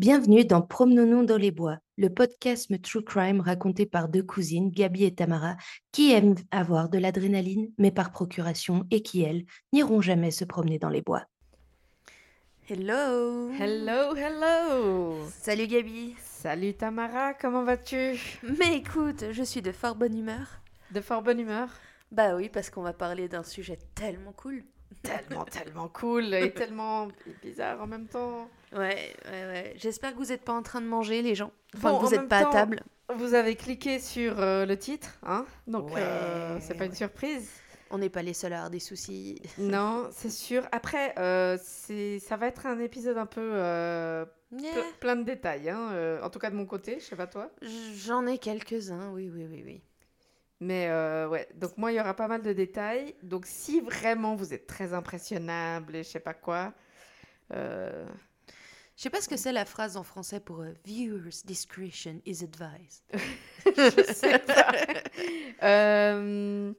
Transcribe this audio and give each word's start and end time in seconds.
Bienvenue 0.00 0.46
dans 0.46 0.62
Promenons-nous 0.62 1.26
dans 1.26 1.36
les 1.36 1.50
bois, 1.50 1.76
le 1.98 2.08
podcast 2.08 2.72
True 2.80 3.04
Crime 3.04 3.42
raconté 3.42 3.84
par 3.84 4.08
deux 4.08 4.22
cousines, 4.22 4.70
Gabi 4.70 5.04
et 5.04 5.14
Tamara, 5.14 5.58
qui 5.92 6.10
aiment 6.12 6.36
avoir 6.50 6.88
de 6.88 6.96
l'adrénaline, 6.96 7.70
mais 7.76 7.90
par 7.90 8.10
procuration, 8.10 8.86
et 8.90 9.02
qui, 9.02 9.20
elles, 9.20 9.44
n'iront 9.74 10.00
jamais 10.00 10.30
se 10.30 10.46
promener 10.46 10.78
dans 10.78 10.88
les 10.88 11.02
bois. 11.02 11.26
Hello 12.70 13.50
Hello, 13.52 14.16
hello 14.16 15.18
Salut 15.38 15.66
Gabi 15.66 16.14
Salut 16.18 16.72
Tamara, 16.72 17.34
comment 17.34 17.64
vas-tu? 17.64 18.18
Mais 18.58 18.78
écoute, 18.78 19.26
je 19.32 19.42
suis 19.42 19.60
de 19.60 19.70
fort 19.70 19.96
bonne 19.96 20.16
humeur. 20.16 20.62
De 20.92 21.02
fort 21.02 21.20
bonne 21.20 21.40
humeur? 21.40 21.68
Bah 22.10 22.36
oui, 22.36 22.48
parce 22.48 22.70
qu'on 22.70 22.80
va 22.80 22.94
parler 22.94 23.28
d'un 23.28 23.44
sujet 23.44 23.78
tellement 23.94 24.32
cool. 24.32 24.64
Tellement, 25.02 25.44
tellement 25.44 25.88
cool 25.88 26.32
et 26.32 26.52
tellement 26.54 27.08
bizarre 27.42 27.82
en 27.82 27.86
même 27.86 28.06
temps. 28.06 28.48
Ouais, 28.72 29.14
ouais, 29.26 29.46
ouais. 29.46 29.74
J'espère 29.76 30.12
que 30.12 30.18
vous 30.18 30.26
n'êtes 30.26 30.44
pas 30.44 30.52
en 30.52 30.62
train 30.62 30.80
de 30.80 30.86
manger, 30.86 31.22
les 31.22 31.34
gens. 31.34 31.52
Enfin, 31.76 31.98
que 31.98 32.04
vous 32.04 32.10
n'êtes 32.10 32.28
pas 32.28 32.48
à 32.48 32.52
table. 32.52 32.82
Vous 33.16 33.34
avez 33.34 33.56
cliqué 33.56 33.98
sur 33.98 34.40
euh, 34.40 34.64
le 34.66 34.76
titre, 34.78 35.18
hein 35.24 35.44
Donc, 35.66 35.96
euh, 35.96 36.58
c'est 36.60 36.74
pas 36.74 36.84
une 36.84 36.94
surprise. 36.94 37.50
On 37.90 37.98
n'est 37.98 38.08
pas 38.08 38.22
les 38.22 38.34
seuls 38.34 38.52
à 38.52 38.56
avoir 38.56 38.70
des 38.70 38.78
soucis. 38.78 39.42
Non, 39.58 40.08
c'est 40.12 40.30
sûr. 40.30 40.62
Après, 40.70 41.12
euh, 41.18 41.56
ça 41.58 42.36
va 42.36 42.46
être 42.46 42.66
un 42.66 42.78
épisode 42.78 43.18
un 43.18 43.26
peu 43.26 43.50
plein 45.00 45.16
de 45.16 45.24
détails. 45.24 45.70
Hein, 45.70 46.20
en 46.22 46.30
tout 46.30 46.38
cas, 46.38 46.50
de 46.50 46.56
mon 46.56 46.66
côté, 46.66 47.00
je 47.00 47.04
sais 47.04 47.16
pas 47.16 47.26
toi. 47.26 47.50
J'en 47.96 48.26
ai 48.26 48.38
quelques-uns, 48.38 49.10
oui, 49.12 49.28
oui, 49.32 49.46
oui, 49.50 49.62
oui. 49.66 49.82
Mais 50.60 50.88
ouais, 51.26 51.48
donc 51.56 51.76
moi, 51.78 51.90
il 51.90 51.96
y 51.96 52.00
aura 52.00 52.14
pas 52.14 52.28
mal 52.28 52.42
de 52.42 52.52
détails. 52.52 53.16
Donc, 53.24 53.46
si 53.46 53.80
vraiment 53.80 54.36
vous 54.36 54.54
êtes 54.54 54.68
très 54.68 54.92
impressionnable 54.92 55.96
et 55.96 56.04
je 56.04 56.08
sais 56.10 56.20
pas 56.20 56.34
quoi, 56.34 56.72
je 59.00 59.04
sais 59.04 59.10
pas 59.10 59.22
ce 59.22 59.30
que 59.30 59.38
c'est 59.38 59.52
la 59.52 59.64
phrase 59.64 59.96
en 59.96 60.02
français 60.02 60.40
pour 60.40 60.60
euh, 60.60 60.74
viewers 60.84 61.30
discretion 61.46 62.20
is 62.26 62.44
advised. 62.44 63.02
je 63.64 64.12
sais 64.12 64.38
pas. 64.38 64.72
Euh, 65.62 66.72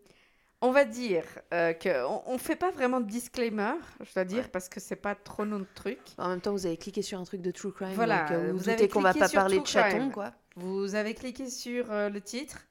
on 0.62 0.72
va 0.72 0.86
dire 0.86 1.24
euh, 1.54 1.74
qu'on 1.74 2.24
on 2.26 2.38
fait 2.40 2.56
pas 2.56 2.72
vraiment 2.72 3.00
de 3.00 3.06
disclaimer, 3.06 3.74
je 4.04 4.12
dois 4.12 4.24
dire, 4.24 4.50
parce 4.50 4.70
que 4.70 4.80
c'est 4.80 4.96
pas 4.96 5.14
trop 5.14 5.46
notre 5.46 5.72
truc. 5.76 6.00
En 6.18 6.30
même 6.30 6.42
temps, 6.42 6.52
vous 6.52 6.66
avez 6.66 6.78
cliqué 6.78 7.04
sur 7.04 7.20
un 7.20 7.24
truc 7.24 7.42
de 7.42 7.52
true 7.52 7.72
crime, 7.72 7.94
voilà, 7.94 8.28
donc 8.28 8.44
vous, 8.44 8.58
vous 8.58 8.64
doutez 8.72 8.88
qu'on 8.88 9.02
va 9.02 9.14
pas 9.14 9.30
parler 9.30 9.60
de 9.60 9.68
chaton, 9.68 10.10
quoi. 10.10 10.34
Vous 10.56 10.96
avez 10.96 11.14
cliqué 11.14 11.48
sur 11.52 11.86
le 11.92 12.20
titre. 12.22 12.68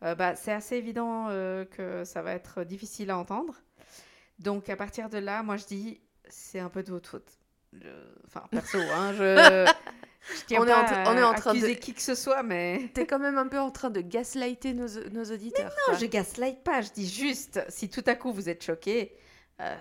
bah, 0.00 0.34
c'est 0.36 0.52
assez 0.52 0.76
évident 0.76 1.26
que 1.70 2.04
ça 2.04 2.22
va 2.22 2.32
être 2.32 2.64
difficile 2.64 3.10
à 3.10 3.18
entendre. 3.18 3.54
Donc 4.38 4.70
à 4.70 4.76
partir 4.76 5.10
de 5.10 5.18
là, 5.18 5.42
moi 5.42 5.58
je 5.58 5.66
dis, 5.66 6.00
c'est 6.30 6.60
un 6.60 6.70
peu 6.70 6.82
de 6.82 6.92
votre 6.92 7.10
faute. 7.10 7.38
Enfin, 8.26 8.46
perso, 8.50 8.78
hein, 8.78 9.12
je. 9.12 9.66
je 10.50 10.56
on, 10.56 10.66
est 10.66 10.72
en 10.72 11.12
on 11.12 11.16
est 11.16 11.22
en 11.22 11.34
train 11.34 11.54
de 11.54 11.68
qui 11.74 11.94
que 11.94 12.02
ce 12.02 12.14
soit, 12.14 12.42
mais. 12.42 12.90
T'es 12.94 13.06
quand 13.06 13.18
même 13.18 13.38
un 13.38 13.48
peu 13.48 13.58
en 13.58 13.70
train 13.70 13.90
de 13.90 14.00
gaslighter 14.00 14.74
nos, 14.74 14.88
nos 15.10 15.24
auditeurs. 15.24 15.70
Mais 15.88 15.92
non, 15.92 15.98
je 15.98 16.06
gaslight 16.06 16.62
pas. 16.62 16.80
Je 16.82 16.90
dis 16.90 17.08
juste, 17.08 17.60
si 17.68 17.88
tout 17.88 18.04
à 18.06 18.14
coup 18.14 18.32
vous 18.32 18.48
êtes 18.48 18.64
choqué, 18.64 19.16
euh, 19.60 19.74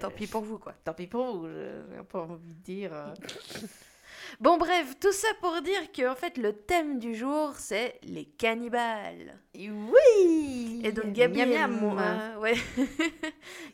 tant 0.00 0.10
pis 0.10 0.26
pour 0.26 0.42
vous, 0.42 0.58
quoi. 0.58 0.74
Tant 0.84 0.94
pis 0.94 1.06
pour 1.06 1.38
vous. 1.38 1.48
J'ai 1.48 2.02
pas 2.04 2.20
envie 2.20 2.54
de 2.54 2.62
dire. 2.62 2.92
Euh. 2.92 3.14
Bon, 4.38 4.56
bref, 4.58 4.96
tout 5.00 5.12
ça 5.12 5.28
pour 5.40 5.60
dire 5.62 5.90
que 5.92 6.08
en 6.08 6.14
fait, 6.14 6.36
le 6.38 6.52
thème 6.52 6.98
du 6.98 7.14
jour, 7.14 7.54
c'est 7.56 7.98
les 8.02 8.24
cannibales. 8.24 9.38
Oui 9.54 10.80
Et 10.84 10.92
donc, 10.92 11.12
Gabi 11.12 11.40
et 11.40 11.66
moi, 11.66 12.02
ouais. 12.40 12.54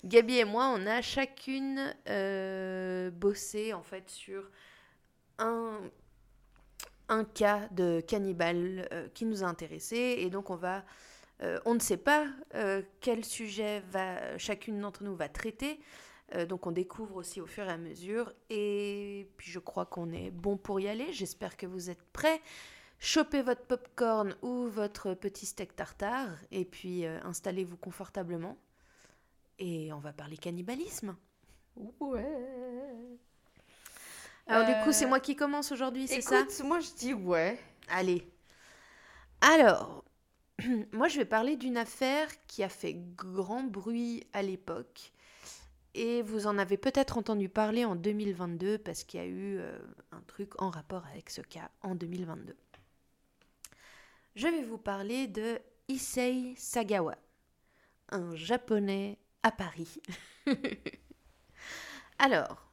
Gabi 0.04 0.38
et 0.38 0.44
moi, 0.44 0.72
on 0.74 0.86
a 0.86 1.02
chacune 1.02 1.94
euh, 2.08 3.10
bossé 3.10 3.74
en 3.74 3.82
fait 3.82 4.08
sur 4.08 4.50
un, 5.38 5.78
un 7.08 7.24
cas 7.24 7.68
de 7.72 8.00
cannibale 8.00 8.88
euh, 8.92 9.08
qui 9.12 9.26
nous 9.26 9.44
a 9.44 9.46
intéressés. 9.46 10.16
Et 10.18 10.30
donc, 10.30 10.50
on 10.50 10.56
va. 10.56 10.84
Euh, 11.42 11.58
on 11.66 11.74
ne 11.74 11.80
sait 11.80 11.98
pas 11.98 12.24
quel 13.00 13.22
sujet 13.22 13.82
va, 13.90 14.38
chacune 14.38 14.80
d'entre 14.80 15.02
nous 15.02 15.14
va 15.14 15.28
traiter. 15.28 15.78
Euh, 16.34 16.44
donc 16.44 16.66
on 16.66 16.72
découvre 16.72 17.16
aussi 17.16 17.40
au 17.40 17.46
fur 17.46 17.64
et 17.64 17.72
à 17.72 17.78
mesure. 17.78 18.32
Et 18.50 19.28
puis 19.36 19.50
je 19.50 19.58
crois 19.58 19.86
qu'on 19.86 20.10
est 20.12 20.30
bon 20.30 20.56
pour 20.56 20.80
y 20.80 20.88
aller. 20.88 21.12
J'espère 21.12 21.56
que 21.56 21.66
vous 21.66 21.90
êtes 21.90 22.02
prêts. 22.12 22.40
Chopez 22.98 23.42
votre 23.42 23.62
popcorn 23.62 24.34
ou 24.42 24.66
votre 24.68 25.14
petit 25.14 25.46
steak 25.46 25.76
tartare 25.76 26.36
et 26.50 26.64
puis 26.64 27.04
euh, 27.06 27.18
installez-vous 27.24 27.76
confortablement. 27.76 28.56
Et 29.58 29.92
on 29.92 29.98
va 29.98 30.12
parler 30.12 30.36
cannibalisme. 30.36 31.16
Ouais. 32.00 32.26
Alors 34.46 34.66
du 34.66 34.72
coup, 34.84 34.92
c'est 34.92 35.04
euh, 35.04 35.08
moi 35.08 35.20
qui 35.20 35.36
commence 35.36 35.72
aujourd'hui, 35.72 36.06
c'est 36.06 36.20
ça? 36.20 36.44
moi 36.64 36.80
je 36.80 36.90
dis 36.96 37.14
ouais. 37.14 37.58
Allez. 37.88 38.26
Alors, 39.40 40.04
moi 40.92 41.08
je 41.08 41.18
vais 41.18 41.24
parler 41.24 41.56
d'une 41.56 41.76
affaire 41.76 42.28
qui 42.46 42.62
a 42.62 42.68
fait 42.68 42.94
grand 42.94 43.62
bruit 43.62 44.26
à 44.32 44.42
l'époque 44.42 45.12
et 45.96 46.22
vous 46.22 46.46
en 46.46 46.58
avez 46.58 46.76
peut-être 46.76 47.16
entendu 47.18 47.48
parler 47.48 47.84
en 47.84 47.96
2022 47.96 48.78
parce 48.78 49.02
qu'il 49.02 49.18
y 49.18 49.22
a 49.22 49.26
eu 49.26 49.58
euh, 49.58 49.78
un 50.12 50.20
truc 50.26 50.60
en 50.60 50.70
rapport 50.70 51.04
avec 51.06 51.30
ce 51.30 51.40
cas 51.40 51.70
en 51.82 51.94
2022. 51.94 52.54
Je 54.34 54.46
vais 54.46 54.62
vous 54.62 54.78
parler 54.78 55.26
de 55.26 55.58
Issei 55.88 56.54
Sagawa, 56.58 57.16
un 58.10 58.36
japonais 58.36 59.18
à 59.42 59.50
Paris. 59.50 60.00
Alors, 62.18 62.70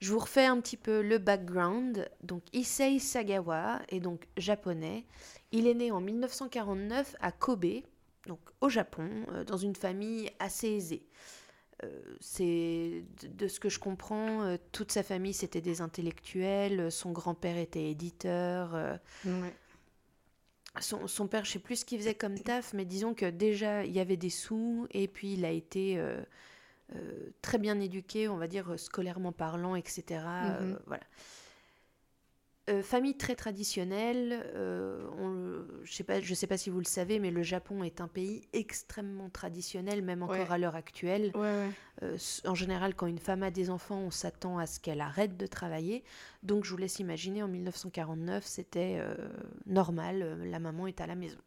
je 0.00 0.12
vous 0.12 0.18
refais 0.18 0.44
un 0.44 0.60
petit 0.60 0.76
peu 0.76 1.00
le 1.00 1.16
background. 1.16 2.10
Donc 2.22 2.42
Issei 2.52 2.98
Sagawa 2.98 3.80
est 3.88 4.00
donc 4.00 4.28
japonais. 4.36 5.06
Il 5.52 5.66
est 5.66 5.74
né 5.74 5.90
en 5.90 6.02
1949 6.02 7.16
à 7.20 7.32
Kobe, 7.32 7.82
donc 8.26 8.40
au 8.60 8.68
Japon, 8.68 9.08
euh, 9.32 9.44
dans 9.44 9.56
une 9.56 9.74
famille 9.74 10.30
assez 10.38 10.68
aisée. 10.68 11.06
Euh, 11.84 11.88
c'est 12.20 13.04
de, 13.22 13.48
ce 13.48 13.60
que 13.60 13.68
je 13.68 13.78
comprends, 13.78 14.42
euh, 14.42 14.56
toute 14.72 14.92
sa 14.92 15.02
famille 15.02 15.34
c'était 15.34 15.60
des 15.60 15.82
intellectuels, 15.82 16.90
son 16.90 17.12
grand-père 17.12 17.58
était 17.58 17.90
éditeur. 17.90 18.74
Euh, 18.74 18.96
son, 20.80 21.26
père, 21.26 21.44
je 21.44 21.52
sais 21.52 21.58
plus 21.58 21.76
ce 21.76 21.84
qu'il 21.84 21.98
faisait 21.98 22.14
comme 22.14 22.38
taf, 22.38 22.72
mais 22.72 22.84
disons 22.84 23.14
que 23.14 23.28
déjà 23.28 23.84
il 23.84 23.92
y 23.92 24.00
avait 24.00 24.16
des 24.16 24.30
sous 24.30 24.86
et 24.90 25.08
puis 25.08 25.32
il 25.32 25.44
a 25.44 25.50
été 25.50 25.98
très 27.40 27.56
bien 27.56 27.80
éduqué, 27.80 28.28
on 28.28 28.36
va 28.36 28.46
dire 28.46 28.78
scolairement 28.78 29.32
parlant, 29.32 29.74
etc. 29.74 30.04
Mm-hmm. 30.10 30.76
voilà. 30.86 31.02
Euh, 32.68 32.82
famille 32.82 33.16
très 33.16 33.36
traditionnelle. 33.36 34.44
Euh, 34.56 35.62
je 35.84 36.02
ne 36.02 36.34
sais, 36.34 36.46
pas 36.48 36.58
si 36.58 36.68
vous 36.68 36.80
le 36.80 36.84
savez, 36.84 37.20
mais 37.20 37.30
le 37.30 37.44
Japon 37.44 37.84
est 37.84 38.00
un 38.00 38.08
pays 38.08 38.48
extrêmement 38.52 39.30
traditionnel, 39.30 40.02
même 40.02 40.24
encore 40.24 40.50
à 40.50 40.58
l'heure 40.58 40.74
actuelle. 40.74 41.30
Euh, 42.02 42.18
en 42.44 42.54
général, 42.56 42.96
quand 42.96 43.06
une 43.06 43.20
femme 43.20 43.44
a 43.44 43.52
des 43.52 43.70
enfants, 43.70 43.98
on 43.98 44.10
s'attend 44.10 44.58
à 44.58 44.66
ce 44.66 44.80
qu'elle 44.80 45.00
arrête 45.00 45.36
de 45.36 45.46
travailler. 45.46 46.02
Donc, 46.42 46.64
je 46.64 46.70
vous 46.70 46.76
laisse 46.76 46.98
imaginer, 46.98 47.44
en 47.44 47.48
1949, 47.48 48.44
c'était 48.44 49.00
normal, 49.66 50.36
la 50.50 50.58
maman 50.58 50.88
est 50.88 51.00
à 51.00 51.06
la 51.06 51.14
maison. 51.14 51.38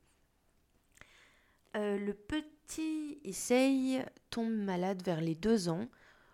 le 1.76 2.14
petit 2.14 3.20
Issei 3.26 4.00
tombe 4.30 4.54
malade 4.54 5.04
vers 5.04 5.20
les 5.20 5.36
deux 5.36 5.68
ans. 5.68 5.90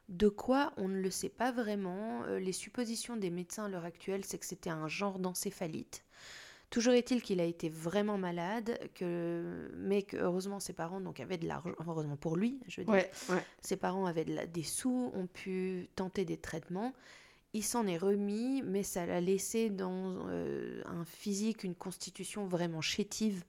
De 0.09 0.29
quoi 0.29 0.73
on 0.77 0.87
ne 0.87 0.99
le 0.99 1.09
sait 1.09 1.29
pas 1.29 1.51
vraiment. 1.51 2.23
Euh, 2.23 2.39
les 2.39 2.51
suppositions 2.51 3.17
des 3.17 3.29
médecins 3.29 3.65
à 3.65 3.69
l'heure 3.69 3.85
actuelle, 3.85 4.23
c'est 4.23 4.37
que 4.37 4.45
c'était 4.45 4.69
un 4.69 4.87
genre 4.87 5.19
d'encéphalite. 5.19 6.03
Toujours 6.69 6.93
est-il 6.93 7.21
qu'il 7.21 7.39
a 7.39 7.45
été 7.45 7.69
vraiment 7.69 8.17
malade, 8.17 8.79
que, 8.95 9.71
mais 9.77 10.01
que 10.01 10.17
heureusement 10.17 10.59
ses 10.59 10.73
parents 10.73 10.99
donc, 10.99 11.19
avaient 11.19 11.37
de 11.37 11.47
l'argent, 11.47 11.75
heureusement 11.87 12.17
pour 12.17 12.35
lui, 12.35 12.59
je 12.67 12.81
veux 12.81 12.85
dire, 12.85 13.05
ses 13.61 13.77
parents 13.77 14.07
avaient 14.07 14.25
des 14.25 14.63
sous, 14.63 15.11
ont 15.13 15.27
pu 15.27 15.87
tenter 15.95 16.25
des 16.25 16.37
traitements. 16.37 16.93
Il 17.53 17.63
s'en 17.63 17.87
est 17.87 17.97
remis, 17.97 18.61
mais 18.63 18.83
ça 18.83 19.05
l'a 19.05 19.21
laissé 19.21 19.69
dans 19.69 20.27
euh, 20.27 20.81
un 20.85 21.05
physique, 21.05 21.63
une 21.63 21.75
constitution 21.75 22.47
vraiment 22.47 22.81
chétive. 22.81 23.45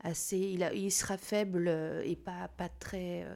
Assez, 0.00 0.38
il, 0.38 0.68
il 0.74 0.90
sera 0.90 1.16
faible 1.16 1.68
euh, 1.68 2.02
et 2.04 2.16
pas, 2.16 2.48
pas 2.56 2.68
très 2.68 3.24
euh, 3.24 3.34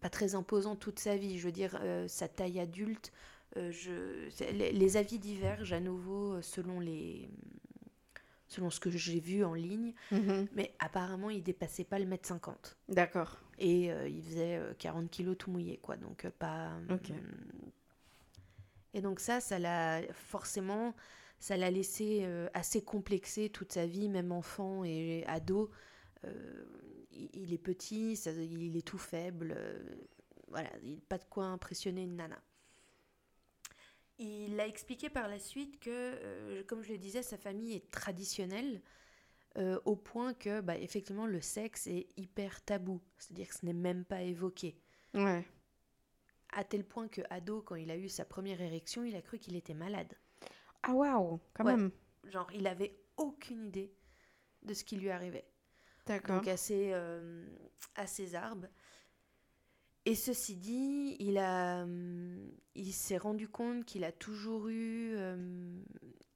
pas 0.00 0.08
très 0.08 0.34
imposant 0.34 0.76
toute 0.76 0.98
sa 0.98 1.16
vie. 1.16 1.38
Je 1.38 1.44
veux 1.44 1.52
dire, 1.52 1.78
euh, 1.82 2.08
sa 2.08 2.28
taille 2.28 2.60
adulte, 2.60 3.12
euh, 3.56 3.70
je, 3.70 4.28
les, 4.52 4.96
avis 4.96 5.18
divergent 5.18 5.72
à 5.72 5.80
nouveau 5.80 6.40
selon 6.42 6.80
les 6.80 7.28
selon 8.48 8.70
ce 8.70 8.78
que 8.78 8.90
j'ai 8.90 9.18
vu 9.18 9.44
en 9.44 9.54
ligne, 9.54 9.92
mhm. 10.12 10.46
mais 10.54 10.72
apparemment 10.78 11.30
il 11.30 11.42
dépassait 11.42 11.82
pas 11.82 11.98
le 11.98 12.06
mètre 12.06 12.28
50. 12.28 12.76
D'accord. 12.88 13.40
Et 13.58 13.86
il 13.86 14.22
faisait 14.22 14.60
40 14.78 15.10
kilos 15.10 15.36
tout 15.36 15.50
mouillé, 15.50 15.78
quoi, 15.78 15.96
donc 15.96 16.28
pas... 16.38 16.70
Et 18.94 19.00
donc 19.00 19.18
ça, 19.18 19.40
ça 19.40 19.58
l'a 19.58 20.00
forcément, 20.12 20.94
ça 21.40 21.56
l'a 21.56 21.72
laissé 21.72 22.24
assez 22.54 22.84
complexé 22.84 23.48
toute 23.50 23.72
sa 23.72 23.84
vie, 23.84 24.08
même 24.08 24.30
enfant 24.30 24.84
et 24.84 25.24
ado 25.26 25.72
il 27.34 27.52
est 27.52 27.58
petit, 27.58 28.14
il 28.14 28.76
est 28.76 28.86
tout 28.86 28.98
faible. 28.98 29.54
Euh, 29.56 29.82
voilà, 30.48 30.70
il 30.82 31.00
pas 31.00 31.18
de 31.18 31.24
quoi 31.24 31.44
impressionner 31.46 32.02
une 32.02 32.16
nana. 32.16 32.40
Il 34.18 34.58
a 34.60 34.66
expliqué 34.66 35.10
par 35.10 35.28
la 35.28 35.38
suite 35.38 35.78
que, 35.78 35.90
euh, 35.90 36.62
comme 36.64 36.82
je 36.82 36.92
le 36.92 36.98
disais, 36.98 37.22
sa 37.22 37.36
famille 37.36 37.74
est 37.74 37.90
traditionnelle 37.90 38.80
euh, 39.58 39.78
au 39.84 39.94
point 39.96 40.32
que, 40.32 40.60
bah, 40.60 40.76
effectivement, 40.78 41.26
le 41.26 41.40
sexe 41.40 41.86
est 41.86 42.08
hyper 42.16 42.64
tabou. 42.64 43.00
C'est-à-dire 43.18 43.48
que 43.48 43.54
ce 43.54 43.66
n'est 43.66 43.74
même 43.74 44.04
pas 44.04 44.22
évoqué. 44.22 44.78
Ouais. 45.14 45.44
À 46.52 46.64
tel 46.64 46.84
point 46.84 47.08
que, 47.08 47.20
ado, 47.28 47.60
quand 47.60 47.74
il 47.74 47.90
a 47.90 47.96
eu 47.96 48.08
sa 48.08 48.24
première 48.24 48.60
érection, 48.60 49.04
il 49.04 49.14
a 49.16 49.22
cru 49.22 49.38
qu'il 49.38 49.56
était 49.56 49.74
malade. 49.74 50.14
Ah 50.82 50.92
waouh, 50.94 51.40
quand 51.52 51.64
Ouais. 51.64 51.76
même. 51.76 51.90
Genre, 52.24 52.50
il 52.54 52.66
avait 52.66 52.96
aucune 53.16 53.66
idée 53.66 53.92
de 54.62 54.72
ce 54.72 54.84
qui 54.84 54.96
lui 54.96 55.10
arrivait. 55.10 55.46
Donc 56.06 56.48
assez, 56.48 56.90
euh, 56.92 57.44
assez 57.94 58.34
arbre. 58.34 58.66
Et 60.04 60.14
ceci 60.14 60.56
dit, 60.56 61.16
il, 61.18 61.36
a, 61.38 61.82
hum, 61.82 62.50
il 62.74 62.92
s'est 62.92 63.18
rendu 63.18 63.48
compte 63.48 63.84
qu'il 63.84 64.04
a 64.04 64.12
toujours 64.12 64.68
eu... 64.68 65.16
hum, 65.16 65.84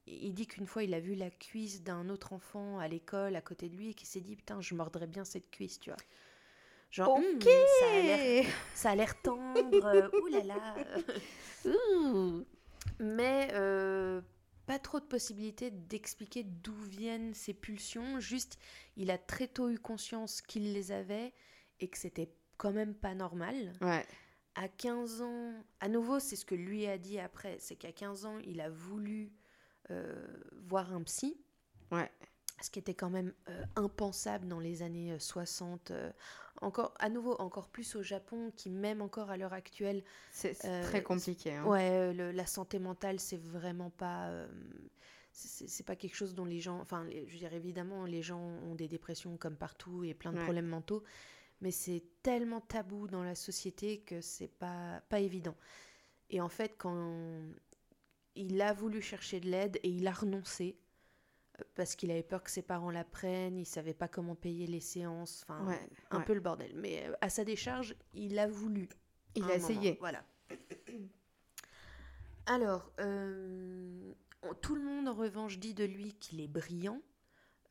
il 0.06 0.34
dit 0.34 0.46
qu'une 0.48 0.66
fois, 0.66 0.82
il 0.82 0.92
a 0.92 0.98
vu 1.00 1.14
la 1.14 1.30
cuisse 1.30 1.82
d'un 1.82 2.08
autre 2.08 2.32
enfant 2.32 2.80
à 2.80 2.88
l'école 2.88 3.36
à 3.36 3.40
côté 3.40 3.68
de 3.68 3.76
lui 3.76 3.90
et 3.90 3.94
qu'il 3.94 4.08
s'est 4.08 4.20
dit, 4.20 4.34
putain, 4.34 4.60
je 4.60 4.74
mordrais 4.74 5.06
bien 5.06 5.24
cette 5.24 5.50
cuisse, 5.50 5.78
tu 5.78 5.90
vois. 5.90 6.00
Genre, 6.90 7.08
Ok. 7.16 7.48
ça 7.78 7.86
a 7.92 8.02
l'air 8.02 8.46
ça 8.74 8.90
a 8.90 8.94
l'air 8.96 9.22
tendre, 9.22 9.86
euh, 9.86 10.10
ouh 10.20 10.26
là 10.26 10.42
là. 10.42 10.74
Ouh. 11.64 12.44
Mais 12.98 13.48
euh, 13.52 14.20
pas 14.70 14.78
trop 14.78 15.00
de 15.00 15.04
possibilités 15.04 15.72
d'expliquer 15.72 16.44
d'où 16.44 16.76
viennent 16.76 17.34
ces 17.34 17.52
pulsions. 17.52 18.20
Juste, 18.20 18.56
il 18.96 19.10
a 19.10 19.18
très 19.18 19.48
tôt 19.48 19.68
eu 19.68 19.80
conscience 19.80 20.42
qu'il 20.42 20.72
les 20.72 20.92
avait 20.92 21.32
et 21.80 21.88
que 21.88 21.98
c'était 21.98 22.30
quand 22.56 22.70
même 22.70 22.94
pas 22.94 23.16
normal. 23.16 23.72
Ouais. 23.80 24.06
À 24.54 24.68
15 24.68 25.22
ans, 25.22 25.54
à 25.80 25.88
nouveau, 25.88 26.20
c'est 26.20 26.36
ce 26.36 26.44
que 26.44 26.54
lui 26.54 26.86
a 26.86 26.98
dit 26.98 27.18
après, 27.18 27.56
c'est 27.58 27.74
qu'à 27.74 27.90
15 27.90 28.26
ans, 28.26 28.38
il 28.44 28.60
a 28.60 28.70
voulu 28.70 29.32
euh, 29.90 30.24
voir 30.68 30.92
un 30.92 31.02
psy. 31.02 31.36
Ouais. 31.90 32.08
Ce 32.62 32.70
qui 32.70 32.78
était 32.78 32.94
quand 32.94 33.10
même 33.10 33.32
euh, 33.48 33.64
impensable 33.76 34.46
dans 34.46 34.60
les 34.60 34.82
années 34.82 35.12
euh, 35.12 35.18
60. 35.18 35.90
euh, 35.92 36.10
encore, 36.60 36.92
à 36.98 37.08
nouveau, 37.08 37.34
encore 37.40 37.68
plus 37.68 37.96
au 37.96 38.02
Japon, 38.02 38.52
qui 38.54 38.68
même 38.70 39.00
encore 39.00 39.30
à 39.30 39.36
l'heure 39.38 39.54
actuelle, 39.54 40.02
C'est 40.30 40.62
Euh, 40.66 40.82
très 40.82 41.02
compliqué. 41.02 41.54
hein. 41.54 41.64
Ouais, 41.64 41.88
euh, 41.90 42.12
le- 42.12 42.32
la 42.32 42.44
santé 42.46 42.78
mentale, 42.78 43.18
c'est 43.18 43.40
vraiment 43.40 43.88
pas. 43.90 44.28
euh, 44.28 44.46
c'est- 45.32 45.84
pas 45.84 45.96
quelque 45.96 46.16
chose 46.16 46.34
dont 46.34 46.44
les 46.44 46.60
gens. 46.60 46.78
Enfin, 46.80 47.04
les- 47.04 47.26
je 47.28 47.32
veux 47.32 47.38
dire, 47.38 47.52
évidemment, 47.54 48.04
les 48.04 48.20
gens 48.20 48.40
ont 48.40 48.74
des 48.74 48.88
dépressions 48.88 49.36
comme 49.38 49.56
partout 49.56 50.04
et 50.04 50.12
plein 50.12 50.32
de 50.32 50.38
Ouais. 50.38 50.42
problèmes 50.44 50.66
mentaux, 50.66 51.02
mais 51.62 51.70
c'est 51.70 52.02
tellement 52.22 52.60
tabou 52.60 53.06
dans 53.06 53.22
la 53.22 53.34
société 53.36 54.00
que 54.00 54.20
c'est 54.20 54.48
pas, 54.48 55.00
pas 55.08 55.20
évident. 55.20 55.54
Et 56.30 56.40
en 56.40 56.48
fait, 56.48 56.74
quand 56.76 57.40
il 58.34 58.60
a 58.60 58.72
voulu 58.72 59.00
chercher 59.00 59.40
de 59.40 59.48
l'aide 59.48 59.78
et 59.82 59.88
il 59.88 60.06
a 60.06 60.12
renoncé 60.12 60.76
euh, 60.76 60.89
parce 61.74 61.96
qu'il 61.96 62.10
avait 62.10 62.22
peur 62.22 62.42
que 62.42 62.50
ses 62.50 62.62
parents 62.62 62.90
l'apprennent, 62.90 63.56
il 63.56 63.66
savait 63.66 63.94
pas 63.94 64.08
comment 64.08 64.34
payer 64.34 64.66
les 64.66 64.80
séances, 64.80 65.44
enfin, 65.48 65.66
Ouais, 65.66 65.80
un 66.10 66.18
ouais. 66.18 66.24
peu 66.24 66.34
le 66.34 66.40
bordel. 66.40 66.72
Mais 66.76 67.06
euh, 67.06 67.14
à 67.20 67.30
sa 67.30 67.44
décharge, 67.44 67.94
il 68.14 68.38
a 68.38 68.46
voulu. 68.46 68.88
Il 69.34 69.42
a 69.44 69.46
moment, 69.46 69.56
essayé. 69.56 69.96
Voilà. 70.00 70.24
Alors, 72.46 72.90
euh, 73.00 74.12
tout 74.60 74.74
le 74.74 74.82
monde 74.82 75.08
en 75.08 75.14
revanche 75.14 75.58
dit 75.58 75.74
de 75.74 75.84
lui 75.84 76.14
qu'il 76.14 76.40
est 76.40 76.48
brillant, 76.48 77.00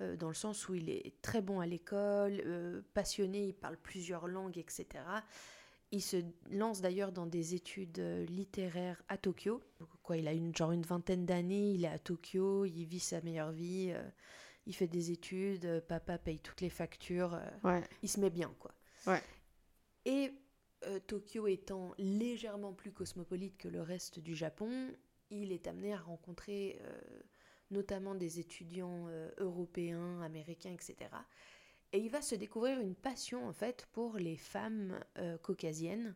euh, 0.01 0.15
dans 0.15 0.29
le 0.29 0.33
sens 0.33 0.69
où 0.69 0.75
il 0.75 0.89
est 0.89 1.21
très 1.21 1.41
bon 1.41 1.59
à 1.59 1.65
l'école, 1.65 2.41
euh, 2.45 2.81
passionné, 2.93 3.47
il 3.47 3.53
parle 3.53 3.77
plusieurs 3.77 4.27
langues, 4.27 4.57
etc. 4.57 4.87
Il 5.91 6.01
se 6.03 6.17
lance 6.51 6.81
d'ailleurs 6.81 7.11
dans 7.11 7.25
des 7.25 7.55
études 7.55 7.97
euh, 7.99 8.25
littéraires 8.25 9.01
à 9.07 9.17
Tokyo. 9.17 9.61
Quoi, 10.03 10.17
il 10.17 10.27
a 10.27 10.33
une, 10.33 10.55
genre 10.55 10.71
une 10.71 10.83
vingtaine 10.83 11.25
d'années, 11.25 11.71
il 11.71 11.83
est 11.83 11.87
à 11.89 11.97
Tokyo, 11.99 12.65
il 12.65 12.85
vit 12.85 12.99
sa 12.99 13.21
meilleure 13.21 13.51
vie, 13.51 13.91
euh, 13.91 14.03
il 14.67 14.75
fait 14.75 14.87
des 14.87 15.09
études, 15.11 15.65
euh, 15.65 15.81
papa 15.81 16.17
paye 16.19 16.39
toutes 16.39 16.61
les 16.61 16.69
factures. 16.69 17.33
euh, 17.33 17.49
Ouais. 17.63 17.83
il 18.03 18.09
se 18.09 18.19
met 18.19 18.29
bien, 18.29 18.53
quoi. 18.59 18.71
Ouais. 19.07 19.21
Et 20.05 20.31
Tokyo 21.07 21.45
étant 21.47 21.93
légèrement 21.97 22.71
plus 22.73 22.91
cosmopolite 22.91 23.57
que 23.57 23.67
le 23.67 23.81
reste 23.81 24.19
du 24.19 24.33
Japon, 24.33 24.71
il 25.29 25.51
est 25.51 25.67
amené 25.67 25.93
à 25.93 25.99
rencontrer 25.99 26.79
notamment 27.69 28.15
des 28.15 28.39
étudiants 28.39 29.07
européens, 29.39 30.21
américains, 30.21 30.71
etc. 30.71 30.95
Et 31.91 31.99
il 31.99 32.09
va 32.09 32.21
se 32.21 32.35
découvrir 32.35 32.79
une 32.79 32.93
passion, 32.95 33.47
en 33.47 33.53
fait, 33.53 33.87
pour 33.93 34.17
les 34.17 34.37
femmes 34.37 34.99
euh, 35.17 35.37
caucasiennes, 35.39 36.15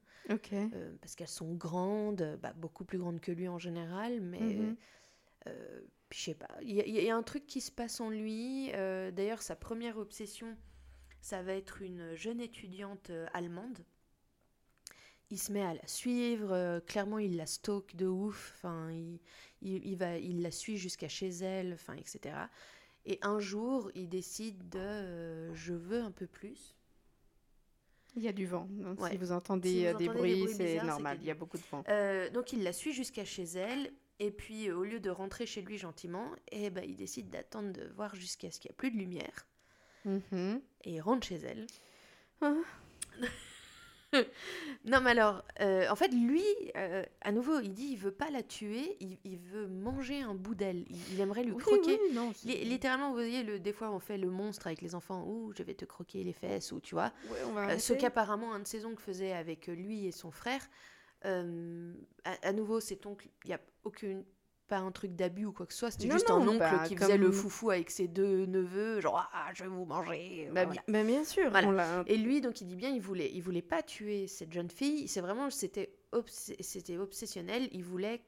euh, 0.75 0.93
parce 1.01 1.15
qu'elles 1.15 1.27
sont 1.27 1.53
grandes, 1.55 2.37
bah, 2.41 2.53
beaucoup 2.55 2.85
plus 2.85 2.99
grandes 2.99 3.19
que 3.19 3.31
lui 3.31 3.47
en 3.47 3.57
général, 3.59 4.21
mais... 4.21 4.39
Euh, 5.47 5.81
puis 6.09 6.19
je 6.19 6.25
sais 6.25 6.35
pas, 6.35 6.47
il 6.61 6.71
y, 6.73 6.79
a- 6.79 6.85
il 6.85 6.93
y 6.93 7.09
a 7.09 7.15
un 7.15 7.23
truc 7.23 7.47
qui 7.47 7.59
se 7.59 7.71
passe 7.71 7.99
en 7.99 8.09
lui. 8.11 8.71
D'ailleurs, 8.71 9.41
sa 9.41 9.55
première 9.55 9.97
obsession, 9.97 10.55
ça 11.21 11.41
va 11.41 11.53
être 11.53 11.81
une 11.81 12.13
jeune 12.15 12.39
étudiante 12.39 13.11
allemande. 13.33 13.79
Il 15.31 15.39
se 15.39 15.51
met 15.51 15.63
à 15.63 15.73
la 15.73 15.87
suivre, 15.87 16.79
clairement 16.85 17.17
il 17.17 17.35
la 17.35 17.47
stalk 17.47 17.95
de 17.95 18.05
ouf, 18.05 18.53
enfin, 18.57 18.91
il, 18.91 19.19
il, 19.63 19.83
il 19.87 19.95
va, 19.97 20.17
il 20.19 20.43
la 20.43 20.51
suit 20.51 20.77
jusqu'à 20.77 21.07
chez 21.07 21.29
elle, 21.29 21.73
enfin, 21.73 21.95
etc. 21.95 22.35
Et 23.05 23.19
un 23.21 23.39
jour, 23.39 23.91
il 23.95 24.07
décide 24.09 24.69
de 24.69 24.79
euh, 24.79 25.53
je 25.55 25.73
veux 25.73 26.01
un 26.01 26.11
peu 26.11 26.25
plus. 26.27 26.75
Il 28.15 28.21
y 28.23 28.27
a 28.27 28.31
du 28.33 28.45
vent. 28.45 28.67
Donc, 28.69 29.01
Ouais. 29.01 29.11
Si 29.11 29.17
vous 29.17 29.31
entendez 29.31 29.69
Si 29.69 29.79
vous 29.81 29.85
euh, 29.87 29.93
des 29.97 30.07
entendez 30.07 30.07
des 30.07 30.19
bruits, 30.35 30.41
bruits 30.43 30.53
c'est 30.55 30.83
normal. 30.83 31.17
Il 31.21 31.25
y 31.27 31.31
a 31.31 31.33
beaucoup 31.35 31.57
de 31.57 31.63
vent. 31.71 31.83
Euh, 31.89 32.29
donc 32.29 32.53
il 32.53 32.63
la 32.63 32.71
suit 32.73 32.93
jusqu'à 32.93 33.25
chez 33.25 33.43
elle, 33.43 33.91
et 34.19 34.31
puis 34.31 34.71
au 34.71 34.83
lieu 34.83 34.99
de 34.99 35.09
rentrer 35.09 35.45
chez 35.45 35.61
lui 35.63 35.77
gentiment, 35.77 36.27
eh 36.51 36.69
ben, 36.69 36.83
il 36.87 36.95
décide 36.95 37.29
d'attendre 37.29 37.73
de 37.73 37.87
voir 37.95 38.15
jusqu'à 38.15 38.51
ce 38.51 38.59
qu'il 38.59 38.69
n'y 38.69 38.75
a 38.75 38.77
plus 38.77 38.91
de 38.91 38.97
lumière, 38.97 39.47
Mhm. 40.05 40.61
et 40.83 40.91
il 40.93 41.01
rentre 41.01 41.25
chez 41.27 41.35
elle. 41.37 41.65
Ah. 42.41 42.53
non 44.85 45.01
mais 45.01 45.11
alors, 45.11 45.43
euh, 45.61 45.87
en 45.89 45.95
fait 45.95 46.09
lui, 46.09 46.43
euh, 46.77 47.03
à 47.21 47.31
nouveau, 47.31 47.59
il 47.59 47.73
dit 47.73 47.89
il 47.91 47.97
veut 47.97 48.11
pas 48.11 48.29
la 48.29 48.43
tuer, 48.43 48.95
il, 48.99 49.17
il 49.23 49.37
veut 49.39 49.67
manger 49.67 50.21
un 50.21 50.33
bout 50.35 50.55
d'elle, 50.55 50.83
il, 50.89 51.13
il 51.13 51.21
aimerait 51.21 51.43
lui 51.43 51.51
Oui, 51.53 51.61
croquer. 51.61 51.99
oui, 52.01 52.13
non, 52.13 52.31
Littéralement, 52.45 53.09
vous 53.09 53.15
voyez, 53.15 53.43
le, 53.43 53.59
des 53.59 53.73
fois 53.73 53.91
on 53.91 53.99
fait 53.99 54.17
le 54.17 54.29
monstre 54.29 54.67
avec 54.67 54.81
les 54.81 54.95
enfants, 54.95 55.23
ouh, 55.27 55.51
je 55.57 55.63
vais 55.63 55.73
te 55.75 55.85
croquer 55.85 56.23
les 56.23 56.33
fesses, 56.33 56.71
ou 56.71 56.79
tu 56.79 56.95
vois. 56.95 57.11
Ouais, 57.29 57.37
on 57.47 57.53
va 57.53 57.69
Euh, 57.71 57.77
ce 57.79 57.93
qu'apparemment 57.93 58.53
un 58.53 58.59
de 58.59 58.67
ses 58.67 58.85
oncles 58.85 59.01
faisait 59.03 59.33
avec 59.33 59.67
lui 59.67 60.05
et 60.07 60.11
son 60.11 60.31
frère. 60.31 60.61
À, 62.25 62.31
à 62.41 62.51
nouveau, 62.51 62.79
cet 62.81 63.05
oncle, 63.05 63.27
il 63.45 63.47
n'y 63.49 63.53
a 63.53 63.59
aucune 63.83 64.25
pas 64.67 64.77
un 64.77 64.91
truc 64.91 65.15
d'abus 65.15 65.45
ou 65.45 65.51
quoi 65.51 65.65
que 65.65 65.73
ce 65.73 65.79
soit, 65.79 65.91
c'était 65.91 66.09
juste 66.09 66.29
non, 66.29 66.35
un 66.41 66.47
oncle 66.47 66.59
bah, 66.59 66.83
qui 66.87 66.95
faisait 66.95 67.17
le 67.17 67.31
foufou 67.31 67.69
avec 67.71 67.89
ses 67.91 68.07
deux 68.07 68.45
neveux, 68.45 69.01
genre 69.01 69.29
ah 69.33 69.49
je 69.53 69.63
vais 69.63 69.69
vous 69.69 69.85
manger. 69.85 70.49
Bah, 70.53 70.65
voilà. 70.65 70.81
bi- 70.87 70.91
bah, 70.93 71.03
bien 71.03 71.23
sûr. 71.23 71.49
Voilà. 71.51 71.67
on 71.67 71.71
l'a- 71.71 72.03
Et 72.07 72.17
lui, 72.17 72.41
donc 72.41 72.61
il 72.61 72.67
dit 72.67 72.75
bien, 72.75 72.89
il 72.89 73.01
voulait, 73.01 73.29
il 73.33 73.41
voulait 73.41 73.61
pas 73.61 73.83
tuer 73.83 74.27
cette 74.27 74.51
jeune 74.53 74.69
fille. 74.69 75.07
C'est 75.07 75.21
vraiment, 75.21 75.49
c'était, 75.49 75.93
obs- 76.11 76.53
c'était 76.59 76.97
obsessionnel. 76.97 77.67
Il 77.71 77.83
voulait, 77.83 78.21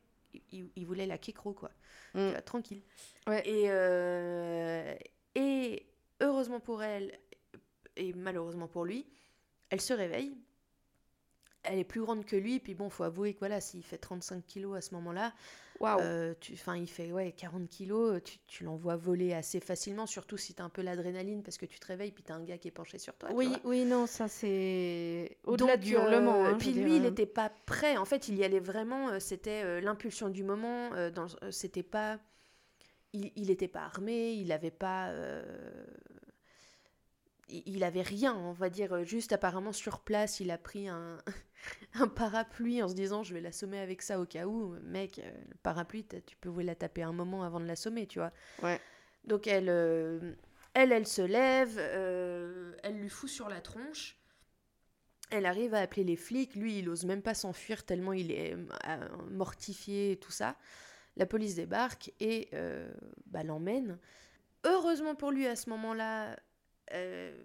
il, 0.52 0.70
il 0.76 0.86
voulait 0.86 1.08
la 1.08 1.18
kékro 1.18 1.54
quoi. 1.54 1.70
Mm. 2.14 2.20
Tu 2.20 2.32
vois, 2.32 2.42
tranquille. 2.42 2.82
Ouais. 3.28 3.42
Et 3.50 3.66
euh, 3.70 4.94
et 5.36 5.86
heureusement 6.22 6.60
pour 6.60 6.84
elle 6.84 7.18
et 7.98 8.14
malheureusement 8.14 8.68
pour 8.68 8.86
lui, 8.86 9.06
elle 9.70 9.82
se 9.82 9.94
réveille. 9.94 10.38
Elle 11.64 11.80
est 11.80 11.84
plus 11.84 12.02
grande 12.02 12.26
que 12.26 12.36
lui, 12.36 12.60
puis 12.60 12.76
bon, 12.76 12.90
faut 12.92 13.04
avouer 13.04 13.34
que 13.34 13.40
voilà, 13.40 13.60
s'il 13.60 13.84
fait 13.84 13.98
35 13.98 14.46
kilos 14.46 14.78
à 14.78 14.82
ce 14.82 14.94
moment-là, 14.94 15.34
Waouh. 15.80 16.00
euh, 16.02 16.34
tu, 16.40 16.56
il 16.78 16.88
fait 16.90 17.12
ouais 17.12 17.32
40 17.34 17.70
kilos, 17.70 18.22
tu, 18.24 18.40
tu 18.48 18.64
l'envoies 18.64 18.96
voler 18.96 19.34
assez 19.34 19.60
facilement, 19.60 20.06
surtout 20.06 20.38
si 20.38 20.54
t'as 20.54 20.64
un 20.64 20.70
peu 20.70 20.82
l'adrénaline 20.82 21.44
parce 21.44 21.58
que 21.58 21.66
tu 21.66 21.80
te 21.80 21.88
réveilles 21.88 22.12
puis 22.12 22.24
t'as 22.24 22.36
un 22.36 22.44
gars 22.44 22.58
qui 22.58 22.68
est 22.70 22.72
penché 22.72 22.98
sur 22.98 23.16
toi. 23.16 23.30
tu 23.30 23.36
oui, 23.36 23.50
oui, 23.64 23.86
non, 23.86 24.08
ça 24.08 24.28
c'est 24.28 25.38
au-delà 25.44 25.78
du 25.78 25.92
hurlement. 25.94 26.46
euh, 26.46 26.54
hein, 26.54 26.56
puis 26.58 26.74
lui, 26.74 26.98
il 26.98 27.06
euh. 27.06 27.10
n'était 27.10 27.26
pas 27.26 27.50
prêt. 27.66 27.98
En 27.98 28.06
fait, 28.06 28.28
il 28.30 28.36
y 28.36 28.44
allait 28.44 28.60
vraiment. 28.60 29.10
euh, 29.10 29.20
C'était 29.20 29.64
euh, 29.64 29.82
l'impulsion 29.82 30.30
du 30.30 30.44
moment. 30.44 30.94
euh, 30.94 31.10
dans, 31.12 31.28
euh, 31.44 31.52
c'était 31.52 31.84
pas. 31.84 32.20
Il 33.14 33.48
n'était 33.48 33.68
pas 33.70 33.84
armé. 33.84 34.34
Il 34.34 34.48
n'avait 34.48 34.72
pas. 34.72 35.12
Il 37.50 37.84
avait 37.84 38.02
rien, 38.02 38.36
on 38.36 38.52
va 38.54 38.70
dire. 38.70 38.94
euh, 38.94 39.04
Juste 39.04 39.32
apparemment 39.34 39.72
sur 39.74 40.00
place, 40.00 40.40
il 40.40 40.52
a 40.52 40.58
pris 40.58 40.88
un, 40.88 41.18
un 41.94 42.08
parapluie 42.08 42.82
en 42.82 42.88
se 42.88 42.94
disant 42.96 43.24
je 43.24 43.34
vais 43.34 43.42
l'assommer 43.42 43.80
avec 43.80 44.02
ça 44.02 44.20
au 44.20 44.26
cas 44.26 44.46
où. 44.46 44.76
Mec, 44.84 45.20
euh, 45.20 45.32
le 45.50 45.56
parapluie, 45.64 46.06
tu 46.26 46.36
pouvais 46.38 46.64
la 46.64 46.76
taper 46.76 47.04
un 47.04 47.14
moment 47.14 47.44
avant 47.44 47.60
de 47.60 47.66
l'assommer, 47.66 48.08
tu 48.08 48.20
vois. 48.20 48.32
Ouais. 48.64 48.80
Donc 49.26 49.48
elle, 49.48 49.70
euh, 49.70 50.34
elle, 50.74 50.92
elle 50.92 51.08
se 51.08 51.22
lève, 51.22 51.76
euh, 51.78 52.76
elle 52.84 52.98
lui 53.00 53.10
fout 53.10 53.30
sur 53.30 53.50
la 53.50 53.62
tronche. 53.62 54.18
Elle 55.32 55.48
arrive 55.48 55.74
à 55.74 55.80
appeler 55.80 56.04
les 56.04 56.16
flics. 56.16 56.56
Lui, 56.56 56.80
il 56.80 56.90
ose 56.90 57.04
même 57.06 57.24
pas 57.24 57.34
s'enfuir 57.34 57.84
tellement 57.84 58.14
il 58.14 58.32
est 58.32 58.56
mortifié 59.32 60.12
et 60.12 60.18
tout 60.18 60.32
ça. 60.32 60.56
La 61.18 61.26
police 61.26 61.56
débarque 61.56 62.12
et 62.20 62.50
euh, 62.54 62.94
bah, 63.26 63.42
l'emmène. 63.44 63.98
Heureusement 64.66 65.16
pour 65.16 65.32
lui, 65.32 65.48
à 65.48 65.56
ce 65.56 65.70
moment-là, 65.72 66.38
euh, 66.94 67.44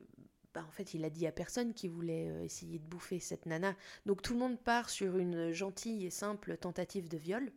bah, 0.54 0.64
en 0.66 0.70
fait, 0.70 0.94
il 0.94 1.04
a 1.04 1.10
dit 1.10 1.26
à 1.26 1.32
personne 1.32 1.74
qu'il 1.74 1.90
voulait 1.90 2.28
euh, 2.28 2.44
essayer 2.44 2.78
de 2.78 2.84
bouffer 2.84 3.20
cette 3.20 3.46
nana. 3.46 3.74
Donc 4.06 4.22
tout 4.22 4.32
le 4.32 4.40
monde 4.40 4.58
part 4.58 4.90
sur 4.90 5.16
une 5.18 5.52
gentille 5.52 6.06
et 6.06 6.10
simple 6.10 6.56
tentative 6.56 7.08
de 7.08 7.16
viol. 7.16 7.52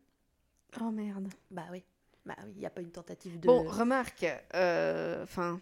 Oh 0.81 0.91
merde. 0.91 1.29
Bah 1.51 1.65
oui. 1.71 1.83
Bah 2.25 2.35
oui, 2.45 2.51
il 2.55 2.59
n'y 2.59 2.65
a 2.65 2.69
pas 2.69 2.81
une 2.81 2.91
tentative 2.91 3.39
de. 3.39 3.47
Bon, 3.47 3.63
remarque, 3.63 4.25
euh, 4.53 5.23
enfin, 5.23 5.59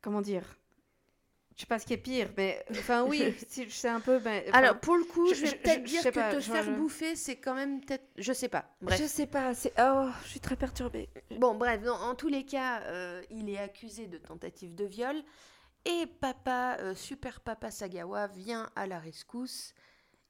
comment 0.00 0.20
dire? 0.20 0.56
Je 1.60 1.64
sais 1.64 1.68
pas 1.68 1.78
ce 1.78 1.84
qui 1.84 1.92
est 1.92 1.98
pire, 1.98 2.30
mais 2.38 2.64
enfin 2.70 3.04
oui, 3.04 3.34
si- 3.48 3.70
c'est 3.70 3.90
un 3.90 4.00
peu. 4.00 4.18
ben, 4.18 4.42
Alors 4.54 4.80
pour 4.80 4.96
le 4.96 5.04
coup, 5.04 5.28
je, 5.28 5.34
je- 5.34 5.40
vais 5.44 5.56
peut-être 5.58 5.82
dire 5.84 6.02
que 6.02 6.08
pas, 6.08 6.34
te 6.34 6.40
faire 6.40 6.64
je- 6.64 6.70
bouffer, 6.70 7.14
c'est 7.16 7.36
quand 7.36 7.52
même 7.54 7.82
peut-être. 7.82 8.06
Je 8.16 8.32
sais 8.32 8.48
pas. 8.48 8.64
Bref. 8.80 8.98
je 8.98 9.06
sais 9.06 9.26
pas. 9.26 9.52
C'est 9.52 9.74
oh, 9.78 10.08
je 10.24 10.28
suis 10.28 10.40
très 10.40 10.56
perturbée. 10.56 11.10
Bon, 11.32 11.54
bref, 11.54 11.82
dans- 11.82 12.00
en 12.00 12.14
tous 12.14 12.28
les 12.28 12.46
cas, 12.46 12.80
euh, 12.84 13.20
il 13.28 13.50
est 13.50 13.58
accusé 13.58 14.06
de 14.06 14.16
tentative 14.16 14.74
de 14.74 14.86
viol. 14.86 15.16
Et 15.84 16.06
papa, 16.06 16.78
euh, 16.80 16.94
super 16.94 17.40
papa 17.40 17.70
Sagawa, 17.70 18.26
vient 18.28 18.70
à 18.74 18.86
la 18.86 18.98
rescousse 18.98 19.74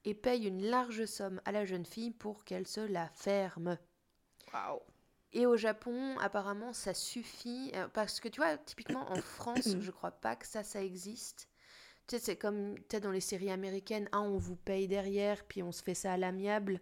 et 0.03 0.13
paye 0.13 0.47
une 0.47 0.65
large 0.65 1.05
somme 1.05 1.39
à 1.45 1.53
la 1.53 1.63
jeune 1.63 1.85
fille 1.85 2.11
pour 2.11 2.43
qu'elle 2.43 2.67
se 2.67 2.81
la 2.81 3.07
ferme. 3.07 3.77
Waouh. 4.53 4.79
Et 5.33 5.45
au 5.45 5.55
Japon, 5.57 6.17
apparemment, 6.19 6.73
ça 6.73 6.93
suffit. 6.93 7.71
euh, 7.75 7.87
Parce 7.93 8.19
que 8.19 8.27
tu 8.27 8.41
vois, 8.41 8.57
typiquement 8.57 9.09
en 9.11 9.15
France, 9.21 9.75
je 9.79 9.91
crois 9.91 10.11
pas 10.11 10.35
que 10.35 10.45
ça, 10.47 10.63
ça 10.63 10.83
existe. 10.83 11.47
Tu 12.07 12.17
sais, 12.17 12.21
c'est 12.21 12.35
comme 12.35 12.75
peut-être 12.75 13.03
dans 13.03 13.11
les 13.11 13.21
séries 13.21 13.51
américaines, 13.51 14.09
ah, 14.11 14.21
on 14.21 14.37
vous 14.37 14.55
paye 14.57 14.87
derrière, 14.87 15.43
puis 15.45 15.63
on 15.63 15.71
se 15.71 15.81
fait 15.83 15.93
ça 15.93 16.13
à 16.13 16.17
l'amiable. 16.17 16.81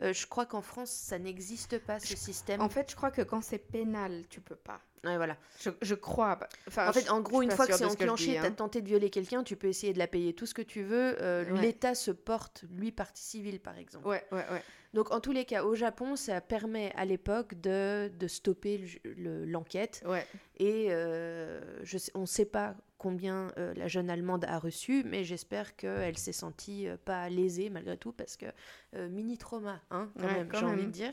Euh, 0.00 0.12
je 0.12 0.26
crois 0.26 0.46
qu'en 0.46 0.62
France, 0.62 0.90
ça 0.90 1.18
n'existe 1.18 1.78
pas 1.78 2.00
ce 2.00 2.16
système. 2.16 2.60
En 2.60 2.68
fait, 2.68 2.90
je 2.90 2.96
crois 2.96 3.10
que 3.10 3.22
quand 3.22 3.42
c'est 3.42 3.58
pénal, 3.58 4.24
tu 4.30 4.40
peux 4.40 4.56
pas. 4.56 4.80
Ouais, 5.04 5.16
voilà. 5.16 5.36
Je, 5.60 5.70
je 5.82 5.94
crois. 5.94 6.36
bah, 6.36 6.48
Enfin, 6.68 6.88
En 6.88 6.92
fait, 6.92 7.10
en 7.10 7.20
gros, 7.20 7.42
une 7.42 7.50
fois 7.50 7.66
que 7.66 7.74
c'est 7.76 7.84
enclenché, 7.84 8.26
dis, 8.32 8.34
t'as 8.40 8.46
hein. 8.46 8.52
tenté 8.52 8.80
de 8.80 8.86
violer 8.88 9.10
quelqu'un, 9.10 9.42
tu 9.44 9.56
peux 9.56 9.66
essayer 9.68 9.92
de 9.92 9.98
la 9.98 10.06
payer 10.06 10.32
tout 10.32 10.46
ce 10.46 10.54
que 10.54 10.62
tu 10.62 10.82
veux. 10.82 11.20
euh, 11.20 11.44
Ouais. 11.52 11.60
L'État 11.60 11.94
se 11.94 12.10
porte, 12.10 12.64
lui, 12.70 12.90
partie 12.92 13.22
civile, 13.22 13.60
par 13.60 13.76
exemple. 13.76 14.06
Ouais, 14.08 14.24
ouais, 14.32 14.44
ouais. 14.50 14.62
Donc, 14.94 15.10
en 15.10 15.20
tous 15.20 15.32
les 15.32 15.44
cas, 15.46 15.64
au 15.64 15.74
Japon, 15.74 16.16
ça 16.16 16.40
permet 16.42 16.92
à 16.96 17.04
l'époque 17.06 17.54
de, 17.60 18.10
de 18.18 18.26
stopper 18.28 18.84
le- 19.04 19.44
l'enquête. 19.46 20.02
Ouais. 20.06 20.26
Et 20.58 20.88
euh, 20.90 21.82
je 21.82 21.96
on 22.14 22.20
ne 22.22 22.26
sait 22.26 22.44
pas 22.44 22.76
combien 22.98 23.50
euh, 23.56 23.72
la 23.74 23.88
jeune 23.88 24.10
Allemande 24.10 24.44
a 24.44 24.58
reçu, 24.58 25.02
mais 25.04 25.24
j'espère 25.24 25.76
qu'elle 25.76 26.18
s'est 26.18 26.32
sentie 26.32 26.88
euh, 26.88 26.96
pas 27.02 27.28
lésée 27.30 27.70
malgré 27.70 27.96
tout, 27.96 28.12
parce 28.12 28.36
que 28.36 28.46
euh, 28.94 29.08
mini 29.08 29.38
trauma, 29.38 29.80
hein, 29.90 30.10
quand 30.18 30.26
Ouais, 30.26 30.34
même, 30.34 30.50
j'ai 30.52 30.64
envie 30.66 30.86
de 30.86 30.90
dire. 30.90 31.12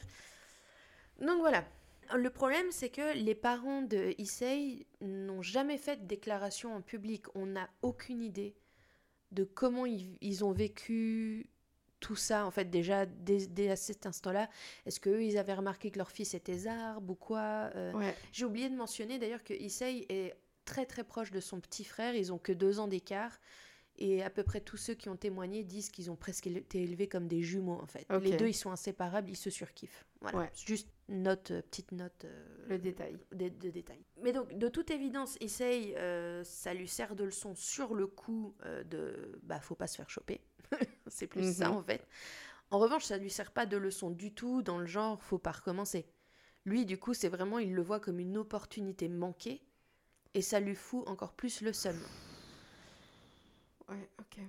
Donc 1.21 1.39
voilà. 1.39 1.63
Le 2.15 2.29
problème, 2.31 2.65
c'est 2.71 2.89
que 2.89 3.15
les 3.17 3.35
parents 3.35 3.81
de 3.83 4.13
Issei 4.17 4.87
n'ont 4.99 5.41
jamais 5.43 5.77
fait 5.77 5.97
de 5.97 6.05
déclaration 6.05 6.75
en 6.75 6.81
public. 6.81 7.25
On 7.35 7.45
n'a 7.45 7.69
aucune 7.83 8.21
idée 8.23 8.55
de 9.31 9.43
comment 9.43 9.85
ils, 9.85 10.17
ils 10.21 10.43
ont 10.43 10.51
vécu 10.51 11.49
tout 11.99 12.15
ça, 12.15 12.45
en 12.45 12.51
fait, 12.51 12.65
déjà, 12.69 13.05
dès, 13.05 13.47
dès 13.47 13.69
à 13.69 13.75
cet 13.75 14.05
instant-là. 14.05 14.49
Est-ce 14.85 14.99
qu'eux, 14.99 15.23
ils 15.23 15.37
avaient 15.37 15.53
remarqué 15.53 15.91
que 15.91 15.97
leur 15.97 16.11
fils 16.11 16.33
était 16.33 16.57
zarbe 16.57 17.09
ou 17.09 17.15
quoi 17.15 17.69
Euh, 17.75 17.93
Ouais. 17.93 18.15
j'ai 18.31 18.45
oublié 18.45 18.69
de 18.69 18.75
mentionner 18.75 19.19
d'ailleurs 19.19 19.43
que 19.43 19.53
Issei 19.53 20.05
est 20.09 20.35
très 20.65 20.85
très 20.85 21.03
proche 21.03 21.31
de 21.31 21.39
son 21.39 21.59
petit 21.59 21.83
frère, 21.83 22.15
ils 22.15 22.31
ont 22.31 22.37
que 22.37 22.51
deux 22.51 22.79
ans 22.79 22.87
d'écart. 22.87 23.39
Et 24.01 24.23
à 24.23 24.29
peu 24.29 24.43
près 24.43 24.61
tous 24.61 24.77
ceux 24.77 24.93
qui 24.93 25.09
ont 25.09 25.17
témoigné 25.17 25.63
disent 25.65 25.89
qu'ils 25.89 26.09
ont 26.09 26.15
presque 26.15 26.47
été 26.47 26.81
élevés 26.83 27.07
comme 27.09 27.27
des 27.27 27.41
jumeaux 27.41 27.79
en 27.81 27.85
fait. 27.85 28.05
Les 28.21 28.37
deux 28.37 28.47
ils 28.47 28.53
sont 28.53 28.71
inséparables, 28.71 29.29
ils 29.29 29.35
se 29.35 29.49
surkiffent. 29.49 30.05
Voilà, 30.21 30.37
Ouais. 30.39 30.49
Juste 30.65 30.87
note, 31.09 31.51
euh, 31.51 31.61
petite 31.61 31.91
note 31.91 32.25
euh, 32.25 32.45
Le 32.67 32.77
détail. 32.77 33.17
de, 33.31 33.49
de 33.49 33.69
détail. 33.69 33.99
Mais 34.21 34.31
donc 34.33 34.57
de 34.57 34.67
toute 34.67 34.91
évidence, 34.91 35.37
Issei, 35.41 35.95
euh, 35.97 36.43
ça 36.43 36.73
lui 36.73 36.87
sert 36.87 37.15
de 37.15 37.23
leçon 37.23 37.55
sur 37.55 37.95
le 37.95 38.07
coup 38.07 38.55
de 38.89 39.39
bah 39.43 39.59
faut 39.59 39.75
pas 39.75 39.87
se 39.87 39.97
faire 39.97 40.09
choper. 40.09 40.41
C'est 41.07 41.27
plus 41.27 41.43
Mhm. 41.43 41.55
ça 41.57 41.71
en 41.71 41.81
fait. 41.83 42.05
En 42.71 42.79
revanche, 42.79 43.05
ça 43.05 43.17
lui 43.17 43.29
sert 43.31 43.51
pas 43.51 43.65
de 43.65 43.77
leçon 43.77 44.11
du 44.11 44.33
tout 44.33 44.61
dans 44.63 44.79
le 44.79 44.87
genre 44.87 45.21
faut 45.23 45.39
pas 45.39 45.51
recommencer. 45.51 46.07
Lui, 46.65 46.85
du 46.85 46.97
coup, 46.99 47.13
c'est 47.13 47.29
vraiment, 47.29 47.59
il 47.59 47.73
le 47.75 47.81
voit 47.83 47.99
comme 48.01 48.19
une 48.19 48.37
opportunité 48.37 49.07
manquée 49.09 49.63
et 50.35 50.41
ça 50.43 50.59
lui 50.59 50.75
fout 50.75 51.07
encore 51.07 51.33
plus 51.33 51.61
le 51.61 51.73
seum. 51.73 51.97
Ouais, 53.87 54.09
ok. 54.19 54.39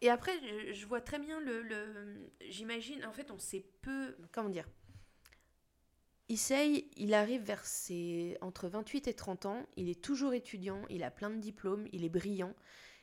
Et 0.00 0.08
après, 0.10 0.32
je, 0.40 0.72
je 0.72 0.86
vois 0.86 1.00
très 1.00 1.18
bien 1.18 1.40
le. 1.40 1.62
le- 1.62 2.30
J'imagine, 2.48 3.04
en 3.04 3.12
fait, 3.12 3.30
on 3.30 3.38
sait 3.38 3.66
peu. 3.82 4.16
Comment 4.32 4.48
dire 4.50 4.66
Issei, 6.28 6.88
il 6.96 7.12
arrive 7.14 7.42
vers 7.42 7.64
ses. 7.66 8.36
entre 8.40 8.68
28 8.68 9.08
et 9.08 9.14
30 9.14 9.46
ans, 9.46 9.66
il 9.76 9.88
est 9.90 10.00
toujours 10.00 10.32
étudiant, 10.32 10.82
il 10.88 11.02
a 11.04 11.10
plein 11.10 11.30
de 11.30 11.36
diplômes, 11.36 11.86
il 11.92 12.04
est 12.04 12.08
brillant. 12.08 12.54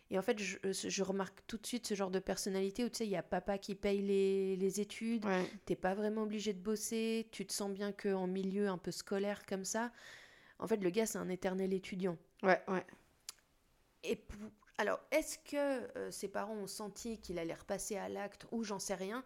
Et 0.09 0.17
en 0.19 0.21
fait, 0.21 0.39
je, 0.39 0.57
je 0.73 1.03
remarque 1.03 1.39
tout 1.47 1.57
de 1.57 1.65
suite 1.65 1.87
ce 1.87 1.93
genre 1.93 2.11
de 2.11 2.19
personnalité 2.19 2.83
où 2.83 2.89
tu 2.89 2.97
sais, 2.97 3.05
il 3.05 3.11
y 3.11 3.15
a 3.15 3.23
papa 3.23 3.57
qui 3.57 3.75
paye 3.75 4.01
les, 4.01 4.55
les 4.57 4.81
études, 4.81 5.25
Ouais. 5.25 5.49
t'es 5.65 5.75
pas 5.77 5.93
vraiment 5.93 6.23
obligé 6.23 6.51
de 6.51 6.59
bosser, 6.59 7.27
tu 7.31 7.45
te 7.45 7.53
sens 7.53 7.71
bien 7.71 7.93
qu'en 7.93 8.27
milieu 8.27 8.67
un 8.67 8.77
peu 8.77 8.91
scolaire 8.91 9.45
comme 9.45 9.63
ça. 9.63 9.91
En 10.59 10.67
fait, 10.67 10.77
le 10.77 10.89
gars, 10.89 11.05
c'est 11.05 11.17
un 11.19 11.29
éternel 11.29 11.73
étudiant. 11.73 12.17
Ouais, 12.43 12.61
ouais. 12.67 12.85
Et 14.03 14.21
alors, 14.77 14.99
est-ce 15.11 15.37
que 15.37 15.55
euh, 15.97 16.11
ses 16.11 16.27
parents 16.27 16.55
ont 16.55 16.67
senti 16.67 17.19
qu'il 17.19 17.37
allait 17.39 17.53
repasser 17.53 17.95
à 17.97 18.09
l'acte 18.09 18.47
ou 18.51 18.63
j'en 18.63 18.79
sais 18.79 18.95
rien? 18.95 19.23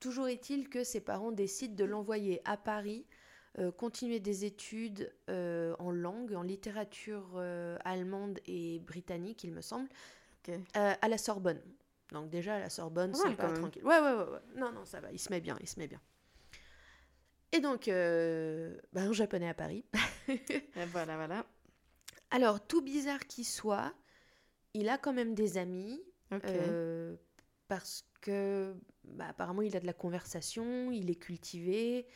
Toujours 0.00 0.28
est-il 0.28 0.68
que 0.68 0.84
ses 0.84 1.00
parents 1.00 1.32
décident 1.32 1.74
de 1.74 1.84
l'envoyer 1.84 2.42
à 2.44 2.56
Paris, 2.58 3.06
euh, 3.58 3.72
continuer 3.72 4.20
des 4.20 4.44
études 4.44 5.10
euh, 5.30 5.74
en 5.78 5.90
langue, 5.90 6.34
en 6.34 6.42
littérature 6.42 7.32
euh, 7.36 7.78
allemande 7.86 8.38
et 8.44 8.80
britannique, 8.80 9.44
il 9.44 9.52
me 9.52 9.62
semble, 9.62 9.88
à 10.74 11.08
la 11.08 11.16
Sorbonne. 11.16 11.60
Donc 12.12 12.28
déjà, 12.28 12.56
à 12.56 12.58
la 12.60 12.68
Sorbonne, 12.68 13.12
Pas 13.12 13.18
c'est 13.18 13.34
pas 13.34 13.52
tranquille. 13.52 13.82
Ouais, 13.82 13.98
ouais, 13.98 14.12
ouais, 14.12 14.30
ouais. 14.30 14.40
Non, 14.56 14.72
non, 14.72 14.84
ça 14.84 15.00
va, 15.00 15.10
il 15.10 15.18
se 15.18 15.30
met 15.30 15.40
bien, 15.40 15.56
il 15.60 15.68
se 15.68 15.78
met 15.78 15.88
bien. 15.88 16.00
Et 17.52 17.60
donc, 17.60 17.86
bah, 17.86 19.00
un 19.00 19.12
japonais 19.12 19.48
à 19.48 19.54
Paris. 19.54 19.84
Voilà, 20.92 21.16
voilà. 21.16 21.46
Alors, 22.30 22.64
tout 22.66 22.82
bizarre 22.82 23.26
qu'il 23.26 23.46
soit, 23.46 23.94
il 24.74 24.88
a 24.88 24.98
quand 24.98 25.12
même 25.12 25.34
des 25.34 25.56
amis. 25.56 26.02
Parce 27.68 28.04
que, 28.20 28.76
bah, 29.04 29.28
apparemment, 29.28 29.62
il 29.62 29.76
a 29.76 29.80
de 29.80 29.86
la 29.86 29.92
conversation, 29.92 30.90
il 30.90 31.10
est 31.10 31.16
cultivé, 31.16 32.06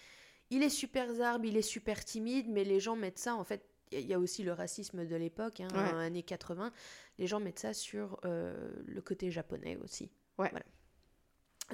il 0.50 0.62
est 0.62 0.68
super 0.70 1.12
zarbe, 1.14 1.44
il 1.44 1.56
est 1.56 1.62
super 1.62 2.04
timide, 2.04 2.48
mais 2.48 2.64
les 2.64 2.80
gens 2.80 2.96
mettent 2.96 3.18
ça, 3.18 3.34
en 3.34 3.44
fait, 3.44 3.64
il 3.92 4.06
y 4.06 4.14
a 4.14 4.18
aussi 4.18 4.42
le 4.42 4.52
racisme 4.52 5.04
de 5.06 5.16
l'époque, 5.16 5.60
hein, 5.60 5.68
Ouais. 5.74 6.04
années 6.04 6.22
80, 6.22 6.72
les 7.18 7.26
gens 7.26 7.40
mettent 7.40 7.58
ça 7.58 7.72
sur 7.74 8.18
euh, 8.24 8.70
le 8.86 9.00
côté 9.02 9.30
japonais 9.30 9.76
aussi. 9.82 10.10
Ouais. 10.38 10.48
Voilà. 10.50 10.64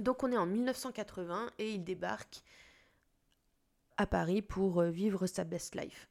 Donc, 0.01 0.23
on 0.23 0.33
est 0.33 0.37
en 0.37 0.47
1980 0.47 1.51
et 1.59 1.73
il 1.73 1.85
débarque 1.85 2.43
à 3.97 4.07
Paris 4.07 4.43
pour 4.43 4.81
euh, 4.81 4.91
vivre 4.91 5.27
sa 5.27 5.45
best 5.45 5.75
life. 5.75 6.09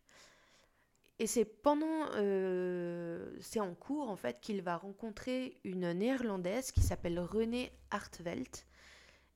Et 1.17 1.27
c'est 1.27 1.45
pendant, 1.45 2.09
euh, 2.15 3.37
c'est 3.39 3.61
en 3.61 3.73
cours 3.73 4.09
en 4.09 4.17
fait 4.17 4.41
qu'il 4.41 4.61
va 4.61 4.75
rencontrer 4.75 5.57
une 5.63 5.93
néerlandaise 5.93 6.71
qui 6.71 6.81
s'appelle 6.81 7.19
Renée 7.19 7.71
Hartvelt 7.89 8.65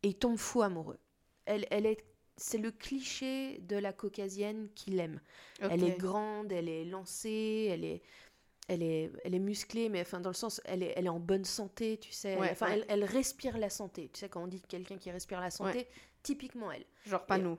et 0.03 0.09
il 0.09 0.15
tombe 0.17 0.38
fou 0.38 0.62
amoureux. 0.62 1.00
Elle, 1.45 1.65
elle 1.71 1.86
est, 1.86 2.03
c'est 2.39 2.58
le 2.58 2.72
cliché 2.72 3.60
de 3.60 3.75
la 3.77 3.93
caucasienne 3.93 4.69
qu'il 4.75 5.00
aime. 5.00 5.19
Elle 5.60 5.84
est 5.84 5.98
grande, 5.98 6.51
elle 6.51 6.69
est 6.69 6.86
lancée, 6.86 7.67
elle 7.72 7.84
est, 7.86 8.01
elle 8.67 8.81
est, 8.84 9.12
elle 9.24 9.36
est 9.36 9.39
musclée, 9.39 9.89
mais 9.89 10.01
enfin 10.01 10.19
dans 10.19 10.29
le 10.29 10.36
sens, 10.36 10.62
elle 10.65 10.84
est, 10.84 10.93
elle 10.96 11.05
est 11.05 11.10
en 11.10 11.19
bonne 11.19 11.46
santé, 11.46 11.98
tu 11.98 12.12
sais. 12.12 12.38
Ouais, 12.38 12.50
enfin, 12.51 12.67
ouais. 12.67 12.74
Elle, 12.74 12.86
elle 12.89 13.03
respire 13.03 13.58
la 13.58 13.69
santé. 13.69 14.10
Tu 14.13 14.19
sais 14.22 14.29
quand 14.29 14.43
on 14.43 14.48
dit 14.48 14.62
quelqu'un 14.62 14.98
qui 14.98 15.12
respire 15.12 15.41
la 15.41 15.51
santé, 15.51 15.88
typiquement 16.24 16.72
elle. 16.72 16.86
Genre 17.05 17.25
pas 17.25 17.38
Et- 17.38 17.41
nous. 17.41 17.58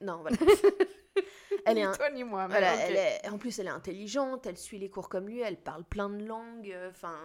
Non, 0.00 0.20
voilà. 0.22 0.36
elle 1.66 1.78
est 1.78 1.82
un, 1.82 1.92
toi 1.92 2.10
ni 2.10 2.24
moi. 2.24 2.48
mais 2.48 2.54
voilà, 2.54 2.74
ok. 2.74 2.80
elle 2.86 2.96
est, 2.96 3.28
en 3.28 3.38
plus, 3.38 3.58
elle 3.58 3.66
est 3.66 3.70
intelligente, 3.70 4.46
elle 4.46 4.56
suit 4.58 4.78
les 4.78 4.90
cours 4.90 5.08
comme 5.08 5.28
lui, 5.28 5.40
elle 5.40 5.56
parle 5.60 5.84
plein 5.84 6.08
de 6.10 6.24
langues. 6.24 6.70
euh, 6.72 6.90
Enfin, 6.90 7.16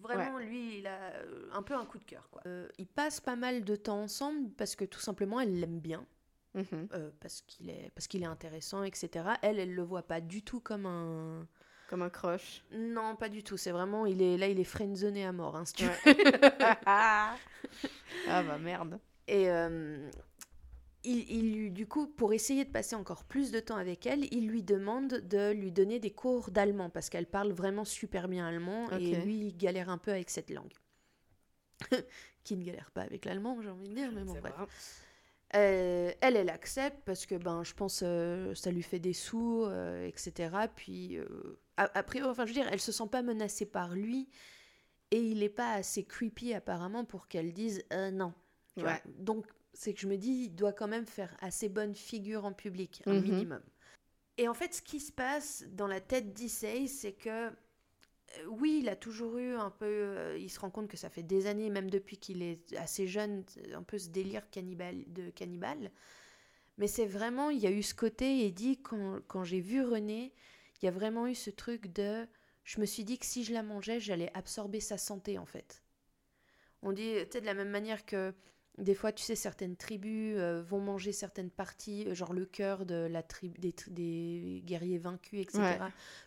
vraiment, 0.00 0.38
lui, 0.38 0.78
il 0.78 0.86
a 0.86 1.12
euh, 1.16 1.48
un 1.52 1.62
peu 1.62 1.74
un 1.74 1.84
coup 1.84 1.98
de 1.98 2.04
cœur. 2.04 2.28
Quoi. 2.30 2.42
Euh, 2.46 2.68
ils 2.78 2.86
passent 2.86 3.20
pas 3.20 3.36
mal 3.36 3.64
de 3.64 3.76
temps 3.76 4.00
ensemble 4.02 4.50
parce 4.56 4.76
que 4.76 4.84
tout 4.84 5.00
simplement, 5.00 5.40
elle 5.40 5.58
l'aime 5.60 5.80
bien, 5.80 6.06
Mhm. 6.54 6.88
euh, 6.92 7.10
parce 7.20 7.42
qu'il 7.42 7.68
est, 7.68 7.90
parce 7.94 8.06
qu'il 8.06 8.22
est 8.22 8.26
intéressant, 8.26 8.84
etc. 8.84 9.26
Elle, 9.42 9.58
elle 9.58 9.74
le 9.74 9.82
voit 9.82 10.02
pas 10.02 10.20
du 10.20 10.42
tout 10.42 10.60
comme 10.60 10.86
un. 10.86 11.46
Comme 11.88 12.02
un 12.02 12.10
croche. 12.10 12.64
Non, 12.72 13.16
pas 13.16 13.28
du 13.28 13.42
tout. 13.42 13.56
C'est 13.56 13.72
vraiment, 13.72 14.06
il 14.06 14.22
est 14.22 14.36
là, 14.36 14.48
il 14.48 14.58
est 14.58 14.64
friendzoné 14.64 15.26
à 15.26 15.32
mort, 15.32 15.56
hein, 15.56 15.64
si 15.64 15.74
tu 15.74 15.84
veux. 15.84 15.90
ah 16.86 17.36
bah 18.26 18.58
merde. 18.58 18.98
Et 19.26 19.50
euh, 19.50 20.10
il, 21.02 21.30
il 21.30 21.72
du 21.72 21.86
coup, 21.86 22.06
pour 22.06 22.32
essayer 22.32 22.64
de 22.64 22.70
passer 22.70 22.96
encore 22.96 23.24
plus 23.24 23.50
de 23.50 23.60
temps 23.60 23.76
avec 23.76 24.06
elle, 24.06 24.32
il 24.32 24.48
lui 24.48 24.62
demande 24.62 25.20
de 25.20 25.52
lui 25.52 25.72
donner 25.72 25.98
des 25.98 26.10
cours 26.12 26.50
d'allemand 26.50 26.88
parce 26.88 27.10
qu'elle 27.10 27.26
parle 27.26 27.52
vraiment 27.52 27.84
super 27.84 28.28
bien 28.28 28.46
allemand 28.46 28.90
et 28.92 29.16
lui, 29.16 29.48
il 29.48 29.56
galère 29.56 29.90
un 29.90 29.98
peu 29.98 30.10
avec 30.10 30.30
cette 30.30 30.50
langue. 30.50 30.72
Qui 32.44 32.56
ne 32.56 32.64
galère 32.64 32.90
pas 32.90 33.02
avec 33.02 33.24
l'allemand, 33.24 33.60
j'ai 33.62 33.70
envie 33.70 33.88
de 33.88 33.94
dire, 33.94 34.12
mais 34.12 34.22
bon, 34.22 34.34
bref. 34.34 35.03
Euh, 35.54 36.12
elle, 36.20 36.36
elle 36.36 36.48
accepte 36.50 36.98
parce 37.04 37.26
que 37.26 37.36
ben, 37.36 37.62
je 37.62 37.74
pense 37.74 38.00
euh, 38.02 38.54
ça 38.54 38.70
lui 38.70 38.82
fait 38.82 38.98
des 38.98 39.12
sous, 39.12 39.64
euh, 39.64 40.06
etc. 40.06 40.50
Puis, 40.74 41.16
euh, 41.18 41.26
après, 41.76 42.22
enfin, 42.22 42.44
je 42.44 42.50
veux 42.52 42.60
dire, 42.60 42.68
elle 42.72 42.80
se 42.80 42.90
sent 42.92 43.06
pas 43.10 43.22
menacée 43.22 43.66
par 43.66 43.94
lui 43.94 44.28
et 45.10 45.20
il 45.20 45.42
est 45.42 45.48
pas 45.48 45.72
assez 45.74 46.04
creepy 46.04 46.54
apparemment 46.54 47.04
pour 47.04 47.28
qu'elle 47.28 47.52
dise 47.52 47.84
non. 48.12 48.32
tu 48.76 48.82
vois. 48.82 48.92
Ouais. 48.94 49.02
Donc, 49.18 49.46
c'est 49.72 49.94
que 49.94 50.00
je 50.00 50.08
me 50.08 50.16
dis, 50.16 50.46
il 50.46 50.54
doit 50.54 50.72
quand 50.72 50.88
même 50.88 51.06
faire 51.06 51.36
assez 51.40 51.68
bonne 51.68 51.94
figure 51.94 52.44
en 52.44 52.52
public, 52.52 53.02
un 53.06 53.14
Mhm. 53.14 53.22
minimum. 53.22 53.62
Et 54.38 54.48
en 54.48 54.54
fait, 54.54 54.74
ce 54.74 54.82
qui 54.82 54.98
se 54.98 55.12
passe 55.12 55.64
dans 55.70 55.86
la 55.86 56.00
tête 56.00 56.32
d'Issei, 56.32 56.88
c'est 56.88 57.12
que 57.12 57.50
oui, 58.48 58.80
il 58.82 58.88
a 58.88 58.96
toujours 58.96 59.38
eu 59.38 59.54
un 59.54 59.70
peu. 59.70 59.86
euh, 59.86 60.38
il 60.38 60.50
se 60.50 60.60
rend 60.60 60.70
compte 60.70 60.88
que 60.88 60.96
ça 60.96 61.10
fait 61.10 61.22
des 61.22 61.46
années, 61.46 61.70
même 61.70 61.90
depuis 61.90 62.18
qu'il 62.18 62.42
est 62.42 62.74
assez 62.76 63.06
jeune, 63.06 63.44
un 63.74 63.82
peu 63.82 63.98
ce 63.98 64.08
délire 64.08 64.48
cannibale, 64.50 65.04
de 65.08 65.30
cannibale. 65.30 65.90
Mais 66.78 66.88
c'est 66.88 67.06
vraiment, 67.06 67.50
il 67.50 67.60
y 67.60 67.66
a 67.66 67.70
eu 67.70 67.82
ce 67.82 67.94
côté, 67.94 68.44
et 68.44 68.50
dit, 68.50 68.80
quand, 68.82 69.20
quand 69.28 69.44
j'ai 69.44 69.60
vu 69.60 69.82
René, 69.82 70.32
il 70.82 70.86
y 70.86 70.88
a 70.88 70.92
vraiment 70.92 71.26
eu 71.26 71.34
ce 71.34 71.50
truc 71.50 71.92
de. 71.92 72.26
Je 72.64 72.80
me 72.80 72.86
suis 72.86 73.04
dit 73.04 73.18
que 73.18 73.26
si 73.26 73.44
je 73.44 73.52
la 73.52 73.62
mangeais, 73.62 74.00
j'allais 74.00 74.30
absorber 74.34 74.80
sa 74.80 74.98
santé, 74.98 75.38
en 75.38 75.46
fait. 75.46 75.82
On 76.82 76.92
dit, 76.92 77.14
tu 77.30 77.40
de 77.40 77.46
la 77.46 77.54
même 77.54 77.70
manière 77.70 78.04
que 78.06 78.34
des 78.78 78.94
fois, 78.94 79.12
tu 79.12 79.22
sais, 79.22 79.36
certaines 79.36 79.76
tribus 79.76 80.36
euh, 80.38 80.62
vont 80.62 80.80
manger 80.80 81.12
certaines 81.12 81.50
parties, 81.50 82.06
euh, 82.08 82.14
genre 82.14 82.32
le 82.32 82.44
cœur 82.44 82.86
de 82.86 82.94
la 83.10 83.22
tribu, 83.22 83.58
des, 83.60 83.72
tri- 83.72 83.90
des 83.92 84.62
guerriers 84.66 84.98
vaincus, 84.98 85.40
etc., 85.42 85.78
Ouais. 85.78 85.78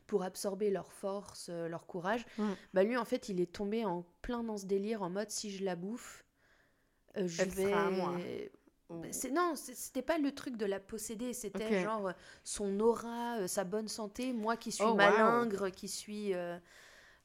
pour 0.07 0.23
absorber 0.23 0.69
leur 0.71 0.91
force, 0.93 1.49
euh, 1.49 1.67
leur 1.67 1.85
courage. 1.87 2.25
Ouais. 2.37 2.57
Bah 2.73 2.83
lui, 2.83 2.95
en 2.97 3.05
fait, 3.05 3.29
il 3.29 3.41
est 3.41 3.51
tombé 3.51 3.85
en 3.85 4.05
plein 4.21 4.43
dans 4.43 4.57
ce 4.57 4.65
délire, 4.65 5.01
en 5.01 5.09
mode 5.09 5.29
si 5.29 5.51
je 5.51 5.63
la 5.65 5.75
bouffe, 5.75 6.25
euh, 7.17 7.27
je 7.27 7.43
Elle 7.43 7.49
vais. 7.49 7.63
sera 7.65 7.87
à 7.87 7.89
moi. 7.89 8.13
Bah, 8.89 9.07
non, 9.31 9.53
c'était 9.55 10.01
pas 10.01 10.17
le 10.17 10.33
truc 10.33 10.57
de 10.57 10.65
la 10.65 10.79
posséder, 10.79 11.33
c'était 11.33 11.73
genre 11.83 12.11
son 12.43 12.79
aura, 12.79 13.47
sa 13.47 13.63
bonne 13.63 13.87
santé, 13.87 14.33
moi 14.33 14.57
qui 14.57 14.71
suis 14.71 14.85
Oh, 14.85 14.93
wow. 14.93 14.97
malingre, 14.97 15.69
qui 15.71 15.87
suis 15.87 16.33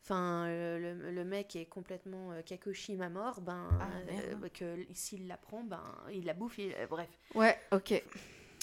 enfin 0.02 0.46
euh, 0.48 0.78
le, 0.78 1.10
le 1.12 1.24
mec 1.24 1.56
est 1.56 1.66
complètement 1.66 2.32
euh, 2.32 2.42
kakoshi 2.42 2.96
ma 2.96 3.08
mort, 3.08 3.40
ben 3.40 3.68
Ah, 3.80 3.88
euh, 4.10 4.34
bah, 4.36 4.48
que 4.50 4.86
s'il 4.94 5.26
la 5.28 5.36
prend, 5.36 5.62
ben 5.62 5.82
il 6.12 6.24
la 6.24 6.34
bouffe, 6.34 6.58
il- 6.58 6.74
euh, 6.74 6.86
bref. 6.86 7.08
Ouais, 7.34 7.58
ok. 7.72 8.02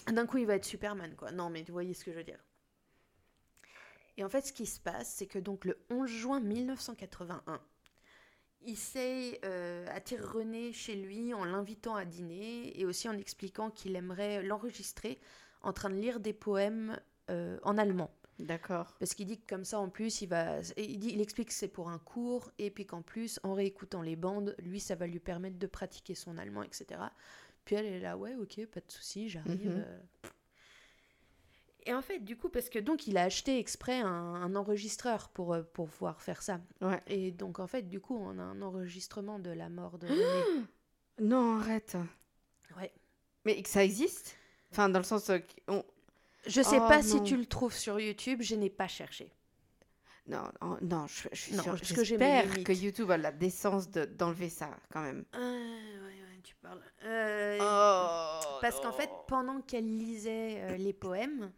D'un 0.07 0.25
coup, 0.25 0.37
il 0.37 0.45
va 0.45 0.55
être 0.55 0.65
Superman, 0.65 1.15
quoi. 1.15 1.31
Non, 1.31 1.49
mais 1.49 1.63
vous 1.63 1.73
voyez 1.73 1.93
ce 1.93 2.03
que 2.03 2.11
je 2.11 2.17
veux 2.17 2.23
dire. 2.23 2.39
Et 4.17 4.23
en 4.23 4.29
fait, 4.29 4.41
ce 4.41 4.53
qui 4.53 4.65
se 4.65 4.79
passe, 4.79 5.09
c'est 5.13 5.27
que 5.27 5.39
donc 5.39 5.65
le 5.65 5.77
11 5.89 6.09
juin 6.09 6.39
1981, 6.39 7.61
Issei 8.65 9.39
euh, 9.45 9.85
attire 9.89 10.29
René 10.33 10.73
chez 10.73 10.95
lui 10.95 11.33
en 11.33 11.45
l'invitant 11.45 11.95
à 11.95 12.03
dîner 12.05 12.77
et 12.79 12.85
aussi 12.85 13.07
en 13.07 13.17
expliquant 13.17 13.71
qu'il 13.71 13.95
aimerait 13.95 14.43
l'enregistrer 14.43 15.19
en 15.61 15.71
train 15.71 15.89
de 15.89 15.95
lire 15.95 16.19
des 16.19 16.33
poèmes 16.33 16.99
euh, 17.29 17.57
en 17.63 17.77
allemand. 17.77 18.11
D'accord. 18.39 18.95
Parce 18.99 19.13
qu'il 19.13 19.27
dit 19.27 19.39
que 19.39 19.47
comme 19.47 19.65
ça, 19.65 19.79
en 19.79 19.89
plus, 19.89 20.21
il 20.21 20.27
va. 20.27 20.59
Il, 20.77 20.97
dit, 20.99 21.09
il 21.13 21.21
explique 21.21 21.49
que 21.49 21.53
c'est 21.53 21.67
pour 21.67 21.89
un 21.89 21.99
cours, 21.99 22.49
et 22.57 22.71
puis 22.71 22.85
qu'en 22.85 23.01
plus, 23.01 23.39
en 23.43 23.53
réécoutant 23.53 24.01
les 24.01 24.15
bandes, 24.15 24.55
lui, 24.59 24.79
ça 24.79 24.95
va 24.95 25.07
lui 25.07 25.19
permettre 25.19 25.59
de 25.59 25.67
pratiquer 25.67 26.15
son 26.15 26.37
allemand, 26.37 26.63
etc. 26.63 27.01
Puis 27.65 27.75
elle 27.75 27.85
est 27.85 27.99
là, 27.99 28.17
ouais, 28.17 28.35
ok, 28.35 28.65
pas 28.67 28.79
de 28.79 28.89
souci, 28.91 29.29
j'arrive. 29.29 29.69
Mhm. 29.69 29.83
euh. 29.85 29.99
Et 31.85 31.93
en 31.93 32.01
fait, 32.01 32.19
du 32.19 32.37
coup, 32.37 32.49
parce 32.49 32.69
que 32.69 32.77
donc, 32.79 33.07
il 33.07 33.17
a 33.17 33.23
acheté 33.23 33.57
exprès 33.57 33.99
un, 33.99 34.07
un 34.07 34.55
enregistreur 34.55 35.29
pour, 35.29 35.53
euh, 35.53 35.63
pour 35.63 35.89
pouvoir 35.89 36.21
faire 36.21 36.41
ça. 36.41 36.59
Ouais. 36.81 37.01
Et 37.07 37.31
donc, 37.31 37.59
en 37.59 37.67
fait, 37.67 37.83
du 37.89 37.99
coup, 37.99 38.17
on 38.17 38.37
a 38.37 38.43
un 38.43 38.61
enregistrement 38.61 39.39
de 39.39 39.49
la 39.49 39.69
mort 39.69 39.97
de 39.99 40.07
René. 40.07 40.65
Non, 41.21 41.57
arrête. 41.59 41.97
Ouais. 42.77 42.93
Mais 43.43 43.61
que 43.61 43.67
ça 43.67 43.83
existe? 43.83 44.37
Enfin, 44.71 44.87
dans 44.87 44.99
le 44.99 45.03
sens. 45.05 45.29
euh, 45.29 45.39
qu'on- 45.67 45.83
Je 46.45 46.61
sais 46.61 46.79
Oh, 46.79 46.87
pas 46.87 47.01
si 47.03 47.21
tu 47.23 47.35
le 47.37 47.45
trouves 47.45 47.73
sur 47.75 47.99
YouTube, 47.99 48.41
je 48.41 48.55
n'ai 48.55 48.69
pas 48.69 48.87
cherché. 48.87 49.31
Non, 50.27 50.43
non, 50.61 50.77
non, 50.81 51.07
je, 51.07 51.27
je 51.31 51.37
suis 51.41 51.55
Non, 51.55 51.63
sûre. 51.63 51.71
parce 51.73 51.91
que 51.91 52.03
J'espère 52.03 52.63
que 52.63 52.71
YouTube 52.71 53.09
a 53.11 53.17
la 53.17 53.31
décence 53.31 53.89
de- 53.89 54.05
d'enlever 54.05 54.49
ça, 54.49 54.69
quand 54.93 55.01
même. 55.01 55.25
Euh, 55.35 55.39
ouais, 56.05 56.13
ouais, 56.21 56.39
tu 56.43 56.55
parles. 56.61 56.81
Euh, 57.03 57.57
Oh, 57.61 58.57
Parce 58.61 58.79
qu'en 58.79 58.91
fait, 58.93 59.09
pendant 59.27 59.61
qu'elle 59.61 59.97
lisait 59.97 60.61
euh, 60.61 60.77
les 60.77 60.93
poèmes, 60.93 61.51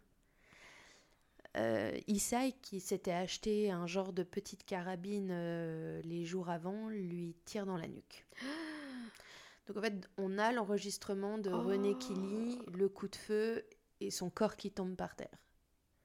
euh, 1.58 1.92
Isai, 2.08 2.54
qui 2.62 2.80
s'était 2.80 3.12
acheté 3.12 3.70
un 3.70 3.86
genre 3.86 4.12
de 4.14 4.22
petite 4.22 4.64
carabine 4.64 6.00
les 6.00 6.24
jours 6.24 6.48
avant, 6.48 6.88
lui 6.88 7.36
tire 7.44 7.66
dans 7.66 7.76
la 7.76 7.88
nuque. 7.88 8.24
Donc 9.68 9.76
en 9.76 9.80
fait, 9.82 10.08
on 10.16 10.38
a 10.38 10.50
l'enregistrement 10.50 11.36
de 11.38 11.50
René 11.50 11.96
qui 11.98 12.14
lit, 12.14 12.58
le 12.72 12.88
coup 12.88 13.06
de 13.06 13.16
feu 13.16 13.64
et 14.06 14.10
son 14.10 14.30
corps 14.30 14.56
qui 14.56 14.70
tombe 14.72 14.96
par 14.96 15.14
terre. 15.16 15.38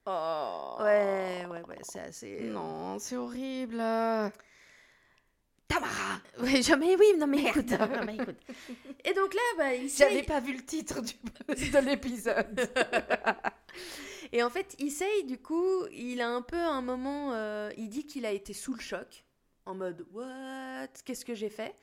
Oh. 0.06 0.76
Ouais, 0.80 1.44
ouais, 1.50 1.62
ouais, 1.68 1.78
c'est 1.82 2.00
assez... 2.00 2.40
Non, 2.44 2.98
c'est 2.98 3.16
horrible. 3.16 3.82
Tamara 5.66 6.20
Ouais, 6.40 6.62
jamais, 6.62 6.96
oui, 6.96 7.06
non 7.18 7.26
mais 7.26 7.42
écoute, 7.44 7.70
non, 7.78 8.04
mais 8.06 8.14
écoute. 8.16 8.38
Et 9.04 9.12
donc 9.12 9.34
là, 9.34 9.40
bah, 9.58 9.74
J'avais 9.96 10.20
Issei... 10.20 10.22
pas 10.22 10.40
vu 10.40 10.54
le 10.56 10.64
titre 10.64 11.02
du, 11.02 11.12
de 11.48 11.78
l'épisode. 11.84 12.70
Et 14.32 14.42
en 14.42 14.50
fait, 14.50 14.74
Issei, 14.78 15.24
du 15.24 15.38
coup, 15.38 15.86
il 15.92 16.20
a 16.20 16.28
un 16.28 16.42
peu 16.42 16.56
un 16.56 16.80
moment. 16.80 17.32
euh, 17.34 17.70
il 17.76 17.88
dit 17.90 18.06
qu'il 18.06 18.24
a 18.24 18.32
été 18.32 18.52
sous 18.54 18.74
le 18.74 18.80
choc, 18.80 19.24
en 19.66 19.74
mode 19.74 20.06
What? 20.12 20.88
Qu'est-ce 21.04 21.24
que 21.24 21.34
j'ai 21.34 21.50
fait? 21.50 21.74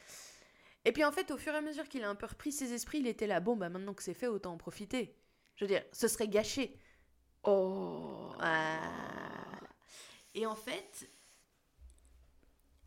Et 0.84 0.92
puis 0.92 1.04
en 1.04 1.12
fait, 1.12 1.32
au 1.32 1.38
fur 1.38 1.54
et 1.54 1.58
à 1.58 1.62
mesure 1.62 1.88
qu'il 1.88 2.04
a 2.04 2.10
un 2.10 2.16
peu 2.16 2.26
repris 2.28 2.52
ses 2.52 2.74
esprits, 2.74 3.00
il 3.00 3.08
était 3.08 3.28
là 3.28 3.40
Bon, 3.40 3.56
bah 3.56 3.70
maintenant 3.70 3.94
que 3.94 4.04
c'est 4.04 4.14
fait, 4.14 4.28
autant 4.28 4.54
en 4.54 4.58
profiter. 4.58 5.16
Je 5.56 5.64
veux 5.66 5.70
dire, 5.70 5.84
ce 5.92 6.08
serait 6.08 6.28
gâché. 6.28 6.78
Oh. 7.44 8.32
Et 10.34 10.46
en 10.46 10.56
fait, 10.56 11.10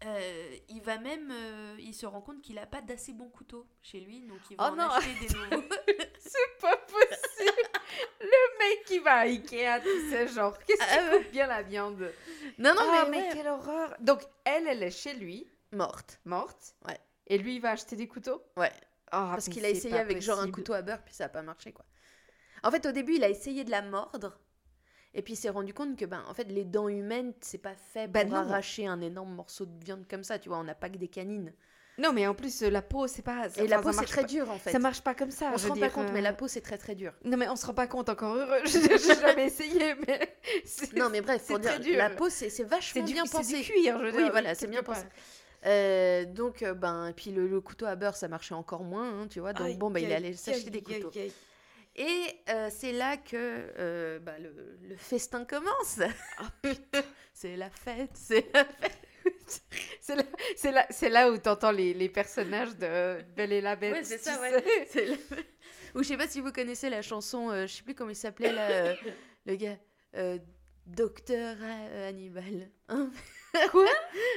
euh, 0.05 0.57
il 0.69 0.81
va 0.83 0.99
même. 0.99 1.31
euh, 1.33 1.77
il 1.79 1.95
se 1.95 2.07
rend 2.07 2.21
compte 2.21 2.43
qu'il 2.43 2.57
n'a 2.57 2.67
pas 2.67 2.83
d'assez 2.83 3.13
bons 3.13 3.31
couteaux 3.31 3.67
chez 3.83 4.01
lui, 4.01 4.21
donc 4.21 4.39
il 4.51 4.57
va 4.57 4.69
Oh 4.69 4.73
en 4.73 4.77
non. 4.77 4.91
acheter 4.91 5.27
des 5.27 5.35
nouveaux. 5.35 5.65
C'est 6.21 6.61
pas 6.61 6.77
possible. 6.77 7.69
le 8.21 8.59
mec 8.59 8.85
qui 8.87 8.99
va 8.99 9.13
à 9.21 9.21
Ikea, 9.27 9.81
tu 9.83 10.11
sais, 10.11 10.29
genre, 10.29 10.59
qu'est-ce 10.59 10.79
qui 10.83 10.87
Ah 10.91 11.11
ouais. 11.11 11.23
coupe 11.23 11.33
bien 11.33 11.47
la 11.47 11.63
viande? 11.63 12.13
Non, 12.59 12.75
non, 12.75 12.83
Ah, 12.83 13.07
mais, 13.09 13.11
mais 13.23 13.29
ouais. 13.29 13.33
quelle 13.33 13.49
horreur. 13.49 13.95
Donc, 14.01 14.21
elle, 14.45 14.67
elle 14.69 14.83
est 14.83 14.91
chez 14.91 15.15
lui, 15.15 15.51
morte. 15.73 16.21
morte. 16.27 16.75
Ouais. 16.87 16.99
Et 17.29 17.39
lui, 17.39 17.57
il 17.57 17.61
va 17.61 17.71
acheter 17.71 17.97
des 17.97 18.09
couteaux? 18.09 18.43
Ouais. 18.57 18.73
Ah, 19.11 19.31
Parce 19.33 19.49
qu'il 19.49 19.65
a 19.65 19.71
essayé 19.71 19.97
avec 19.99 20.21
genre 20.21 20.41
un 20.41 20.51
couteau 20.51 20.75
à 20.75 20.83
beurre, 20.83 21.03
puis 21.03 21.15
ça 21.15 21.25
n'a 21.25 21.29
pas 21.31 21.43
marché, 21.43 21.73
quoi. 21.73 21.87
En 22.63 22.71
fait, 22.71 22.87
au 22.87 22.93
début, 22.93 23.15
il 23.17 23.25
a 23.25 23.29
essayé 23.29 23.65
de 23.65 23.71
la 23.71 23.83
mordre, 23.83 24.39
et 25.15 25.23
puis 25.23 25.35
il 25.35 25.37
s'est 25.37 25.49
rendu 25.49 25.73
compte 25.75 25.97
que, 25.97 26.05
ben, 26.05 26.23
en 26.29 26.35
fait, 26.35 26.45
les 26.45 26.65
dents 26.65 26.89
humaines, 26.89 27.33
c'est 27.41 27.59
pas 27.59 27.75
fait 27.75 28.05
pour 28.05 28.13
Bah 28.13 28.25
non. 28.25 28.37
arracher 28.37 28.87
un 28.87 29.01
énorme 29.01 29.35
morceau 29.35 29.67
de 29.67 29.85
viande 29.85 30.07
comme 30.09 30.25
ça, 30.25 30.39
tu 30.39 30.49
vois, 30.49 30.59
on 30.59 30.65
n'a 30.65 30.75
pas 30.75 30.89
que 30.91 30.97
des 30.99 31.09
canines. 31.09 31.53
Non, 32.01 32.13
mais 32.13 32.29
en 32.29 32.35
plus, 32.35 32.63
euh, 32.63 32.71
la 32.71 32.81
peau, 32.81 33.09
c'est 33.09 33.23
pas. 33.23 33.49
Et 33.57 33.67
la 33.67 33.81
peau, 33.81 33.91
c'est 33.91 34.05
très 34.05 34.21
pas- 34.21 34.27
dur, 34.29 34.49
en 34.49 34.59
fait. 34.59 34.71
Ça 34.71 34.79
marche 34.79 35.01
pas 35.01 35.15
comme 35.17 35.33
ça. 35.33 35.51
on 35.53 35.57
je 35.57 35.65
se 35.65 35.69
rend 35.69 35.75
pas 35.75 35.91
compte, 35.91 36.13
mais 36.13 36.21
euh, 36.21 36.23
la 36.23 36.33
peau, 36.33 36.47
c'est 36.47 36.61
très 36.61 36.79
très 36.79 36.95
dur. 36.95 37.13
Non, 37.25 37.37
mais 37.37 37.49
on 37.49 37.57
se 37.57 37.67
rend 37.67 37.75
pas 37.75 37.89
compte, 37.89 38.09
encore 38.09 38.37
heureux. 38.37 38.61
J'ai 38.67 38.99
jamais 38.99 39.47
essayé, 39.47 39.97
mais. 40.07 40.37
c'est- 40.65 40.93
Non, 40.97 41.09
mais 41.11 41.23
bref, 41.23 41.43
c'est 41.45 41.55
pour 41.55 41.59
dire, 41.59 41.73
très 41.73 41.81
dur. 41.81 41.97
la 41.97 42.11
peau, 42.11 42.29
c'est 42.29 42.51
c'est 42.51 42.59
c'est 42.59 42.65
vachement 42.65 43.03
du, 43.03 43.13
bien 43.15 43.25
c'est 43.27 43.33
pensé. 43.39 43.57
du 43.59 43.63
cuir, 43.65 43.99
je 43.99 44.05
veux 44.05 44.13
Oui, 44.17 44.23
dire. 44.23 44.31
voilà, 44.31 44.55
c'est 44.55 44.69
bien 44.69 44.85
pensé. 44.85 45.03
Euh, 45.67 46.25
donc, 46.25 46.63
euh, 46.63 46.73
ben, 46.75 47.13
puis 47.17 47.33
le, 47.33 47.49
le 47.49 47.61
couteau 47.61 47.87
à 47.87 47.97
beurre, 47.97 48.15
ça 48.15 48.29
marchait 48.29 48.55
encore 48.55 48.85
moins, 48.85 49.23
hein, 49.23 49.27
tu 49.29 49.41
vois. 49.41 49.53
Donc, 49.53 49.67
Aïe, 49.67 49.77
bon, 49.77 49.91
ben, 49.91 49.99
il 49.99 50.07
aïe, 50.07 50.15
allé 50.15 50.29
aïe, 50.29 50.37
s'acheter 50.37 50.71
des 50.71 50.83
couteaux. 50.83 51.11
aïe. 51.17 51.33
Et 51.99 52.41
euh, 52.49 52.69
c'est 52.71 52.93
là 52.93 53.17
que 53.17 53.35
euh, 53.35 54.21
bah, 54.21 54.39
le, 54.39 54.79
le 54.89 54.97
festin 54.97 55.45
commence. 55.45 55.99
c'est 57.35 57.57
la 57.57 57.71
fête, 57.71 58.13
c'est 58.15 58.47
la 58.55 58.65
fête. 58.65 58.99
C'est 60.01 60.17
là, 60.17 60.23
c'est 60.57 60.73
là, 60.73 60.87
c'est 60.89 61.09
là 61.11 61.31
où 61.31 61.37
t'entends 61.37 61.71
les, 61.71 61.93
les 61.93 62.09
personnages 62.09 62.75
de 62.77 63.19
Belle 63.37 63.53
et 63.53 63.61
la 63.61 63.77
Bête. 63.77 63.93
Ouais, 63.93 64.05
c'est 64.05 64.17
ça, 64.17 64.41
ouais. 64.41 64.65
C'est 64.89 65.05
la 65.05 65.17
fête. 65.19 65.47
Ou 65.95 66.03
je 66.03 66.09
sais 66.09 66.17
pas 66.17 66.27
si 66.29 66.41
vous 66.41 66.51
connaissez 66.51 66.89
la 66.89 67.03
chanson, 67.03 67.51
euh, 67.51 67.67
je 67.67 67.75
sais 67.75 67.83
plus 67.83 67.95
comment 67.95 68.09
il 68.11 68.17
s'appelait 68.17 68.53
là, 68.53 68.71
euh, 68.71 68.95
le 69.45 69.57
gars, 69.57 69.77
Docteur 70.87 71.57
Hannibal. 72.07 72.71
Hein 72.89 73.11
Quoi 73.71 73.87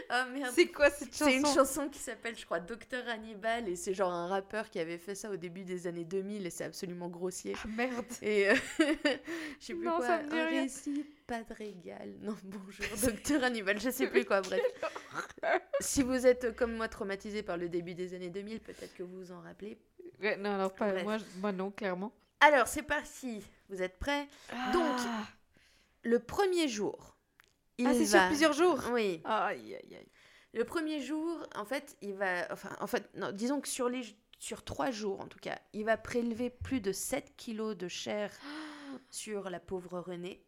Ah 0.10 0.26
merde. 0.26 0.52
C'est 0.54 0.68
quoi 0.68 0.90
cette 0.90 1.12
chanson 1.16 1.26
C'est 1.26 1.36
une 1.38 1.46
chanson 1.46 1.90
qui 1.90 2.00
s'appelle, 2.00 2.38
je 2.38 2.46
crois, 2.46 2.60
Docteur 2.60 3.08
Hannibal, 3.08 3.68
et 3.70 3.76
c'est 3.76 3.94
genre 3.94 4.12
un 4.12 4.28
rappeur 4.28 4.70
qui 4.70 4.80
avait 4.80 4.98
fait 4.98 5.16
ça 5.16 5.30
au 5.32 5.38
début 5.38 5.64
des 5.64 5.88
années 5.88 6.04
2000, 6.06 6.46
et 6.46 6.50
c'est 6.50 6.64
absolument 6.66 7.10
grossier. 7.10 7.56
Ah, 7.64 7.68
merde. 7.68 8.06
Et 8.22 8.50
euh, 8.50 8.56
je 8.80 9.66
sais 9.66 9.74
plus 9.74 9.86
Non, 9.86 9.98
quoi, 9.98 10.08
ça 10.08 10.22
me 10.22 10.30
dit 10.30 10.40
un 10.40 10.48
rien. 10.48 10.62
récit 10.64 11.06
pas 11.28 11.44
de 11.44 11.54
régal. 11.54 12.14
Non, 12.22 12.36
bonjour, 12.44 12.86
docteur 13.04 13.44
Hannibal, 13.44 13.80
je 13.80 13.90
sais 13.90 14.08
plus 14.08 14.26
quoi, 14.26 14.42
bref. 14.42 14.62
Si 15.80 16.04
vous 16.04 16.26
êtes 16.28 16.46
euh, 16.46 16.52
comme 16.52 16.76
moi 16.76 16.88
traumatisé 16.88 17.42
par 17.44 17.58
le 17.58 17.70
début 17.70 17.94
des 17.94 18.14
années 18.14 18.30
2000, 18.30 18.60
peut-être 18.60 18.94
que 18.94 19.04
vous 19.04 19.18
vous 19.18 19.32
en 19.32 19.42
rappelez. 19.42 19.78
Ouais, 20.22 20.38
non, 20.38 20.54
alors 20.56 20.74
pas 20.74 20.92
Bref. 20.92 21.04
moi, 21.04 21.18
moi 21.40 21.52
non, 21.52 21.72
clairement. 21.72 22.12
Alors, 22.42 22.68
c'est 22.68 22.84
parti. 22.84 23.42
Vous 23.70 23.82
êtes 23.82 23.98
prêts? 23.98 24.28
Donc, 24.74 24.84
Ah, 25.00 25.28
Le 26.04 26.20
premier 26.20 26.68
jour, 26.68 27.16
il 27.82 27.88
Ah, 27.88 27.94
c'est 27.94 28.06
va... 28.06 28.20
sur 28.20 28.28
plusieurs 28.28 28.54
jours 28.54 28.80
Oui. 28.92 29.22
Aïe, 29.26 29.76
aïe, 29.76 29.96
aïe. 29.96 30.08
Le 30.54 30.64
premier 30.66 31.00
jour, 31.00 31.46
en 31.56 31.66
fait, 31.66 31.96
il 32.02 32.14
va... 32.14 32.46
Enfin, 32.52 32.76
en 32.80 32.88
fait, 32.88 33.10
non, 33.16 33.32
disons 33.32 33.62
que 33.62 33.68
sur 33.68 33.90
les... 33.90 34.02
Sur 34.40 34.64
trois 34.64 34.90
jours, 34.90 35.20
en 35.22 35.28
tout 35.28 35.38
cas, 35.40 35.60
il 35.74 35.86
va 35.86 35.98
prélever 35.98 36.50
plus 36.50 36.82
de 36.82 36.92
7 36.92 37.36
kilos 37.38 37.78
de 37.78 37.88
chair 37.88 38.32
sur 39.12 39.50
la 39.52 39.60
pauvre 39.60 40.00
Renée. 40.00 40.44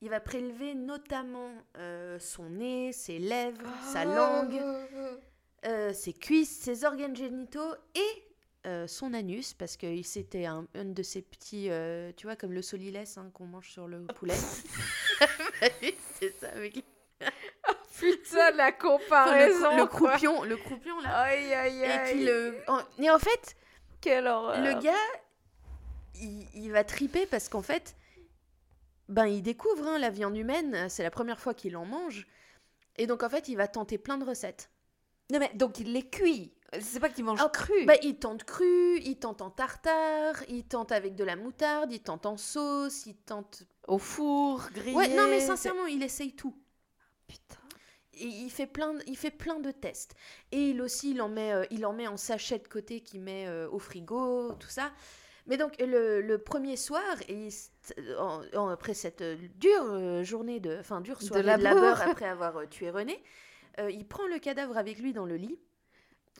Il 0.00 0.10
va 0.10 0.20
prélever 0.20 0.74
notamment 0.74 1.50
euh, 1.76 2.18
son 2.20 2.50
nez, 2.50 2.92
ses 2.92 3.18
lèvres, 3.18 3.66
sa 3.92 4.04
langue, 4.04 4.60
Ah. 4.60 5.66
euh, 5.68 5.92
ses 5.92 6.12
cuisses, 6.12 6.56
ses 6.60 6.84
organes 6.84 7.14
génitaux 7.16 7.74
et 7.94 8.24
euh, 8.66 8.86
son 8.86 9.12
anus 9.14 9.54
parce 9.54 9.76
que 9.76 10.02
c'était 10.02 10.46
un, 10.46 10.66
un 10.74 10.84
de 10.84 11.02
ces 11.02 11.22
petits, 11.22 11.68
euh, 11.70 12.12
tu 12.16 12.26
vois, 12.26 12.36
comme 12.36 12.52
le 12.52 12.62
solilès 12.62 13.18
hein, 13.18 13.30
qu'on 13.34 13.46
mange 13.46 13.70
sur 13.70 13.88
le 13.88 14.06
poulet. 14.14 14.34
c'est 16.20 16.34
ça 16.40 16.48
avec 16.54 16.84
Putain, 17.98 18.50
la 18.52 18.68
Enfin, 18.68 18.72
comparaison. 18.72 19.76
le, 19.76 19.86
croupion, 19.86 20.42
le 20.44 20.56
croupion 20.56 20.98
là. 21.00 21.20
Aïe, 21.20 21.52
aïe, 21.54 21.78
Et, 21.78 21.84
aïe. 21.84 22.18
qui 22.18 22.24
le... 22.24 22.56
en- 22.66 22.80
et 22.98 23.10
en 23.10 23.18
fait, 23.18 23.54
Quelle 24.00 24.26
horreur. 24.26 24.60
le 24.60 24.80
gars, 24.80 24.92
il, 26.16 26.46
il 26.54 26.72
va 26.72 26.82
triper 26.84 27.26
parce 27.26 27.48
qu'en 27.48 27.62
fait, 27.62 27.94
ben 29.08 29.26
il 29.26 29.42
découvre 29.42 29.86
hein, 29.86 29.98
la 29.98 30.10
viande 30.10 30.36
humaine. 30.36 30.88
C'est 30.88 31.02
la 31.04 31.10
première 31.12 31.38
fois 31.38 31.54
qu'il 31.54 31.76
en 31.76 31.84
mange. 31.84 32.26
Et 32.96 33.06
donc 33.06 33.22
en 33.22 33.28
fait, 33.28 33.46
il 33.48 33.56
va 33.56 33.68
tenter 33.68 33.98
plein 33.98 34.18
de 34.18 34.24
recettes. 34.24 34.70
Non, 35.30 35.38
mais 35.38 35.50
donc 35.54 35.78
il 35.78 35.92
les 35.92 36.08
cuit. 36.08 36.52
C'est 36.80 37.00
pas 37.00 37.08
qu'il 37.10 37.24
mange 37.24 37.38
Ah, 37.42 37.48
cru. 37.50 37.84
Bah, 37.86 37.94
il 38.02 38.18
tente 38.18 38.44
cru, 38.44 38.98
il 39.00 39.18
tente 39.18 39.42
en 39.42 39.50
tartare, 39.50 40.36
il 40.48 40.64
tente 40.64 40.90
avec 40.92 41.14
de 41.14 41.24
la 41.24 41.36
moutarde, 41.36 41.92
il 41.92 42.00
tente 42.00 42.24
en 42.26 42.36
sauce, 42.36 43.04
il 43.06 43.16
tente. 43.16 43.64
Au 43.88 43.98
four, 43.98 44.68
grillé. 44.72 44.94
Ouais, 44.96 45.08
non 45.08 45.26
mais 45.28 45.40
sincèrement, 45.40 45.86
il 45.86 46.02
essaye 46.02 46.34
tout. 46.34 46.56
Putain. 47.28 47.58
Et 48.14 48.26
il 48.26 48.50
fait 48.50 48.66
plein, 48.66 48.94
de, 48.94 49.02
il 49.06 49.16
fait 49.16 49.30
plein 49.30 49.58
de 49.58 49.70
tests. 49.70 50.14
Et 50.50 50.70
il 50.70 50.80
aussi, 50.82 51.10
il 51.12 51.20
en 51.22 51.28
met, 51.28 51.52
euh, 51.52 51.64
il 51.70 51.84
en 51.86 51.92
met 51.92 52.06
en 52.06 52.16
sachet 52.16 52.58
de 52.58 52.68
côté 52.68 53.00
qu'il 53.00 53.20
met 53.20 53.46
euh, 53.48 53.68
au 53.70 53.78
frigo, 53.78 54.52
tout 54.60 54.68
ça. 54.68 54.92
Mais 55.46 55.56
donc 55.56 55.74
le, 55.80 56.20
le 56.20 56.38
premier 56.38 56.76
soir, 56.76 57.02
et 57.28 57.34
il 57.34 57.46
s- 57.48 57.72
en- 58.18 58.42
en- 58.54 58.68
après 58.68 58.94
cette 58.94 59.22
euh, 59.22 59.36
dure 59.56 60.22
journée 60.24 60.60
de, 60.60 60.76
enfin 60.78 61.00
dure 61.00 61.18
De 61.18 61.24
soirée 61.24 61.42
de 61.42 61.48
labeur 61.48 62.00
après 62.00 62.26
avoir 62.28 62.66
tué 62.68 62.90
René, 62.90 63.20
euh, 63.80 63.90
il 63.90 64.06
prend 64.06 64.26
le 64.26 64.38
cadavre 64.38 64.76
avec 64.78 64.98
lui 65.00 65.12
dans 65.12 65.26
le 65.26 65.34
lit 65.36 65.58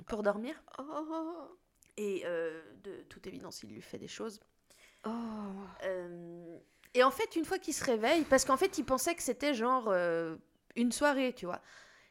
pour 0.06 0.22
dormir. 0.22 0.54
Oh. 0.78 1.48
Et 1.96 2.22
euh, 2.24 2.60
de 2.84 3.02
toute 3.08 3.26
évidence, 3.26 3.62
il 3.62 3.70
lui 3.70 3.82
fait 3.82 3.98
des 3.98 4.08
choses. 4.08 4.40
Oh. 5.04 5.10
Euh, 5.84 6.58
et 6.94 7.02
en 7.02 7.10
fait, 7.10 7.36
une 7.36 7.44
fois 7.44 7.58
qu'il 7.58 7.74
se 7.74 7.84
réveille, 7.84 8.24
parce 8.24 8.44
qu'en 8.44 8.56
fait, 8.56 8.78
il 8.78 8.84
pensait 8.84 9.14
que 9.14 9.22
c'était 9.22 9.54
genre 9.54 9.88
euh, 9.88 10.36
une 10.76 10.92
soirée, 10.92 11.32
tu 11.34 11.46
vois. 11.46 11.60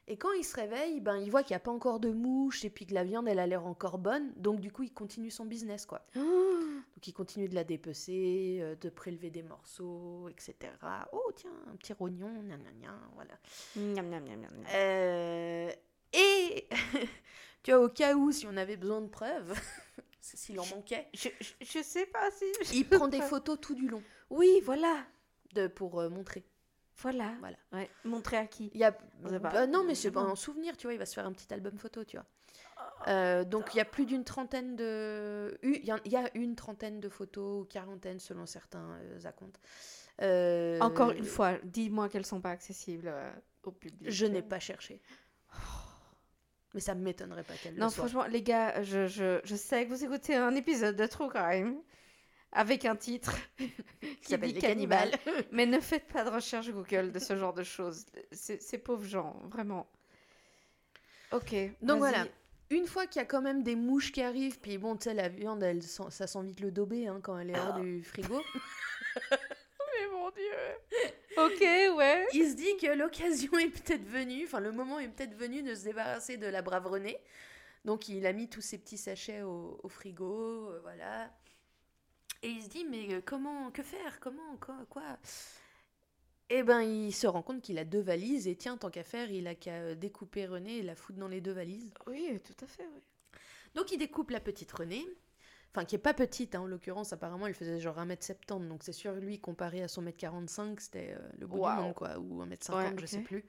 Et 0.07 0.17
quand 0.17 0.31
il 0.33 0.43
se 0.43 0.55
réveille, 0.55 0.99
ben, 0.99 1.17
il 1.17 1.31
voit 1.31 1.43
qu'il 1.43 1.53
n'y 1.53 1.57
a 1.57 1.61
pas 1.61 1.71
encore 1.71 1.99
de 1.99 2.11
mouches 2.11 2.65
et 2.65 2.69
puis 2.69 2.85
que 2.85 2.93
la 2.93 3.03
viande, 3.03 3.27
elle 3.27 3.39
a 3.39 3.47
l'air 3.47 3.65
encore 3.65 3.97
bonne. 3.97 4.33
Donc, 4.35 4.59
du 4.59 4.71
coup, 4.71 4.83
il 4.83 4.91
continue 4.91 5.31
son 5.31 5.45
business, 5.45 5.85
quoi. 5.85 6.05
Donc, 6.15 7.07
il 7.07 7.13
continue 7.13 7.47
de 7.47 7.55
la 7.55 7.63
dépecer, 7.63 8.75
de 8.81 8.89
prélever 8.89 9.29
des 9.29 9.43
morceaux, 9.43 10.27
etc. 10.27 10.73
Oh, 11.13 11.31
tiens, 11.35 11.51
un 11.71 11.75
petit 11.75 11.93
rognon, 11.93 12.41
gna 12.43 12.57
gna 12.57 12.71
gna, 12.71 12.99
voilà. 13.15 13.33
Miam, 13.75 14.07
miam, 14.09 14.25
miam, 14.25 15.71
et, 16.13 16.67
tu 17.63 17.71
vois, 17.71 17.81
au 17.81 17.89
cas 17.89 18.15
où, 18.15 18.31
si 18.31 18.45
on 18.47 18.57
avait 18.57 18.77
besoin 18.77 19.01
de 19.01 19.07
preuves, 19.07 19.53
s'il 20.21 20.59
en 20.59 20.65
manquait, 20.67 21.07
Je, 21.13 21.29
je, 21.39 21.53
je 21.65 21.83
sais 21.83 22.05
pas 22.05 22.29
si. 22.31 22.45
il 22.77 22.87
prend 22.87 23.07
des 23.07 23.21
photos 23.21 23.59
tout 23.59 23.75
du 23.75 23.87
long 23.87 24.03
Oui, 24.29 24.61
voilà. 24.63 25.05
de, 25.53 25.67
pour 25.67 25.99
euh, 25.99 26.09
montrer. 26.09 26.43
Voilà. 26.97 27.33
Voilà. 27.39 27.57
Ouais. 27.71 27.89
Montrer 28.03 28.37
à 28.37 28.45
qui? 28.45 28.69
Il 28.73 28.79
y 28.79 28.83
a... 28.83 28.95
Bah, 29.41 29.65
non, 29.67 29.83
mais 29.83 29.95
c'est 29.95 30.11
pas 30.11 30.21
un 30.21 30.35
souvenir, 30.35 30.77
tu 30.77 30.85
vois, 30.87 30.93
il 30.93 30.99
va 30.99 31.05
se 31.05 31.15
faire 31.15 31.25
un 31.25 31.33
petit 31.33 31.51
album 31.53 31.77
photo, 31.77 32.03
tu 32.03 32.17
vois. 32.17 32.25
Euh, 33.07 33.43
donc 33.43 33.73
il 33.73 33.77
y 33.77 33.81
a 33.81 33.85
plus 33.85 34.05
d'une 34.05 34.23
trentaine 34.23 34.75
de... 34.75 35.57
Il 35.63 35.83
y, 35.83 36.15
a- 36.15 36.29
une 36.37 36.55
trentaine 36.55 36.99
de 36.99 37.09
photos, 37.09 37.61
ou 37.63 37.65
quarantaine 37.65 38.19
selon 38.19 38.45
certains 38.45 38.91
euh, 39.01 39.19
acomptes. 39.25 39.59
Euh, 40.21 40.79
Encore 40.79 41.11
une 41.11 41.23
fois, 41.25 41.57
dis-moi 41.63 42.09
qu'elles 42.09 42.25
sont 42.25 42.41
pas 42.41 42.51
accessibles 42.51 43.11
au 43.63 43.71
public. 43.71 44.09
Je 44.09 44.25
n'ai 44.27 44.41
pas 44.43 44.59
cherché. 44.59 45.01
Mais 46.73 46.79
ça 46.79 46.95
m'étonnerait 46.95 47.43
pas 47.43 47.53
qu'elle 47.55 47.75
Non, 47.75 47.87
le 47.87 47.91
soit. 47.91 48.07
franchement, 48.07 48.25
les 48.31 48.41
gars, 48.41 48.81
je, 48.83 49.07
je, 49.07 49.39
je 49.43 49.55
sais 49.55 49.85
que 49.85 49.89
vous 49.89 50.03
écoutez 50.03 50.35
un 50.35 50.55
épisode 50.55 50.95
de 50.95 51.05
True 51.05 51.27
Crime 51.29 51.75
avec 52.53 52.85
un 52.85 52.95
titre 52.95 53.35
qui 53.57 53.69
s'appelle 54.23 54.49
dit 54.49 54.55
Les 54.55 54.61
cannibale. 54.61 55.11
Cannibales. 55.11 55.45
Mais 55.51 55.65
ne 55.65 55.79
faites 55.79 56.07
pas 56.07 56.23
de 56.23 56.29
recherche 56.29 56.69
Google 56.71 57.11
de 57.11 57.19
ce 57.19 57.35
genre 57.35 57.53
de 57.53 57.63
choses. 57.63 58.05
Ces 58.31 58.77
pauvres 58.77 59.03
gens, 59.05 59.41
vraiment. 59.49 59.87
Ok. 61.31 61.53
Donc 61.81 61.97
voilà. 61.99 62.25
Une 62.69 62.87
fois 62.87 63.05
qu'il 63.05 63.19
y 63.19 63.23
a 63.23 63.25
quand 63.25 63.41
même 63.41 63.63
des 63.63 63.75
mouches 63.75 64.13
qui 64.13 64.21
arrivent, 64.21 64.59
puis 64.61 64.77
bon, 64.77 64.95
tu 64.95 65.03
sais, 65.03 65.13
la 65.13 65.27
viande, 65.27 65.61
elle 65.61 65.83
sent- 65.83 66.03
ça 66.09 66.25
sent 66.25 66.41
vite 66.43 66.61
le 66.61 66.71
daubé 66.71 67.05
hein, 67.07 67.19
quand 67.21 67.37
elle 67.37 67.49
est 67.49 67.59
hors 67.59 67.73
du 67.81 68.01
frigo. 68.01 68.41
Dieu. 70.35 71.37
ok, 71.37 71.97
ouais. 71.97 72.27
Il 72.33 72.49
se 72.49 72.55
dit 72.55 72.77
que 72.77 72.87
l'occasion 72.95 73.57
est 73.57 73.69
peut-être 73.69 74.05
venue, 74.05 74.45
enfin 74.45 74.59
le 74.59 74.71
moment 74.71 74.99
est 74.99 75.09
peut-être 75.09 75.35
venu 75.35 75.63
de 75.63 75.75
se 75.75 75.83
débarrasser 75.83 76.37
de 76.37 76.47
la 76.47 76.61
brave 76.61 76.87
Renée. 76.87 77.17
Donc 77.85 78.09
il 78.09 78.25
a 78.25 78.33
mis 78.33 78.49
tous 78.49 78.61
ses 78.61 78.77
petits 78.77 78.97
sachets 78.97 79.41
au, 79.41 79.79
au 79.81 79.89
frigo, 79.89 80.69
euh, 80.69 80.79
voilà. 80.81 81.31
Et 82.43 82.49
il 82.49 82.61
se 82.61 82.69
dit 82.69 82.85
mais 82.85 83.13
euh, 83.13 83.21
comment, 83.23 83.71
que 83.71 83.83
faire, 83.83 84.19
comment, 84.19 84.57
quoi, 84.57 84.77
quoi? 84.89 85.17
Eh 86.49 86.63
ben 86.63 86.81
il 86.81 87.13
se 87.13 87.27
rend 87.27 87.41
compte 87.41 87.61
qu'il 87.61 87.77
a 87.79 87.85
deux 87.85 88.01
valises 88.01 88.47
et 88.47 88.55
tiens 88.55 88.75
tant 88.77 88.89
qu'à 88.89 89.03
faire 89.03 89.31
il 89.31 89.47
a 89.47 89.55
qu'à 89.55 89.71
euh, 89.71 89.95
découper 89.95 90.45
Renée 90.45 90.77
et 90.77 90.81
la 90.81 90.95
foutre 90.95 91.17
dans 91.19 91.27
les 91.27 91.41
deux 91.41 91.53
valises. 91.53 91.93
Oui, 92.07 92.39
tout 92.43 92.65
à 92.65 92.67
fait, 92.67 92.87
oui. 92.93 93.01
Donc 93.73 93.91
il 93.91 93.97
découpe 93.97 94.31
la 94.31 94.41
petite 94.41 94.71
Renée, 94.71 95.07
enfin 95.73 95.85
qui 95.85 95.95
est 95.95 95.99
pas 95.99 96.13
petite 96.13 96.55
hein, 96.55 96.61
en 96.61 96.65
l'occurrence, 96.65 97.13
apparemment 97.13 97.47
elle 97.47 97.53
faisait 97.53 97.79
genre 97.79 97.97
1m70, 97.97 98.67
donc 98.67 98.83
c'est 98.83 98.91
sûr 98.93 99.13
lui 99.13 99.39
comparé 99.39 99.81
à 99.81 99.87
son 99.87 100.01
mètre 100.01 100.17
45 100.17 100.79
c'était 100.79 101.15
euh, 101.17 101.29
le 101.39 101.47
bout 101.47 101.59
Waouh. 101.59 101.75
du 101.77 101.83
monde 101.83 101.93
quoi, 101.95 102.17
ou 102.19 102.43
1m50 102.43 102.75
Ouais, 102.75 102.89
je 102.97 103.03
ok. 103.03 103.07
sais 103.07 103.19
plus. 103.21 103.45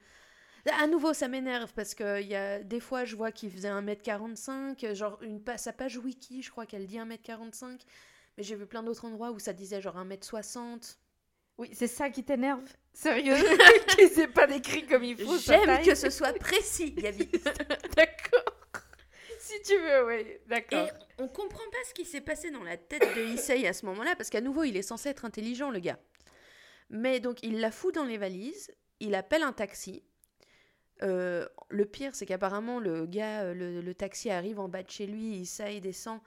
À 0.79 0.87
nouveau 0.87 1.13
ça 1.13 1.27
m'énerve 1.27 1.73
parce 1.73 1.93
que 1.93 2.21
y 2.21 2.35
a 2.35 2.63
des 2.63 2.79
fois 2.79 3.03
je 3.03 3.15
vois 3.17 3.31
qu'il 3.31 3.51
faisait 3.51 3.69
1m45, 3.69 4.93
genre 4.93 5.21
une 5.21 5.41
sa 5.57 5.73
page 5.73 5.97
wiki 5.97 6.41
je 6.41 6.49
crois 6.51 6.65
qu'elle 6.65 6.87
dit 6.87 6.97
1m45, 6.97 7.81
mais 8.37 8.43
j'ai 8.43 8.55
vu 8.55 8.65
plein 8.65 8.83
d'autres 8.83 9.05
endroits 9.05 9.31
où 9.31 9.39
ça 9.39 9.51
disait 9.53 9.81
genre 9.81 9.97
1m60. 9.97 10.97
Oui, 11.57 11.69
c'est 11.73 11.87
ça 11.87 12.09
qui 12.09 12.23
t'énerve? 12.23 12.63
Sérieux? 12.93 13.35
Qui 13.97 14.07
s'est 14.07 14.27
pas 14.27 14.47
décrit 14.47 14.85
comme 14.85 15.03
il 15.03 15.17
faut 15.17 15.37
J'aime 15.39 15.83
que 15.83 15.95
ce 15.95 16.09
soit 16.09 16.33
précis 16.33 16.91
Gabi. 16.91 17.29
D'accord. 17.95 18.53
Si 19.39 19.61
tu 19.63 19.77
veux, 19.77 20.07
oui, 20.07 20.25
d'accord. 20.47 20.87
On 21.19 21.27
comprend 21.27 21.63
pas 21.71 21.77
ce 21.87 21.93
qui 21.93 22.05
s'est 22.05 22.21
passé 22.21 22.51
dans 22.51 22.63
la 22.63 22.77
tête 22.77 23.01
de 23.15 23.33
Issei 23.33 23.67
à 23.67 23.73
ce 23.73 23.85
moment-là, 23.85 24.15
parce 24.15 24.29
qu'à 24.29 24.41
nouveau, 24.41 24.63
il 24.63 24.77
est 24.77 24.81
censé 24.81 25.09
être 25.09 25.25
intelligent, 25.25 25.69
le 25.69 25.79
gars. 25.79 25.99
Mais 26.89 27.19
donc, 27.19 27.39
il 27.43 27.59
la 27.59 27.71
fout 27.71 27.93
dans 27.95 28.05
les 28.05 28.17
valises, 28.17 28.71
il 28.99 29.15
appelle 29.15 29.43
un 29.43 29.53
taxi. 29.53 30.03
Euh, 31.01 31.47
le 31.69 31.85
pire, 31.85 32.15
c'est 32.15 32.25
qu'apparemment, 32.25 32.79
le 32.79 33.05
gars, 33.05 33.43
euh, 33.43 33.53
le, 33.53 33.81
le 33.81 33.93
taxi 33.93 34.29
arrive 34.29 34.59
en 34.59 34.69
bas 34.69 34.83
de 34.83 34.89
chez 34.89 35.05
lui, 35.05 35.37
Issei 35.37 35.81
descend, 35.81 36.19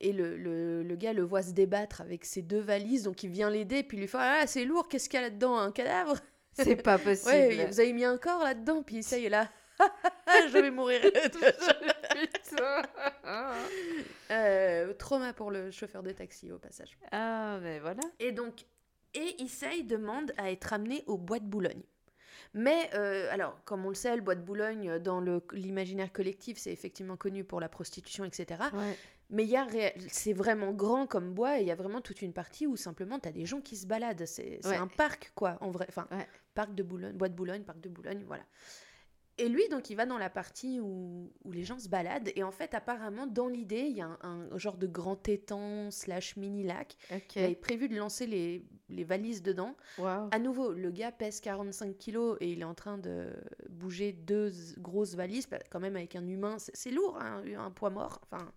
et 0.00 0.12
le, 0.12 0.36
le, 0.36 0.82
le 0.82 0.96
gars 0.96 1.12
le 1.14 1.22
voit 1.22 1.42
se 1.42 1.52
débattre 1.52 2.02
avec 2.02 2.24
ses 2.24 2.42
deux 2.42 2.60
valises, 2.60 3.04
donc 3.04 3.22
il 3.22 3.30
vient 3.30 3.50
l'aider, 3.50 3.82
puis 3.82 3.96
il 3.96 4.00
lui 4.00 4.08
fait 4.08 4.18
Ah, 4.20 4.46
c'est 4.46 4.64
lourd, 4.64 4.88
qu'est-ce 4.88 5.08
qu'il 5.08 5.18
y 5.18 5.22
a 5.22 5.26
là-dedans 5.26 5.56
Un 5.56 5.72
cadavre? 5.72 6.18
C'est 6.52 6.76
pas 6.76 6.98
possible. 6.98 7.30
Ouais, 7.30 7.66
vous 7.66 7.80
avez 7.80 7.92
mis 7.92 8.04
un 8.04 8.18
corps 8.18 8.42
là-dedans, 8.42 8.82
puis 8.82 8.96
Issei 8.96 9.24
est 9.24 9.30
là. 9.30 9.50
Je 10.48 10.58
vais 10.58 10.70
mourir. 10.70 11.00
Putain. 11.02 12.82
Euh, 14.30 14.92
trauma 14.94 15.32
pour 15.32 15.50
le 15.50 15.70
chauffeur 15.70 16.02
de 16.02 16.12
taxi 16.12 16.50
au 16.52 16.58
passage. 16.58 16.96
ah, 17.12 17.58
mais 17.62 17.78
voilà. 17.78 18.00
Et 18.18 18.32
donc, 18.32 18.64
et 19.14 19.42
Issei 19.42 19.82
demande 19.82 20.32
à 20.36 20.50
être 20.50 20.72
amené 20.72 21.04
au 21.06 21.16
bois 21.16 21.38
de 21.38 21.46
Boulogne. 21.46 21.82
Mais, 22.54 22.90
euh, 22.94 23.28
alors, 23.32 23.58
comme 23.64 23.84
on 23.84 23.90
le 23.90 23.94
sait, 23.94 24.14
le 24.16 24.22
bois 24.22 24.34
de 24.34 24.40
Boulogne, 24.40 24.98
dans 24.98 25.20
l'imaginaire 25.52 26.12
collectif, 26.12 26.58
c'est 26.58 26.72
effectivement 26.72 27.16
connu 27.16 27.44
pour 27.44 27.60
la 27.60 27.68
prostitution, 27.68 28.24
etc. 28.24 28.60
Ouais. 28.72 28.96
Mais 29.30 29.44
il 29.44 29.50
y 29.50 29.58
c'est 30.08 30.32
vraiment 30.32 30.72
grand 30.72 31.06
comme 31.06 31.34
bois 31.34 31.58
et 31.58 31.62
il 31.62 31.66
y 31.66 31.72
a 31.72 31.74
vraiment 31.74 32.00
toute 32.00 32.22
une 32.22 32.32
partie 32.32 32.66
où 32.66 32.76
simplement 32.76 33.18
tu 33.18 33.28
as 33.28 33.32
des 33.32 33.44
gens 33.44 33.60
qui 33.60 33.76
se 33.76 33.86
baladent. 33.86 34.24
C'est 34.24 34.60
c'est 34.62 34.68
Ouais. 34.68 34.76
un 34.76 34.86
parc, 34.86 35.32
quoi, 35.34 35.58
en 35.60 35.70
vrai. 35.70 35.86
Enfin, 35.88 36.06
Ouais. 36.12 36.26
parc 36.54 36.74
de 36.74 36.82
Boulogne, 36.84 37.12
bois 37.12 37.28
de 37.28 37.34
Boulogne, 37.34 37.62
parc 37.64 37.80
de 37.80 37.88
Boulogne, 37.88 38.22
voilà. 38.26 38.44
Et 39.38 39.48
lui, 39.50 39.68
donc, 39.68 39.90
il 39.90 39.96
va 39.96 40.06
dans 40.06 40.16
la 40.16 40.30
partie 40.30 40.80
où, 40.80 41.30
où 41.44 41.52
les 41.52 41.62
gens 41.64 41.78
se 41.78 41.88
baladent. 41.90 42.32
Et 42.36 42.42
en 42.42 42.50
fait, 42.50 42.72
apparemment, 42.72 43.26
dans 43.26 43.48
l'idée, 43.48 43.80
il 43.90 43.96
y 43.96 44.00
a 44.00 44.06
un, 44.22 44.48
un 44.50 44.56
genre 44.58 44.78
de 44.78 44.86
grand 44.86 45.28
étang 45.28 45.90
slash 45.90 46.36
mini-lac. 46.36 46.96
Ok. 47.14 47.36
Il 47.36 47.44
avait 47.44 47.54
prévu 47.54 47.88
de 47.90 47.96
lancer 47.96 48.26
les, 48.26 48.64
les 48.88 49.04
valises 49.04 49.42
dedans. 49.42 49.76
Waouh. 49.98 50.28
À 50.30 50.38
nouveau, 50.38 50.72
le 50.72 50.90
gars 50.90 51.12
pèse 51.12 51.40
45 51.40 51.98
kilos 51.98 52.38
et 52.40 52.50
il 52.50 52.60
est 52.62 52.64
en 52.64 52.74
train 52.74 52.96
de 52.96 53.28
bouger 53.68 54.12
deux 54.12 54.50
grosses 54.78 55.14
valises, 55.14 55.46
bah, 55.50 55.58
quand 55.70 55.80
même 55.80 55.96
avec 55.96 56.16
un 56.16 56.26
humain. 56.26 56.56
C'est 56.58 56.90
lourd, 56.90 57.18
hein, 57.20 57.42
un 57.58 57.70
poids 57.70 57.90
mort. 57.90 58.20
Enfin, 58.30 58.50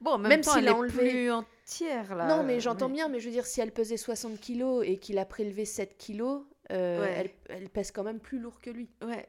Bon, 0.00 0.16
même, 0.18 0.28
même 0.28 0.42
s'il 0.42 0.66
a 0.68 0.74
enlevé- 0.74 0.98
plus 1.10 1.30
entière, 1.30 2.14
là. 2.14 2.26
non, 2.26 2.42
mais 2.42 2.58
j'entends 2.60 2.88
Mais- 2.88 2.94
bien, 2.94 3.08
mais 3.08 3.20
je 3.20 3.26
veux 3.26 3.32
dire, 3.32 3.46
si 3.46 3.60
elle 3.60 3.70
pesait 3.72 3.96
60 3.96 4.40
kilos 4.40 4.84
et 4.86 4.96
qu'il 4.98 5.18
a 5.18 5.24
prélevé 5.26 5.64
7 5.64 5.96
kilos, 5.98 6.42
euh, 6.72 7.00
Ouais. 7.00 7.14
elle, 7.48 7.56
elle 7.62 7.68
pèse 7.68 7.90
quand 7.90 8.02
même 8.02 8.18
plus 8.18 8.38
lourd 8.38 8.60
que 8.60 8.70
lui. 8.70 8.88
Ouais. 9.04 9.28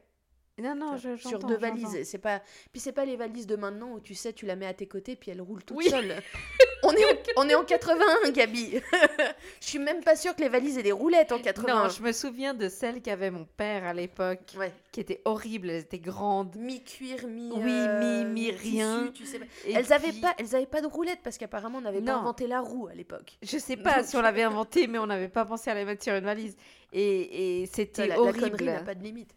Non, 0.58 0.74
non, 0.74 0.96
je, 0.96 1.16
sur 1.16 1.38
deux 1.38 1.58
valises. 1.58 2.02
C'est 2.04 2.18
pas, 2.18 2.40
puis 2.72 2.80
c'est 2.80 2.92
pas 2.92 3.04
les 3.04 3.16
valises 3.16 3.46
de 3.46 3.56
maintenant 3.56 3.92
où 3.92 4.00
tu 4.00 4.14
sais, 4.14 4.32
tu 4.32 4.46
la 4.46 4.56
mets 4.56 4.66
à 4.66 4.72
tes 4.74 4.86
côtés 4.86 5.14
puis 5.14 5.30
elle 5.30 5.42
roule 5.42 5.62
toute 5.62 5.76
Oui. 5.76 5.88
seule. 5.90 6.14
On 6.88 6.92
est, 6.92 7.04
en, 7.04 7.16
on 7.44 7.48
est 7.48 7.54
en 7.54 7.64
81, 7.64 8.30
Gabi. 8.30 8.80
Je 9.60 9.66
suis 9.66 9.78
même 9.78 10.02
pas 10.04 10.14
sûre 10.16 10.34
que 10.36 10.40
les 10.42 10.48
valises 10.48 10.78
aient 10.78 10.82
des 10.82 10.92
roulettes 10.92 11.32
en 11.32 11.38
80. 11.38 11.74
Non, 11.84 11.88
je 11.90 12.02
me 12.02 12.12
souviens 12.12 12.54
de 12.54 12.68
celle 12.68 13.02
qu'avait 13.02 13.30
mon 13.30 13.44
père 13.44 13.84
à 13.84 13.92
l'époque, 13.92 14.54
Ouais. 14.58 14.72
qui 14.92 15.00
était 15.00 15.20
horrible, 15.24 15.70
elle 15.70 15.80
était 15.80 15.98
grande. 15.98 16.54
Mi-cuir, 16.56 17.26
mi. 17.26 17.50
Oui, 17.54 17.62
euh, 17.66 18.24
mi- 18.24 18.24
mi- 18.50 18.54
tissu, 18.56 18.76
rien. 18.76 19.10
tu 19.14 19.26
sais 19.26 19.38
pas. 19.38 19.44
Et 19.66 19.72
Elles 19.72 19.92
avaient 19.92 20.10
puis- 20.12 20.20
pas, 20.20 20.34
elles 20.38 20.54
avaient 20.54 20.66
pas 20.66 20.80
de 20.80 20.86
roulettes 20.86 21.20
parce 21.24 21.38
qu'apparemment 21.38 21.78
on 21.78 21.82
n'avait 21.82 22.00
pas 22.00 22.14
inventé 22.14 22.46
la 22.46 22.60
roue 22.60 22.86
à 22.88 22.94
l'époque. 22.94 23.36
Je 23.42 23.58
sais 23.58 23.76
pas 23.76 23.96
Donc- 23.98 24.06
si 24.06 24.16
on 24.16 24.22
l'avait 24.22 24.42
inventé, 24.44 24.86
mais 24.86 24.98
on 24.98 25.06
n'avait 25.06 25.28
pas 25.28 25.44
pensé 25.44 25.70
à 25.70 25.74
la 25.74 25.84
mettre 25.84 26.04
sur 26.04 26.14
une 26.14 26.24
valise. 26.24 26.56
Et, 26.92 27.62
et 27.62 27.66
c'était 27.66 28.06
la, 28.06 28.14
la 28.14 28.20
horrible. 28.20 28.50
connerie 28.50 28.64
n'a 28.66 28.82
pas 28.82 28.94
de 28.94 29.02
limite. 29.02 29.30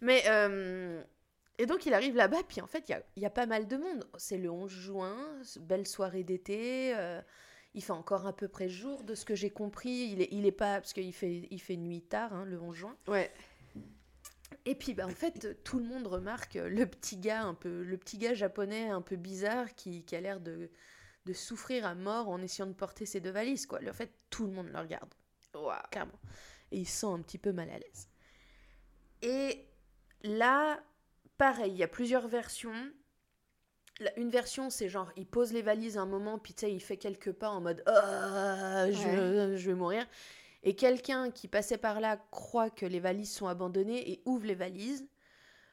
Mais 0.00 0.22
euh, 0.26 1.02
et 1.58 1.66
donc 1.66 1.86
il 1.86 1.94
arrive 1.94 2.16
là-bas, 2.16 2.42
puis 2.48 2.60
en 2.60 2.66
fait 2.66 2.88
il 2.88 2.92
y 2.92 2.94
a, 2.94 3.02
il 3.16 3.22
y 3.22 3.26
a 3.26 3.30
pas 3.30 3.46
mal 3.46 3.66
de 3.66 3.76
monde. 3.76 4.04
C'est 4.18 4.38
le 4.38 4.50
11 4.50 4.70
juin, 4.70 5.16
belle 5.60 5.86
soirée 5.86 6.24
d'été. 6.24 6.94
euh, 6.96 7.20
il 7.74 7.82
fait 7.82 7.92
encore 7.92 8.26
à 8.26 8.32
peu 8.36 8.46
près 8.46 8.68
jour 8.68 9.02
de 9.02 9.14
ce 9.16 9.24
que 9.24 9.34
j'ai 9.34 9.50
compris. 9.50 10.10
Il 10.12 10.22
est, 10.22 10.28
il 10.30 10.46
est 10.46 10.52
pas 10.52 10.80
parce 10.80 10.92
qu'il 10.92 11.12
fait, 11.12 11.48
il 11.50 11.60
fait 11.60 11.76
nuit 11.76 12.02
tard 12.02 12.32
hein, 12.32 12.44
le 12.44 12.60
11 12.60 12.76
juin. 12.76 12.96
Ouais. 13.08 13.32
Et 14.64 14.74
puis 14.76 14.94
bah, 14.94 15.06
en 15.06 15.10
fait 15.10 15.62
tout 15.64 15.78
le 15.78 15.84
monde 15.84 16.06
remarque 16.06 16.54
le 16.54 16.86
petit 16.86 17.16
gars 17.16 17.42
un 17.42 17.54
peu, 17.54 17.82
le 17.82 17.98
petit 17.98 18.18
gars 18.18 18.34
japonais 18.34 18.88
un 18.88 19.02
peu 19.02 19.16
bizarre 19.16 19.74
qui, 19.74 20.04
qui 20.04 20.14
a 20.16 20.20
l'air 20.20 20.40
de, 20.40 20.70
de 21.26 21.32
souffrir 21.32 21.84
à 21.86 21.94
mort 21.94 22.28
en 22.28 22.40
essayant 22.40 22.66
de 22.68 22.72
porter 22.72 23.06
ses 23.06 23.20
deux 23.20 23.30
valises 23.30 23.66
quoi. 23.66 23.80
En 23.88 23.92
fait 23.92 24.12
tout 24.30 24.46
le 24.46 24.52
monde 24.52 24.68
le 24.72 24.78
regarde 24.78 25.12
Waouh. 25.54 25.72
clairement. 25.90 26.18
Et 26.70 26.78
il 26.78 26.86
se 26.86 27.00
sent 27.00 27.06
un 27.06 27.20
petit 27.20 27.38
peu 27.38 27.52
mal 27.52 27.70
à 27.70 27.78
l'aise. 27.78 28.08
Et 29.22 29.66
là, 30.22 30.82
pareil, 31.38 31.72
il 31.72 31.78
y 31.78 31.82
a 31.82 31.88
plusieurs 31.88 32.28
versions. 32.28 32.74
La- 34.00 34.16
Une 34.18 34.30
version, 34.30 34.70
c'est 34.70 34.88
genre, 34.88 35.10
il 35.16 35.26
pose 35.26 35.52
les 35.52 35.62
valises 35.62 35.96
un 35.98 36.06
moment, 36.06 36.38
puis 36.38 36.52
tu 36.54 36.60
sais, 36.66 36.72
il 36.72 36.80
fait 36.80 36.96
quelques 36.96 37.32
pas 37.32 37.48
en 37.48 37.60
mode 37.60 37.82
Ah, 37.86 38.86
je, 38.90 39.54
je 39.56 39.70
vais 39.70 39.74
mourir. 39.76 40.06
Et 40.62 40.74
quelqu'un 40.74 41.30
qui 41.30 41.46
passait 41.46 41.76
par 41.78 42.00
là 42.00 42.16
croit 42.30 42.70
que 42.70 42.86
les 42.86 42.98
valises 43.00 43.32
sont 43.32 43.46
abandonnées 43.46 44.10
et 44.10 44.22
ouvre 44.24 44.46
les 44.46 44.54
valises. 44.54 45.06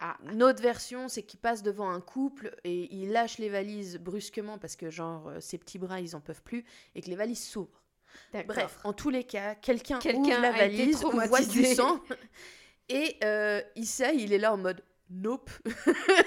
Ah. 0.02 0.18
Une 0.32 0.44
autre 0.44 0.62
version, 0.62 1.08
c'est 1.08 1.24
qu'il 1.24 1.40
passe 1.40 1.64
devant 1.64 1.90
un 1.90 2.02
couple 2.02 2.56
et 2.64 2.94
il 2.94 3.12
lâche 3.12 3.38
les 3.38 3.50
valises 3.50 3.98
brusquement 4.00 4.58
parce 4.58 4.76
que, 4.76 4.90
genre, 4.90 5.30
euh, 5.30 5.40
ses 5.40 5.58
petits 5.58 5.78
bras, 5.80 6.02
ils 6.02 6.16
en 6.16 6.20
peuvent 6.22 6.42
plus, 6.42 6.66
et 6.96 7.02
que 7.02 7.10
les 7.10 7.16
valises 7.16 7.44
s'ouvrent. 7.44 7.82
Bref, 8.46 8.80
en 8.84 8.92
tous 8.94 9.10
les 9.10 9.24
cas, 9.24 9.56
quelqu'un 9.56 10.00
Quelqu'un 10.00 10.20
ouvre 10.20 10.42
la 10.42 10.52
valise, 10.52 11.06
on 11.06 11.12
voit 11.28 11.42
du 11.46 11.64
sang, 11.66 12.02
et 12.90 13.16
euh, 13.24 13.62
Issa, 13.78 14.12
il 14.12 14.34
est 14.34 14.38
là 14.40 14.54
en 14.54 14.58
mode 14.58 14.84
nope. 15.12 15.50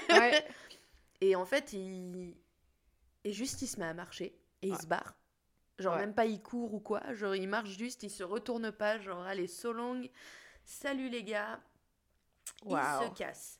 Ouais. 0.09 0.45
Et 1.21 1.35
en 1.35 1.45
fait, 1.45 1.73
il... 1.73 2.35
Et 3.23 3.31
juste, 3.33 3.61
il 3.61 3.67
se 3.67 3.79
met 3.79 3.85
à 3.85 3.93
marcher, 3.93 4.37
et 4.61 4.67
il 4.67 4.73
Ouais. 4.73 4.79
se 4.79 4.85
barre. 4.85 5.15
Genre, 5.79 5.93
Ouais. 5.95 6.01
même 6.01 6.13
pas 6.13 6.25
il 6.25 6.41
court 6.41 6.73
ou 6.73 6.79
quoi, 6.79 7.01
genre, 7.13 7.35
il 7.35 7.47
marche 7.49 7.69
juste, 7.77 8.03
il 8.03 8.09
se 8.09 8.23
retourne 8.23 8.71
pas, 8.71 8.99
genre, 8.99 9.21
allez, 9.23 9.47
so 9.47 9.73
long, 9.73 10.01
salut 10.63 11.09
les 11.09 11.23
gars, 11.23 11.59
il 12.65 12.71
se 12.71 13.13
casse. 13.15 13.59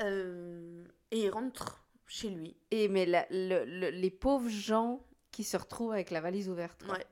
Euh, 0.00 0.84
Et 1.10 1.22
il 1.24 1.30
rentre 1.30 1.84
chez 2.06 2.28
lui. 2.30 2.56
Et 2.70 2.88
mais 2.88 3.06
la- 3.06 3.26
le- 3.30 3.64
le- 3.64 3.90
les 3.90 4.10
pauvres 4.10 4.48
gens 4.50 5.04
qui 5.30 5.44
se 5.44 5.56
retrouvent 5.56 5.92
avec 5.92 6.10
la 6.10 6.20
valise 6.20 6.48
ouverte. 6.48 6.84
quoi. 6.84 6.96
Ouais. 6.96 7.06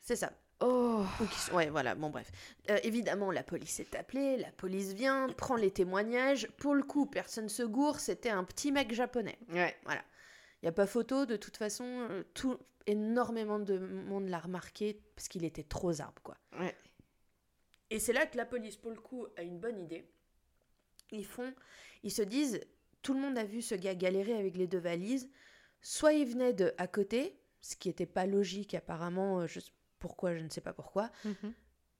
C'est 0.00 0.16
ça. 0.16 0.32
Oh. 0.60 1.04
Ou 1.20 1.24
qui 1.26 1.38
sont- 1.38 1.54
Ouais, 1.54 1.70
voilà, 1.70 1.94
bon 1.94 2.10
bref. 2.10 2.30
Euh, 2.70 2.78
évidemment, 2.82 3.30
la 3.30 3.42
police 3.42 3.80
est 3.80 3.94
appelée, 3.94 4.36
la 4.36 4.52
police 4.52 4.92
vient, 4.92 5.28
prend 5.30 5.56
les 5.56 5.70
témoignages. 5.70 6.48
Pour 6.58 6.74
le 6.74 6.82
coup, 6.82 7.06
personne 7.06 7.48
se 7.48 7.62
gourre, 7.62 7.98
c'était 8.00 8.28
un 8.30 8.44
petit 8.44 8.70
mec 8.72 8.92
japonais. 8.92 9.38
Ouais. 9.48 9.74
Il 9.88 10.64
n'y 10.64 10.68
a 10.68 10.72
pas 10.72 10.86
photo, 10.86 11.24
de 11.24 11.36
toute 11.36 11.56
façon, 11.56 11.84
euh, 12.10 12.22
tout, 12.34 12.58
énormément 12.86 13.58
de 13.58 13.78
monde 13.78 14.28
l'a 14.28 14.38
remarqué 14.38 15.00
parce 15.16 15.28
qu'il 15.28 15.44
était 15.44 15.62
trop 15.62 15.92
zarbe, 15.92 16.18
quoi. 16.22 16.36
Ouais. 16.58 16.74
Et 17.88 17.98
c'est 17.98 18.12
là 18.12 18.26
que 18.26 18.36
la 18.36 18.44
police, 18.44 18.76
pour 18.76 18.90
le 18.90 19.00
coup, 19.00 19.26
a 19.36 19.42
une 19.42 19.58
bonne 19.58 19.78
idée. 19.80 20.04
Ils 21.10 21.24
font, 21.26 21.52
ils 22.02 22.12
se 22.12 22.22
disent, 22.22 22.60
tout 23.02 23.14
le 23.14 23.20
monde 23.20 23.38
a 23.38 23.44
vu 23.44 23.62
ce 23.62 23.74
gars 23.74 23.94
galérer 23.94 24.34
avec 24.34 24.56
les 24.56 24.66
deux 24.66 24.78
valises. 24.78 25.28
Soit 25.80 26.12
il 26.12 26.26
venait 26.28 26.52
de 26.52 26.74
à 26.78 26.86
côté, 26.86 27.40
ce 27.62 27.74
qui 27.76 27.88
n'était 27.88 28.06
pas 28.06 28.26
logique 28.26 28.74
apparemment, 28.74 29.40
euh, 29.40 29.46
je, 29.46 29.60
pourquoi, 30.00 30.34
je 30.34 30.42
ne 30.42 30.48
sais 30.48 30.60
pas 30.60 30.72
pourquoi. 30.72 31.10
Mhm. 31.24 31.52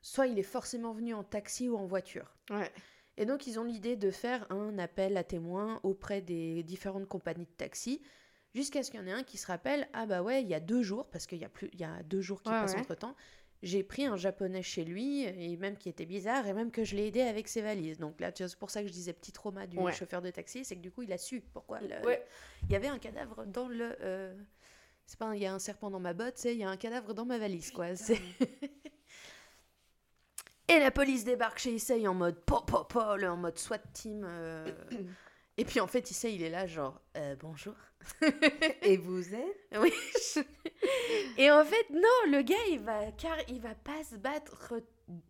Soit 0.02 0.26
il 0.26 0.38
est 0.38 0.42
forcément 0.42 0.92
venu 0.92 1.14
en 1.14 1.22
taxi 1.22 1.68
ou 1.68 1.76
en 1.76 1.86
voiture. 1.86 2.34
Ouais. 2.50 2.72
Et 3.16 3.26
donc 3.26 3.46
ils 3.46 3.60
ont 3.60 3.64
l'idée 3.64 3.96
de 3.96 4.10
faire 4.10 4.50
un 4.50 4.78
appel 4.78 5.16
à 5.16 5.22
témoins 5.24 5.78
auprès 5.82 6.20
des 6.22 6.62
différentes 6.62 7.06
compagnies 7.06 7.44
de 7.46 7.50
taxi, 7.56 8.00
jusqu'à 8.54 8.82
ce 8.82 8.90
qu'il 8.90 8.98
y 8.98 9.02
en 9.02 9.06
ait 9.06 9.12
un 9.12 9.22
qui 9.22 9.36
se 9.36 9.46
rappelle, 9.46 9.88
ah 9.92 10.06
bah 10.06 10.22
ouais, 10.22 10.42
il 10.42 10.48
y 10.48 10.54
a 10.54 10.60
deux 10.60 10.82
jours, 10.82 11.08
parce 11.10 11.26
qu'il 11.26 11.38
y 11.38 11.44
a, 11.44 11.48
plus, 11.50 11.68
il 11.72 11.80
y 11.80 11.84
a 11.84 12.02
deux 12.02 12.20
jours 12.22 12.42
qui 12.42 12.48
Ouais, 12.50 12.60
passent 12.60 12.74
ouais. 12.74 12.80
entre-temps, 12.80 13.14
j'ai 13.62 13.82
pris 13.82 14.06
un 14.06 14.16
japonais 14.16 14.62
chez 14.62 14.84
lui, 14.84 15.24
et 15.24 15.54
même 15.58 15.76
qui 15.76 15.90
était 15.90 16.06
bizarre, 16.06 16.46
et 16.46 16.54
même 16.54 16.70
que 16.70 16.82
je 16.82 16.96
l'ai 16.96 17.08
aidé 17.08 17.20
avec 17.20 17.46
ses 17.46 17.60
valises. 17.60 17.98
Donc 17.98 18.18
là, 18.18 18.32
tu 18.32 18.42
vois, 18.42 18.48
c'est 18.48 18.58
pour 18.58 18.70
ça 18.70 18.80
que 18.80 18.88
je 18.88 18.92
disais 18.92 19.12
petit 19.12 19.32
trauma 19.32 19.66
du 19.66 19.76
Ouais. 19.76 19.92
chauffeur 19.92 20.22
de 20.22 20.30
taxi, 20.30 20.64
c'est 20.64 20.76
que 20.76 20.80
du 20.80 20.90
coup, 20.90 21.02
il 21.02 21.12
a 21.12 21.18
su 21.18 21.42
pourquoi. 21.42 21.78
le- 21.80 22.06
Ouais. 22.06 22.24
Il 22.62 22.72
y 22.72 22.76
avait 22.76 22.88
un 22.88 22.98
cadavre 22.98 23.44
dans 23.44 23.68
le... 23.68 23.96
euh, 24.00 24.34
C'est 25.10 25.18
pas, 25.18 25.34
il 25.34 25.42
y 25.42 25.46
a 25.46 25.52
un 25.52 25.58
serpent 25.58 25.90
dans 25.90 25.98
ma 25.98 26.12
botte, 26.12 26.38
c'est 26.38 26.54
il 26.54 26.60
y 26.60 26.62
a 26.62 26.70
un 26.70 26.76
cadavre 26.76 27.14
dans 27.14 27.24
ma 27.24 27.36
valise, 27.36 27.72
quoi. 27.72 27.96
C'est... 27.96 28.20
Et 30.68 30.78
la 30.78 30.92
police 30.92 31.24
débarque 31.24 31.58
chez 31.58 31.72
Issei 31.72 32.06
en 32.06 32.14
mode 32.14 32.38
po 32.44 32.60
po 32.60 32.84
po, 32.84 33.16
le- 33.16 33.28
en 33.28 33.36
mode 33.36 33.58
SWAT 33.58 33.78
team. 33.92 34.22
euh. 34.24 34.70
Et 35.56 35.64
puis 35.64 35.80
en 35.80 35.88
fait, 35.88 36.08
Issei, 36.12 36.36
il 36.36 36.44
est 36.44 36.48
là, 36.48 36.68
genre, 36.68 37.00
Euh, 37.16 37.34
bonjour. 37.40 37.74
Et 38.82 38.98
vous 38.98 39.34
êtes 39.34 39.66
Oui. 39.80 39.92
Et 41.38 41.50
en 41.50 41.64
fait, 41.64 41.90
non, 41.90 42.30
le 42.30 42.42
gars, 42.42 42.64
il 42.70 42.78
va, 42.78 43.10
car 43.10 43.36
il 43.48 43.60
va 43.60 43.74
pas 43.74 44.04
se 44.04 44.14
battre, 44.14 44.74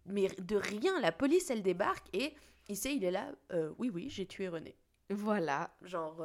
mais 0.04 0.28
de 0.28 0.56
rien. 0.56 1.00
La 1.00 1.10
police, 1.10 1.48
elle 1.48 1.62
débarque 1.62 2.06
et 2.14 2.34
Issei, 2.68 2.96
il 2.96 3.04
est 3.04 3.10
là, 3.10 3.32
Euh, 3.54 3.72
oui, 3.78 3.88
oui, 3.88 4.10
j'ai 4.10 4.26
tué 4.26 4.48
René. 4.48 4.76
Voilà. 5.08 5.74
Genre, 5.80 6.20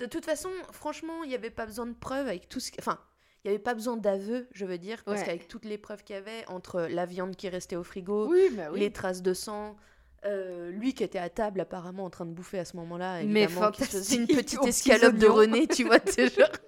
de 0.00 0.06
toute 0.06 0.24
façon, 0.24 0.50
franchement, 0.72 1.24
il 1.24 1.28
n'y 1.28 1.34
avait 1.34 1.50
pas 1.50 1.66
besoin 1.66 1.86
de 1.86 1.92
preuves 1.94 2.26
avec 2.28 2.48
tout 2.48 2.60
ce 2.60 2.70
Enfin, 2.78 2.98
il 3.44 3.48
n'y 3.48 3.54
avait 3.54 3.62
pas 3.62 3.74
besoin 3.74 3.96
d'aveu, 3.96 4.48
je 4.52 4.64
veux 4.64 4.78
dire, 4.78 5.02
parce 5.04 5.20
Ouais. 5.20 5.26
qu'avec 5.26 5.48
toutes 5.48 5.64
les 5.64 5.78
preuves 5.78 6.02
qu'il 6.04 6.14
y 6.14 6.18
avait, 6.18 6.44
entre 6.48 6.82
la 6.82 7.06
viande 7.06 7.36
qui 7.36 7.48
restait 7.48 7.76
au 7.76 7.82
frigo, 7.84 8.28
Oui, 8.28 8.50
bah 8.52 8.68
oui. 8.72 8.80
les 8.80 8.92
traces 8.92 9.22
de 9.22 9.34
sang, 9.34 9.76
euh, 10.24 10.70
lui 10.70 10.94
qui 10.94 11.04
était 11.04 11.18
à 11.18 11.28
table 11.28 11.60
apparemment 11.60 12.04
en 12.04 12.10
train 12.10 12.26
de 12.26 12.32
bouffer 12.32 12.58
à 12.58 12.64
ce 12.64 12.76
moment-là, 12.76 13.22
Mais 13.24 13.44
évidemment, 13.44 13.70
qui 13.70 13.84
faisait 13.84 14.16
une 14.16 14.26
petite 14.26 14.64
escalope 14.66 15.16
de. 15.16 15.26
René, 15.26 15.66
tu 15.66 15.84
vois, 15.84 15.98
c'est 16.06 16.34
genre... 16.34 16.48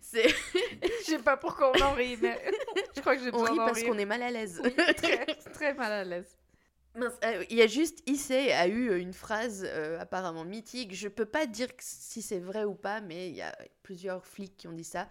C'est... 0.00 0.28
Je 0.28 1.04
sais 1.04 1.18
pas 1.18 1.38
pourquoi 1.38 1.72
on 1.74 1.82
en 1.82 1.92
rit, 1.94 2.18
mais 2.20 2.38
je 2.96 3.00
crois 3.00 3.16
que 3.16 3.22
j'ai 3.22 3.30
On 3.32 3.42
rit 3.44 3.56
parce 3.56 3.82
qu'on 3.82 3.96
est 3.96 4.04
mal 4.04 4.22
à 4.22 4.30
l'aise. 4.30 4.60
Oui, 4.62 4.74
très, 4.96 5.24
très 5.54 5.72
mal 5.74 5.90
à 5.90 6.04
l'aise. 6.04 6.36
Euh, 6.96 7.44
Il 7.50 7.56
y 7.56 7.62
a 7.62 7.66
juste, 7.66 8.02
Issei 8.06 8.52
a 8.52 8.66
eu 8.66 8.98
une 8.98 9.12
phrase 9.14 9.64
euh, 9.66 9.98
apparemment 10.00 10.44
mythique. 10.44 10.94
Je 10.94 11.08
peux 11.08 11.24
pas 11.24 11.46
dire 11.46 11.68
si 11.78 12.20
c'est 12.22 12.38
vrai 12.40 12.64
ou 12.64 12.74
pas, 12.74 13.00
mais 13.00 13.28
il 13.30 13.34
y 13.36 13.42
a 13.42 13.56
plusieurs 13.82 14.26
flics 14.26 14.56
qui 14.56 14.68
ont 14.68 14.72
dit 14.72 14.84
ça. 14.84 15.08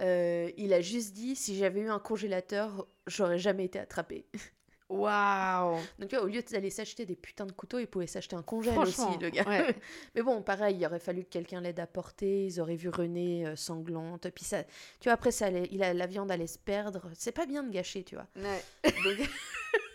Euh, 0.00 0.50
il 0.56 0.72
a 0.72 0.80
juste 0.80 1.12
dit 1.12 1.36
si 1.36 1.56
j'avais 1.56 1.80
eu 1.80 1.88
un 1.90 1.98
congélateur, 1.98 2.86
j'aurais 3.06 3.38
jamais 3.38 3.64
été 3.64 3.78
attrapé. 3.78 4.26
Waouh 4.88 5.78
Donc 5.98 6.10
tu 6.10 6.16
vois, 6.16 6.24
au 6.24 6.28
lieu 6.28 6.42
d'aller 6.42 6.68
s'acheter 6.68 7.06
des 7.06 7.16
putains 7.16 7.46
de 7.46 7.52
couteaux, 7.52 7.78
il 7.78 7.86
pouvait 7.86 8.06
s'acheter 8.06 8.36
un 8.36 8.42
congèle 8.42 8.78
aussi, 8.78 9.00
le 9.22 9.30
gars. 9.30 9.44
ouais. 9.44 9.74
Mais 10.14 10.20
bon, 10.22 10.42
pareil, 10.42 10.76
il 10.78 10.84
aurait 10.84 10.98
fallu 10.98 11.24
que 11.24 11.30
quelqu'un 11.30 11.62
l'aide 11.62 11.80
à 11.80 11.86
porter. 11.86 12.44
Ils 12.46 12.60
auraient 12.60 12.76
vu 12.76 12.90
René 12.90 13.46
euh, 13.46 13.56
sanglante. 13.56 14.28
Puis 14.30 14.44
ça, 14.44 14.62
tu 15.00 15.04
vois, 15.04 15.14
après 15.14 15.30
ça, 15.30 15.46
allait- 15.46 15.68
il 15.70 15.82
a, 15.82 15.94
la 15.94 16.06
viande 16.06 16.30
allait 16.30 16.46
se 16.46 16.58
perdre. 16.58 17.10
C'est 17.14 17.32
pas 17.32 17.46
bien 17.46 17.62
de 17.62 17.70
gâcher, 17.72 18.04
tu 18.04 18.16
vois. 18.16 18.26
Donc, 18.84 19.18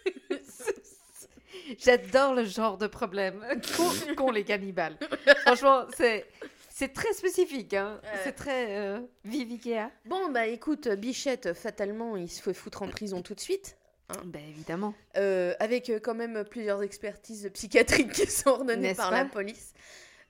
J'adore 1.80 2.34
le 2.34 2.45
genre 2.45 2.77
de 2.77 2.88
problème 2.88 3.43
qu'ont 4.15 4.32
les 4.32 4.43
cannibales. 4.43 4.97
Franchement, 5.45 5.86
c'est 5.95 6.25
c'est 6.69 6.93
très 6.93 7.12
spécifique. 7.13 7.73
Hein. 7.73 7.99
C'est 8.23 8.34
très 8.34 8.77
euh, 8.77 8.99
vive 9.25 9.51
Ikea. 9.51 9.89
bon, 10.06 10.30
bah 10.30 10.45
écoute, 10.45 10.88
Bichette, 10.88 11.53
fatalement, 11.53 12.15
il 12.15 12.30
se 12.30 12.41
fait 12.41 12.53
foutre 12.53 12.84
en 12.84 12.88
prison 12.88 13.23
tout 13.23 13.34
de 13.34 13.39
suite. 13.39 13.77
Ben 14.25 14.41
évidemment. 14.47 14.93
Euh, 15.17 15.53
avec 15.60 15.89
euh, 15.89 15.99
quand 15.99 16.15
même 16.15 16.45
plusieurs 16.45 16.82
expertises 16.82 17.49
psychiatriques 17.53 18.12
qui 18.12 18.27
sont 18.27 18.49
ordonnées 18.49 18.95
par 18.95 19.12
la 19.12 19.25
police. 19.25 19.73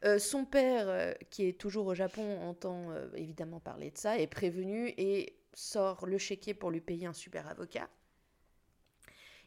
Euh, 0.05 0.19
son 0.19 0.45
père, 0.45 0.85
euh, 0.87 1.13
qui 1.29 1.47
est 1.47 1.59
toujours 1.59 1.87
au 1.87 1.95
Japon, 1.95 2.39
entend 2.41 2.91
évidemment 3.15 3.59
parler 3.59 3.91
de 3.91 3.97
ça, 3.97 4.17
est 4.17 4.27
prévenu 4.27 4.93
et 4.97 5.37
sort 5.53 6.05
le 6.05 6.17
chéquier 6.17 6.53
pour 6.53 6.71
lui 6.71 6.81
payer 6.81 7.07
un 7.07 7.13
super 7.13 7.47
avocat. 7.47 7.87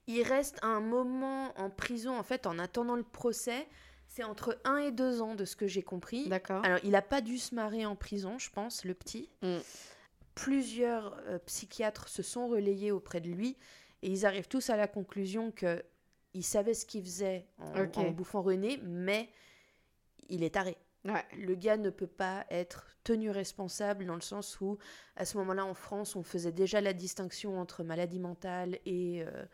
Il 0.07 0.23
reste 0.23 0.59
un 0.63 0.81
moment 0.81 1.53
en 1.59 1.71
prison, 1.71 2.19
en 2.19 2.23
fait, 2.23 2.47
en 2.47 2.59
attendant 2.59 2.97
le 2.97 3.03
procès. 3.03 3.67
C'est 4.09 4.25
entre 4.25 4.59
un 4.65 4.79
et 4.79 4.91
deux 4.91 5.23
ans, 5.23 5.37
de 5.37 5.45
ce 5.45 5.55
que 5.55 5.69
j'ai 5.69 5.83
compris. 5.83 6.29
D'accord. 6.29 6.65
Alors, 6.65 6.81
il 6.83 6.91
n'a 6.91 7.03
pas 7.03 7.21
dû 7.21 7.39
se 7.39 7.55
marrer 7.55 7.87
en 7.87 7.95
prison, 7.95 8.39
je 8.41 8.51
pense, 8.51 8.85
le 8.85 8.95
petit. 8.95 9.31
Mm. 9.43 9.59
Plusieurs 10.35 11.17
euh, 11.29 11.39
psychiatres 11.47 12.09
se 12.09 12.23
sont 12.23 12.49
relayés 12.49 12.91
auprès 12.91 13.21
de 13.21 13.29
lui 13.29 13.57
et 14.03 14.11
ils 14.11 14.27
arrivent 14.27 14.49
tous 14.49 14.71
à 14.71 14.77
la 14.77 14.89
conclusion 14.89 15.53
que 15.53 15.85
il 16.35 16.45
savait 16.45 16.75
ce 16.75 16.87
qu'il 16.87 17.03
faisait 17.03 17.47
en 17.59 18.11
bouffant 18.11 18.41
René, 18.41 18.81
mais 18.85 19.29
il 20.29 20.43
est 20.45 20.55
taré. 20.55 20.77
Ouais. 21.05 21.25
Le 21.37 21.55
gars 21.57 21.77
ne 21.77 21.91
peut 21.91 22.07
pas 22.07 22.47
être 22.51 22.87
tenu 23.05 23.31
responsable 23.31 24.07
dans 24.07 24.15
le 24.15 24.21
sens 24.21 24.61
où, 24.61 24.79
à 25.17 25.25
ce 25.25 25.37
moment-là, 25.39 25.65
en 25.65 25.75
France, 25.75 26.15
on 26.15 26.23
faisait 26.23 26.53
déjà 26.53 26.81
la 26.81 26.93
distinction 26.93 27.61
entre 27.61 27.85
maladie 27.85 28.19
mentale 28.19 28.79
et. 28.87 29.23
euh, 29.23 29.45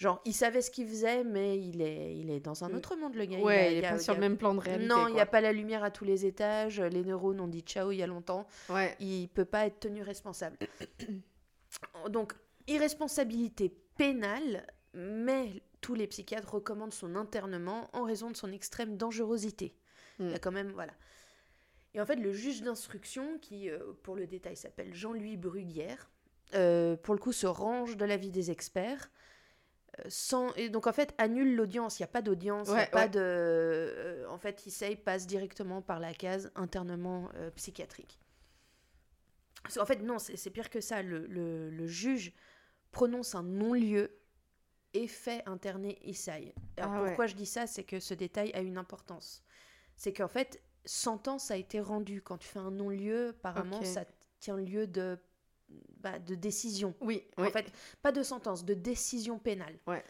genre, 0.00 0.20
il 0.24 0.32
savait 0.32 0.62
ce 0.62 0.70
qu'il 0.70 0.88
faisait, 0.88 1.22
mais 1.24 1.58
il 1.60 1.82
est, 1.82 2.16
il 2.16 2.30
est 2.30 2.40
dans 2.40 2.64
un 2.64 2.70
Mm. 2.70 2.74
autre 2.76 2.96
monde, 2.96 3.14
le 3.14 3.26
gars. 3.26 3.38
Ouais, 3.38 3.58
a- 3.58 3.70
il 3.70 3.78
est 3.78 3.82
pas 3.82 3.98
sur 3.98 4.12
a- 4.12 4.14
le 4.16 4.20
même 4.20 4.38
plan 4.38 4.54
de 4.54 4.60
réalité. 4.60 4.86
Non, 4.88 5.06
il 5.08 5.14
n'y 5.14 5.20
a 5.20 5.26
pas 5.26 5.40
la 5.42 5.52
lumière 5.52 5.84
à 5.84 5.90
tous 5.90 6.04
les 6.06 6.24
étages, 6.26 6.80
les 6.80 7.04
neurones 7.04 7.38
ont 7.40 7.46
dit 7.48 7.60
ciao 7.60 7.92
il 7.92 7.98
y 7.98 8.02
a 8.02 8.06
longtemps, 8.06 8.46
Ouais. 8.70 8.96
il 8.98 9.28
peut 9.28 9.44
pas 9.44 9.66
être 9.66 9.78
tenu 9.80 10.02
responsable. 10.02 10.56
Donc, 12.10 12.34
irresponsabilité 12.66 13.72
pénale, 13.96 14.66
mais 14.94 15.62
tous 15.80 15.94
les 15.94 16.06
psychiatres 16.06 16.54
recommandent 16.54 16.92
son 16.94 17.14
internement 17.14 17.88
en 17.92 18.04
raison 18.04 18.30
de 18.30 18.36
son 18.36 18.50
extrême 18.52 18.96
dangerosité. 18.96 19.74
Il 20.18 20.26
y 20.30 20.32
a 20.32 20.36
Mm. 20.36 20.40
quand 20.40 20.52
même, 20.52 20.70
voilà. 20.72 20.92
Et 21.94 22.00
en 22.00 22.06
fait, 22.06 22.16
le 22.16 22.32
juge 22.32 22.62
d'instruction, 22.62 23.38
qui, 23.40 23.68
euh, 23.68 23.78
pour 24.02 24.14
le 24.16 24.26
détail, 24.26 24.56
s'appelle 24.56 24.94
Jean-Louis 24.94 25.36
Bruguière, 25.36 26.08
euh, 26.54 26.96
pour 26.96 27.14
le 27.14 27.20
coup, 27.20 27.32
se 27.32 27.46
range 27.46 27.96
de 27.96 28.04
l'avis 28.04 28.30
des 28.30 28.50
experts. 28.50 29.10
Sans, 30.08 30.52
et 30.54 30.68
donc 30.70 30.86
en 30.86 30.92
fait 30.92 31.14
annule 31.18 31.54
l'audience, 31.56 31.98
il 31.98 32.02
n'y 32.02 32.04
a 32.04 32.08
pas 32.12 32.22
d'audience, 32.22 32.68
a 32.70 32.74
Ouais, 32.74 32.86
pas 32.90 33.08
de... 33.08 33.18
euh, 33.20 34.26
en 34.28 34.38
fait, 34.38 34.64
Issei 34.66 34.96
passe 34.96 35.26
directement 35.26 35.82
par 35.82 36.00
la 36.00 36.14
case 36.14 36.50
internement 36.54 37.28
euh, 37.34 37.50
psychiatrique. 37.50 38.18
Qu'en 39.74 39.84
fait, 39.84 39.96
non, 39.96 40.18
c'est 40.18 40.50
pire 40.50 40.70
que 40.70 40.80
ça. 40.80 41.02
Le, 41.02 41.26
le- 41.26 41.70
le 41.70 41.86
juge 41.86 42.32
prononce 42.92 43.34
un 43.34 43.42
non-lieu 43.42 44.16
et 44.94 45.06
fait 45.06 45.42
interner 45.46 45.98
Issei. 46.02 46.54
Alors 46.76 46.92
Ah 46.94 47.02
ouais. 47.02 47.08
pourquoi 47.08 47.26
je 47.26 47.34
dis 47.34 47.46
ça? 47.46 47.66
C'est 47.66 47.84
que 47.84 48.00
ce 48.00 48.14
détail 48.14 48.52
a 48.54 48.60
une 48.60 48.78
importance. 48.78 49.42
C'est 49.96 50.12
qu'en 50.14 50.28
fait, 50.28 50.62
sentence 50.86 51.50
a 51.50 51.56
été 51.56 51.78
rendue. 51.80 52.22
Quand 52.22 52.38
tu 52.38 52.48
fais 52.48 52.58
un 52.58 52.70
non-lieu, 52.70 53.28
apparemment, 53.30 53.82
ça 53.84 54.04
tient 54.38 54.56
lieu 54.56 54.86
de, 54.86 55.18
bah, 56.00 56.18
de 56.18 56.34
décision. 56.34 56.94
Oui, 57.00 57.22
En 57.36 57.44
oui. 57.44 57.50
fait, 57.50 57.72
pas 58.02 58.12
de 58.12 58.22
sentence, 58.22 58.64
de 58.64 58.74
décision 58.74 59.38
pénale. 59.38 59.78
Ouais. 59.86 60.04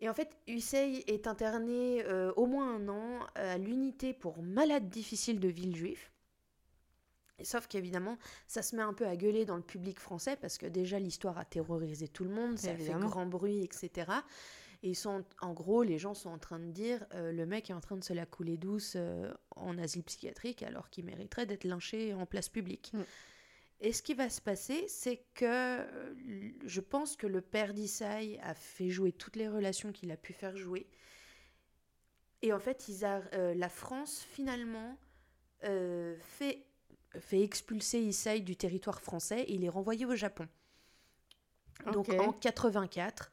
Et 0.00 0.08
en 0.08 0.14
fait, 0.14 0.36
Hussein 0.46 1.00
est 1.06 1.26
interné 1.26 2.04
euh, 2.04 2.32
au 2.36 2.46
moins 2.46 2.74
un 2.76 2.88
an 2.88 3.20
à 3.34 3.58
l'unité 3.58 4.12
pour 4.12 4.42
malades 4.42 4.88
difficiles 4.90 5.40
de 5.40 5.48
Villejuif. 5.48 6.10
Et 7.38 7.44
sauf 7.44 7.66
qu'évidemment, 7.66 8.16
ça 8.46 8.62
se 8.62 8.76
met 8.76 8.82
un 8.82 8.92
peu 8.92 9.06
à 9.06 9.16
gueuler 9.16 9.44
dans 9.44 9.56
le 9.56 9.62
public 9.62 9.98
français 9.98 10.36
parce 10.36 10.56
que 10.58 10.66
déjà 10.66 10.98
l'histoire 10.98 11.38
a 11.38 11.44
terrorisé 11.44 12.06
tout 12.06 12.24
le 12.24 12.30
monde, 12.30 12.58
ça 12.58 12.68
a 12.68 12.74
fait 12.74 12.82
Évidemment. 12.82 13.08
grand 13.08 13.26
bruit, 13.26 13.62
etc. 13.64 14.12
Et 14.82 14.90
ils 14.90 14.94
sont, 14.94 15.24
en 15.40 15.52
gros, 15.52 15.82
les 15.82 15.98
gens 15.98 16.14
sont 16.14 16.30
en 16.30 16.38
train 16.38 16.58
de 16.60 16.70
dire 16.70 17.04
euh, 17.14 17.32
le 17.32 17.46
mec 17.46 17.70
est 17.70 17.72
en 17.72 17.80
train 17.80 17.96
de 17.96 18.04
se 18.04 18.12
la 18.12 18.26
couler 18.26 18.56
douce 18.56 18.92
euh, 18.96 19.32
en 19.56 19.78
asile 19.78 20.04
psychiatrique 20.04 20.62
alors 20.62 20.90
qu'il 20.90 21.06
mériterait 21.06 21.46
d'être 21.46 21.64
lynché 21.64 22.14
en 22.14 22.26
place 22.26 22.48
publique. 22.48 22.92
Mm. 22.92 23.02
Et 23.84 23.92
ce 23.92 24.00
qui 24.02 24.14
va 24.14 24.30
se 24.30 24.40
passer, 24.40 24.86
c'est 24.88 25.18
que 25.34 25.44
euh, 25.44 26.52
je 26.64 26.80
pense 26.80 27.16
que 27.16 27.26
le 27.26 27.42
père 27.42 27.74
d'Issaï 27.74 28.38
a 28.42 28.54
fait 28.54 28.88
jouer 28.88 29.12
toutes 29.12 29.36
les 29.36 29.46
relations 29.46 29.92
qu'il 29.92 30.10
a 30.10 30.16
pu 30.16 30.32
faire 30.32 30.56
jouer. 30.56 30.86
Et 32.40 32.54
en 32.54 32.58
fait, 32.58 32.88
ils 32.88 33.04
a- 33.04 33.20
euh, 33.34 33.52
la 33.54 33.68
France, 33.68 34.26
finalement, 34.30 34.96
euh, 35.64 36.16
fait, 36.18 36.64
fait 37.20 37.42
expulser 37.42 38.00
Issaï 38.00 38.40
du 38.40 38.56
territoire 38.56 39.02
français 39.02 39.42
et 39.42 39.52
il 39.52 39.64
est 39.66 39.68
renvoyé 39.68 40.06
au 40.06 40.16
Japon. 40.16 40.48
Donc 41.92 42.08
en 42.08 42.32
84, 42.32 43.32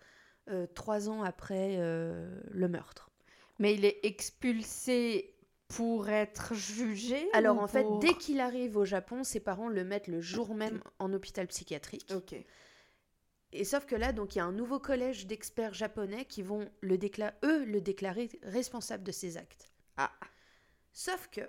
euh, 0.50 0.68
trois 0.68 1.08
ans 1.08 1.24
après 1.24 1.78
le 1.78 2.68
meurtre. 2.68 3.10
Mais 3.58 3.74
il 3.76 3.86
est 3.86 4.00
expulsé 4.04 5.34
pour 5.76 6.10
être 6.10 6.54
jugé 6.54 7.28
Alors 7.34 7.60
en 7.60 7.68
fait, 7.68 7.84
pour- 7.84 8.00
dès 8.00 8.14
qu'il 8.14 8.40
arrive 8.40 8.78
au 8.78 8.86
Japon, 8.86 9.24
ses 9.24 9.40
parents 9.40 9.70
le 9.70 9.84
mettent 9.84 10.08
le 10.08 10.22
jour 10.22 10.54
même 10.54 10.82
en 11.00 11.14
hôpital 11.14 11.48
psychiatrique. 11.48 12.12
Ok. 12.14 12.36
Et 13.54 13.64
sauf 13.66 13.86
que 13.86 13.96
là, 13.96 14.14
donc 14.14 14.36
il 14.36 14.40
y 14.40 14.42
a 14.42 14.46
un 14.46 14.52
nouveau 14.52 14.80
collège 14.80 15.28
d'experts 15.28 15.74
japonais 15.74 16.26
qui 16.26 16.42
vont 16.42 16.70
le 16.82 16.98
déclarer, 16.98 17.36
eux, 17.44 17.66
le 17.66 17.82
déclarer 17.82 18.30
responsable 18.44 19.04
de 19.04 19.12
ses 19.12 19.38
actes. 19.38 19.72
Ah. 19.98 20.12
Sauf 20.94 21.30
que, 21.30 21.42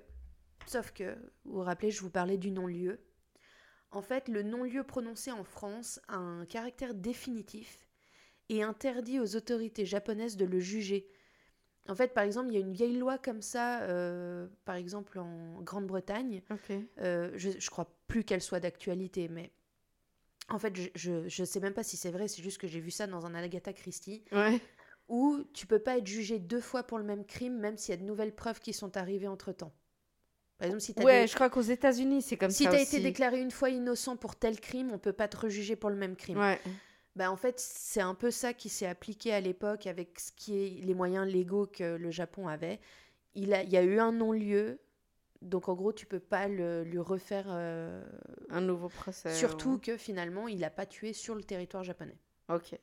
sauf 0.67 0.93
que, 0.93 1.17
vous 1.45 1.55
vous 1.55 1.61
rappelez, 1.61 1.91
je 1.91 2.01
vous 2.03 2.11
parlais 2.11 2.39
du 2.39 2.51
non-lieu. 2.51 3.01
En 3.91 4.03
fait, 4.03 4.29
le 4.29 4.43
non-lieu 4.43 4.85
prononcé 4.85 5.31
en 5.31 5.45
France 5.45 6.01
a 6.09 6.17
un 6.17 6.47
caractère 6.47 6.95
définitif 6.95 7.87
et 8.49 8.63
interdit 8.63 9.21
aux 9.21 9.37
autorités 9.37 9.87
japonaises 9.87 10.37
de 10.37 10.45
le 10.45 10.61
juger. 10.61 11.09
En 11.88 11.95
fait, 11.97 12.14
par 12.14 12.23
exemple, 12.25 12.49
il 12.51 12.55
y 12.55 12.57
a 12.57 12.61
une 12.61 12.73
vieille 12.73 12.97
loi 12.97 13.18
comme 13.18 13.42
ça, 13.42 13.83
euh, 13.83 14.47
par 14.64 14.77
exemple 14.77 15.18
en 15.18 15.61
Grande-Bretagne, 15.62 16.42
euh, 17.01 17.31
je, 17.35 17.51
je 17.59 17.71
crois 17.71 17.92
plus 18.07 18.23
qu'elle 18.25 18.40
soit 18.42 18.61
d'actualité, 18.61 19.29
mais 19.29 19.51
en 20.49 20.59
fait, 20.59 20.77
je, 20.77 20.88
je, 20.95 21.29
je 21.29 21.45
sais 21.45 21.59
même 21.61 21.75
pas 21.75 21.83
si 21.83 21.97
c'est 21.97 22.11
vrai, 22.12 22.29
c'est 22.29 22.42
juste 22.42 22.59
que 22.59 22.68
j'ai 22.68 22.79
vu 22.81 22.90
ça 22.90 23.07
dans 23.07 23.27
un 23.27 23.35
Agatha 23.35 23.73
Christie, 23.73 24.23
Ouais. 24.31 24.61
où 25.09 25.42
tu 25.55 25.66
peux 25.66 25.81
pas 25.81 25.99
être 25.99 26.07
jugé 26.07 26.38
deux 26.38 26.61
fois 26.61 26.85
pour 26.85 26.99
le 26.99 27.05
même 27.05 27.25
crime, 27.25 27.59
même 27.59 27.77
s'il 27.77 27.95
y 27.95 27.99
a 27.99 28.01
de 28.01 28.07
nouvelles 28.07 28.35
preuves 28.35 28.61
qui 28.61 28.73
sont 28.73 28.97
arrivées 28.97 29.29
entre 29.29 29.53
temps. 29.53 29.73
Par 30.59 30.66
exemple, 30.66 30.83
si 30.83 30.95
tu 30.95 31.03
Ouais, 31.03 31.27
je 31.27 31.35
crois 31.35 31.51
qu'aux 31.51 31.61
États-Unis, 31.62 32.23
c'est 32.23 32.37
comme 32.37 32.51
si 32.51 32.64
ça 32.64 32.71
t'as 32.71 32.81
aussi. 32.81 32.97
été 32.97 33.03
déclaré 33.03 33.40
une 33.40 33.51
fois 33.51 33.71
innocent 33.71 34.16
pour 34.16 34.37
tel 34.37 34.61
crime, 34.61 34.92
on 34.92 34.99
peut 34.99 35.12
pas 35.12 35.27
te 35.27 35.37
rejuger 35.37 35.75
pour 35.75 35.90
le 35.90 35.97
même 35.97 36.14
crime. 36.14 36.38
Ouais. 36.38 36.61
Bah, 37.14 37.31
en 37.31 37.37
fait, 37.37 37.61
c'est 37.61 38.01
un 38.01 38.14
peu 38.14 38.31
ça 38.31 38.55
qui 38.55 38.68
s'est 38.68 38.87
appliqué 38.87 39.33
à 39.35 39.40
l'époque 39.40 39.87
avec 39.87 40.18
ce 40.18 40.33
qui 40.33 40.57
est 40.57 40.85
les 40.85 40.94
moyens 40.94 41.27
légaux 41.31 41.66
que 41.66 41.96
le 41.96 42.11
Japon 42.11 42.48
avait. 42.48 42.81
Il, 43.35 43.53
a, 43.53 43.62
il 43.62 43.70
y 43.70 43.77
a 43.77 43.83
eu 43.83 43.98
un 43.98 44.12
non-lieu, 44.12 44.79
donc 45.42 45.68
en 45.68 45.75
gros, 45.75 45.92
tu 45.92 46.07
peux 46.07 46.20
pas 46.20 46.48
le, 46.48 46.85
lui 46.85 46.98
refaire. 46.98 47.46
euh, 47.48 48.03
Un 48.48 48.61
nouveau 48.62 48.88
procès. 48.88 49.35
surtout 49.35 49.72
ou- 49.72 49.79
que 49.79 49.96
finalement, 49.98 50.48
il 50.48 50.59
n'a 50.61 50.70
pas 50.70 50.87
tué 50.87 51.12
sur 51.12 51.35
le 51.35 51.42
territoire 51.44 51.85
japonais. 51.85 52.16
Ok. 52.48 52.79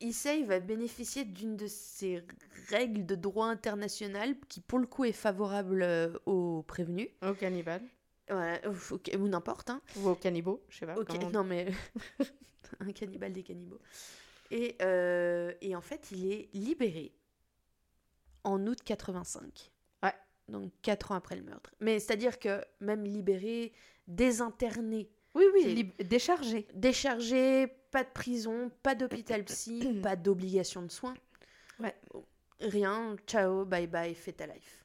Issei 0.00 0.44
va 0.44 0.60
bénéficier 0.60 1.24
d'une 1.24 1.56
de 1.56 1.66
ces 1.66 2.22
règles 2.68 3.04
de 3.06 3.14
droit 3.14 3.46
international 3.46 4.34
qui, 4.48 4.60
pour 4.60 4.78
le 4.78 4.86
coup, 4.86 5.04
est 5.04 5.12
favorable 5.12 5.82
euh, 5.82 6.10
aux 6.26 6.62
prévenus. 6.66 7.08
Au 7.22 7.32
cannibale. 7.34 7.82
Ouais, 8.30 8.60
ou, 8.66 8.94
ou- 9.18 9.28
n'importe, 9.28 9.68
hein. 9.70 9.80
Ou 9.98 10.08
au 10.08 10.14
cannibaux, 10.14 10.62
je 10.70 10.78
sais 10.78 10.86
pas. 10.86 10.96
Ok, 10.98 11.06
comment 11.08 11.26
on- 11.26 11.30
non 11.30 11.44
mais 11.44 11.66
un 12.80 12.92
cannibale 12.92 13.32
des 13.32 13.42
cannibaux. 13.42 13.80
Et, 14.50 14.76
euh, 14.82 15.52
et 15.60 15.74
en 15.74 15.80
fait, 15.80 16.10
il 16.10 16.30
est 16.32 16.48
libéré 16.54 17.12
en 18.44 18.66
août 18.66 18.78
85. 18.84 19.72
Ouais. 20.02 20.12
Donc 20.48 20.72
quatre 20.82 21.12
ans 21.12 21.16
après 21.16 21.36
le 21.36 21.42
meurtre. 21.42 21.74
Mais 21.80 21.98
c'est-à-dire 21.98 22.38
que 22.38 22.62
même 22.80 23.04
libéré, 23.04 23.72
désinterné, 24.06 25.10
Oui, 25.34 25.44
oui, 25.54 25.92
déchargé. 26.04 26.66
déchargé, 26.74 27.66
pas 27.90 28.04
de 28.04 28.10
prison, 28.10 28.70
pas 28.82 28.94
d'hôpital 28.94 29.44
psy, 29.46 30.00
pas 30.02 30.16
d'obligation 30.16 30.82
de 30.82 30.90
soins. 30.90 31.14
Ouais. 31.80 31.94
Rien, 32.60 33.16
ciao, 33.26 33.64
bye 33.64 33.86
bye, 33.86 34.14
fais 34.14 34.32
ta 34.32 34.46
life. 34.46 34.84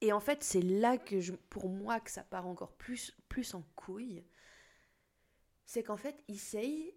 Et 0.00 0.12
en 0.12 0.20
fait, 0.20 0.42
c'est 0.44 0.62
là 0.62 0.96
que 0.96 1.20
je, 1.20 1.32
pour 1.32 1.68
moi 1.68 1.98
que 2.00 2.10
ça 2.10 2.22
part 2.22 2.46
encore 2.46 2.72
plus, 2.72 3.16
plus 3.28 3.54
en 3.54 3.62
couille. 3.74 4.22
C'est 5.70 5.82
qu'en 5.82 5.98
fait, 5.98 6.16
Issei. 6.28 6.94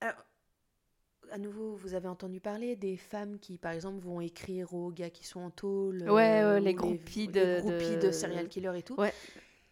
Alors, 0.00 0.24
à 1.32 1.36
nouveau, 1.38 1.74
vous 1.74 1.94
avez 1.94 2.06
entendu 2.06 2.40
parler 2.40 2.76
des 2.76 2.96
femmes 2.96 3.40
qui, 3.40 3.58
par 3.58 3.72
exemple, 3.72 3.98
vont 3.98 4.20
écrire 4.20 4.72
aux 4.72 4.92
gars 4.92 5.10
qui 5.10 5.26
sont 5.26 5.40
en 5.40 5.50
tôle. 5.50 6.08
Ouais, 6.08 6.42
euh, 6.42 6.60
les 6.60 6.70
ou 6.74 6.76
groupies 6.76 7.26
les 7.26 7.56
de- 7.56 7.60
groupies 7.60 7.96
de- 7.96 8.06
de 8.06 8.12
serial 8.12 8.48
killers 8.48 8.78
et 8.78 8.84
tout. 8.84 8.94
Ouais. 8.94 9.12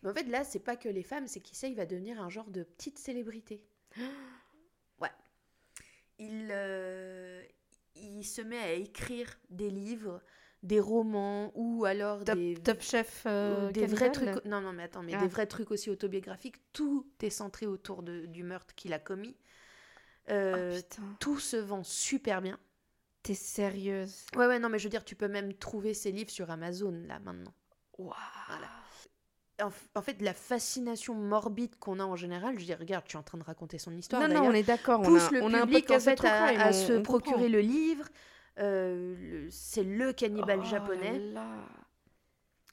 Mais 0.03 0.11
en 0.11 0.13
fait, 0.13 0.25
là, 0.25 0.43
c'est 0.43 0.59
pas 0.59 0.75
que 0.75 0.89
les 0.89 1.05
femmes, 1.05 1.29
c'est 1.29 1.39
qu'Issei 1.39 1.73
va 1.75 1.87
devenir 1.87 2.21
un 2.21 2.29
genre 2.29 2.51
de 2.51 2.65
petite 2.65 2.99
célébrité. 2.99 3.63
Ouais. 5.01 5.11
Il, 6.19 6.49
euh, 6.51 7.45
il 7.95 8.25
se 8.25 8.43
met 8.43 8.59
à 8.59 8.73
écrire 8.73 9.39
des 9.51 9.71
livres, 9.71 10.21
des 10.63 10.81
romans, 10.81 11.53
ou 11.55 11.85
alors 11.85 12.25
Top, 12.25 12.37
des, 12.37 12.55
top 12.57 12.81
chef. 12.81 13.23
euh, 13.27 13.71
des 13.71 13.87
vrais 13.87 14.11
trucs. 14.11 14.45
Non, 14.45 14.61
non, 14.61 14.73
mais 14.73 14.83
attends, 14.85 15.03
mais 15.03 15.15
Ah. 15.15 15.21
des 15.21 15.29
vrais 15.29 15.47
trucs 15.47 15.71
aussi 15.71 15.89
autobiographiques. 15.91 16.57
Tout 16.73 17.07
est 17.23 17.31
centré 17.31 17.67
autour 17.67 18.03
de- 18.03 18.27
du 18.27 18.43
meurtre 18.43 18.75
qu'il 18.75 18.93
a 18.93 18.99
commis. 18.99 19.37
Euh, 20.31 20.73
Oh, 20.75 20.77
putain, 20.83 21.03
tout 21.21 21.39
se 21.39 21.57
vend 21.57 21.83
super 21.85 22.43
bien. 22.43 22.59
t'es 23.25 23.35
sérieuse. 23.35 24.25
Ouais, 24.37 24.47
ouais, 24.47 24.59
non, 24.59 24.69
mais 24.69 24.79
je 24.79 24.85
veux 24.85 24.91
dire, 24.91 25.05
tu 25.05 25.15
peux 25.17 25.29
même 25.29 25.53
trouver 25.53 25.93
ses 25.93 26.13
livres 26.13 26.31
sur 26.31 26.51
Amazon, 26.51 26.93
là, 27.07 27.19
maintenant. 27.19 27.53
Waouh. 27.99 28.15
Voilà. 28.49 28.69
En, 29.61 29.99
en 29.99 30.03
fait, 30.03 30.23
la 30.23 30.33
fascination 30.33 31.15
morbide 31.15 31.77
qu'on 31.79 31.99
a 31.99 32.05
en 32.05 32.15
général, 32.17 32.59
je 32.59 32.65
dis, 32.65 32.75
regarde, 32.75 33.05
tu 33.07 33.17
es 33.17 33.19
en 33.19 33.23
train 33.25 33.37
de 33.39 33.43
raconter 33.43 33.77
son 33.79 33.93
histoire. 33.97 34.27
Non, 34.29 34.35
non, 34.35 34.45
on 34.49 34.53
est 34.53 34.63
d'accord. 34.63 35.01
On 35.01 35.15
a, 35.17 35.31
le 35.31 35.43
on 35.43 35.53
a 35.53 35.59
un 35.59 35.67
public 35.67 35.91
en 35.91 35.99
fait 36.01 36.25
à, 36.25 36.73
se 36.73 36.99
procurer 37.01 37.35
comprend. 37.35 37.49
le 37.53 37.61
livre. 37.61 38.09
Euh, 38.59 39.47
c'est 39.51 39.85
le 39.85 40.13
cannibale 40.13 40.63
Oh 40.63 40.65
japonais. 40.65 41.19
là 41.19 41.19
là. 41.19 41.69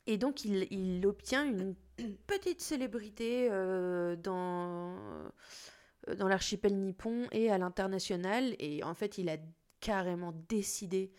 Et 0.07 0.17
donc, 0.17 0.45
il, 0.45 0.67
il 0.71 1.05
obtient 1.07 1.45
une 1.45 1.75
petite 2.27 2.61
célébrité 2.61 3.47
euh, 3.51 4.15
dans, 4.15 4.95
euh, 6.07 6.15
dans 6.15 6.27
l'archipel 6.27 6.77
nippon 6.77 7.27
et 7.31 7.51
à 7.51 7.57
l'international. 7.57 8.55
Et 8.59 8.83
en 8.83 8.93
fait, 8.93 9.17
il 9.17 9.29
a 9.29 9.37
carrément 9.79 10.33
décidé 10.49 11.11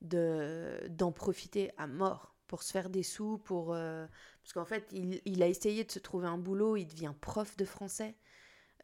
de, 0.00 0.80
d'en 0.90 1.12
profiter 1.12 1.70
à 1.78 1.86
mort 1.86 2.34
pour 2.46 2.62
se 2.62 2.72
faire 2.72 2.90
des 2.90 3.02
sous, 3.02 3.38
pour 3.38 3.74
euh, 3.74 4.06
parce 4.42 4.52
qu'en 4.52 4.64
fait, 4.66 4.86
il, 4.92 5.20
il 5.24 5.42
a 5.42 5.48
essayé 5.48 5.84
de 5.84 5.90
se 5.90 5.98
trouver 5.98 6.26
un 6.28 6.38
boulot, 6.38 6.76
il 6.76 6.86
devient 6.86 7.14
prof 7.20 7.56
de 7.56 7.64
français. 7.64 8.16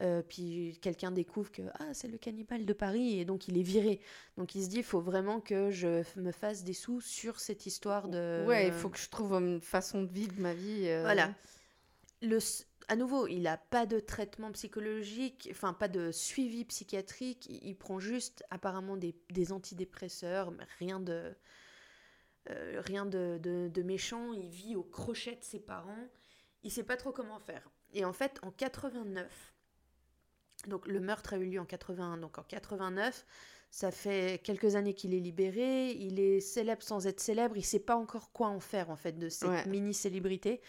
Euh, 0.01 0.21
puis 0.21 0.79
quelqu'un 0.81 1.11
découvre 1.11 1.51
que 1.51 1.61
ah 1.77 1.93
c'est 1.93 2.07
le 2.07 2.17
cannibale 2.17 2.65
de 2.65 2.71
Paris 2.71 3.19
et 3.19 3.25
donc 3.25 3.49
il 3.49 3.57
est 3.57 3.61
viré. 3.63 3.99
Donc 4.37 4.55
il 4.55 4.63
se 4.63 4.69
dit 4.69 4.77
il 4.77 4.83
faut 4.83 5.01
vraiment 5.01 5.41
que 5.41 5.71
je 5.71 6.03
me 6.17 6.31
fasse 6.31 6.63
des 6.63 6.71
sous 6.73 7.01
sur 7.01 7.39
cette 7.39 7.65
histoire 7.65 8.07
de 8.07 8.45
Ouais, 8.47 8.67
il 8.67 8.73
faut 8.73 8.87
que 8.89 8.97
je 8.97 9.09
trouve 9.09 9.33
une 9.33 9.59
façon 9.59 10.03
de 10.03 10.11
vivre 10.11 10.35
ma 10.39 10.53
vie. 10.53 10.87
euh, 10.87 11.01
voilà. 11.01 11.33
Le, 12.21 12.39
à 12.87 12.95
nouveau, 12.95 13.27
il 13.27 13.41
n'a 13.41 13.57
pas 13.57 13.85
de 13.85 13.99
traitement 13.99 14.51
psychologique, 14.53 15.49
enfin 15.51 15.73
pas 15.73 15.89
de 15.89 16.11
suivi 16.13 16.63
psychiatrique. 16.63 17.47
Il, 17.49 17.67
il 17.67 17.75
prend 17.75 17.99
juste 17.99 18.43
apparemment 18.51 18.95
des, 18.95 19.15
des 19.31 19.51
antidépresseurs, 19.51 20.51
mais 20.51 20.63
rien 20.79 21.01
de 21.01 21.33
euh, 22.49 22.81
rien 22.85 23.05
de, 23.05 23.37
de- 23.41 23.67
de 23.67 23.83
méchant. 23.83 24.33
Il 24.33 24.47
vit 24.49 24.75
au 24.75 24.83
crochet 24.83 25.35
de 25.35 25.43
ses 25.43 25.59
parents. 25.59 26.07
Il 26.63 26.71
sait 26.71 26.83
pas 26.83 26.97
trop 26.97 27.11
comment 27.11 27.39
faire. 27.39 27.69
Et 27.93 28.05
en 28.05 28.13
fait, 28.13 28.39
en 28.43 28.51
89, 28.51 29.53
donc 30.67 30.87
le 30.87 30.99
meurtre 30.99 31.33
a 31.33 31.37
eu 31.37 31.45
lieu 31.45 31.59
en 31.59 31.65
81, 31.65 32.17
donc 32.17 32.37
en 32.37 32.43
89. 32.43 33.25
Ça 33.71 33.91
fait 33.91 34.41
quelques 34.43 34.75
années 34.75 34.95
qu'il 34.95 35.13
est 35.13 35.19
libéré, 35.19 35.91
il 35.91 36.19
est 36.19 36.39
célèbre 36.39 36.81
sans 36.83 37.05
être 37.07 37.19
célèbre, 37.19 37.55
il 37.57 37.63
sait 37.63 37.79
pas 37.79 37.95
encore 37.95 38.31
quoi 38.31 38.47
en 38.47 38.59
faire 38.59 38.89
en 38.89 38.95
fait 38.95 39.13
de 39.19 39.29
cette 39.29 39.47
Ouais. 39.49 39.65
mini-célébrité. 39.67 40.61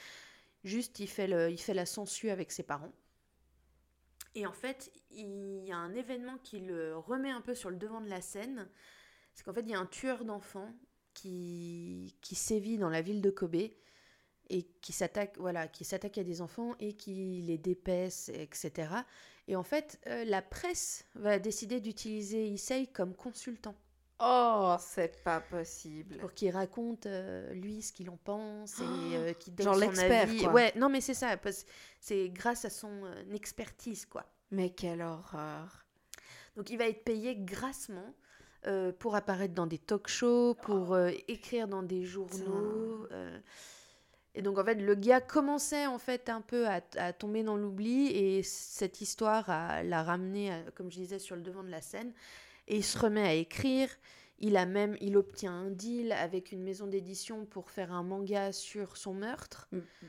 Juste, 0.64 1.00
il 1.00 1.08
fait, 1.08 1.26
le, 1.26 1.50
il 1.50 1.58
fait 1.58 1.74
la 1.74 1.86
censure 1.86 2.32
avec 2.32 2.52
ses 2.52 2.62
parents. 2.62 2.92
Et 4.34 4.46
en 4.46 4.52
fait, 4.52 4.92
il 5.10 5.64
y 5.64 5.72
a 5.72 5.76
un 5.76 5.94
événement 5.94 6.38
qui 6.38 6.60
le 6.60 6.96
remet 6.96 7.30
un 7.30 7.40
peu 7.40 7.54
sur 7.54 7.70
le 7.70 7.76
devant 7.76 8.00
de 8.00 8.08
la 8.08 8.20
scène. 8.20 8.68
C'est 9.34 9.44
qu'en 9.44 9.52
fait, 9.52 9.62
il 9.62 9.70
y 9.70 9.74
a 9.74 9.80
un 9.80 9.86
tueur 9.86 10.24
d'enfants 10.24 10.72
qui, 11.14 12.16
qui 12.20 12.34
sévit 12.34 12.78
dans 12.78 12.90
la 12.90 13.02
ville 13.02 13.20
de 13.22 13.30
Kobe 13.30 13.56
et 14.50 14.64
qui 14.82 14.92
s'attaque 14.92 15.36
voilà, 15.38 15.68
qui 15.68 15.84
s'attaque 15.84 16.18
à 16.18 16.24
des 16.24 16.42
enfants 16.42 16.74
et 16.80 16.92
qui 16.92 17.42
les 17.46 17.56
dépaisse, 17.58 18.28
etc. 18.28 18.88
Et 19.48 19.56
en 19.56 19.62
fait, 19.62 19.98
euh, 20.06 20.24
la 20.26 20.42
presse 20.42 21.06
va 21.14 21.38
décider 21.38 21.80
d'utiliser 21.80 22.46
Issei 22.46 22.86
comme 22.88 23.14
consultant 23.14 23.74
Oh, 24.22 24.76
c'est 24.78 25.22
pas 25.24 25.40
possible. 25.40 26.18
pour 26.18 26.34
qu'il 26.34 26.50
raconte 26.50 27.06
euh, 27.06 27.54
lui 27.54 27.80
ce 27.80 27.90
qu'il 27.92 28.10
en 28.10 28.18
pense 28.18 28.78
et 28.80 28.82
euh, 29.16 29.32
qu'il 29.32 29.54
donne 29.54 29.64
Genre 29.64 29.74
son 29.76 29.80
l'expert, 29.80 30.22
avis. 30.24 30.42
quoi. 30.42 30.52
Ouais, 30.52 30.72
non 30.76 30.90
mais 30.90 31.00
c'est 31.00 31.14
ça, 31.14 31.36
c'est 32.00 32.28
grâce 32.28 32.66
à 32.66 32.70
son 32.70 33.02
expertise 33.32 34.04
quoi. 34.04 34.26
Mais 34.50 34.70
quelle 34.70 35.00
horreur. 35.00 35.86
Donc 36.56 36.68
il 36.68 36.76
va 36.76 36.86
être 36.88 37.02
payé 37.02 37.34
grassement 37.34 38.14
pour 38.98 39.14
apparaître 39.16 39.54
dans 39.54 39.66
des 39.66 39.78
talk-shows, 39.78 40.54
pour 40.56 40.92
euh, 40.92 41.10
écrire 41.26 41.66
dans 41.66 41.82
des 41.82 42.04
journaux. 42.04 43.06
Euh. 44.34 44.38
et 44.38 44.42
donc 44.42 44.58
en 44.58 44.64
fait 44.64 44.74
le 44.76 44.94
gars 44.94 45.20
commençait 45.20 45.86
en 45.86 45.98
fait 45.98 46.28
un 46.28 46.40
peu 46.40 46.66
à, 46.66 46.80
à 46.96 47.12
tomber 47.12 47.42
dans 47.42 47.56
l'oubli 47.56 48.08
et 48.08 48.42
cette 48.42 49.00
histoire 49.00 49.48
a- 49.50 49.82
l'a 49.82 50.02
ramené, 50.02 50.52
à- 50.52 50.62
comme 50.74 50.90
je 50.90 50.96
disais, 50.98 51.18
sur 51.18 51.36
le 51.36 51.42
devant 51.42 51.62
de 51.64 51.70
la 51.70 51.80
scène. 51.80 52.12
Et 52.68 52.76
il 52.76 52.84
se 52.84 52.98
remet 52.98 53.22
à 53.26 53.34
écrire. 53.34 53.88
Il 54.42 54.56
a 54.56 54.64
même, 54.64 54.96
il 55.02 55.18
obtient 55.18 55.52
un 55.52 55.70
deal 55.70 56.12
avec 56.12 56.50
une 56.52 56.62
maison 56.62 56.86
d'édition 56.86 57.44
pour 57.44 57.70
faire 57.70 57.92
un 57.92 58.02
manga 58.02 58.52
sur 58.52 58.96
son 58.96 59.12
meurtre. 59.12 59.68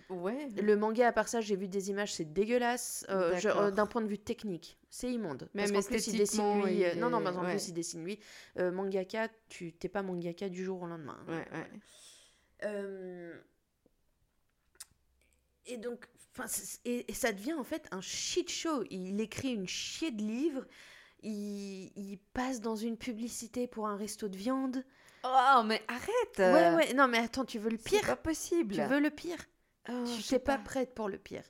Ouais. 0.10 0.48
Le 0.62 0.78
manga, 0.78 1.08
à 1.08 1.12
part 1.12 1.28
ça, 1.28 1.42
j'ai 1.42 1.58
vu 1.58 1.68
des 1.68 1.90
images, 1.90 2.14
c'est 2.14 2.32
dégueulasse. 2.32 3.06
euh, 3.10 3.38
euh, 3.46 3.72
D'un 3.72 3.86
point 3.88 4.02
de 4.02 4.08
vue 4.08 4.18
technique, 4.20 4.78
c'est 4.90 5.12
immonde. 5.12 5.50
Même 5.54 5.74
Parce 5.74 5.88
plus, 5.88 6.08
il 6.08 6.18
dessine 6.18 6.64
lui. 6.64 6.86
euh, 6.86 6.96
non, 6.96 7.10
non, 7.10 7.20
est- 7.20 7.24
mais 7.24 7.30
en 7.38 7.44
ouais. 7.44 7.50
plus, 7.52 7.68
il 7.68 7.74
dessine 7.74 8.06
lui. 8.06 8.20
Euh, 8.58 8.72
mangaka, 8.72 9.28
tu 9.50 9.74
t'es 9.74 9.90
pas 9.90 10.02
mangaka 10.02 10.48
du 10.48 10.64
jour 10.64 10.82
au 10.82 10.86
lendemain. 10.88 11.18
Ouais, 11.28 11.46
ouais. 11.52 12.70
Euh, 15.68 15.74
Et 15.74 15.78
donc, 15.78 16.06
enfin, 16.34 16.48
c'est- 16.48 16.80
et, 16.86 17.10
et 17.10 17.14
ça 17.14 17.32
devient 17.32 17.54
en 17.54 17.64
fait 17.64 17.88
un 17.92 18.02
shit 18.02 18.50
show. 18.50 18.84
Il 18.90 19.20
écrit 19.22 19.54
une 19.54 19.68
chier 19.68 20.12
de 20.12 20.22
livres. 20.22 20.66
Il, 21.24 21.92
il 21.96 22.18
passe 22.34 22.62
dans 22.62 22.76
une 22.76 22.98
publicité 22.98 23.68
pour 23.68 23.88
un 23.88 23.96
resto 23.96 24.28
de 24.28 24.38
viande. 24.38 24.84
Oh, 25.24 25.62
mais 25.66 25.84
arrête 25.88 26.38
Ouais, 26.40 26.74
ouais. 26.76 26.94
Non, 26.96 27.08
mais 27.08 27.20
attends, 27.20 27.46
tu 27.46 27.60
veux 27.60 27.70
le 27.70 27.78
C'est 27.78 27.84
pire? 28.00 28.02
pas 28.08 28.16
possible. 28.16 28.74
Tu 28.76 28.82
veux 28.82 29.00
le 29.00 29.12
pire? 29.12 29.38
Oh, 29.90 30.04
Tu 30.08 30.14
je 30.18 30.22
sais 30.22 30.40
pas 30.40 30.58
prête 30.58 30.96
pour 30.96 31.10
le 31.10 31.20
pire. 31.20 31.44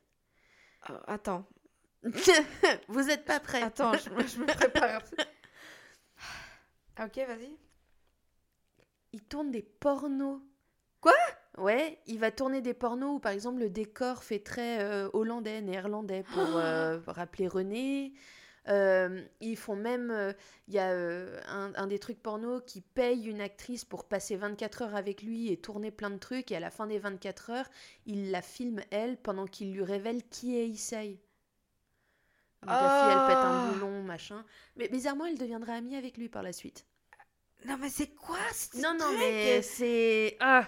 Oh, 0.89 0.93
attends. 1.07 1.45
Vous 2.89 3.09
êtes 3.09 3.23
pas 3.25 3.39
prêts. 3.39 3.61
Attends, 3.61 3.93
je, 3.93 4.09
me- 4.09 4.27
je 4.27 4.39
me 4.39 4.45
prépare. 4.45 5.03
Ah, 6.97 7.05
ok, 7.05 7.15
vas-y. 7.25 7.57
Il 9.13 9.23
tourne 9.23 9.49
des 9.51 9.61
pornos. 9.63 10.41
Quoi? 10.99 11.13
Ouais, 11.61 11.99
il 12.07 12.17
va 12.19 12.31
tourner 12.31 12.61
des 12.61 12.73
pornos 12.73 13.15
où 13.17 13.19
par 13.19 13.31
exemple 13.31 13.59
le 13.59 13.69
décor 13.69 14.23
fait 14.23 14.39
très 14.39 14.81
euh, 14.81 15.09
hollandais, 15.13 15.61
néerlandais 15.61 16.23
pour 16.23 16.47
euh, 16.57 16.99
rappeler 17.07 17.47
René. 17.47 18.13
Euh, 18.67 19.23
ils 19.41 19.57
font 19.57 19.75
même, 19.75 20.35
il 20.67 20.73
y 20.75 20.79
a 20.79 20.89
un, 20.91 21.73
un 21.75 21.87
des 21.87 21.97
trucs 21.99 22.21
porno 22.21 22.61
qui 22.61 22.81
paye 22.81 23.27
une 23.27 23.41
actrice 23.41 23.85
pour 23.85 24.05
passer 24.05 24.35
24 24.35 24.83
heures 24.83 24.95
avec 24.95 25.23
lui 25.23 25.51
et 25.51 25.57
tourner 25.57 25.89
plein 25.91 26.11
de 26.11 26.17
trucs 26.17 26.51
et 26.51 26.55
à 26.55 26.59
la 26.59 26.69
fin 26.69 26.85
des 26.87 26.99
24 26.99 27.49
heures, 27.49 27.69
il 28.05 28.29
la 28.31 28.41
filme 28.43 28.81
elle 28.91 29.17
pendant 29.17 29.45
qu'il 29.47 29.73
lui 29.73 29.83
révèle 29.83 30.23
qui 30.29 30.57
est 30.57 30.67
Issei. 30.67 31.19
Donc 32.61 32.69
la 32.71 32.77
fille 32.77 33.11
elle 33.11 33.27
pète 33.27 33.43
un 33.43 33.69
Ah. 33.69 33.71
boulon, 33.73 34.03
machin. 34.03 34.45
Mais 34.75 34.87
bizarrement 34.89 35.25
elle 35.25 35.37
deviendra 35.39 35.73
amie 35.73 35.95
avec 35.95 36.17
lui 36.17 36.29
par 36.29 36.43
la 36.43 36.53
suite. 36.53 36.85
Non, 37.65 37.77
mais 37.79 37.89
c'est 37.89 38.07
quoi 38.15 38.37
ce 38.53 38.77
Non, 38.79 38.95
non, 38.97 39.11
mais 39.19 39.61
c'est. 39.61 40.37
Ah 40.39 40.67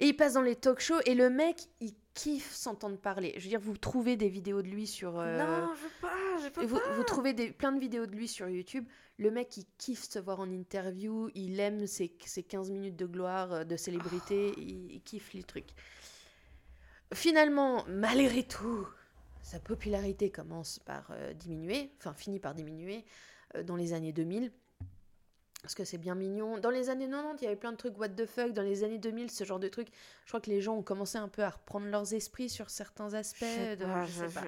Et 0.00 0.06
il 0.08 0.16
passe 0.16 0.34
dans 0.34 0.42
les 0.42 0.56
talk 0.56 0.80
shows 0.80 1.00
et 1.06 1.14
le 1.14 1.30
mec, 1.30 1.56
il 1.80 1.94
kiffe 2.14 2.52
s'entendre 2.52 2.96
parler. 2.96 3.32
Je 3.36 3.42
veux 3.42 3.48
dire, 3.48 3.60
vous 3.60 3.76
trouvez 3.76 4.16
des 4.16 4.28
vidéos 4.28 4.62
de 4.62 4.68
lui 4.68 4.86
sur. 4.86 5.18
euh, 5.18 5.38
Non, 5.38 5.74
je 5.74 5.82
veux 5.82 5.90
pas, 6.00 6.42
je 6.44 6.48
peux 6.48 6.64
vous, 6.64 6.78
pas. 6.78 6.94
vous 6.94 7.02
trouvez 7.04 7.32
des, 7.32 7.50
plein 7.50 7.72
de 7.72 7.80
vidéos 7.80 8.06
de 8.06 8.14
lui 8.14 8.28
sur 8.28 8.48
YouTube. 8.48 8.86
Le 9.18 9.30
mec, 9.30 9.56
il 9.56 9.64
kiffe 9.78 10.08
se 10.08 10.18
voir 10.18 10.40
en 10.40 10.50
interview. 10.50 11.30
Il 11.34 11.58
aime 11.60 11.86
ses, 11.86 12.16
ses 12.24 12.42
15 12.42 12.70
minutes 12.70 12.96
de 12.96 13.06
gloire, 13.06 13.52
euh, 13.52 13.64
de 13.64 13.76
célébrité. 13.76 14.52
Il, 14.56 14.92
il 14.92 15.02
kiffe 15.02 15.32
les 15.32 15.42
trucs. 15.42 15.70
Finalement, 17.12 17.84
malgré 17.88 18.42
tout, 18.42 18.86
sa 19.42 19.60
popularité 19.60 20.30
commence 20.30 20.78
par 20.80 21.08
euh, 21.10 21.32
diminuer. 21.34 21.92
Enfin, 21.98 22.14
finit 22.14 22.40
par 22.40 22.54
diminuer 22.54 23.04
euh, 23.56 23.62
dans 23.62 23.76
les 23.76 23.92
années 23.92 24.12
2000. 24.12 24.52
Parce 25.64 25.74
que 25.74 25.84
c'est 25.86 25.96
bien 25.96 26.14
mignon. 26.14 26.58
Dans 26.58 26.68
les 26.68 26.90
années 26.90 27.08
90, 27.08 27.40
il 27.40 27.44
y 27.44 27.46
avait 27.46 27.56
plein 27.56 27.72
de 27.72 27.78
trucs 27.78 27.98
what 27.98 28.10
the 28.10 28.26
fuck. 28.26 28.52
Dans 28.52 28.60
les 28.62 28.84
années 28.84 28.98
2000, 28.98 29.30
ce 29.30 29.44
genre 29.44 29.58
de 29.58 29.68
trucs, 29.68 29.88
je 30.26 30.30
crois 30.30 30.40
que 30.42 30.50
les 30.50 30.60
gens 30.60 30.76
ont 30.76 30.82
commencé 30.82 31.16
un 31.16 31.28
peu 31.28 31.42
à 31.42 31.48
reprendre 31.48 31.86
leurs 31.86 32.12
esprits 32.12 32.50
sur 32.50 32.68
certains 32.68 33.14
aspects. 33.14 33.38
Je 33.40 33.46
sais 33.46 33.76
de- 33.76 33.84
pas, 33.86 34.04
je 34.04 34.12
sais 34.12 34.28
je- 34.28 34.34
pas. 34.34 34.44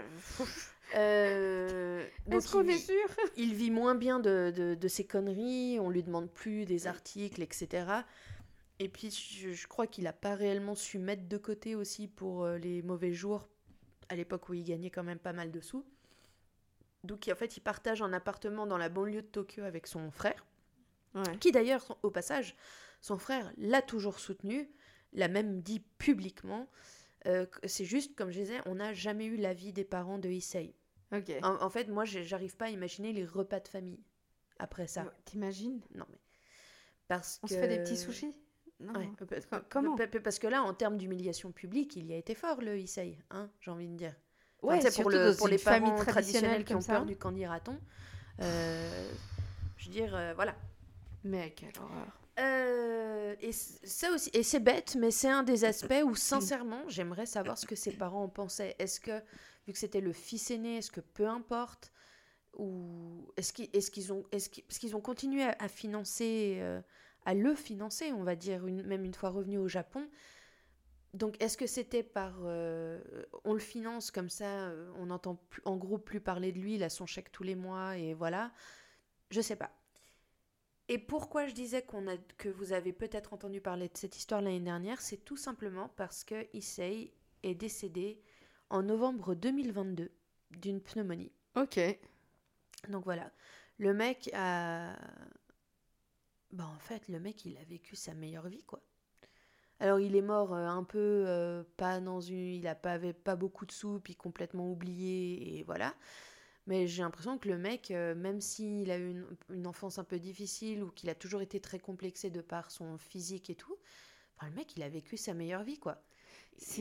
Euh, 0.95 2.05
Est-ce 2.31 2.53
qu'on 2.53 2.63
il 2.63 2.71
est 2.71 2.75
vit- 2.75 2.81
sûr 2.81 3.17
il 3.39 3.55
vit 3.55 3.71
moins 3.71 3.95
bien 3.95 4.21
de, 4.21 4.53
de, 4.55 4.75
de 4.75 4.89
ses 4.89 5.05
conneries, 5.05 5.79
on 5.81 5.89
lui 5.91 6.03
demande 6.03 6.31
plus 6.31 6.65
des 6.67 6.87
articles, 6.87 7.41
etc. 7.43 7.87
Et 8.79 8.89
puis 8.91 9.11
je, 9.11 9.53
je 9.53 9.67
crois 9.67 9.87
qu'il 9.87 10.05
n'a 10.05 10.13
pas 10.13 10.35
réellement 10.35 10.75
su 10.75 10.99
mettre 10.99 11.27
de 11.27 11.39
côté 11.39 11.75
aussi 11.75 12.09
pour 12.09 12.45
euh, 12.45 12.59
les 12.59 12.83
mauvais 12.83 13.13
jours, 13.15 13.49
à 14.11 14.17
l'époque 14.17 14.49
où 14.51 14.55
il 14.55 14.63
gagnait 14.65 14.91
quand 14.91 15.03
même 15.03 15.19
pas 15.19 15.33
mal 15.33 15.51
de 15.51 15.61
sous. 15.61 15.85
Donc 17.05 17.29
en 17.33 17.37
fait 17.37 17.57
il 17.57 17.61
partage 17.61 18.03
un 18.03 18.13
appartement 18.13 18.67
dans 18.67 18.77
la 18.79 18.91
banlieue 18.91 19.23
de 19.23 19.27
Tokyo 19.27 19.65
avec 19.65 19.87
son 19.87 20.11
frère, 20.11 20.45
Ouais. 21.17 21.37
qui 21.39 21.51
d'ailleurs, 21.51 21.99
au 22.03 22.11
passage, 22.11 22.55
son 23.01 23.19
frère 23.19 23.51
l'a 23.57 23.83
toujours 23.83 24.19
soutenu, 24.21 24.71
l'a 25.13 25.29
même 25.29 25.61
dit 25.63 25.81
publiquement. 25.99 26.69
Euh, 27.27 27.47
c'est 27.65 27.85
juste, 27.85 28.15
comme 28.15 28.31
je 28.31 28.39
disais, 28.41 28.61
on 28.67 28.77
n'a 28.77 28.93
jamais 28.95 29.25
eu 29.27 29.37
l'avis 29.37 29.73
des 29.73 29.85
parents 29.85 30.19
de 30.19 30.29
Issei. 30.29 30.75
Ok. 31.13 31.33
En, 31.43 31.63
en 31.63 31.71
fait, 31.71 31.89
moi, 31.89 32.05
j'arrive 32.05 32.57
pas 32.57 32.67
à 32.67 32.71
imaginer 32.71 33.13
les 33.13 33.25
repas 33.25 33.61
de 33.61 33.69
famille 33.69 34.01
après 34.59 34.87
ça. 34.87 35.05
T'imagines? 35.25 35.81
Non, 35.95 36.05
mais. 36.11 36.19
Parce 37.09 37.41
On 37.43 37.47
que... 37.47 37.55
se 37.55 37.59
fait 37.59 37.69
des 37.69 37.79
petits 37.79 37.97
sushis? 37.97 38.35
Non. 38.79 38.93
Ouais, 38.95 39.07
non. 39.07 39.63
comment? 39.71 39.97
pa- 39.97 40.07
pa- 40.07 40.21
Parce 40.21 40.39
que 40.39 40.47
là, 40.49 40.63
en 40.63 40.75
termes 40.75 40.99
d'humiliation 40.99 41.51
publique, 41.51 41.97
il 41.97 42.07
y 42.07 42.13
a 42.13 42.17
été 42.17 42.35
fort, 42.35 42.61
le 42.61 42.79
Issei, 42.79 43.19
hein, 43.31 43.49
j'ai 43.61 43.71
envie 43.71 43.89
de 43.89 43.95
dire. 43.97 44.15
Enfin, 44.63 44.75
Ouais, 44.77 44.81
sais, 44.83 45.01
pour, 45.03 45.11
le, 45.11 45.31
les 45.49 45.59
famille 45.59 45.91
parents 45.93 46.05
traditionnels 46.05 46.65
qui 46.65 46.75
ont 46.75 46.81
ça. 46.81 46.95
peur 46.95 47.07
du 47.07 47.17
candy 47.17 47.47
raton. 47.47 47.79
Euh, 48.43 49.11
je 49.79 49.87
veux 49.87 49.93
dire, 49.93 50.15
euh, 50.15 50.33
voilà. 50.35 50.55
Mais 51.27 51.51
quelle 51.53 51.73
horreur. 51.81 52.21
Euh, 52.39 53.35
et 53.41 53.53
ça 53.53 54.11
aussi, 54.13 54.31
et 54.35 54.43
c'est 54.43 54.61
bête, 54.61 54.95
mais 54.99 55.11
c'est 55.11 55.29
un 55.31 55.43
des 55.43 55.65
aspects 55.65 56.03
où 56.05 56.15
sincèrement, 56.15 56.83
j'aimerais 56.89 57.27
savoir 57.27 57.57
ce 57.59 57.67
que 57.67 57.75
ses 57.75 57.93
parents 57.93 58.25
en 58.25 58.29
pensaient. 58.29 58.77
Est-ce 58.79 59.01
que, 59.01 59.19
vu 59.67 59.73
que 59.73 59.79
c'était 59.79 60.01
le 60.03 60.13
fils 60.13 60.51
aîné, 60.51 60.77
est-ce 60.79 60.91
que 60.91 61.01
peu 61.01 61.27
importe, 61.27 61.93
ou 62.59 63.27
est-ce 63.37 63.53
qu'ils, 63.53 64.13
ont, 64.13 64.25
est-ce 64.33 64.49
qu'ils, 64.51 64.95
ont 64.97 65.01
continué 65.01 65.43
à, 65.45 65.57
à 65.59 65.69
financer, 65.69 66.57
euh, 66.61 66.81
à 67.25 67.35
le 67.35 67.55
financer, 67.55 68.13
on 68.13 68.23
va 68.23 68.37
dire, 68.37 68.67
une- 68.67 68.83
même 68.83 69.05
une 69.05 69.15
fois 69.15 69.31
revenu 69.31 69.59
au 69.59 69.69
Japon. 69.69 70.09
Donc, 71.15 71.43
est-ce 71.43 71.57
que 71.57 71.67
c'était 71.67 72.03
par, 72.03 72.35
euh, 72.45 73.01
on 73.45 73.55
le 73.55 73.59
finance 73.59 74.11
comme 74.11 74.29
ça, 74.29 74.71
on 74.97 75.07
n'entend 75.07 75.41
en 75.65 75.77
gros 75.77 75.97
plus 75.99 76.21
parler 76.21 76.53
de 76.53 76.59
lui, 76.59 76.75
il 76.75 76.83
a 76.83 76.91
son 76.91 77.07
chèque 77.07 77.33
tous 77.33 77.43
les 77.43 77.55
mois 77.55 77.97
et 77.97 78.13
voilà. 78.13 78.53
Je 79.31 79.41
sais 79.41 79.57
pas. 79.57 79.71
Et 80.89 80.99
pourquoi 80.99 81.47
je 81.47 81.55
disais 81.55 81.83
qu'on 81.83 82.07
a, 82.07 82.17
que 82.39 82.49
vous 82.49 82.73
avez 82.73 82.93
peut-être 82.93 83.33
entendu 83.33 83.61
parler 83.61 83.89
de 83.89 83.97
cette 83.97 84.17
histoire 84.17 84.41
l'année 84.41 84.61
dernière, 84.61 85.01
c'est 85.01 85.17
tout 85.17 85.37
simplement 85.37 85.89
parce 85.97 86.23
que 86.23 86.47
Issei 86.53 87.13
est 87.43 87.55
décédé 87.55 88.23
en 88.71 88.83
novembre 88.83 89.35
2022 89.35 90.11
d'une 90.53 90.81
pneumonie. 90.81 91.33
Ok. 91.57 91.81
Donc 92.89 93.05
voilà, 93.05 93.33
le 93.79 93.95
mec 93.95 94.31
a... 94.33 94.97
Bah 96.53 96.71
en 96.73 96.79
fait, 96.79 97.09
le 97.09 97.19
mec, 97.19 97.45
il 97.45 97.59
a 97.59 97.65
vécu 97.65 97.97
sa 97.97 98.15
meilleure 98.15 98.49
vie, 98.49 98.63
quoi. 98.63 98.81
Alors 99.81 99.99
il 99.99 100.15
est 100.17 100.23
mort 100.23 100.55
euh, 100.55 100.67
un 100.67 100.85
peu, 100.85 101.25
euh, 101.27 101.65
pas 101.77 102.01
dans 102.01 102.21
une... 102.21 102.55
Il 102.55 102.67
a 102.69 102.77
pas, 102.77 102.99
pas 103.13 103.37
beaucoup 103.37 103.67
de 103.67 103.73
sous, 103.73 103.99
puis 103.99 104.15
complètement 104.15 104.71
oublié, 104.71 105.59
et 105.59 105.63
voilà. 105.65 105.95
Mais 106.67 106.87
j'ai 106.87 107.03
l'impression 107.03 107.39
que 107.39 107.49
le 107.49 107.59
mec, 107.59 107.91
euh, 107.91 108.15
même 108.15 108.41
s'il 108.41 108.91
a 108.91 108.99
eu 108.99 109.11
une, 109.11 109.27
une 109.51 109.67
enfance 109.67 109.99
un 109.99 110.05
peu 110.05 110.19
difficile, 110.19 110.83
ou 110.83 110.91
qu'il 110.91 111.09
a 111.11 111.15
toujours 111.15 111.41
été 111.41 111.61
très 111.61 111.79
complexé 111.79 112.31
de 112.31 112.41
par 112.41 112.71
son 112.71 112.99
physique 112.99 113.51
et 113.51 113.55
tout, 113.55 113.77
enfin, 114.37 114.49
le 114.51 114.55
mec, 114.57 114.77
il 114.77 114.83
a 114.83 114.89
vécu 114.89 115.17
sa 115.17 115.35
meilleure 115.35 115.63
vie, 115.63 115.79
quoi. 115.79 116.03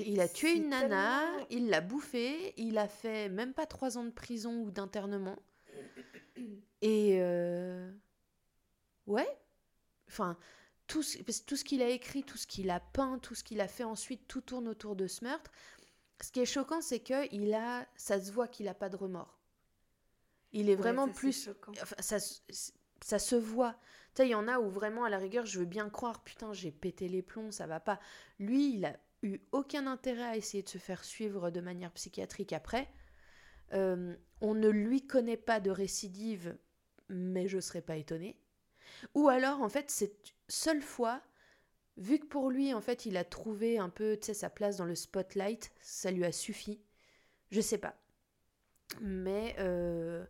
Il 0.06 0.22
a 0.22 0.28
tué 0.30 0.54
une 0.54 0.70
nana, 0.70 1.22
tellement- 1.22 1.48
il 1.50 1.70
l'a 1.70 1.82
bouffée, 1.82 2.54
il 2.58 2.78
a 2.78 2.88
fait 2.88 3.30
même 3.30 3.54
pas 3.54 3.66
trois 3.66 3.98
ans 3.98 4.06
de 4.06 4.10
prison 4.12 4.62
ou 4.64 4.72
d'internement. 4.72 5.38
Et 6.82 7.18
euh, 7.22 7.92
ouais, 9.08 9.28
enfin 10.08 10.38
tout 10.88 11.04
ce, 11.04 11.18
tout 11.46 11.56
ce 11.56 11.64
qu'il 11.66 11.82
a 11.82 11.90
écrit, 11.90 12.24
tout 12.24 12.38
ce 12.38 12.48
qu'il 12.48 12.70
a 12.70 12.80
peint, 12.80 13.20
tout 13.20 13.36
ce 13.36 13.44
qu'il 13.44 13.62
a 13.62 13.68
fait 13.68 13.84
ensuite, 13.84 14.28
tout 14.28 14.42
tourne 14.42 14.68
autour 14.68 14.96
de 14.96 15.08
ce 15.08 15.24
meurtre. 15.24 15.52
Ce 16.22 16.32
qui 16.32 16.40
est 16.42 16.46
choquant, 16.46 16.82
c'est 16.82 17.00
que 17.02 17.34
il 17.34 17.54
a, 17.54 17.88
ça 17.96 18.22
se 18.22 18.32
voit 18.32 18.48
qu'il 18.48 18.68
a 18.68 18.74
pas 18.74 18.90
de 18.90 18.96
remords. 18.98 19.35
Il 20.56 20.70
est 20.72 20.76
vraiment 20.76 21.08
ça, 21.08 21.14
plus 21.14 21.50
enfin, 21.82 21.96
ça, 22.00 22.20
se- 22.20 22.42
ça 23.02 23.20
se 23.20 23.36
voit. 23.38 23.74
Tu 24.16 24.24
sais, 24.24 24.28
il 24.30 24.32
y 24.32 24.36
en 24.36 24.48
a 24.50 24.60
où 24.60 24.70
vraiment, 24.70 25.06
à 25.06 25.12
la 25.12 25.20
rigueur, 25.20 25.46
je 25.46 25.60
veux 25.60 25.66
bien 25.66 25.90
croire, 25.92 26.24
putain, 26.24 26.54
j'ai 26.54 26.72
pété 26.72 27.10
les 27.10 27.24
plombs, 27.24 27.52
ça 27.52 27.68
va 27.68 27.80
pas. 27.82 28.00
Lui, 28.40 28.76
il 28.76 28.86
a 28.86 28.98
eu 29.24 29.40
aucun 29.54 29.88
intérêt 29.88 30.24
à 30.24 30.38
essayer 30.38 30.64
de 30.64 30.70
se 30.70 30.80
faire 30.80 31.06
suivre 31.06 31.52
de 31.52 31.62
manière 31.62 31.92
psychiatrique 31.94 32.54
après. 32.54 32.90
Euh, 33.74 34.16
on 34.42 34.56
ne 34.56 34.70
lui 34.70 35.06
connaît 35.08 35.38
pas 35.38 35.60
de 35.62 35.72
récidive, 35.72 36.58
mais 37.10 37.48
je 37.48 37.60
serais 37.60 37.82
pas 37.82 37.98
étonnée. 37.98 38.40
Ou 39.16 39.30
alors, 39.30 39.62
en 39.62 39.70
fait, 39.70 39.92
cette 39.92 40.34
seule 40.50 40.82
fois, 40.84 41.22
vu 41.98 42.20
que 42.20 42.28
pour 42.28 42.52
lui, 42.52 42.74
en 42.74 42.82
fait, 42.82 43.06
il 43.08 43.18
a 43.18 43.26
trouvé 43.26 43.80
un 43.80 43.90
peu, 43.90 44.18
tu 44.18 44.28
sais, 44.28 44.36
sa 44.36 44.50
place 44.52 44.78
dans 44.78 44.86
le 44.86 44.96
spotlight, 44.96 45.72
ça 45.82 46.12
lui 46.12 46.26
a 46.26 46.34
suffi. 46.34 46.82
Je 47.52 47.62
sais 47.62 47.80
pas. 47.80 47.96
Mais 49.02 49.56
euh, 49.60 50.26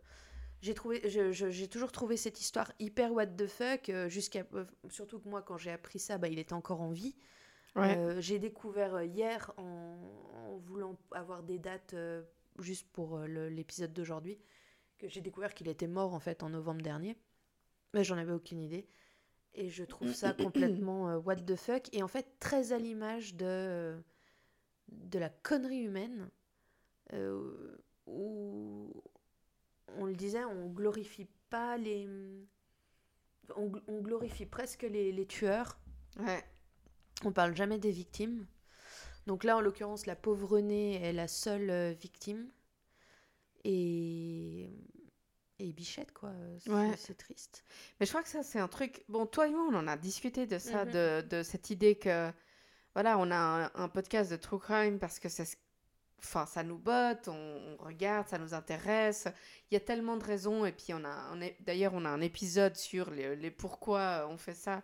j'ai 0.60 0.74
trouvé, 0.74 1.00
toujours 1.70 1.92
trouvé 1.92 2.16
cette 2.16 2.40
histoire 2.40 2.72
hyper 2.78 3.12
what 3.12 3.26
the 3.26 3.46
fuck, 3.46 3.88
euh, 3.88 4.08
jusqu'à, 4.08 4.44
euh, 4.54 4.64
surtout 4.88 5.20
que 5.20 5.28
moi, 5.28 5.42
quand 5.42 5.56
j'ai 5.56 5.70
appris 5.70 5.98
ça, 5.98 6.18
bah, 6.18 6.28
il 6.28 6.38
était 6.38 6.54
encore 6.54 6.80
en 6.80 6.90
vie. 6.90 7.16
Ouais. 7.76 7.96
Euh, 7.96 8.20
j'ai 8.20 8.38
découvert 8.38 9.02
hier 9.02 9.52
en, 9.58 9.98
en 10.34 10.56
voulant 10.56 10.96
avoir 11.12 11.42
des 11.42 11.58
dates 11.58 11.92
euh, 11.94 12.22
juste 12.58 12.88
pour 12.92 13.18
euh, 13.18 13.26
l'épisode 13.26 13.92
d'aujourd'hui 13.92 14.38
que 14.98 15.08
j'ai 15.08 15.20
découvert 15.20 15.54
qu'il 15.54 15.68
était 15.68 15.86
mort 15.86 16.14
en 16.14 16.20
fait 16.20 16.42
en 16.42 16.48
novembre 16.48 16.80
dernier. 16.80 17.16
Mais 17.92 18.02
j'en 18.02 18.16
avais 18.16 18.32
aucune 18.32 18.60
idée. 18.60 18.88
Et 19.54 19.68
je 19.68 19.84
trouve 19.84 20.12
ça 20.12 20.32
complètement 20.32 21.10
euh, 21.10 21.18
what 21.18 21.36
the 21.36 21.56
fuck. 21.56 21.94
Et 21.94 22.02
en 22.02 22.08
fait 22.08 22.26
très 22.40 22.72
à 22.72 22.78
l'image 22.78 23.34
de, 23.34 24.02
de 24.88 25.18
la 25.18 25.28
connerie 25.28 25.80
humaine 25.82 26.30
euh, 27.12 27.76
où 28.06 28.90
on 29.98 30.04
le 30.04 30.14
disait, 30.14 30.44
on 30.44 30.68
glorifie 30.68 31.26
pas 31.50 31.76
les... 31.76 32.08
On, 33.56 33.68
gl- 33.68 33.82
on 33.86 34.00
glorifie 34.00 34.46
presque 34.46 34.82
les, 34.82 35.12
les 35.12 35.26
tueurs 35.26 35.78
Ouais. 36.18 36.42
on 37.24 37.30
parle 37.32 37.54
jamais 37.54 37.78
des 37.78 37.90
victimes. 37.92 38.46
Donc 39.26 39.44
là, 39.44 39.56
en 39.56 39.60
l'occurrence, 39.60 40.06
la 40.06 40.16
pauvre 40.16 40.48
Renée 40.48 40.94
est 41.02 41.12
la 41.12 41.28
seule 41.28 41.70
euh, 41.70 41.92
victime. 41.92 42.48
Et. 43.64 44.70
Et 45.58 45.72
Bichette, 45.72 46.12
quoi. 46.12 46.32
C'est 46.58 46.70
Ouais. 46.70 46.94
c'est 46.98 47.16
triste. 47.16 47.64
Mais 47.98 48.06
je 48.06 48.10
crois 48.10 48.22
que 48.22 48.28
ça, 48.28 48.42
c'est 48.42 48.58
un 48.60 48.68
truc. 48.68 49.04
Bon, 49.08 49.24
toi 49.26 49.48
et 49.48 49.50
moi, 49.50 49.66
on 49.70 49.74
en 49.74 49.86
a 49.88 49.96
discuté 49.96 50.46
de 50.46 50.58
ça, 50.58 50.84
Mhm. 50.84 50.92
de, 50.92 51.20
de 51.30 51.42
cette 51.42 51.70
idée 51.70 51.96
que. 51.96 52.30
Voilà, 52.94 53.18
on 53.18 53.30
a 53.30 53.36
un, 53.36 53.70
un 53.74 53.88
podcast 53.88 54.30
de 54.30 54.36
True 54.36 54.58
Crime 54.58 54.98
parce 54.98 55.18
que 55.18 55.28
ça, 55.28 55.44
se- 55.44 55.56
enfin, 56.18 56.46
ça 56.46 56.62
nous 56.62 56.78
botte, 56.78 57.28
on, 57.28 57.76
on 57.78 57.84
regarde, 57.84 58.28
ça 58.28 58.38
nous 58.38 58.54
intéresse. 58.54 59.28
Il 59.70 59.74
y 59.74 59.76
a 59.76 59.80
tellement 59.80 60.16
de 60.16 60.24
raisons. 60.24 60.64
Et 60.64 60.72
puis, 60.72 60.92
on 60.94 61.04
a, 61.04 61.32
on 61.34 61.40
d'ailleurs, 61.60 61.92
on 61.94 62.04
a 62.04 62.08
un 62.10 62.20
épisode 62.20 62.76
sur 62.76 63.10
les, 63.10 63.36
les 63.36 63.50
pourquoi 63.50 64.26
on 64.30 64.36
fait 64.36 64.54
ça 64.54 64.82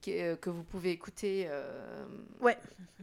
qui- 0.00 0.18
euh, 0.18 0.36
que 0.36 0.50
vous 0.50 0.64
pouvez 0.64 0.90
écouter. 0.90 1.46
euh, 1.48 2.06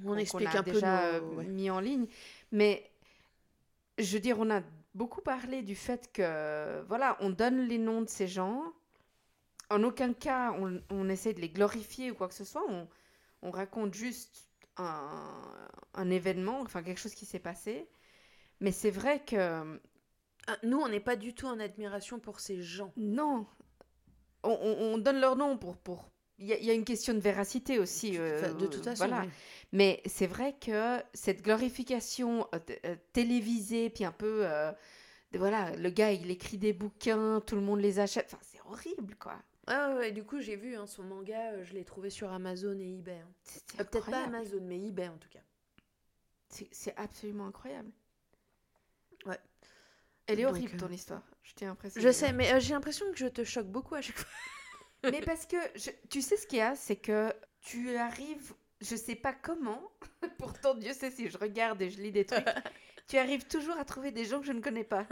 On 0.03 0.09
qu'on- 0.09 0.17
explique 0.17 0.53
a 0.55 0.59
un 0.59 0.63
peu 0.63 0.71
déjà 0.71 1.19
nos- 1.19 1.35
ouais. 1.35 1.45
mis 1.45 1.69
en 1.69 1.79
ligne. 1.79 2.07
Mais 2.51 2.89
je 3.97 4.13
veux 4.13 4.19
dire, 4.21 4.37
on 4.39 4.49
a 4.49 4.61
beaucoup 4.93 5.21
parlé 5.21 5.61
du 5.61 5.75
fait 5.75 6.11
que, 6.11 6.81
voilà, 6.87 7.17
on 7.19 7.29
donne 7.29 7.67
les 7.67 7.77
noms 7.77 8.01
de 8.01 8.09
ces 8.09 8.27
gens. 8.27 8.63
En 9.69 9.83
aucun 9.83 10.13
cas, 10.13 10.53
on, 10.59 10.81
on 10.89 11.09
essaie 11.09 11.33
de 11.33 11.41
les 11.41 11.49
glorifier 11.49 12.09
ou 12.11 12.15
quoi 12.15 12.27
que 12.27 12.33
ce 12.33 12.45
soit. 12.45 12.63
On, 12.69 12.87
on 13.43 13.51
raconte 13.51 13.93
juste 13.93 14.46
un, 14.77 15.67
un 15.93 16.09
événement, 16.09 16.61
enfin 16.61 16.83
quelque 16.83 16.99
chose 16.99 17.15
qui 17.15 17.25
s'est 17.25 17.39
passé. 17.39 17.87
Mais 18.59 18.71
c'est 18.71 18.91
vrai 18.91 19.23
que, 19.25 19.79
Ah, 20.47 20.57
Nous, 20.63 20.79
on 20.79 20.87
n'est 20.89 20.99
pas 21.01 21.15
du 21.15 21.33
tout 21.33 21.45
en 21.47 21.59
admiration 21.59 22.19
pour 22.19 22.39
ces 22.39 22.61
gens. 22.61 22.93
non, 22.97 23.45
on, 24.43 24.51
on- 24.51 24.93
on 24.93 24.97
donne 24.97 25.19
leur 25.19 25.35
nom 25.35 25.57
pour... 25.57 25.77
pour... 25.77 26.09
Il 26.39 26.45
y, 26.45 26.53
a- 26.53 26.57
il 26.59 26.65
y 26.65 26.69
a 26.69 26.73
une 26.73 26.85
question 26.85 27.13
de 27.15 27.19
véracité 27.19 27.79
aussi. 27.79 28.17
euh, 28.17 28.53
de 28.53 28.67
toute 28.67 28.83
façon, 28.83 29.07
voilà. 29.07 29.23
oui. 29.23 29.29
Mais 29.71 30.01
c'est 30.05 30.27
vrai 30.27 30.55
que 30.61 31.01
cette 31.13 31.41
glorification 31.41 32.47
euh, 32.53 32.59
euh, 32.85 32.95
télévisée, 33.11 33.89
puis 33.89 34.05
un 34.05 34.11
peu, 34.11 34.41
euh, 34.45 34.71
voilà, 35.33 35.75
le 35.75 35.89
gars 35.89 36.11
il 36.11 36.29
écrit 36.29 36.57
des 36.59 36.73
bouquins, 36.73 37.41
tout 37.45 37.55
le 37.55 37.61
monde 37.61 37.79
les 37.81 37.97
achète, 37.99 38.27
enfin 38.31 38.37
c'est 38.43 38.61
horrible 38.69 39.15
quoi. 39.15 39.35
Ah 39.67 39.89
ouais, 39.89 39.95
ouais, 39.97 40.11
du 40.11 40.23
coup, 40.23 40.39
j'ai 40.39 40.55
vu 40.55 40.75
hein, 40.75 40.87
son 40.87 41.03
manga, 41.03 41.51
euh, 41.51 41.63
je 41.63 41.73
l'ai 41.73 41.83
trouvé 41.85 42.09
sur 42.09 42.31
Amazon 42.31 42.77
et 42.79 42.93
eBay. 42.95 43.19
hein. 43.19 43.27
Euh, 43.79 43.83
Peut-être 43.83 43.91
pas 43.91 43.97
incroyable. 43.99 44.35
Amazon, 44.35 44.59
mais 44.63 44.79
eBay 44.87 45.07
en 45.09 45.17
tout 45.17 45.29
cas. 45.29 45.41
C'est 46.49 46.69
c'est 46.71 46.95
absolument 46.95 47.47
incroyable. 47.47 47.91
Ouais. 49.25 49.37
Elle 50.27 50.39
est 50.39 50.43
Donc, 50.43 50.51
horrible 50.51 50.75
euh, 50.75 50.79
ton 50.79 50.89
histoire, 50.89 51.23
je 51.43 51.53
tiens 51.53 51.71
à 51.71 51.75
préciser. 51.75 52.01
Je 52.01 52.11
sais, 52.11 52.31
mais 52.33 52.53
euh, 52.53 52.59
j'ai 52.59 52.73
l'impression 52.73 53.05
que 53.11 53.17
je 53.17 53.27
te 53.27 53.43
choque 53.43 53.67
beaucoup 53.67 53.95
à 53.95 54.01
chaque 54.01 54.17
fois. 54.17 54.29
Mais 55.11 55.21
parce 55.21 55.45
que 55.45 55.57
je- 55.75 55.91
tu 56.09 56.21
sais 56.21 56.37
ce 56.37 56.47
qu'il 56.47 56.57
y 56.57 56.61
a, 56.61 56.75
c'est 56.75 56.95
que 56.95 57.31
tu 57.61 57.95
arrives, 57.97 58.53
je 58.81 58.95
sais 58.95 59.15
pas 59.15 59.33
comment, 59.33 59.91
pourtant 60.39 60.73
Dieu 60.73 60.91
sait 60.93 61.11
si 61.11 61.29
je 61.29 61.37
regarde 61.37 61.81
et 61.81 61.89
je 61.89 62.01
lis 62.01 62.11
des 62.11 62.25
trucs, 62.25 62.43
tu 63.07 63.17
arrives 63.17 63.45
toujours 63.47 63.77
à 63.77 63.85
trouver 63.85 64.11
des 64.11 64.25
gens 64.25 64.39
que 64.39 64.45
je 64.47 64.51
ne 64.53 64.59
connais 64.61 64.83
pas. 64.83 65.05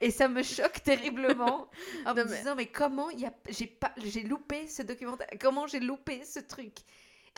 Et 0.00 0.10
ça 0.10 0.28
me 0.28 0.42
choque 0.42 0.82
terriblement 0.84 1.68
en 2.06 2.14
me 2.14 2.24
disant 2.24 2.54
mais 2.54 2.66
comment 2.66 3.10
y 3.10 3.26
a 3.26 3.32
j'ai 3.48 3.66
pas 3.66 3.92
j'ai 3.96 4.22
loupé 4.22 4.68
ce 4.68 4.82
documentaire 4.82 5.26
comment 5.40 5.66
j'ai 5.66 5.80
loupé 5.80 6.24
ce 6.24 6.38
truc? 6.40 6.72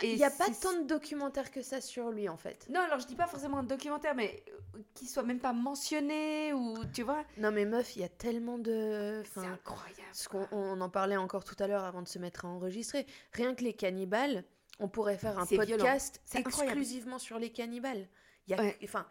Et 0.02 0.12
Il 0.12 0.16
n'y 0.16 0.24
a 0.24 0.30
pas 0.30 0.46
tant 0.48 0.72
de 0.80 0.86
documentaires 0.86 1.50
que 1.50 1.61
ça 1.62 1.80
sur 1.80 2.11
lui 2.11 2.28
en 2.28 2.36
fait. 2.38 2.66
non 2.70 2.80
alors 2.80 3.00
je 3.00 3.06
dis 3.06 3.16
pas 3.16 3.26
forcément 3.26 3.58
un 3.58 3.62
documentaire 3.62 4.14
mais 4.14 4.42
euh, 4.74 4.78
qui 4.94 5.06
soit 5.06 5.22
même 5.22 5.40
pas 5.40 5.52
mentionné 5.52 6.52
ou 6.54 6.84
tu 6.92 7.02
vois? 7.02 7.24
Non 7.38 7.50
mais 7.50 7.64
meuf, 7.66 7.96
il 7.96 8.02
y 8.02 8.04
a 8.04 8.08
tellement 8.08 8.58
de... 8.58 9.22
c'est 9.34 9.40
incroyable 9.40 9.94
ce 10.12 10.28
qu'on 10.28 10.46
on 10.52 10.80
en 10.80 10.88
parlait 10.88 11.16
encore 11.16 11.44
tout 11.44 11.56
à 11.58 11.66
l'heure 11.66 11.84
avant 11.84 12.02
de 12.02 12.08
se 12.08 12.18
mettre 12.18 12.44
à 12.44 12.48
enregistrer. 12.48 13.06
Rien 13.32 13.54
que 13.54 13.62
les 13.64 13.74
cannibales, 13.74 14.44
on 14.78 14.88
pourrait 14.88 15.18
faire 15.18 15.38
un 15.38 15.46
podcast 15.46 16.20
exclusivement 16.34 17.18
sur 17.18 17.38
les 17.38 17.50
cannibales. 17.50 18.06
Il 18.46 18.52
y 18.52 18.54
a, 18.54 18.62
Ouais. 18.62 18.78
enfin, 18.84 19.06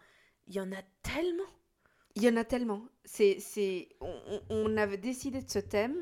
il 0.48 0.56
y 0.56 0.60
en 0.60 0.72
a 0.72 0.82
tellement. 1.04 1.44
Il 2.20 2.26
y 2.26 2.30
en 2.30 2.36
a 2.38 2.44
tellement. 2.44 2.84
C'est, 3.06 3.38
c'est, 3.40 3.90
on, 4.50 4.78
avait 4.78 4.98
décidé 4.98 5.42
de 5.42 5.50
ce 5.50 5.60
thème. 5.60 5.96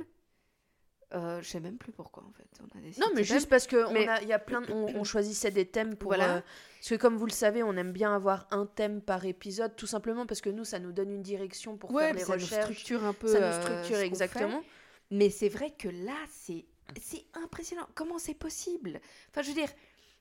Euh, 1.14 1.42
je 1.42 1.48
sais 1.48 1.62
même 1.62 1.78
plus 1.78 1.94
pourquoi 1.94 2.24
en 2.28 2.32
fait. 2.34 2.48
On 2.62 2.78
a 2.78 2.82
décidé 2.82 3.00
Non, 3.06 3.12
mais 3.16 3.24
juste 3.24 3.42
thème. 3.44 3.50
parce 3.50 3.66
que 3.68 3.78
on 3.86 3.96
a- 3.96 4.22
y 4.24 4.34
a 4.34 4.40
plein, 4.40 4.60
de- 4.62 4.72
on, 4.74 4.88
on 4.94 5.04
choisissait 5.06 5.52
des 5.52 5.66
thèmes 5.66 5.96
pour. 5.96 6.10
Voilà. 6.10 6.38
euh, 6.38 6.42
parce 6.80 6.90
que 6.90 6.96
comme 6.96 7.16
vous 7.16 7.26
le 7.26 7.32
savez, 7.32 7.64
on 7.64 7.78
aime 7.78 7.94
bien 7.94 8.14
avoir 8.14 8.46
un 8.52 8.66
thème 8.66 9.02
par 9.02 9.26
épisode, 9.26 9.76
tout 9.78 9.88
simplement 9.88 10.26
parce 10.26 10.42
que 10.42 10.50
nous, 10.50 10.66
ça 10.66 10.80
nous 10.80 10.92
donne 10.92 11.10
une 11.12 11.22
direction 11.22 11.78
pour 11.78 11.92
ouais, 11.94 12.08
faire 12.08 12.14
les 12.16 12.20
ça 12.22 12.36
nous 12.36 12.42
recherches. 12.44 12.64
structure 12.64 13.06
un 13.06 13.14
peu. 13.14 13.28
ça 13.28 13.40
nous 13.40 13.46
euh, 13.46 13.54
ce 13.54 13.62
structure 13.62 13.98
exactement. 14.00 14.64
Mais 15.12 15.30
c'est 15.30 15.48
vrai 15.50 15.72
que 15.78 15.88
là, 15.88 16.18
c'est, 16.30 16.66
c'est 17.02 17.24
impressionnant. 17.42 17.88
Comment 17.96 18.20
c'est 18.20 18.34
possible? 18.34 19.00
Enfin, 19.32 19.44
je 19.44 19.48
veux 19.50 19.54
dire, 19.56 19.70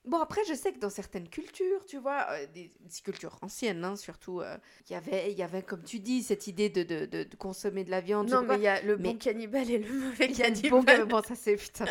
Bon, 0.07 0.19
après, 0.21 0.41
je 0.49 0.55
sais 0.55 0.73
que 0.73 0.79
dans 0.79 0.89
certaines 0.91 1.29
cultures, 1.29 1.85
tu 1.85 1.99
vois, 1.99 2.27
euh, 2.31 2.47
des, 2.55 2.71
des 2.81 3.01
cultures 3.03 3.37
anciennes, 3.43 3.85
hein, 3.85 3.97
surtout, 3.97 4.41
euh, 4.41 4.57
il 4.89 4.93
y 4.93 4.97
avait, 4.97 5.33
il 5.33 5.37
y 5.39 5.43
avait, 5.43 5.63
comme 5.63 5.83
tu 5.83 5.99
dis, 5.99 6.23
cette 6.23 6.47
idée 6.47 6.69
de, 6.69 6.83
de, 6.85 7.07
de- 7.07 7.25
de 7.25 7.37
consommer 7.37 7.83
de 7.83 7.91
la 7.91 8.01
viande. 8.01 8.31
Non, 8.31 8.43
mais 8.43 8.55
il 8.57 8.63
y 8.63 8.69
a 8.69 8.81
le 8.83 8.97
Mais- 8.97 9.03
bon 9.13 9.19
cannibale 9.19 9.71
et 9.71 9.79
le 9.79 9.93
mauvais 9.93 10.29
cannibale. 10.33 10.71
bon, 10.71 11.07
bon, 11.07 11.23
ça 11.23 11.35
c'est 11.35 11.57
putain. 11.57 11.87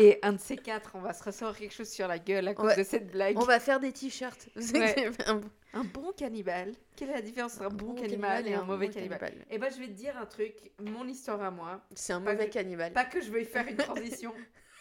Et 0.00 0.18
un 0.22 0.34
de 0.34 0.38
ces 0.40 0.56
quatre, 0.56 0.92
on 0.94 1.00
va 1.00 1.12
se 1.12 1.22
ressortir 1.24 1.58
quelque 1.60 1.74
chose 1.74 1.88
sur 1.88 2.06
la 2.06 2.18
gueule 2.18 2.46
à 2.48 2.54
cause 2.54 2.76
de 2.76 2.84
cette 2.84 3.10
blague. 3.10 3.36
On 3.38 3.44
va 3.44 3.58
faire 3.60 3.80
des 3.80 3.92
t-shirts. 3.92 4.48
Ouais. 4.74 5.10
un 5.26 5.34
bon 5.34 5.50
Un 5.74 5.84
bon 5.84 6.12
cannibale. 6.16 6.72
Quelle 6.96 7.10
est 7.10 7.14
la 7.14 7.22
différence 7.22 7.54
entre 7.56 7.64
un 7.64 7.68
bon, 7.70 7.86
bon 7.92 7.94
cannibale 8.00 8.46
et 8.48 8.54
un 8.54 8.62
mauvais 8.62 8.86
bon 8.86 8.92
cannibale 8.94 9.34
Eh 9.50 9.58
ben, 9.58 9.70
je 9.72 9.78
vais 9.80 9.86
te 9.88 9.92
dire 9.92 10.16
un 10.16 10.26
truc, 10.26 10.54
mon 10.80 11.06
histoire 11.08 11.42
à 11.42 11.50
moi. 11.50 11.80
C'est 11.94 12.12
un 12.12 12.20
mauvais 12.20 12.48
que- 12.48 12.54
cannibale. 12.54 12.92
Pas 12.92 13.04
que 13.04 13.20
je 13.20 13.30
veuille 13.30 13.44
faire 13.44 13.66
une 13.66 13.76
transition, 13.76 14.32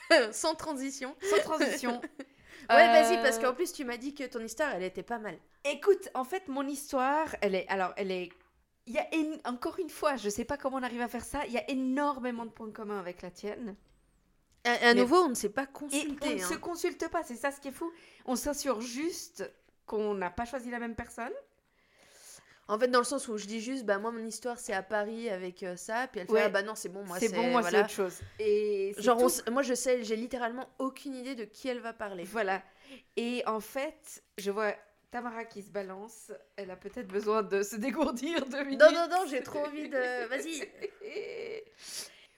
Sans 0.31 0.55
transition. 0.55 1.15
sans 1.21 1.39
transition. 1.41 2.01
Ouais, 2.69 2.75
Euh, 2.87 3.01
vas-y, 3.01 3.21
parce 3.21 3.39
qu'en 3.39 3.53
plus, 3.53 3.71
tu 3.73 3.85
m'as 3.85 3.97
dit 3.97 4.13
que 4.13 4.23
ton 4.25 4.39
histoire, 4.39 4.73
elle 4.75 4.83
était 4.83 5.03
pas 5.03 5.19
mal. 5.19 5.37
Écoute, 5.65 6.09
en 6.13 6.23
fait, 6.23 6.47
mon 6.47 6.67
histoire, 6.67 7.35
elle 7.41 7.55
est. 7.55 7.67
Alors, 7.69 7.93
elle 7.97 8.11
est. 8.11 8.29
Il 8.85 8.93
y 8.93 8.99
a 8.99 9.05
encore 9.49 9.79
une 9.79 9.89
fois, 9.89 10.15
je 10.15 10.29
sais 10.29 10.45
pas 10.45 10.55
comment 10.57 10.77
on 10.77 10.83
arrive 10.83 11.01
à 11.01 11.07
faire 11.09 11.25
ça. 11.25 11.45
Il 11.45 11.51
y 11.53 11.57
a 11.57 11.69
énormément 11.69 12.45
de 12.45 12.51
points 12.51 12.71
communs 12.71 12.99
avec 12.99 13.21
la 13.21 13.31
tienne. 13.31 13.75
À, 14.63 14.71
à 14.71 14.93
Mais- 14.93 15.01
nouveau, 15.01 15.17
on 15.17 15.29
ne 15.29 15.33
s'est 15.33 15.49
pas 15.49 15.63
Et 15.63 15.67
on 15.73 15.77
consulté. 15.79 16.35
ne 16.35 16.41
hein. 16.41 16.47
se 16.47 16.53
consulte 16.55 17.09
pas, 17.09 17.23
c'est 17.23 17.35
ça 17.35 17.51
ce 17.51 17.59
qui 17.59 17.67
est 17.67 17.71
fou. 17.73 17.91
On 18.25 18.35
s'assure 18.37 18.79
juste 18.81 19.49
qu'on 19.85 20.13
n'a 20.13 20.29
pas 20.29 20.45
choisi 20.45 20.69
la 20.71 20.79
même 20.79 20.95
personne. 20.95 21.33
En 22.69 22.77
fait, 22.77 22.87
dans 22.89 22.99
le 22.99 23.05
sens 23.05 23.27
où 23.29 23.37
je 23.37 23.45
dis 23.45 23.61
juste, 23.61 23.85
bah 23.85 23.97
moi, 23.97 24.11
mon 24.11 24.25
histoire, 24.25 24.59
c'est 24.59 24.73
à 24.73 24.83
Paris 24.83 25.29
avec 25.29 25.63
euh, 25.63 25.75
ça. 25.77 26.07
Puis 26.11 26.19
elle 26.21 26.27
fait, 26.27 26.33
Ouais. 26.33 26.41
ah 26.43 26.49
bah 26.49 26.63
non, 26.63 26.75
c'est 26.75 26.89
bon, 26.89 27.03
moi, 27.05 27.17
c'est 27.19 27.29
bon, 27.33 27.49
moi 27.49 27.61
voilà. 27.61 27.79
c'est 27.79 27.83
autre 28.01 28.11
chose. 28.11 28.19
Et 28.39 28.93
Genre, 28.97 29.21
on 29.47 29.51
moi, 29.51 29.61
je 29.61 29.73
sais, 29.73 30.03
j'ai 30.03 30.15
littéralement 30.17 30.67
aucune 30.79 31.15
idée 31.15 31.35
de 31.35 31.45
qui 31.45 31.69
elle 31.69 31.79
va 31.79 31.93
parler. 31.93 32.23
Voilà. 32.25 32.61
Et 33.15 33.41
en 33.45 33.59
fait, 33.61 34.21
je 34.37 34.51
vois 34.51 34.73
Tamara 35.11 35.45
qui 35.45 35.61
se 35.63 35.71
balance. 35.71 36.31
Elle 36.57 36.69
a 36.71 36.75
peut-être 36.75 37.07
besoin 37.07 37.41
de 37.43 37.63
se 37.63 37.77
dégourdir 37.77 38.45
deux 38.47 38.63
minutes. 38.65 38.81
Non, 38.81 38.91
non, 38.91 39.07
non, 39.09 39.25
j'ai 39.29 39.41
trop 39.43 39.59
envie 39.59 39.87
de. 39.87 40.27
Vas-y. 40.27 40.67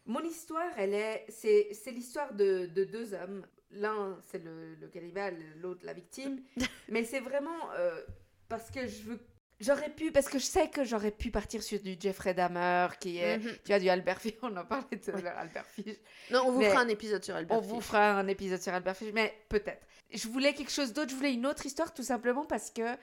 Mon 0.06 0.22
histoire, 0.24 0.72
elle 0.78 0.94
est, 0.94 1.26
c'est, 1.30 1.70
c'est 1.74 1.92
l'histoire 1.92 2.34
de, 2.34 2.66
de 2.68 2.84
deux 2.84 3.14
hommes. 3.14 3.46
L'un, 3.72 4.18
c'est 4.32 4.44
le, 4.44 4.74
le 4.76 4.88
cannibale, 4.88 5.38
l'autre, 5.62 5.82
la 5.86 5.94
victime. 5.94 6.42
Mais 6.90 7.04
c'est 7.04 7.20
vraiment 7.20 7.72
euh, 7.78 8.02
parce 8.48 8.70
que 8.72 8.88
je 8.88 9.04
veux. 9.04 9.20
J'aurais 9.60 9.89
pu, 9.89 10.12
parce 10.12 10.28
que 10.30 10.39
je 10.39 10.45
sais 10.45 10.70
que 10.70 10.86
j'aurais 10.86 11.12
pu 11.12 11.32
partir 11.32 11.62
sur 11.62 11.80
du 11.82 11.97
Jeffrey 11.99 12.34
Dahmer, 12.34 12.88
qui 12.99 13.18
est, 13.18 13.39
Mhm. 13.39 13.51
tu 13.66 13.68
vois, 13.68 13.80
du 13.80 13.89
Albert 13.89 14.22
Fish. 14.22 14.34
On 14.41 14.55
en 14.55 14.64
parlait 14.66 14.97
tout 14.97 15.12
à 15.14 15.20
l'heure, 15.20 15.38
Albert 15.38 15.66
Fish. 15.66 15.97
Non, 16.32 16.43
on 16.47 16.51
vous 16.51 16.60
Mais- 16.60 16.70
fera 16.70 16.82
un 16.82 16.88
épisode 16.88 17.24
sur 17.24 17.36
Albert 17.36 17.57
On 17.57 17.62
vous 17.62 17.82
Fish. 17.82 17.88
fera 17.89 18.12
un 18.12 18.28
épisode 18.28 18.62
sur 18.62 18.74
Albert 18.74 18.95
Fish, 18.95 19.12
mais 19.14 19.34
peut-être. 19.49 19.86
Je 20.12 20.28
voulais 20.30 20.53
quelque 20.53 20.72
chose 20.72 20.93
d'autre, 20.93 21.10
je 21.12 21.16
voulais 21.16 21.34
une 21.34 21.45
autre 21.45 21.66
histoire, 21.66 21.93
tout 21.93 22.03
simplement 22.03 22.45
parce 22.45 22.72
que 22.72 22.95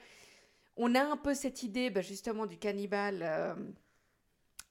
on 0.77 0.93
a 0.95 1.01
un 1.01 1.17
peu 1.17 1.33
cette 1.35 1.61
idée, 1.63 1.89
bah, 1.89 2.01
justement, 2.01 2.45
du 2.47 2.57
cannibale 2.57 3.19
euh, 3.23 3.53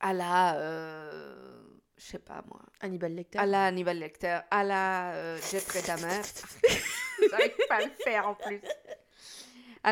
à 0.00 0.12
la. 0.12 0.56
euh, 0.58 1.62
je 1.96 2.04
sais 2.04 2.18
pas 2.18 2.42
moi. 2.48 2.60
Hannibal 2.80 3.14
Lecter. 3.14 3.38
À 3.38 3.46
la 3.46 3.66
Hannibal 3.66 3.98
Lecter, 3.98 4.38
à 4.50 4.62
la 4.64 5.12
euh, 5.14 5.38
Jeffrey 5.50 5.82
Dahmer. 5.82 6.20
J'arrive 7.30 7.54
pas 7.68 7.76
à 7.76 7.84
le 7.84 7.90
faire 8.04 8.28
en 8.28 8.34
plus. 8.34 8.60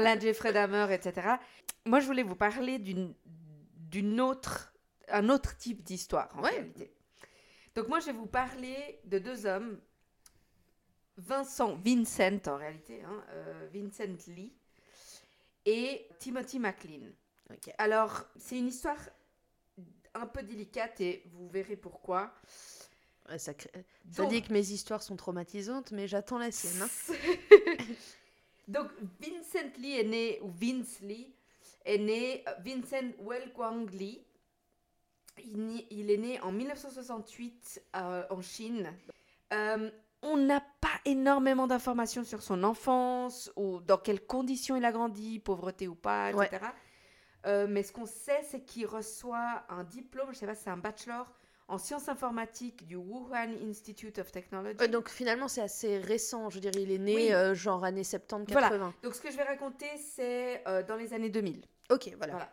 La 0.00 0.18
Jeffrey 0.18 0.52
Dahmer, 0.52 0.92
etc. 0.92 1.36
Moi, 1.84 2.00
je 2.00 2.06
voulais 2.06 2.22
vous 2.22 2.36
parler 2.36 2.78
d'une 2.78 3.14
d'une 3.76 4.20
autre, 4.20 4.74
un 5.08 5.28
autre 5.28 5.56
type 5.56 5.82
d'histoire 5.84 6.36
en 6.36 6.42
Ouais. 6.42 6.50
réalité. 6.50 6.92
Donc 7.76 7.86
moi, 7.88 8.00
je 8.00 8.06
vais 8.06 8.12
vous 8.12 8.26
parler 8.26 8.98
de 9.04 9.18
deux 9.20 9.46
hommes, 9.46 9.78
Vincent, 11.16 11.76
Vincent 11.76 12.40
en 12.48 12.56
réalité, 12.56 13.02
hein, 13.04 13.24
euh, 13.30 13.68
Vincent 13.72 14.16
Lee 14.34 14.52
et 15.64 16.08
Timothy 16.18 16.58
McLean. 16.58 17.06
Alors, 17.78 18.24
c'est 18.36 18.58
une 18.58 18.66
histoire 18.66 18.98
un 20.14 20.26
peu 20.26 20.42
délicate 20.42 21.00
et 21.00 21.22
vous 21.32 21.48
verrez 21.48 21.76
pourquoi. 21.76 22.34
Ça, 23.38 23.54
crée- 23.54 23.70
ça 24.10 24.22
Donc- 24.22 24.30
dit 24.32 24.42
que 24.42 24.52
mes 24.52 24.70
histoires 24.72 25.02
sont 25.02 25.16
traumatisantes, 25.16 25.92
mais 25.92 26.08
j'attends 26.08 26.38
la 26.38 26.50
sienne. 26.50 26.82
hein. 26.82 26.88
Donc, 28.68 28.88
Vincent 29.20 29.72
Lee 29.78 29.98
est 29.98 30.04
né, 30.04 30.38
ou 30.42 30.48
Vince 30.48 31.00
Lee, 31.00 31.34
est 31.84 31.98
né, 31.98 32.44
Vincent 32.64 33.12
Welquang 33.20 33.86
Lee. 33.90 34.24
Il, 35.38 35.86
il 35.90 36.10
est 36.10 36.16
né 36.16 36.40
en 36.40 36.52
1968 36.52 37.82
euh, 37.96 38.22
en 38.30 38.40
Chine. 38.40 38.92
Euh, 39.52 39.90
on 40.22 40.36
n'a 40.36 40.60
pas 40.80 41.00
énormément 41.04 41.66
d'informations 41.66 42.24
sur 42.24 42.42
son 42.42 42.64
enfance 42.64 43.52
ou 43.56 43.80
dans 43.80 43.98
quelles 43.98 44.24
conditions 44.24 44.76
il 44.76 44.84
a 44.84 44.92
grandi, 44.92 45.38
pauvreté 45.38 45.86
ou 45.86 45.94
pas, 45.94 46.30
etc. 46.30 46.48
Ouais. 46.52 46.68
Euh, 47.46 47.66
mais 47.68 47.82
ce 47.82 47.92
qu'on 47.92 48.06
sait, 48.06 48.42
c'est 48.42 48.64
qu'il 48.64 48.86
reçoit 48.86 49.64
un 49.68 49.84
diplôme, 49.84 50.28
je 50.32 50.38
sais 50.38 50.46
pas, 50.46 50.54
c'est 50.54 50.70
un 50.70 50.78
bachelor 50.78 51.30
en 51.68 51.78
sciences 51.78 52.08
informatiques 52.08 52.86
du 52.86 52.96
Wuhan 52.96 53.52
Institute 53.68 54.18
of 54.18 54.30
Technology. 54.30 54.78
Ouais, 54.78 54.88
donc 54.88 55.08
finalement, 55.08 55.48
c'est 55.48 55.62
assez 55.62 55.98
récent. 55.98 56.50
Je 56.50 56.56
veux 56.56 56.60
dire, 56.60 56.72
il 56.76 56.90
est 56.92 56.98
né 56.98 57.14
Oui. 57.14 57.32
euh, 57.32 57.54
genre 57.54 57.84
années 57.84 58.02
70-80. 58.02 58.52
Voilà. 58.52 58.92
Donc, 59.02 59.14
ce 59.14 59.20
que 59.20 59.30
je 59.30 59.36
vais 59.36 59.44
raconter, 59.44 59.88
c'est 59.98 60.62
euh, 60.68 60.82
dans 60.82 60.96
les 60.96 61.12
années 61.14 61.30
2000. 61.30 61.64
Ok, 61.90 62.10
voilà. 62.18 62.32
Voilà. 62.34 62.52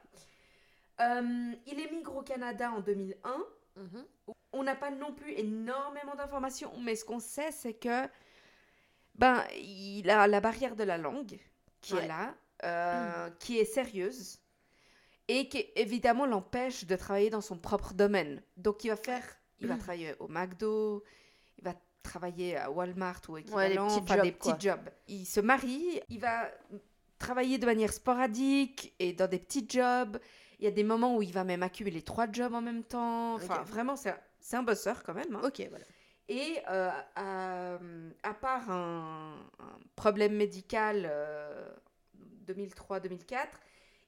Euh, 1.01 1.51
il 1.67 1.79
émigre 1.79 2.15
au 2.15 2.21
Canada 2.21 2.71
en 2.71 2.79
2001. 2.81 3.37
Mhm. 3.77 4.05
On 4.53 4.63
n'a 4.63 4.75
pas 4.75 4.91
non 4.91 5.13
plus 5.13 5.31
énormément 5.33 6.15
d'informations, 6.15 6.71
mais 6.81 6.95
ce 6.95 7.05
qu'on 7.05 7.19
sait, 7.19 7.51
c'est 7.51 7.73
que 7.73 8.05
ben, 9.15 9.43
il 9.57 10.09
a 10.09 10.27
la 10.27 10.41
barrière 10.41 10.75
de 10.75 10.83
la 10.83 10.97
langue 10.97 11.39
qui 11.81 11.93
Ouais. 11.93 12.03
est 12.03 12.07
là, 12.07 12.35
euh, 12.63 13.29
qui 13.39 13.57
est 13.59 13.65
sérieuse 13.65 14.39
et 15.39 15.47
qui 15.49 15.65
évidemment 15.75 16.25
l'empêche 16.25 16.85
de 16.85 16.95
travailler 16.95 17.29
dans 17.29 17.41
son 17.41 17.57
propre 17.57 17.93
domaine. 17.93 18.41
Donc 18.57 18.83
il 18.83 18.89
va 18.89 18.95
faire, 18.97 19.23
il 19.59 19.67
va 19.67 19.75
travailler 19.77 20.13
au 20.19 20.27
McDo, 20.27 21.03
il 21.57 21.63
va 21.63 21.73
travailler 22.03 22.57
à 22.57 22.69
Walmart 22.71 23.21
ou 23.29 23.37
équivalent, 23.37 23.87
petits 23.87 23.99
enfin, 24.03 24.15
jobs, 24.15 24.23
des 24.25 24.33
quoi. 24.33 24.53
petits 24.55 24.67
jobs. 24.67 24.89
Il 25.07 25.25
se 25.25 25.39
marie, 25.39 26.01
il 26.09 26.19
va 26.19 26.49
travailler 27.19 27.57
de 27.59 27.65
manière 27.65 27.93
sporadique 27.93 28.93
et 28.99 29.13
dans 29.13 29.27
des 29.27 29.39
petits 29.39 29.65
jobs. 29.69 30.17
Il 30.59 30.65
y 30.65 30.67
a 30.67 30.71
des 30.71 30.83
moments 30.83 31.15
où 31.15 31.21
il 31.21 31.31
va 31.31 31.43
même 31.43 31.63
accumuler 31.63 32.01
trois 32.01 32.31
jobs 32.31 32.53
en 32.53 32.61
même 32.61 32.83
temps. 32.83 33.35
Enfin, 33.35 33.63
vraiment, 33.63 33.95
c'est 33.95 34.09
un, 34.11 34.59
un 34.59 34.63
bosseur 34.63 35.03
quand 35.03 35.13
même. 35.13 35.35
hein. 35.35 35.41
Ok, 35.43 35.65
voilà. 35.69 35.85
Et 36.27 36.59
euh, 36.69 36.89
à, 37.15 37.77
à 38.23 38.33
part 38.33 38.69
un, 38.69 39.35
un 39.59 39.79
problème 39.95 40.35
médical 40.35 41.07
euh, 41.09 41.67
2003-2004, 42.47 43.47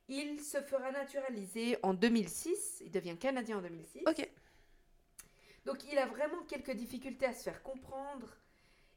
il 0.08 0.42
se 0.42 0.62
fera 0.62 0.92
naturaliser 0.92 1.78
en 1.84 1.94
2006. 1.94 2.82
Il 2.86 2.92
devient 2.92 3.18
canadien 3.18 3.58
en 3.58 3.62
2006. 3.62 4.04
Ok. 4.08 4.30
Donc 5.66 5.84
il 5.92 5.98
a 5.98 6.06
vraiment 6.06 6.44
quelques 6.48 6.72
difficultés 6.72 7.26
à 7.26 7.34
se 7.34 7.44
faire 7.44 7.64
comprendre 7.64 8.38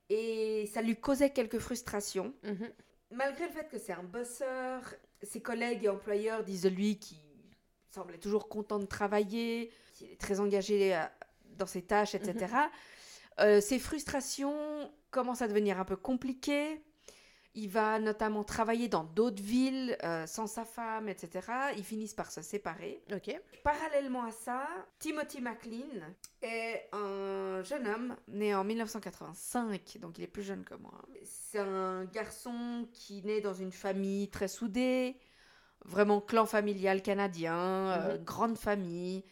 et 0.08 0.68
ça 0.72 0.82
lui 0.82 0.96
causait 0.96 1.30
quelques 1.30 1.58
frustrations. 1.58 2.34
Mhm. 2.42 2.72
Malgré 3.12 3.46
le 3.46 3.52
fait 3.52 3.68
que 3.68 3.78
c'est 3.78 3.92
un 3.92 4.02
bosseur, 4.02 4.82
ses 5.22 5.40
collègues 5.40 5.84
et 5.84 5.88
employeurs 5.88 6.42
disent 6.42 6.62
de 6.62 6.68
lui 6.68 6.98
qu'il 6.98 7.18
semblait 7.90 8.18
toujours 8.18 8.48
content 8.48 8.78
de 8.78 8.86
travailler, 8.86 9.70
qu'il 9.94 10.10
est 10.10 10.20
très 10.20 10.40
engagé 10.40 10.94
euh, 10.94 11.04
dans 11.56 11.66
ses 11.66 11.82
tâches, 11.82 12.14
etc. 12.14 12.52
Euh, 13.38 13.60
ses 13.60 13.78
frustrations 13.78 14.90
commencent 15.10 15.42
à 15.42 15.48
devenir 15.48 15.78
un 15.78 15.84
peu 15.84 15.96
compliquées. 15.96 16.82
Il 17.58 17.70
va 17.70 17.98
notamment 17.98 18.44
travailler 18.44 18.86
dans 18.86 19.04
d'autres 19.04 19.42
villes 19.42 19.96
euh, 20.04 20.26
sans 20.26 20.46
sa 20.46 20.66
femme, 20.66 21.08
etc. 21.08 21.48
Ils 21.78 21.84
finissent 21.84 22.12
par 22.12 22.30
se 22.30 22.42
séparer. 22.42 23.02
Ok. 23.12 23.34
Parallèlement 23.64 24.24
à 24.24 24.30
ça, 24.30 24.68
Timothy 24.98 25.40
McLean 25.40 26.04
est 26.42 26.86
un 26.92 27.62
jeune 27.62 27.86
homme 27.88 28.16
né 28.28 28.54
en 28.54 28.62
1985, 28.62 29.98
donc 30.00 30.18
il 30.18 30.24
est 30.24 30.28
plus 30.28 30.42
jeune 30.42 30.64
que 30.64 30.74
moi. 30.74 30.92
C'est 31.24 31.58
un 31.58 32.04
garçon 32.04 32.86
qui 32.92 33.22
naît 33.22 33.40
dans 33.40 33.54
une 33.54 33.72
famille 33.72 34.28
très 34.28 34.48
soudée, 34.48 35.16
vraiment 35.84 36.20
clan 36.20 36.46
familial 36.46 37.02
canadien, 37.02 37.56
euh, 37.56 38.18
Mhm. 38.18 38.24
grande 38.24 38.58
famille. 38.58 39.24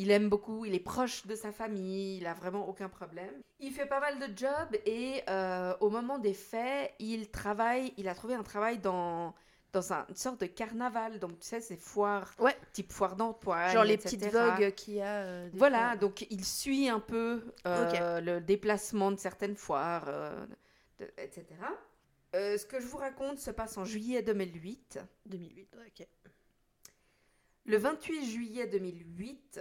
Il 0.00 0.12
aime 0.12 0.28
beaucoup, 0.28 0.64
il 0.64 0.74
est 0.74 0.78
proche 0.80 1.26
de 1.26 1.34
sa 1.34 1.50
famille, 1.50 2.18
il 2.18 2.26
a 2.28 2.32
vraiment 2.32 2.68
aucun 2.68 2.88
problème. 2.88 3.32
Il 3.58 3.72
fait 3.72 3.84
pas 3.86 3.98
mal 3.98 4.20
de 4.20 4.26
jobs 4.38 4.76
et 4.86 5.22
euh, 5.28 5.74
au 5.80 5.90
moment 5.90 6.20
des 6.20 6.34
faits, 6.34 6.94
il 7.00 7.28
travaille, 7.30 7.92
il 7.96 8.06
a 8.08 8.14
trouvé 8.14 8.34
un 8.34 8.44
travail 8.44 8.78
dans, 8.78 9.34
dans 9.72 9.92
un- 9.92 10.06
une 10.08 10.14
sorte 10.14 10.40
de 10.42 10.46
carnaval, 10.46 11.18
donc 11.18 11.40
tu 11.40 11.48
sais, 11.48 11.60
c'est 11.60 11.76
foires, 11.76 12.32
Ouais. 12.38 12.56
type 12.72 12.92
foire 12.92 13.16
d'empoigne, 13.16 13.72
Genre 13.72 13.82
les 13.82 13.94
etc. 13.94 14.16
petites 14.18 14.32
vogues 14.32 14.70
qu'il 14.76 14.94
y 14.94 15.00
a. 15.00 15.16
euh, 15.22 15.50
Voilà, 15.54 15.88
fois. 15.88 15.96
donc 15.96 16.24
il 16.30 16.44
suit 16.44 16.88
un 16.88 17.00
peu 17.00 17.52
euh, 17.66 18.20
le 18.20 18.40
déplacement 18.40 19.10
de 19.10 19.16
certaines 19.18 19.56
foires, 19.56 20.04
euh, 20.06 20.46
de- 21.00 21.10
etc. 21.18 21.44
Ce 22.34 22.64
que 22.66 22.78
je 22.78 22.86
vous 22.86 22.98
raconte 22.98 23.38
se 23.40 23.50
passe 23.50 23.76
en 23.78 23.84
juillet 23.84 24.22
2008. 24.22 25.00
2008, 25.26 25.74
ouais, 25.76 25.92
ok. 26.00 26.06
Le 27.64 27.76
28 27.76 28.24
juillet 28.30 28.66
2008, 28.68 29.60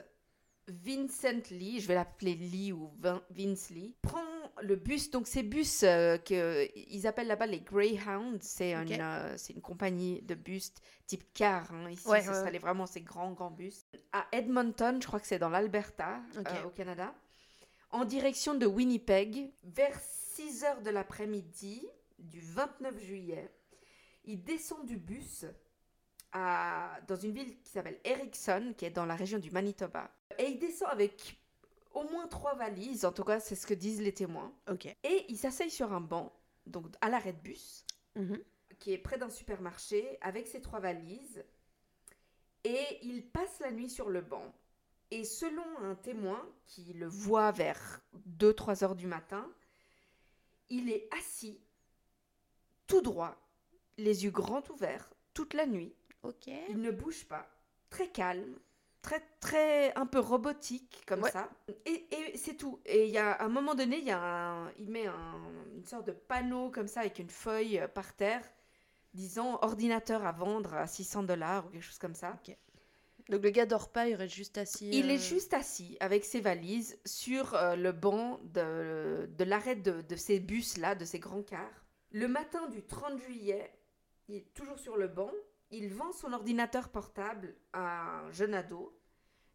Vincent 0.68 1.50
Lee, 1.52 1.80
je 1.80 1.88
vais 1.88 1.96
l'appeler 1.96 2.36
Lee 2.36 2.72
ou 2.74 2.92
Vin- 3.00 3.24
Vince 3.30 3.70
Lee, 3.70 3.96
prend 4.02 4.22
le 4.62 4.76
bus, 4.76 5.12
donc 5.12 5.28
ces 5.28 5.44
bus 5.44 5.84
euh, 5.84 6.18
que 6.18 6.68
ils 6.76 7.06
appellent 7.08 7.28
là-bas 7.28 7.46
les 7.46 7.62
Greyhound, 7.62 8.42
c'est 8.42 8.74
une, 8.74 8.98
euh, 9.00 9.38
une 9.54 9.62
compagnie 9.62 10.22
de 10.24 10.36
bus 10.36 10.74
type 11.06 11.24
car. 11.34 11.72
hein, 11.74 11.90
ici, 11.92 12.08
Ouais, 12.08 12.22
ce 12.22 12.28
ouais, 12.30 12.34
serait 12.34 12.46
ouais. 12.46 12.52
les- 12.52 12.60
vraiment 12.60 12.86
ces 12.86 13.02
grands 13.02 13.32
grands 13.34 13.52
bus. 13.52 13.86
À 14.12 14.28
Edmonton, 14.32 15.00
je 15.02 15.08
crois 15.08 15.20
que 15.20 15.28
c'est 15.28 15.40
dans 15.40 15.50
l'Alberta, 15.50 16.22
euh, 16.38 16.64
au 16.66 16.70
Canada, 16.72 17.14
en 17.92 18.04
direction 18.04 18.56
de 18.56 18.66
Winnipeg, 18.66 19.52
vers 19.64 19.98
6 20.00 20.64
heures 20.64 20.82
de 20.82 20.90
l'après-midi 20.90 21.88
du 22.20 22.40
29 22.42 23.00
juillet, 23.00 23.50
il 24.26 24.44
descend 24.44 24.86
du 24.86 24.98
bus 24.98 25.46
à, 26.32 27.00
dans 27.08 27.16
une 27.16 27.32
ville 27.32 27.60
qui 27.62 27.70
s'appelle 27.72 28.00
Erickson, 28.04 28.74
qui 28.78 28.86
est 28.86 28.90
dans 28.92 29.06
la 29.06 29.16
région 29.16 29.40
du 29.40 29.52
Manitoba. 29.52 30.12
Et 30.38 30.46
il 30.52 30.60
descend 30.60 30.90
avec 30.92 31.40
au 31.94 32.04
moins 32.10 32.28
trois 32.28 32.56
valises, 32.56 33.06
en 33.06 33.12
tout 33.12 33.24
cas 33.24 33.40
c'est 33.40 33.56
ce 33.56 33.66
que 33.66 33.74
disent 33.74 34.02
les 34.02 34.14
témoins. 34.14 34.54
Ok. 34.70 34.86
Et 34.86 35.26
il 35.30 35.38
s'asseye 35.38 35.72
sur 35.72 35.94
un 35.94 36.02
banc, 36.02 36.32
donc 36.66 36.86
à 37.02 37.10
l'arrêt 37.10 37.34
de 37.34 37.40
bus, 37.40 37.86
Mhm. 38.16 38.40
qui 38.80 38.94
est 38.94 38.98
près 38.98 39.18
d'un 39.18 39.30
supermarché, 39.30 40.18
avec 40.22 40.48
ses 40.48 40.62
trois 40.62 40.80
valises. 40.80 41.44
Et 42.64 43.00
il 43.04 43.26
passe 43.26 43.60
la 43.60 43.72
nuit 43.72 43.90
sur 43.90 44.10
le 44.10 44.22
banc. 44.22 44.54
Et 45.10 45.24
selon 45.24 45.64
un 45.84 45.96
témoin 45.96 46.44
qui 46.66 46.94
le 46.94 47.08
voit 47.08 47.52
vers 47.52 48.02
2-3 48.26 48.84
heures 48.84 48.96
du 48.96 49.08
matin, 49.08 49.50
il 50.70 50.92
est 50.92 51.08
assis, 51.18 51.62
tout 52.88 53.02
droit, 53.02 53.36
les 53.98 54.26
yeux 54.26 54.32
grands 54.32 54.64
ouverts, 54.70 55.10
toute 55.34 55.54
la 55.54 55.66
nuit. 55.66 55.94
Ok. 56.28 56.48
Il 56.70 56.80
ne 56.82 56.92
bouge 56.92 57.26
pas, 57.26 57.48
très 57.90 58.08
calme, 58.10 58.58
très 59.02 59.22
très 59.40 59.94
un 59.96 60.06
peu 60.06 60.20
robotique 60.20 61.04
comme 61.08 61.24
Ouais. 61.24 61.32
ça. 61.32 61.50
Et, 61.86 62.08
et 62.12 62.38
c'est 62.38 62.56
tout. 62.56 62.80
Et 62.86 63.06
il 63.06 63.12
y 63.12 63.18
a 63.18 63.32
à 63.34 63.46
un 63.46 63.50
moment 63.50 63.76
donné, 63.76 63.98
il 64.00 64.06
y 64.06 64.12
a 64.12 64.20
un- 64.22 64.72
il 64.78 64.90
met 64.90 65.08
un- 65.08 65.42
une 65.76 65.86
sorte 65.86 66.08
de 66.08 66.12
panneau 66.12 66.70
comme 66.72 66.88
ça 66.88 67.02
avec 67.02 67.20
une 67.20 67.30
feuille 67.30 67.80
euh, 67.80 67.88
par 67.88 68.14
terre 68.16 68.44
disant 69.14 69.58
ordinateur 69.62 70.26
à 70.26 70.32
vendre 70.32 70.74
à 70.76 70.86
600 70.86 71.24
dollars 71.24 71.66
ou 71.66 71.70
quelque 71.70 71.82
chose 71.84 71.98
comme 71.98 72.14
ça. 72.16 72.38
Donc 73.30 73.42
le 73.44 73.50
gars 73.50 73.66
dort 73.66 73.92
pas, 73.92 74.08
il 74.08 74.16
reste 74.16 74.34
juste 74.36 74.58
assis. 74.58 74.90
Il 74.92 75.10
euh, 75.10 75.14
est 75.14 75.18
juste 75.18 75.54
assis 75.54 75.98
avec 76.00 76.24
ses 76.26 76.40
valises 76.42 77.00
sur 77.06 77.54
euh, 77.56 77.76
le 77.76 77.92
banc 77.92 78.40
de, 78.44 79.30
de 79.38 79.44
l'arrêt 79.44 79.76
de, 79.76 80.02
de 80.02 80.16
ces 80.16 80.40
bus-là, 80.40 80.96
de 80.96 81.04
ces 81.06 81.20
grands 81.20 81.42
cars. 81.44 81.86
Le 82.12 82.28
matin 82.28 82.68
du 82.70 82.84
30 82.84 83.18
juillet, 83.20 83.72
il 84.30 84.36
est 84.36 84.54
toujours 84.54 84.80
sur 84.80 84.98
le 84.98 85.08
banc. 85.08 85.32
Il 85.72 85.94
vend 85.94 86.12
son 86.14 86.34
ordinateur 86.34 86.90
portable 86.90 87.56
à 87.74 88.20
un 88.22 88.32
jeune 88.32 88.54
ado 88.54 88.98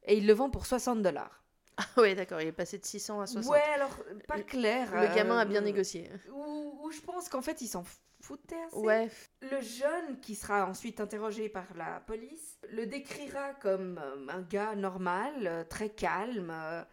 et 0.04 0.16
il 0.16 0.26
le 0.26 0.32
vend 0.32 0.50
pour 0.50 0.66
60 0.66 1.02
dollars. 1.02 1.42
Ah 1.78 2.00
ouais, 2.02 2.14
d'accord, 2.14 2.40
il 2.40 2.48
est 2.48 2.52
passé 2.52 2.78
de 2.78 2.84
600 2.84 3.20
à 3.22 3.26
60. 3.26 3.50
Ouais, 3.50 3.62
alors 3.74 3.96
pas 4.28 4.40
clair. 4.42 4.90
Le 4.92 5.14
gamin 5.14 5.38
a 5.38 5.42
euh, 5.42 5.48
bien 5.48 5.62
négocié. 5.62 6.10
Ou, 6.30 6.80
ou 6.82 6.90
je 6.90 7.00
pense 7.00 7.30
qu'en 7.30 7.40
fait, 7.40 7.62
il 7.62 7.68
s'en 7.68 7.82
foutait 8.20 8.60
assez. 8.66 8.76
Ouais. 8.76 9.10
Le 9.40 9.60
jeune, 9.62 10.20
qui 10.20 10.34
sera 10.34 10.66
ensuite 10.66 11.00
interrogé 11.00 11.48
par 11.48 11.64
la 11.74 12.00
police, 12.00 12.58
le 12.68 12.84
décrira 12.86 13.54
comme 13.54 13.98
euh, 13.98 14.26
un 14.28 14.42
gars 14.42 14.74
normal, 14.74 15.46
euh, 15.46 15.64
très 15.64 15.88
calme, 15.88 16.50
euh, 16.52 16.84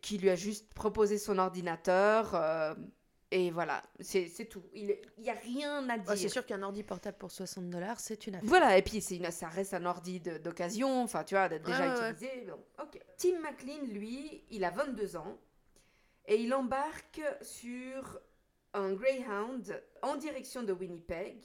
qui 0.00 0.16
lui 0.16 0.30
a 0.30 0.36
juste 0.36 0.72
proposé 0.72 1.18
son 1.18 1.38
ordinateur. 1.38 2.34
euh, 2.34 2.74
et 3.34 3.50
voilà, 3.50 3.82
c'est 4.00 4.28
tout. 4.50 4.62
Il 4.74 4.94
n'y 5.18 5.30
a 5.30 5.32
rien 5.32 5.88
à 5.88 5.96
dire. 5.96 6.18
C'est 6.18 6.28
sûr 6.28 6.44
qu'un 6.44 6.62
ordi 6.62 6.82
portable 6.82 7.16
pour 7.16 7.30
60 7.30 7.70
dollars, 7.70 7.98
c'est 7.98 8.26
une 8.26 8.34
affaire. 8.34 8.46
Voilà, 8.46 8.76
et 8.76 8.82
puis 8.82 8.98
une, 9.10 9.30
ça 9.30 9.48
reste 9.48 9.72
un 9.72 9.86
ordi 9.86 10.20
d'occasion, 10.20 11.02
enfin 11.02 11.24
tu 11.24 11.34
vois, 11.34 11.48
d'être 11.48 11.64
déjà 11.64 11.94
ouais. 11.98 12.10
utilisé. 12.10 12.46
bon, 12.46 12.62
ok. 12.82 13.00
Tim 13.16 13.38
McLean, 13.40 13.86
lui, 13.86 14.44
il 14.50 14.64
a 14.64 14.70
22 14.70 15.16
ans 15.16 15.38
et 16.26 16.42
il 16.42 16.52
embarque 16.52 17.22
sur 17.40 18.20
un 18.74 18.92
Greyhound 18.92 19.82
en 20.02 20.16
direction 20.16 20.62
de 20.62 20.74
Winnipeg 20.74 21.42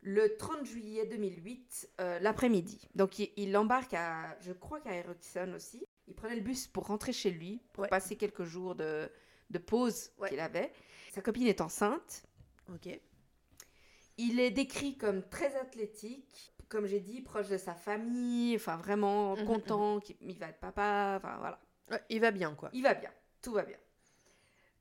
le 0.00 0.34
30 0.38 0.64
juillet 0.64 1.04
2008, 1.04 1.90
euh, 2.00 2.18
l'après-midi. 2.20 2.88
Donc 2.94 3.18
il, 3.18 3.30
il 3.36 3.54
embarque 3.54 3.92
à, 3.92 4.34
je 4.40 4.52
crois 4.52 4.80
qu'à 4.80 4.94
Erickson 4.94 5.52
aussi. 5.54 5.84
Il 6.08 6.14
prenait 6.14 6.36
le 6.36 6.40
bus 6.42 6.68
pour 6.68 6.86
rentrer 6.86 7.12
chez 7.12 7.30
lui, 7.30 7.60
pour 7.74 7.82
Ouais. 7.82 7.88
passer 7.88 8.16
quelques 8.16 8.44
jours 8.44 8.74
de, 8.76 9.10
de 9.50 9.58
pause 9.58 10.10
Ouais. 10.18 10.28
qu'il 10.28 10.40
avait. 10.40 10.72
Sa 11.12 11.22
copine 11.22 11.46
est 11.46 11.60
enceinte. 11.60 12.24
Ok. 12.72 12.88
Il 14.18 14.40
est 14.40 14.50
décrit 14.50 14.96
comme 14.96 15.22
très 15.28 15.54
athlétique, 15.56 16.52
comme 16.68 16.86
j'ai 16.86 17.00
dit, 17.00 17.20
proche 17.20 17.48
de 17.48 17.58
sa 17.58 17.74
famille, 17.74 18.56
enfin 18.56 18.76
vraiment 18.76 19.36
Mhm, 19.36 19.44
content, 19.46 20.00
qu'il 20.00 20.16
il 20.20 20.38
va 20.38 20.48
être 20.48 20.58
papa, 20.60 21.14
enfin 21.18 21.36
voilà. 21.38 21.60
Ouais, 21.90 22.00
il 22.08 22.20
va 22.20 22.30
bien, 22.30 22.54
quoi. 22.54 22.70
Il 22.72 22.82
va 22.82 22.94
bien, 22.94 23.12
tout 23.42 23.52
va 23.52 23.62
bien. 23.62 23.76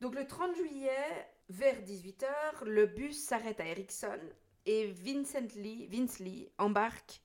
Donc 0.01 0.15
le 0.15 0.25
30 0.25 0.55
juillet, 0.55 1.27
vers 1.49 1.81
18h, 1.81 2.63
le 2.65 2.85
bus 2.87 3.21
s'arrête 3.23 3.59
à 3.59 3.65
Erickson 3.67 4.19
et 4.65 4.87
Vincent 4.87 5.47
Lee, 5.55 5.87
Vince 5.87 6.19
Lee 6.19 6.49
embarque 6.57 7.21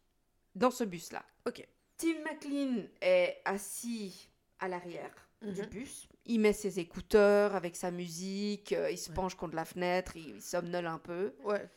dans 0.55 0.71
ce 0.71 0.85
bus-là. 0.85 1.25
Ok. 1.47 1.67
Tim 1.97 2.21
McLean 2.25 2.85
est 3.01 3.41
assis 3.45 4.31
à 4.59 4.69
l'arrière 4.69 5.15
du 5.43 5.63
Mhm. 5.63 5.69
bus. 5.69 6.09
Il 6.33 6.39
met 6.41 6.53
ses 6.53 6.79
écouteurs 6.79 7.55
avec 7.57 7.75
sa 7.77 7.91
musique, 7.91 8.73
euh, 8.73 8.91
il 8.91 8.99
se 8.99 9.09
Ouais. 9.11 9.15
penche 9.17 9.35
contre 9.35 9.57
la 9.57 9.65
fenêtre, 9.65 10.13
il, 10.17 10.37
il 10.37 10.43
somnole 10.43 10.87
un 10.87 10.99
peu. 10.99 11.35
Ouais. 11.45 11.69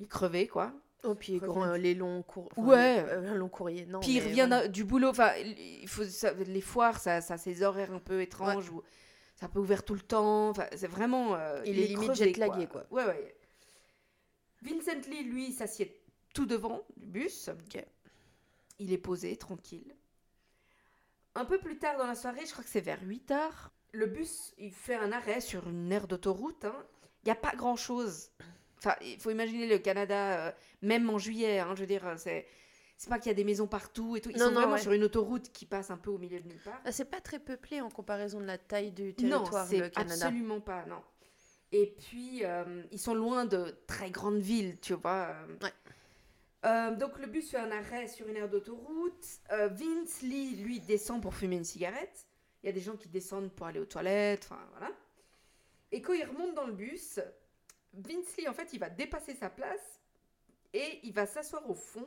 Il 0.00 0.08
crevait, 0.08 0.46
quoi. 0.46 0.72
Oh, 1.04 1.14
puis 1.14 1.34
Revient 1.38 1.46
grand, 1.46 1.64
euh, 1.64 1.76
les 1.76 1.94
longs 1.94 2.22
cours. 2.22 2.48
Ouais. 2.56 3.04
Un 3.10 3.34
long 3.34 3.48
courrier. 3.48 3.86
Non, 3.86 4.00
Puis 4.00 4.12
il 4.16 4.20
revient 4.22 4.68
du 4.70 4.84
boulot. 4.84 5.08
Enfin, 5.08 5.32
il 5.36 5.86
faut, 5.88 6.04
ça- 6.04 6.32
les 6.32 6.60
foires, 6.60 6.98
ça, 6.98 7.20
ça 7.20 7.34
a 7.34 7.38
ses 7.38 7.62
horaires 7.62 7.92
un 7.92 7.98
peu 8.00 8.20
étranges. 8.22 8.70
Où 8.70 8.82
c'est 9.36 9.44
un 9.44 9.48
peu 9.48 9.60
ouvert 9.60 9.84
tout 9.84 9.94
le 9.94 10.00
temps. 10.00 10.48
Enfin, 10.50 10.66
c'est 10.74 10.88
vraiment. 10.88 11.34
euh, 11.36 11.62
Il 11.66 11.78
est 11.78 11.86
limite 11.88 12.08
crevé, 12.10 12.32
jet-lagué, 12.32 12.66
quoi. 12.66 12.84
Ouais, 12.90 13.04
ouais. 13.04 13.36
Vincent 14.62 15.08
Lee, 15.08 15.22
lui, 15.24 15.52
s'assied 15.52 16.00
tout 16.34 16.46
devant 16.46 16.82
du 16.96 17.06
bus. 17.06 17.48
Ok. 17.48 17.84
Il 18.80 18.92
est 18.92 18.98
posé, 18.98 19.36
tranquille. 19.36 19.94
Un 21.34 21.44
peu 21.44 21.58
plus 21.58 21.78
tard 21.78 21.96
dans 21.98 22.06
la 22.06 22.14
soirée, 22.16 22.44
je 22.46 22.50
crois 22.52 22.64
que 22.64 22.70
c'est 22.70 22.80
vers 22.80 23.00
8 23.02 23.30
heures, 23.30 23.70
le 23.92 24.06
bus, 24.06 24.52
il 24.58 24.72
fait 24.72 24.94
un 24.94 25.12
arrêt 25.12 25.40
sur 25.40 25.68
une 25.68 25.90
aire 25.92 26.06
d'autoroute. 26.08 26.64
hein. 26.64 26.86
Il 27.24 27.26
n'y 27.26 27.32
a 27.32 27.36
pas 27.36 27.54
grand-chose. 27.56 28.30
Enfin, 28.78 28.94
il 29.02 29.18
faut 29.18 29.30
imaginer 29.30 29.66
le 29.66 29.78
Canada, 29.78 30.48
euh, 30.48 30.52
même 30.82 31.08
en 31.10 31.18
juillet, 31.18 31.58
hein, 31.58 31.74
je 31.74 31.80
veux 31.80 31.86
dire, 31.86 32.06
euh, 32.06 32.14
c'est... 32.16 32.46
C'est 33.00 33.10
pas 33.10 33.20
qu'il 33.20 33.28
y 33.28 33.30
a 33.30 33.34
des 33.34 33.44
maisons 33.44 33.68
partout 33.68 34.16
et 34.16 34.20
tout. 34.20 34.30
Ils 34.30 34.38
Non, 34.38 34.46
sont 34.46 34.50
non, 34.50 34.60
vraiment 34.60 34.72
ouais. 34.74 34.80
sur 34.82 34.90
une 34.90 35.04
autoroute 35.04 35.52
qui 35.52 35.66
passe 35.66 35.90
un 35.92 35.96
peu 35.96 36.10
au 36.10 36.18
milieu 36.18 36.40
de 36.40 36.48
nulle 36.48 36.58
part. 36.64 36.80
Ah, 36.84 36.90
c'est 36.90 37.04
pas 37.04 37.20
très 37.20 37.38
peuplé 37.38 37.80
en 37.80 37.90
comparaison 37.90 38.40
de 38.40 38.44
la 38.44 38.58
taille 38.58 38.90
du 38.90 39.14
Non, 39.22 39.38
territoire, 39.38 39.66
c'est 39.68 39.78
le 39.78 39.88
Canada. 39.88 40.14
absolument 40.26 40.60
pas, 40.60 40.84
non. 40.86 41.00
Et 41.70 41.94
puis, 41.96 42.44
euh, 42.44 42.82
ils 42.90 42.98
sont 42.98 43.14
loin 43.14 43.44
de 43.44 43.78
très 43.86 44.10
grandes 44.10 44.40
villes, 44.40 44.80
tu 44.80 44.94
vois. 44.94 45.28
euh. 45.28 45.56
Ouais. 45.62 45.72
Euh, 46.66 46.96
donc, 46.96 47.20
le 47.20 47.28
bus 47.28 47.48
fait 47.52 47.58
un 47.58 47.70
arrêt 47.70 48.08
sur 48.08 48.26
une 48.26 48.34
aire 48.36 48.48
d'autoroute. 48.48 49.24
Vince 49.48 50.22
Lee, 50.22 50.56
lui, 50.56 50.80
descend 50.80 51.22
pour 51.22 51.34
fumer 51.36 51.54
une 51.54 51.64
cigarette. 51.64 52.26
Il 52.68 52.72
y 52.72 52.76
a 52.76 52.80
des 52.80 52.84
gens 52.84 52.96
qui 52.98 53.08
descendent 53.08 53.50
pour 53.50 53.66
aller 53.66 53.80
aux 53.80 53.86
toilettes, 53.86 54.44
enfin, 54.50 54.60
voilà. 54.72 54.92
Et 55.90 56.02
quand 56.02 56.12
il 56.12 56.24
remonte 56.24 56.54
dans 56.54 56.66
le 56.66 56.74
bus, 56.74 57.18
Vince 57.94 58.36
Lee, 58.36 58.46
en 58.46 58.52
fait, 58.52 58.74
il 58.74 58.78
va 58.78 58.90
dépasser 58.90 59.34
sa 59.34 59.48
place 59.48 60.00
et 60.74 61.00
il 61.02 61.14
va 61.14 61.24
s'asseoir 61.24 61.68
au 61.70 61.74
fond, 61.74 62.06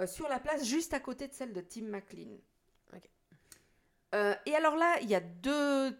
euh, 0.00 0.06
sur 0.06 0.26
la 0.28 0.40
place 0.40 0.64
juste 0.66 0.94
à 0.94 1.00
côté 1.00 1.28
de 1.28 1.34
celle 1.34 1.52
de 1.52 1.60
Tim 1.60 1.82
McLean. 1.82 2.38
Euh, 4.14 4.34
et 4.46 4.54
alors 4.54 4.76
là, 4.76 4.98
il 5.02 5.08
y 5.10 5.14
a 5.14 5.20
deux 5.20 5.96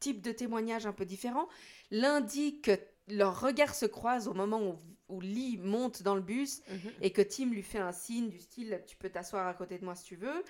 types 0.00 0.20
de 0.22 0.32
témoignages 0.32 0.86
un 0.86 0.92
peu 0.92 1.04
différents. 1.04 1.48
L'un 1.90 2.20
dit 2.20 2.60
que 2.60 2.72
leurs 3.08 3.40
regards 3.40 3.74
se 3.74 3.86
croisent 3.86 4.28
au 4.28 4.34
moment 4.34 4.60
où, 4.62 4.78
où 5.08 5.20
Lee 5.20 5.58
monte 5.58 6.02
dans 6.02 6.14
le 6.14 6.20
bus 6.22 6.60
Mhm. 6.68 6.92
et 7.02 7.12
que 7.12 7.22
Tim 7.22 7.46
lui 7.50 7.62
fait 7.62 7.78
un 7.78 7.92
signe 7.92 8.28
du 8.30 8.38
style 8.40 8.82
tu 8.86 8.96
peux 8.96 9.08
t'asseoir 9.10 9.46
à 9.46 9.54
côté 9.54 9.78
de 9.78 9.84
moi 9.84 9.94
si 9.94 10.04
tu 10.04 10.16
veux. 10.16 10.44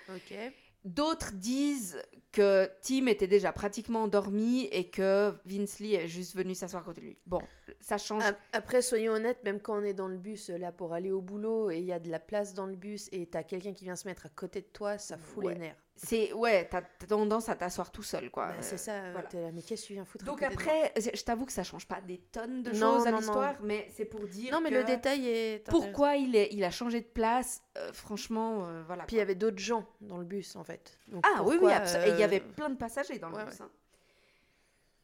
D'autres 0.89 1.32
disent 1.34 2.01
que 2.32 2.70
Tim 2.82 3.07
était 3.09 3.26
déjà 3.26 3.53
pratiquement 3.53 4.03
endormi 4.05 4.64
et 4.72 4.89
que 4.91 5.32
Vince 5.45 5.80
Lee 5.80 5.95
est 5.95 6.09
juste 6.09 6.34
venu 6.36 6.55
s'asseoir 6.55 6.84
côté 6.84 7.01
de 7.01 7.07
lui. 7.07 7.18
Bon, 7.26 7.41
ça 7.80 7.99
change. 7.99 8.22
Ap- 8.24 8.39
Après, 8.53 8.80
soyons 8.82 9.12
honnêtes, 9.12 9.43
même 9.45 9.61
quand 9.61 9.78
on 9.78 9.84
est 9.84 9.95
dans 9.95 10.09
le 10.09 10.18
bus 10.18 10.51
euh, 10.51 10.57
là 10.59 10.72
pour 10.72 10.95
aller 10.95 11.11
au 11.11 11.20
boulot 11.20 11.70
et 11.70 11.78
il 11.78 11.84
y 11.84 11.93
a 11.93 11.99
de 11.99 12.11
la 12.11 12.18
place 12.18 12.55
dans 12.55 12.66
le 12.66 12.76
bus 12.76 13.09
et 13.12 13.26
t'as 13.26 13.43
quelqu'un 13.43 13.72
qui 13.72 13.84
vient 13.84 13.97
se 13.97 14.09
mettre 14.09 14.26
à 14.26 14.28
côté 14.30 14.61
de 14.61 14.66
toi, 14.66 14.99
ça 14.99 15.16
fout 15.18 15.45
Ouais. 15.45 15.55
les 15.55 15.61
nerfs. 15.61 15.76
C'est 16.01 16.33
ouais, 16.33 16.69
t'as 16.69 16.83
tendance 17.09 17.49
à 17.49 17.57
t'asseoir 17.57 17.91
tout 17.91 18.05
seul 18.05 18.31
quoi. 18.31 18.47
Bah, 18.47 18.55
c'est 18.61 18.75
Euh, 18.75 18.79
ça, 18.79 18.93
euh, 18.93 19.13
voilà. 19.13 19.29
là, 19.47 19.53
mais 19.53 19.63
qu'est-ce 19.63 19.83
que 19.83 19.87
tu 19.89 19.93
viens 19.95 20.05
foutre 20.05 20.25
Donc 20.25 20.43
après, 20.43 20.93
je 20.97 21.23
t'avoue 21.25 21.45
que 21.45 21.51
ça 21.53 21.65
change 21.65 21.89
pas 21.89 22.01
des 22.01 22.19
tonnes 22.19 22.63
de 22.63 22.71
Non, 22.71 22.99
choses 22.99 23.07
à 23.09 23.11
non, 23.11 23.17
l'histoire, 23.19 23.57
mais 23.63 23.89
c'est 23.97 24.05
pour 24.05 24.21
dire 24.29 24.53
Non, 24.53 24.61
mais 24.61 24.71
que 24.71 24.77
le 24.77 24.85
détail 24.85 25.27
est. 25.29 25.69
pourquoi 25.69 26.15
il, 26.17 26.37
est, 26.37 26.51
il 26.53 26.63
a 26.63 26.71
changé 26.71 27.01
de 27.01 27.07
place. 27.07 27.63
euh, 27.79 27.93
franchement, 27.93 28.67
euh, 28.69 28.83
voilà. 28.87 29.05
Puis 29.07 29.17
il 29.17 29.19
y 29.19 29.23
avait 29.23 29.35
d'autres 29.35 29.59
gens 29.59 29.85
dans 30.01 30.19
le 30.19 30.25
bus 30.25 30.55
en 30.55 30.63
fait. 30.63 30.99
Donc, 31.09 31.25
Ah 31.27 31.43
oui, 31.43 31.51
oui, 31.55 31.59
pourquoi, 31.59 31.79
abso- 31.79 32.07
et 32.07 32.11
il 32.11 32.19
y 32.19 32.23
avait 32.23 32.41
plein 32.41 32.71
de 32.71 32.77
passagers 32.77 33.19
dans 33.19 33.29
le 33.31 33.37
ouais, 33.37 33.45
bus. 33.45 33.61
hein. 33.61 33.71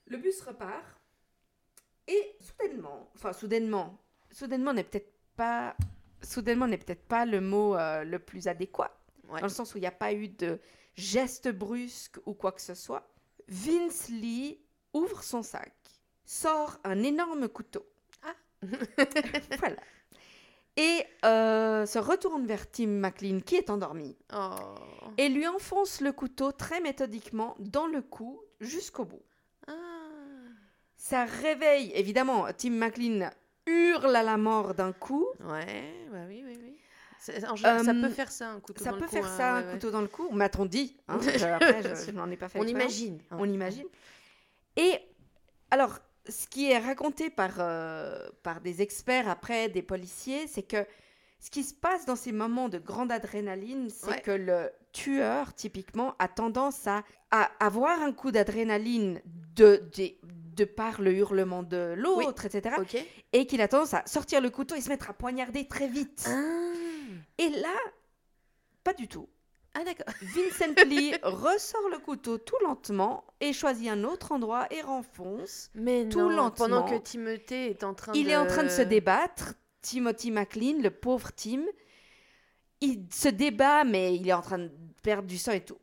Le 0.07 0.17
bus 0.19 0.41
repart 0.43 1.01
et 2.07 2.37
soudainement, 2.41 3.09
enfin 3.17 3.33
soudainement, 3.33 3.99
soudainement 4.31 4.73
n'est 4.75 4.85
peut-être 4.85 5.11
pas, 5.37 5.75
soudainement 6.23 6.67
n'est 6.67 6.77
peut-être 6.79 7.07
pas 7.09 7.25
le 7.25 7.41
mot 7.41 7.75
le 7.77 8.19
plus 8.19 8.47
adéquat, 8.47 8.97
Ouais. 9.31 9.41
dans 9.41 9.47
le 9.47 9.53
sens 9.53 9.75
où 9.75 9.79
il 9.79 9.81
n'y 9.81 9.87
a 9.87 9.91
pas 9.91 10.13
eu 10.13 10.29
de 10.29 10.61
geste 10.97 11.49
brusque 11.49 12.19
ou 12.27 12.35
quoi 12.35 12.53
que 12.53 12.63
ce 12.63 12.75
soit. 12.75 13.09
Vince 13.49 14.09
Lee 14.09 14.59
ouvre 14.93 15.23
son 15.23 15.43
sac, 15.43 15.75
sort 16.25 16.79
un 16.85 17.03
énorme 17.03 17.49
couteau. 17.49 17.87
Ah. 18.23 18.35
voilà. 19.59 19.77
Et 20.77 21.05
euh, 21.25 21.87
se 21.87 21.99
retourne 21.99 22.47
vers 22.47 22.69
Tim 22.71 22.87
McLean 22.89 23.41
qui 23.41 23.55
est 23.57 23.71
endormi 23.71 24.17
Oh. 24.33 24.75
et 25.19 25.29
lui 25.29 25.47
enfonce 25.47 26.01
le 26.01 26.11
couteau 26.13 26.51
très 26.51 26.81
méthodiquement 26.81 27.55
dans 27.61 27.87
le 27.87 28.03
cou 28.03 28.41
jusqu'au 28.61 29.05
bout. 29.05 29.23
Ah. 29.69 29.73
Ça 30.97 31.27
réveille, 31.27 31.93
évidemment, 31.95 32.47
Tim 32.57 32.71
McLean 32.71 33.31
hurle 33.67 34.17
à 34.17 34.23
la 34.23 34.37
mort 34.37 34.75
d'un 34.75 34.93
coup. 34.93 35.27
Ouais, 35.41 36.07
bah 36.11 36.25
oui, 36.29 36.43
oui, 36.45 36.59
oui. 36.61 36.77
Ça 37.25 37.95
peut 37.95 38.09
faire 38.11 38.31
ça, 38.31 38.49
un 38.51 38.61
couteau 38.61 38.83
Ça 38.85 38.91
dans 38.91 38.97
peut 38.99 39.03
le 39.05 39.09
cou, 39.09 39.14
faire 39.16 39.27
hein, 39.27 39.37
ça, 39.37 39.53
ouais, 39.55 39.59
un 39.59 39.66
ouais. 39.66 39.72
couteau 39.75 39.91
dans 39.91 40.01
le 40.01 40.09
cou. 40.09 40.29
M'a-t-on 40.33 40.66
dit 40.66 40.97
hein. 41.09 41.18
Après, 41.55 41.83
je, 41.83 42.07
je 42.07 42.11
n'en 42.12 42.31
ai 42.31 42.37
pas 42.37 42.49
fait 42.49 42.59
On 42.59 42.66
imagine. 42.66 43.18
hein. 43.31 43.37
On 43.39 43.49
imagine. 43.49 43.87
Et 44.77 44.99
alors, 45.70 45.99
ce 46.29 46.47
qui 46.47 46.70
est 46.70 46.79
raconté 46.79 47.31
par, 47.31 47.53
euh, 47.59 48.29
par 48.43 48.61
des 48.61 48.83
experts 48.83 49.29
après, 49.29 49.68
des 49.68 49.83
policiers, 49.83 50.47
c'est 50.47 50.62
que 50.62 50.85
ce 51.41 51.51
qui 51.51 51.62
se 51.62 51.75
passe 51.75 52.07
dans 52.07 52.16
ces 52.16 52.33
moments 52.33 52.68
de 52.70 52.79
grande 52.79 53.12
adrénaline, 53.12 53.91
c'est 53.91 54.07
Ouais. 54.09 54.20
que 54.22 54.31
le 54.31 54.70
tueur, 54.93 55.55
typiquement, 55.55 56.14
a 56.18 56.29
tendance 56.29 56.87
à, 56.87 57.05
à 57.31 57.51
avoir 57.61 58.01
un 58.01 58.12
coup 58.12 58.31
d'adrénaline 58.31 59.20
de, 59.55 59.83
de, 59.97 60.11
de 60.57 60.64
par 60.64 61.03
le 61.03 61.12
hurlement 61.12 61.62
de 61.62 61.95
l'autre, 61.97 62.47
etc. 62.47 62.77
Et 63.33 63.47
qu'il 63.47 63.61
a 63.61 63.68
tendance 63.68 63.93
à 63.93 64.03
sortir 64.07 64.41
le 64.41 64.49
couteau 64.51 64.75
et 64.77 64.81
se 64.81 64.89
mettre 64.89 65.11
à 65.11 65.12
poignarder 65.12 65.66
très 65.68 65.89
vite. 65.89 66.27
Ah, 66.29 66.64
Et 67.39 67.49
là, 67.49 67.75
pas 68.83 68.95
du 68.95 69.09
tout. 69.09 69.29
ah 69.75 69.85
d'accord. 69.85 70.07
Vincent 70.22 70.75
Lee 70.87 71.14
ressort 71.22 71.89
le 71.91 71.99
couteau 71.99 72.39
tout 72.39 72.57
lentement 72.62 73.25
et 73.41 73.53
choisit 73.53 73.89
un 73.89 74.05
autre 74.05 74.33
endroit 74.33 74.66
et 74.70 74.83
renfonce. 74.83 75.70
Mais 75.75 76.09
Tout 76.09 76.20
non, 76.20 76.29
lentement. 76.31 76.51
pendant 76.51 76.85
que 76.85 76.97
Timothée 76.97 77.70
est 77.70 77.85
en 77.85 77.95
train 77.95 78.12
de... 78.12 78.18
Il 78.18 78.31
est 78.31 78.37
en 78.37 78.47
train 78.47 78.62
de 78.62 78.68
se 78.68 78.83
débattre. 78.83 79.55
Timothy 79.83 80.31
McLean, 80.31 80.81
le 80.81 80.91
pauvre 80.91 81.31
Tim, 81.37 81.62
il 82.81 83.07
se 83.12 83.29
débat, 83.29 83.85
mais 83.85 84.16
il 84.16 84.27
est 84.29 84.33
en 84.33 84.41
train 84.41 84.59
de 84.59 84.70
perdre 85.03 85.29
du 85.29 85.37
sang 85.37 85.53
et 85.53 85.61
tout. 85.61 85.77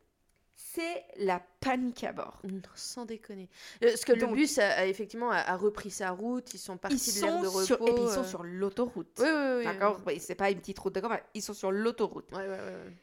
C'est 0.73 1.03
la 1.17 1.41
panique 1.59 2.03
à 2.05 2.13
bord. 2.13 2.39
Non, 2.43 2.61
sans 2.75 3.05
déconner. 3.05 3.49
Euh, 3.83 3.87
Parce 3.89 4.05
que 4.05 4.13
Donc- 4.13 4.29
le 4.29 4.35
bus 4.35 4.57
a, 4.57 4.69
a 4.69 4.85
effectivement 4.85 5.29
a, 5.31 5.37
a 5.39 5.57
repris 5.57 5.91
sa 5.91 6.11
route, 6.11 6.53
ils 6.53 6.59
sont 6.59 6.77
partis 6.77 6.95
Ils 6.95 7.21
de 7.21 7.25
l'aire 7.25 7.41
de 7.41 7.47
repos. 7.47 7.63
sur, 7.65 7.75
et 7.87 7.93
puis 7.93 8.03
ils 8.03 8.09
sont 8.09 8.21
euh. 8.21 8.23
sur 8.23 8.43
l'autoroute. 8.43 9.17
Oui, 9.19 9.25
oui, 9.27 9.55
oui. 9.57 9.63
D'accord 9.65 9.99
Oui, 10.07 10.19
C'est 10.19 10.35
pas 10.35 10.49
une 10.49 10.59
petite 10.59 10.79
route 10.79 10.95
de 10.95 10.99
campagne, 11.01 11.21
ils 11.33 11.41
sont 11.41 11.53
sur 11.53 11.71
l'autoroute. 11.71 12.31
Ouais, 12.31 12.39
ouais, 12.47 12.47
ouais. 12.47 12.93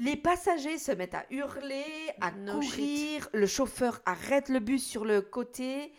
Les 0.00 0.14
passagers 0.16 0.78
se 0.78 0.92
mettent 0.92 1.14
à 1.14 1.24
hurler, 1.30 1.84
à 2.20 2.30
No 2.30 2.60
courir. 2.60 3.28
Le 3.32 3.46
chauffeur 3.48 4.00
arrête 4.06 4.48
le 4.48 4.60
bus 4.60 4.86
sur 4.86 5.04
le 5.04 5.20
côté. 5.20 5.92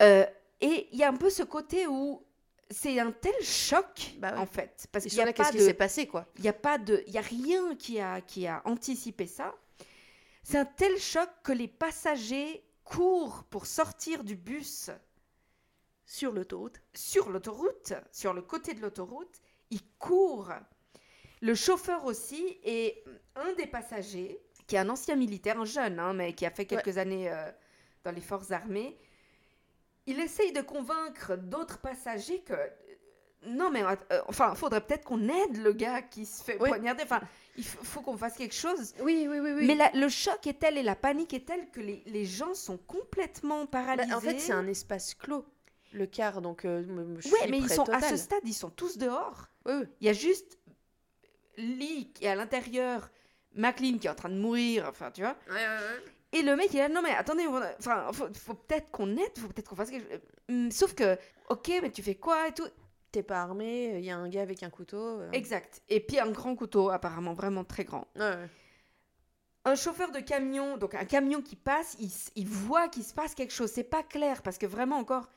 Euh, 0.00 0.24
et 0.62 0.88
il 0.92 0.98
y 0.98 1.04
a 1.04 1.08
un 1.08 1.16
peu 1.16 1.28
ce 1.28 1.42
côté 1.42 1.86
où 1.86 2.22
c'est 2.70 2.98
un 2.98 3.12
tel 3.12 3.34
choc, 3.42 4.14
Bah 4.18 4.32
ouais. 4.32 4.38
en 4.38 4.46
fait. 4.46 4.86
Parce 4.92 5.04
qu'il 5.04 5.12
n'y 5.12 5.18
là, 5.18 5.24
a, 5.24 5.26
pas 5.26 5.32
qu'est-ce 5.44 5.50
qui 5.52 5.58
de- 5.58 5.62
s'est 5.66 5.74
passé, 5.74 6.06
quoi? 6.06 6.26
il 6.38 6.44
y 6.44 6.48
a 6.48 6.54
pas 6.54 6.78
de... 6.78 7.04
Il 7.06 7.12
y 7.12 7.18
a 7.18 7.22
rien 7.22 7.74
qui 7.76 8.00
a, 8.00 8.22
qui 8.22 8.46
a 8.46 8.62
anticipé 8.64 9.26
ça. 9.26 9.54
C'est 10.42 10.58
un 10.58 10.64
tel 10.64 10.98
choc 10.98 11.28
que 11.44 11.52
les 11.52 11.68
passagers 11.68 12.64
courent 12.84 13.44
pour 13.44 13.66
sortir 13.66 14.24
du 14.24 14.36
bus 14.36 14.90
Sur 16.04 16.32
l'autoroute. 16.32 16.80
sur 16.94 17.30
l'autoroute, 17.30 17.94
sur 18.10 18.34
le 18.34 18.42
côté 18.42 18.74
de 18.74 18.80
l'autoroute, 18.80 19.40
il 19.70 19.80
court. 19.98 20.52
Le 21.40 21.54
chauffeur 21.54 22.04
aussi 22.04 22.58
et 22.64 23.02
un 23.34 23.52
des 23.54 23.66
passagers, 23.66 24.40
qui 24.66 24.76
est 24.76 24.80
un 24.80 24.88
ancien 24.88 25.16
militaire, 25.16 25.60
un 25.60 25.64
jeune, 25.64 25.98
hein, 25.98 26.12
mais 26.12 26.34
qui 26.34 26.44
a 26.44 26.50
fait 26.50 26.66
quelques 26.66 26.98
années 26.98 27.30
euh, 27.30 27.50
dans 28.04 28.12
les 28.12 28.20
forces 28.20 28.50
armées, 28.50 28.96
il 30.06 30.18
essaye 30.18 30.52
de 30.52 30.60
convaincre 30.60 31.36
d'autres 31.36 31.78
passagers 31.78 32.42
que 32.42 32.54
non 33.46 33.70
mais 33.70 33.82
euh, 33.82 34.20
enfin 34.28 34.54
faudrait 34.54 34.80
peut-être 34.80 35.04
qu'on 35.04 35.28
aide 35.28 35.56
le 35.56 35.72
gars 35.72 36.02
qui 36.02 36.24
se 36.26 36.42
fait 36.42 36.56
Oui. 36.60 36.68
poignarder. 36.68 37.02
Enfin, 37.04 37.20
il 37.56 37.64
faut 37.64 38.00
qu'on 38.00 38.16
fasse 38.16 38.36
quelque 38.36 38.54
chose. 38.54 38.94
Oui, 39.00 39.26
oui, 39.28 39.38
oui, 39.40 39.50
oui. 39.56 39.66
Mais 39.66 39.74
la- 39.74 39.90
le 39.92 40.08
choc 40.08 40.46
est 40.46 40.60
tel 40.60 40.78
et 40.78 40.82
la 40.82 40.94
panique 40.96 41.34
est 41.34 41.46
telle 41.46 41.68
que 41.70 41.80
les, 41.80 42.02
les 42.06 42.24
gens 42.24 42.54
sont 42.54 42.78
complètement 42.78 43.62
Bah, 43.64 43.70
paralysés. 43.72 44.14
en 44.14 44.20
fait, 44.20 44.38
c'est 44.38 44.52
un 44.52 44.66
espace 44.66 45.14
clôt, 45.14 45.44
le 45.92 46.06
car, 46.06 46.40
donc 46.40 46.64
euh, 46.64 46.82
je 47.18 47.28
Ouais, 47.30 47.38
suis 47.42 47.50
mais 47.50 47.58
ils 47.58 47.68
sont 47.68 47.82
à 47.90 47.96
total. 47.96 48.10
ce 48.10 48.16
stade, 48.16 48.40
ils 48.44 48.54
sont 48.54 48.70
tous 48.70 48.96
dehors. 48.98 49.48
Oui, 49.66 49.72
oui. 49.80 49.84
Il 50.00 50.06
y 50.06 50.10
a 50.10 50.14
juste 50.14 50.58
Lee 51.56 52.10
qui 52.14 52.24
est 52.24 52.28
à 52.28 52.34
l'intérieur, 52.34 53.10
McLean 53.54 53.98
qui 53.98 54.06
est 54.06 54.10
en 54.10 54.14
train 54.14 54.30
de 54.30 54.38
mourir, 54.38 54.86
enfin, 54.88 55.10
tu 55.10 55.20
vois. 55.22 55.36
Et 56.32 56.40
le 56.40 56.56
mec, 56.56 56.72
il 56.72 56.78
là, 56.78 56.88
non 56.88 57.02
mais 57.02 57.10
attendez, 57.14 57.46
enfin, 57.78 58.10
faut, 58.12 58.26
faut 58.32 58.54
peut-être 58.54 58.90
qu'on 58.90 59.10
aide, 59.18 59.38
faut 59.38 59.48
peut-être 59.48 59.68
qu'on 59.68 59.76
fasse 59.76 59.90
quelque 59.90 60.10
chose. 60.10 60.20
Hum, 60.48 60.70
Sauf 60.70 60.94
que, 60.94 61.18
ok, 61.50 61.70
mais 61.82 61.90
tu 61.90 62.02
fais 62.02 62.14
quoi 62.14 62.48
et 62.48 62.52
tout. 62.52 62.66
T'es 63.12 63.22
pas 63.22 63.42
armé, 63.42 63.98
il 63.98 64.04
y 64.04 64.10
a 64.10 64.16
un 64.16 64.28
gars 64.28 64.42
avec 64.42 64.62
un 64.62 64.70
couteau. 64.70 65.20
euh. 65.20 65.30
Exact. 65.32 65.82
Et 65.90 66.00
puis 66.00 66.18
un 66.18 66.30
grand 66.30 66.56
couteau, 66.56 66.88
apparemment 66.90 67.34
vraiment 67.34 67.62
très 67.64 67.84
grand. 67.84 68.06
Ouais, 68.16 68.22
ouais. 68.22 68.48
Un 69.64 69.74
chauffeur 69.76 70.10
de 70.10 70.18
camion, 70.18 70.76
donc 70.76 70.94
un 70.94 71.04
camion 71.04 71.40
qui 71.40 71.54
passe, 71.54 71.96
il, 72.34 72.46
voit 72.48 72.88
qu'il 72.88 73.04
se 73.04 73.14
passe 73.14 73.34
quelque 73.34 73.52
chose. 73.52 73.70
C'est 73.70 73.84
pas 73.84 74.02
clair 74.02 74.42
parce 74.42 74.58
que 74.58 74.66
vraiment 74.66 74.96
encore, 74.96 75.28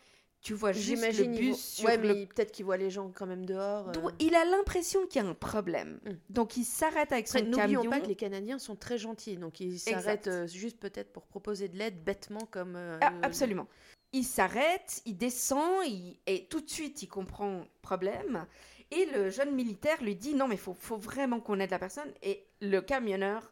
tu 0.42 0.54
vois 0.56 0.72
juste 0.72 1.04
le 1.20 1.26
il 1.26 1.38
bus 1.38 1.58
sur 1.60 1.86
Ouais, 1.86 1.98
le 1.98 2.14
mais 2.14 2.26
peut-être 2.26 2.52
qu'il 2.52 2.66
voit 2.66 2.78
les 2.78 2.90
gens 2.90 3.12
quand 3.14 3.28
même 3.28 3.46
dehors. 3.46 3.90
euh. 3.90 3.92
Donc, 3.92 4.12
il 4.20 4.34
a 4.36 4.46
l'impression 4.46 5.06
qu'il 5.06 5.22
y 5.22 5.26
a 5.26 5.28
un 5.28 5.34
problème. 5.36 6.00
Mm. 6.06 6.12
Donc 6.30 6.58
il 6.58 6.64
s'arrête 6.64 7.12
avec 7.12 7.28
son 7.28 7.38
Après, 7.38 7.50
n'oublions 7.50 7.82
camion. 7.82 7.92
pas 7.92 8.00
que 8.00 8.08
les 8.08 8.16
Canadiens 8.16 8.58
sont 8.58 8.76
très 8.76 8.98
gentils, 8.98 9.38
donc 9.38 9.60
ils 9.60 9.80
s'arrêtent 9.80 10.28
euh, 10.28 10.48
juste 10.48 10.80
peut-être 10.80 11.12
pour 11.14 11.26
proposer 11.28 11.68
de 11.68 11.78
l'aide 11.78 12.04
bêtement 12.04 12.48
comme. 12.50 12.76
euh, 12.78 12.98
Ah, 13.02 13.12
euh, 13.14 13.20
absolument. 13.22 13.68
Il 14.16 14.24
s'arrête, 14.24 15.02
il 15.06 15.18
descend, 15.18 15.84
il- 15.86 16.18
et 16.26 16.46
tout 16.46 16.62
de 16.62 16.70
suite 16.70 17.04
il 17.04 17.08
comprend 17.08 17.60
le 17.60 17.66
problème. 17.82 18.46
Et 18.92 19.06
le 19.08 19.30
jeune 19.30 19.54
militaire 19.54 20.02
lui 20.02 20.16
dit 20.16 20.34
non 20.36 20.48
mais 20.48 20.58
faut, 20.58 20.74
faut 20.74 20.98
vraiment 20.98 21.40
qu'on 21.42 21.60
aide 21.60 21.72
la 21.72 21.80
personne. 21.80 22.12
Et 22.24 22.46
le 22.62 22.80
camionneur, 22.82 23.52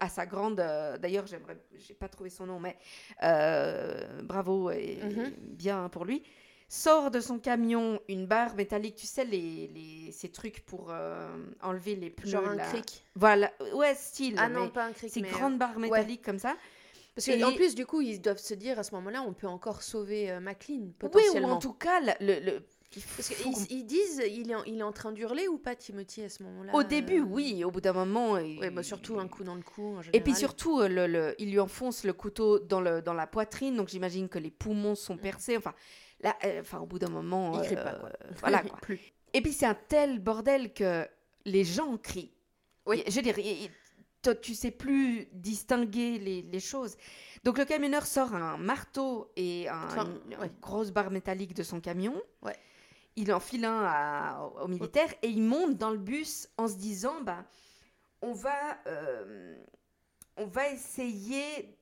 à 0.00 0.08
sa 0.08 0.26
grande, 0.26 0.60
euh, 0.60 0.98
d'ailleurs 0.98 1.26
j'aimerais, 1.26 1.56
j'ai 1.76 1.94
pas 1.94 2.08
trouvé 2.08 2.28
son 2.30 2.46
nom, 2.46 2.58
mais 2.60 2.76
euh, 3.22 4.22
bravo 4.22 4.70
et 4.70 4.98
Mhm. 5.02 5.32
bien 5.40 5.88
pour 5.88 6.04
lui, 6.04 6.22
sort 6.68 7.10
de 7.10 7.20
son 7.20 7.38
camion 7.38 8.00
une 8.08 8.26
barre 8.26 8.54
métallique, 8.56 8.96
tu 8.96 9.06
sais 9.06 9.24
les, 9.24 9.68
les 9.68 10.12
ces 10.12 10.30
trucs 10.30 10.60
pour 10.66 10.88
euh, 10.90 11.28
enlever 11.62 11.94
les 11.96 12.10
pneus. 12.10 12.30
Genre 12.32 12.46
un 12.46 12.56
cric. 12.58 13.04
Voilà, 13.14 13.50
ouais 13.74 13.94
style. 13.94 14.34
Ah 14.38 14.48
non, 14.48 14.68
pas 14.68 14.86
un 14.86 14.92
cric. 14.92 15.10
ces 15.10 15.22
mais, 15.22 15.30
grandes 15.30 15.58
barres 15.58 15.78
métalliques 15.78 16.22
comme 16.24 16.38
ça. 16.38 16.56
Parce 17.14 17.26
qu'en 17.26 17.52
plus, 17.54 17.74
du 17.74 17.86
coup, 17.86 18.00
ils 18.00 18.20
doivent 18.20 18.38
se 18.38 18.54
dire 18.54 18.78
à 18.78 18.82
ce 18.82 18.94
moment-là, 18.94 19.22
on 19.26 19.32
peut 19.34 19.46
encore 19.48 19.82
sauver 19.82 20.30
euh, 20.30 20.40
McLean, 20.40 20.88
Oui, 21.14 21.22
ou 21.34 21.44
en 21.44 21.58
tout 21.58 21.72
cas, 21.74 22.00
le, 22.20 22.40
le- 22.40 22.62
Parce 23.16 23.28
qu'ils 23.28 23.72
ils 23.72 23.84
disent, 23.84 24.22
il 24.26 24.50
est, 24.50 24.54
en, 24.54 24.64
il 24.64 24.78
est 24.78 24.82
en 24.82 24.92
train 24.92 25.12
d'hurler 25.12 25.46
ou 25.48 25.58
pas, 25.58 25.74
Timothy, 25.76 26.22
à 26.22 26.28
ce 26.28 26.42
moment-là 26.44 26.74
Au 26.74 26.82
début, 26.82 27.20
euh, 27.20 27.24
oui, 27.24 27.62
au 27.64 27.70
bout 27.70 27.80
d'un 27.80 27.92
moment. 27.92 28.32
Oui, 28.34 28.58
bah 28.70 28.82
surtout 28.82 29.18
un 29.18 29.28
coup 29.28 29.44
dans 29.44 29.54
le 29.56 29.62
cou, 29.62 29.96
en 29.98 30.02
Et 30.12 30.20
puis 30.20 30.34
surtout, 30.34 30.80
euh, 30.80 30.88
le, 30.88 31.06
le- 31.06 31.34
il 31.38 31.50
lui 31.50 31.60
enfonce 31.60 32.04
le 32.04 32.12
couteau 32.12 32.58
dans, 32.58 32.80
le, 32.80 33.02
dans 33.02 33.14
la 33.14 33.26
poitrine, 33.26 33.76
donc 33.76 33.88
j'imagine 33.88 34.28
que 34.28 34.38
les 34.38 34.50
poumons 34.50 34.94
sont 34.94 35.16
percés. 35.16 35.56
Enfin, 35.56 35.74
là, 36.22 36.36
euh, 36.44 36.60
enfin, 36.60 36.78
au 36.78 36.86
bout 36.86 36.98
d'un 36.98 37.10
moment. 37.10 37.60
Il 37.60 37.66
crie 37.66 37.76
euh, 37.76 37.84
pas, 37.84 37.92
quoi. 37.94 38.10
Voilà, 38.40 38.62
quoi. 38.62 38.78
Plus. 38.80 39.00
Et 39.34 39.40
puis 39.42 39.52
c'est 39.52 39.66
un 39.66 39.76
tel 39.88 40.18
bordel 40.20 40.72
que 40.72 41.06
les 41.44 41.64
gens 41.64 41.96
crient. 41.96 42.32
Oui. 42.86 43.02
Je 43.06 43.14
veux 43.14 43.22
dire, 43.22 43.38
il- 43.38 43.70
toi, 44.22 44.34
tu 44.34 44.54
sais 44.54 44.70
plus 44.70 45.26
distinguer 45.32 46.18
les, 46.18 46.42
les 46.42 46.60
choses. 46.60 46.96
Donc 47.44 47.58
le 47.58 47.64
camionneur 47.64 48.04
sort 48.06 48.34
un 48.34 48.56
marteau 48.58 49.30
et 49.36 49.68
un- 49.68 49.84
Enfin, 49.84 50.06
une, 50.26 50.36
ouais. 50.38 50.46
une 50.46 50.60
grosse 50.60 50.90
barre 50.90 51.10
métallique 51.10 51.54
de 51.54 51.62
son 51.62 51.80
camion. 51.80 52.20
Ouais. 52.42 52.56
Il 53.16 53.32
en 53.32 53.40
file 53.40 53.64
un 53.64 53.82
à- 53.84 54.42
au, 54.42 54.64
au 54.64 54.68
militaire 54.68 55.08
et 55.22 55.28
il 55.28 55.42
monte 55.42 55.76
dans 55.78 55.90
le 55.90 55.98
bus 55.98 56.48
en 56.58 56.68
se 56.68 56.74
disant 56.76 57.20
bah, 57.22 57.44
on, 58.22 58.32
va, 58.32 58.78
euh, 58.86 59.56
on 60.36 60.46
va 60.46 60.68
essayer 60.70 61.76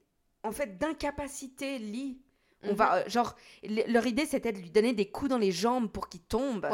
en 0.45 0.53
fait 0.53 0.79
d'incapaciter 0.79 1.79
Lee. 1.79 2.21
On 2.63 2.69
Mhm. 2.71 2.75
va, 2.75 2.95
euh, 2.99 3.09
genre, 3.09 3.35
le- 3.63 3.93
leur 3.93 4.07
idée 4.07 4.27
c'était 4.27 4.53
de 4.53 4.59
lui 4.59 4.71
donner 4.71 4.93
des 4.93 5.11
coups 5.11 5.31
dans 5.31 5.39
les 5.39 5.53
jambes 5.53 5.91
pour 5.91 6.09
qu'il 6.09 6.23
tombe. 6.23 6.69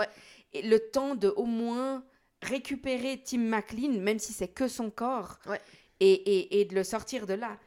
Et 0.52 0.62
le 0.62 0.78
temps 0.90 1.14
de 1.14 1.28
au 1.28 1.46
moins 1.46 2.04
récupérer 2.44 3.22
Tim 3.24 3.38
McLean, 3.38 4.00
même 4.00 4.18
si 4.18 4.32
c'est 4.32 4.48
que 4.48 4.68
son 4.68 4.90
corps, 4.90 5.38
Ouais. 5.46 5.60
et, 6.00 6.12
et, 6.12 6.60
et 6.60 6.64
de 6.64 6.74
le 6.74 6.84
sortir 6.84 7.26
de 7.26 7.34
là. 7.34 7.58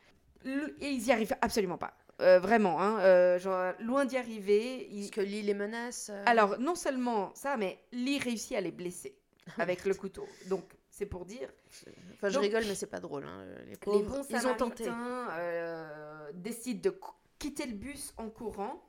Le- 0.45 0.75
Et 0.83 0.89
ils 0.91 1.07
y 1.07 1.11
arrivent 1.11 1.35
absolument 1.41 1.77
pas. 1.77 1.93
Euh, 2.19 2.39
vraiment, 2.39 2.81
hein, 2.81 2.99
euh, 3.01 3.37
genre, 3.39 3.73
loin 3.79 4.05
d'y 4.05 4.17
arriver. 4.17 4.87
ils- 4.91 5.01
Parce 5.01 5.11
que 5.11 5.21
Lee 5.21 5.43
les 5.43 5.53
menace. 5.53 6.09
euh, 6.11 6.23
Alors, 6.25 6.57
non 6.59 6.73
seulement 6.75 7.31
ça, 7.35 7.57
mais 7.57 7.77
Lee 7.91 8.17
réussit 8.19 8.57
à 8.57 8.61
les 8.61 8.71
blesser 8.71 9.15
avec 9.57 9.85
le 9.85 9.93
couteau. 9.93 10.27
Donc, 10.47 10.63
c'est 10.89 11.05
pour 11.05 11.25
dire. 11.25 11.49
Enfin, 12.15 12.29
je 12.29 12.33
donc- 12.35 12.43
rigole, 12.43 12.63
mais 12.67 12.73
c'est 12.75 12.87
pas 12.87 12.99
drôle. 12.99 13.23
hein, 13.25 13.45
Les 13.65 13.71
Les 13.71 13.77
pauvres, 13.77 14.17
bons 14.17 14.25
ils 14.29 14.47
ont 14.47 14.55
tenté. 14.55 14.85
Décident 16.33 16.81
de 16.91 16.99
quitter 17.39 17.65
le 17.67 17.73
bus 17.75 18.13
en 18.17 18.29
courant. 18.29 18.81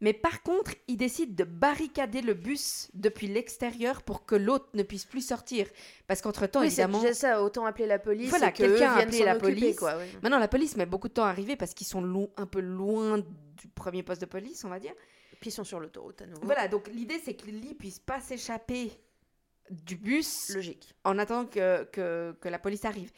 Mais 0.00 0.12
par 0.12 0.42
contre, 0.42 0.72
ils 0.86 0.96
décident 0.96 1.34
de 1.34 1.42
barricader 1.42 2.20
le 2.22 2.34
bus 2.34 2.88
depuis 2.94 3.26
l'extérieur 3.26 4.02
pour 4.02 4.24
que 4.26 4.36
l'autre 4.36 4.68
ne 4.74 4.84
puisse 4.84 5.04
plus 5.04 5.26
sortir. 5.26 5.66
Parce 6.06 6.20
qu'entre-temps, 6.22 6.60
Oui, 6.60 6.70
c'est 6.70 6.82
évidemment... 6.82 7.02
déjà 7.02 7.14
ça, 7.14 7.42
autant 7.42 7.66
appeler 7.66 7.86
la 7.86 7.98
police. 7.98 8.30
Voilà, 8.30 8.48
et 8.48 8.52
que 8.52 8.58
quelqu'un 8.58 8.92
a 8.92 8.98
appelé 9.00 9.24
la 9.24 9.36
occuper, 9.36 9.52
police. 9.60 9.76
quoi. 9.76 9.94
Maintenant, 10.22 10.38
la 10.38 10.46
police 10.48 10.76
met 10.76 10.86
beaucoup 10.86 11.08
de 11.08 11.14
temps 11.14 11.24
à 11.24 11.28
arriver 11.30 11.56
parce 11.56 11.74
qu'ils 11.74 11.86
sont 11.88 12.30
un 12.36 12.46
peu 12.46 12.60
loin 12.60 13.18
du 13.18 13.68
premier 13.74 14.04
poste 14.04 14.20
de 14.20 14.26
police, 14.26 14.64
on 14.64 14.68
va 14.68 14.78
dire. 14.78 14.94
Puis 15.40 15.50
ils 15.50 15.52
sont 15.54 15.64
sur 15.64 15.80
l'autoroute 15.80 16.22
à 16.22 16.26
nouveau. 16.26 16.42
Voilà, 16.44 16.68
donc 16.68 16.88
l'idée, 16.88 17.20
c'est 17.24 17.34
que 17.34 17.46
Lily 17.46 17.74
puisse 17.74 17.98
pas 17.98 18.20
s'échapper 18.20 18.90
du 19.70 19.96
bus 19.96 20.50
Logique. 20.54 20.94
en 21.04 21.18
attendant 21.18 21.44
que, 21.48 21.84
que, 21.92 22.34
que 22.40 22.48
la 22.48 22.58
police 22.58 22.84
arrive. 22.84 23.12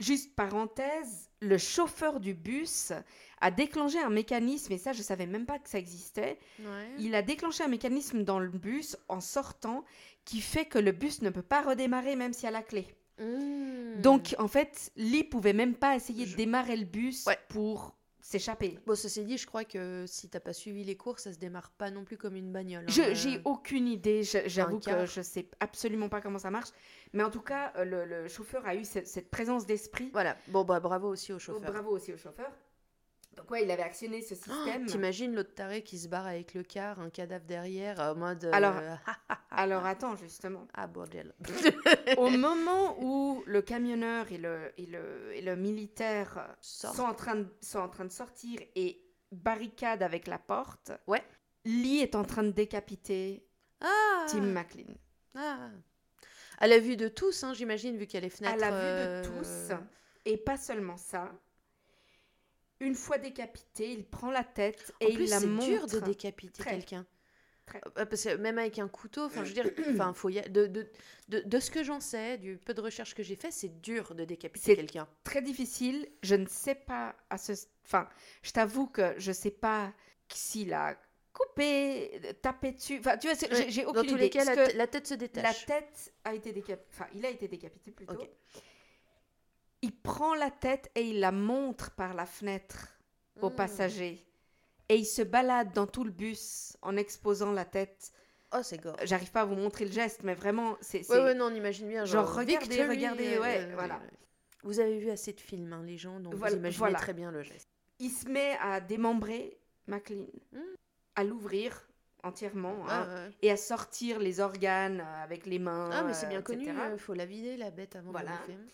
Juste 0.00 0.34
parenthèse, 0.34 1.30
le 1.40 1.56
chauffeur 1.56 2.18
du 2.20 2.34
bus 2.34 2.92
a 3.40 3.50
déclenché 3.50 3.98
un 4.00 4.10
mécanisme, 4.10 4.72
et 4.72 4.78
ça 4.78 4.92
je 4.92 5.02
savais 5.02 5.26
même 5.26 5.46
pas 5.46 5.58
que 5.58 5.68
ça 5.68 5.78
existait, 5.78 6.38
Ouais. 6.60 6.88
il 6.98 7.14
a 7.14 7.22
déclenché 7.22 7.62
un 7.62 7.68
mécanisme 7.68 8.24
dans 8.24 8.38
le 8.38 8.48
bus 8.48 8.96
en 9.08 9.20
sortant 9.20 9.84
qui 10.24 10.40
fait 10.40 10.64
que 10.64 10.78
le 10.78 10.92
bus 10.92 11.22
ne 11.22 11.30
peut 11.30 11.42
pas 11.42 11.62
redémarrer 11.62 12.16
même 12.16 12.32
s'il 12.32 12.44
y 12.44 12.48
a 12.48 12.50
la 12.50 12.62
clé. 12.62 12.86
Mmh. 13.20 14.00
Donc 14.00 14.34
en 14.38 14.48
fait, 14.48 14.90
Lee 14.96 15.22
pouvait 15.22 15.52
même 15.52 15.74
pas 15.74 15.94
essayer 15.94 16.26
de 16.26 16.34
démarrer 16.34 16.76
le 16.76 16.86
bus 16.86 17.26
Ouais. 17.26 17.38
pour 17.48 17.94
s'échapper. 18.28 18.78
Bon, 18.86 18.94
ceci 18.94 19.22
dit, 19.22 19.36
je 19.36 19.46
crois 19.46 19.64
que 19.64 20.06
si 20.08 20.30
t'as 20.30 20.40
pas 20.40 20.54
suivi 20.54 20.82
les 20.82 20.96
cours, 20.96 21.18
ça 21.18 21.30
se 21.32 21.38
démarre 21.38 21.70
pas 21.72 21.90
non 21.90 22.04
plus 22.04 22.16
comme 22.16 22.36
une 22.36 22.50
bagnole. 22.50 22.84
hein. 22.84 22.90
Je- 22.90 23.02
Euh, 23.02 23.14
J'ai 23.14 23.40
aucune 23.44 23.86
idée, 23.86 24.22
j'avoue 24.22 24.80
que 24.80 25.04
je 25.04 25.20
sais 25.20 25.46
absolument 25.60 26.08
pas 26.08 26.22
comment 26.22 26.38
ça 26.38 26.50
marche, 26.50 26.70
mais 27.12 27.22
en 27.22 27.30
tout 27.30 27.42
cas, 27.42 27.72
euh, 27.76 27.84
le, 27.84 28.04
le 28.06 28.28
chauffeur 28.28 28.66
a 28.66 28.74
eu 28.74 28.84
ce- 28.84 29.04
cette 29.04 29.30
présence 29.30 29.66
d'esprit. 29.66 30.08
Voilà. 30.12 30.38
Bon, 30.48 30.64
bah 30.64 30.80
bravo 30.80 31.08
aussi 31.08 31.32
au 31.32 31.36
Oh, 31.36 31.38
chauffeur. 31.38 31.70
bravo 31.70 31.90
aussi 31.90 32.14
au 32.14 32.16
chauffeur. 32.16 32.50
Donc 33.36 33.50
ouais, 33.50 33.64
il 33.64 33.70
avait 33.70 33.82
actionné 33.82 34.22
ce 34.22 34.34
Oh, 34.34 34.52
système. 34.52 34.86
T'imagines 34.86 35.34
l'autre 35.34 35.54
taré 35.54 35.82
qui 35.82 35.98
se 35.98 36.08
barre 36.08 36.26
avec 36.26 36.54
le 36.54 36.62
car, 36.62 37.00
un 37.00 37.10
cadavre 37.10 37.44
derrière, 37.46 37.98
en 38.00 38.14
mode. 38.14 38.44
euh, 38.44 38.50
Alors- 38.52 38.74
ah, 38.76 38.98
ah, 39.06 39.16
ah, 39.28 39.38
Alors 39.50 39.84
attends, 39.86 40.16
justement. 40.16 40.66
ah, 40.74 40.86
bordel. 40.86 41.34
Au 42.18 42.28
moment 42.30 42.96
où 43.02 43.42
le 43.46 43.62
camionneur 43.62 44.30
et 44.32 44.38
le, 44.38 44.72
et 44.78 44.86
le, 44.86 45.32
et 45.34 45.40
le 45.42 45.56
militaire 45.56 46.54
sont 46.60 47.00
en, 47.02 47.14
train 47.14 47.36
de, 47.36 47.46
sont 47.60 47.80
en 47.80 47.88
train 47.88 48.04
de 48.04 48.12
sortir 48.12 48.60
et 48.76 49.00
barricade 49.32 50.02
avec 50.02 50.26
la 50.26 50.38
porte, 50.38 50.92
Ouais. 51.06 51.22
Lee 51.64 52.00
est 52.00 52.14
en 52.14 52.24
train 52.24 52.42
de 52.44 52.50
décapiter 52.50 53.46
Ah 53.80 54.26
Tim 54.28 54.42
McLean. 54.42 54.94
Ah. 55.34 55.70
À 56.58 56.66
la 56.68 56.78
vue 56.78 56.96
de 56.96 57.08
tous, 57.08 57.42
hein, 57.42 57.52
j'imagine, 57.54 57.96
vu 57.96 58.06
qu'il 58.06 58.20
y 58.22 58.24
a 58.24 58.28
les 58.28 58.46
À 58.46 58.56
la 58.56 58.68
vue 58.70 58.76
euh, 58.76 59.22
de 59.22 59.26
tous. 59.28 59.74
Et 60.24 60.36
pas 60.36 60.56
seulement 60.56 60.96
ça. 60.96 61.32
Une 62.84 62.94
fois 62.94 63.18
décapité, 63.18 63.90
il 63.90 64.04
prend 64.04 64.30
la 64.30 64.44
tête 64.44 64.92
En 65.02 65.06
et 65.06 65.14
plus, 65.14 65.24
il 65.24 65.30
la 65.30 65.40
c'est 65.40 65.46
montre. 65.46 65.66
dur 65.66 65.86
de 65.86 66.00
décapiter 66.00 66.62
quelqu'un. 66.62 67.06
Euh, 67.96 68.04
Parce 68.04 68.24
que 68.24 68.36
même 68.36 68.58
avec 68.58 68.78
un 68.78 68.88
couteau, 68.88 69.22
enfin, 69.24 69.42
je 69.42 69.48
veux 69.48 69.54
dire, 69.54 69.70
enfin, 69.94 70.12
faut 70.12 70.28
y 70.28 70.38
a- 70.38 70.46
de, 70.48 70.66
de, 70.66 70.86
de, 71.28 71.40
de 71.40 71.60
ce 71.60 71.70
que 71.70 71.82
j'en 71.82 71.98
sais, 71.98 72.36
du 72.36 72.58
peu 72.58 72.74
de 72.74 72.80
recherche 72.82 73.14
que 73.14 73.22
j'ai 73.22 73.36
fait, 73.36 73.50
c'est 73.50 73.80
dur 73.80 74.14
de 74.14 74.24
décapiter 74.26 74.66
C'est- 74.72 74.76
quelqu'un. 74.76 75.08
très 75.24 75.40
difficile. 75.40 76.06
Je 76.22 76.34
ne 76.34 76.46
sais 76.46 76.74
pas 76.74 77.16
à 77.30 77.38
ce. 77.38 77.52
Enfin, 77.86 78.06
je 78.42 78.50
t'avoue 78.50 78.86
que 78.86 79.14
je 79.16 79.32
sais 79.32 79.50
pas 79.50 79.94
s'il 80.28 80.74
a 80.74 80.94
coupé, 81.32 82.20
tapé 82.42 82.72
dessus. 82.72 82.98
Enfin, 83.00 83.16
tu 83.16 83.28
vois, 83.28 83.36
c'est- 83.36 83.70
j'ai- 83.70 83.84
aucune 83.86 83.94
Dans 83.94 84.02
tous 84.08 84.10
idée. 84.14 84.24
les 84.24 84.30
cas, 84.30 84.44
la, 84.44 84.66
la 84.74 84.86
tête 84.86 85.06
se 85.06 85.14
la 85.14 85.18
détache. 85.18 85.64
tête 85.66 86.12
a 86.24 86.34
été 86.34 86.52
décapitée. 86.52 86.86
Enfin, 86.92 87.06
il 87.14 87.24
a 87.24 87.30
été 87.30 87.48
décapité 87.48 87.90
plutôt. 87.92 88.14
Il 89.84 89.92
prend 89.92 90.34
la 90.34 90.50
tête 90.50 90.90
et 90.94 91.02
il 91.02 91.20
la 91.20 91.30
montre 91.32 91.90
par 91.94 92.14
la 92.14 92.24
fenêtre 92.24 92.88
aux 93.42 93.50
Mm. 93.50 93.54
passagers. 93.56 94.26
Et 94.88 94.96
il 94.96 95.04
se 95.04 95.20
balade 95.22 95.72
dans 95.74 95.86
tout 95.86 96.04
le 96.04 96.10
bus 96.10 96.76
en 96.80 96.96
exposant 96.96 97.52
la 97.52 97.64
tête. 97.66 98.12
Oh, 98.54 98.60
c'est 98.62 98.78
gore. 98.80 98.96
J'arrive 99.04 99.30
pas 99.30 99.42
à 99.42 99.44
vous 99.44 99.56
montrer 99.56 99.84
le 99.84 99.92
geste, 99.92 100.22
mais 100.22 100.34
vraiment, 100.34 100.76
c'est. 100.80 101.08
Ouais, 101.10 101.18
ouais, 101.22 101.34
non, 101.34 101.46
on 101.46 101.54
imagine 101.54 101.88
bien. 101.88 102.04
Genre, 102.06 102.24
Genre, 102.24 102.34
regardez, 102.36 102.66
Victory, 102.68 102.88
regardez, 102.88 103.34
euh, 103.36 103.40
ouais, 103.42 103.58
euh, 103.60 103.74
voilà. 103.74 104.00
Vous 104.62 104.80
avez 104.80 104.98
vu 104.98 105.10
assez 105.10 105.32
de 105.34 105.40
films, 105.40 105.72
hein, 105.74 105.82
les 105.84 105.98
gens, 105.98 106.18
donc 106.20 106.34
Voilà- 106.34 106.54
vous 106.54 106.60
imaginez 106.60 106.78
voilà. 106.78 106.98
très 106.98 107.12
bien 107.12 107.30
le 107.30 107.42
geste. 107.42 107.68
Il 107.98 108.10
se 108.10 108.26
met 108.28 108.56
à 108.62 108.80
démembrer 108.80 109.58
McLean, 109.88 110.24
Mm. 110.52 110.58
à 111.16 111.24
l'ouvrir 111.24 111.86
entièrement. 112.22 112.76
Ah, 112.88 113.02
hein, 113.02 113.26
ouais. 113.26 113.32
et 113.42 113.50
à 113.50 113.56
sortir 113.58 114.18
les 114.18 114.40
organes 114.40 115.00
euh, 115.00 115.22
avec 115.24 115.44
les 115.46 115.58
mains. 115.58 115.90
Ah, 115.92 116.02
mais 116.04 116.14
c'est 116.14 116.28
bien 116.28 116.40
etc. 116.40 116.58
connu, 116.58 116.78
il 116.92 116.98
faut 116.98 117.12
la 117.14 117.26
vider, 117.26 117.56
la 117.58 117.70
bête, 117.70 117.96
avant 117.96 118.12
Voilà. 118.12 118.30
de 118.30 118.52
le 118.52 118.56
faire. 118.58 118.64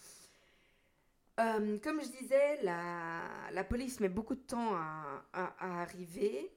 Euh, 1.41 1.79
comme 1.79 2.01
je 2.03 2.09
disais, 2.09 2.63
la, 2.63 3.23
la 3.53 3.65
police 3.65 3.99
met 4.01 4.09
beaucoup 4.09 4.35
de 4.35 4.41
temps 4.43 4.75
à, 4.75 5.25
à- 5.33 5.55
à 5.59 5.83
arriver. 5.83 6.53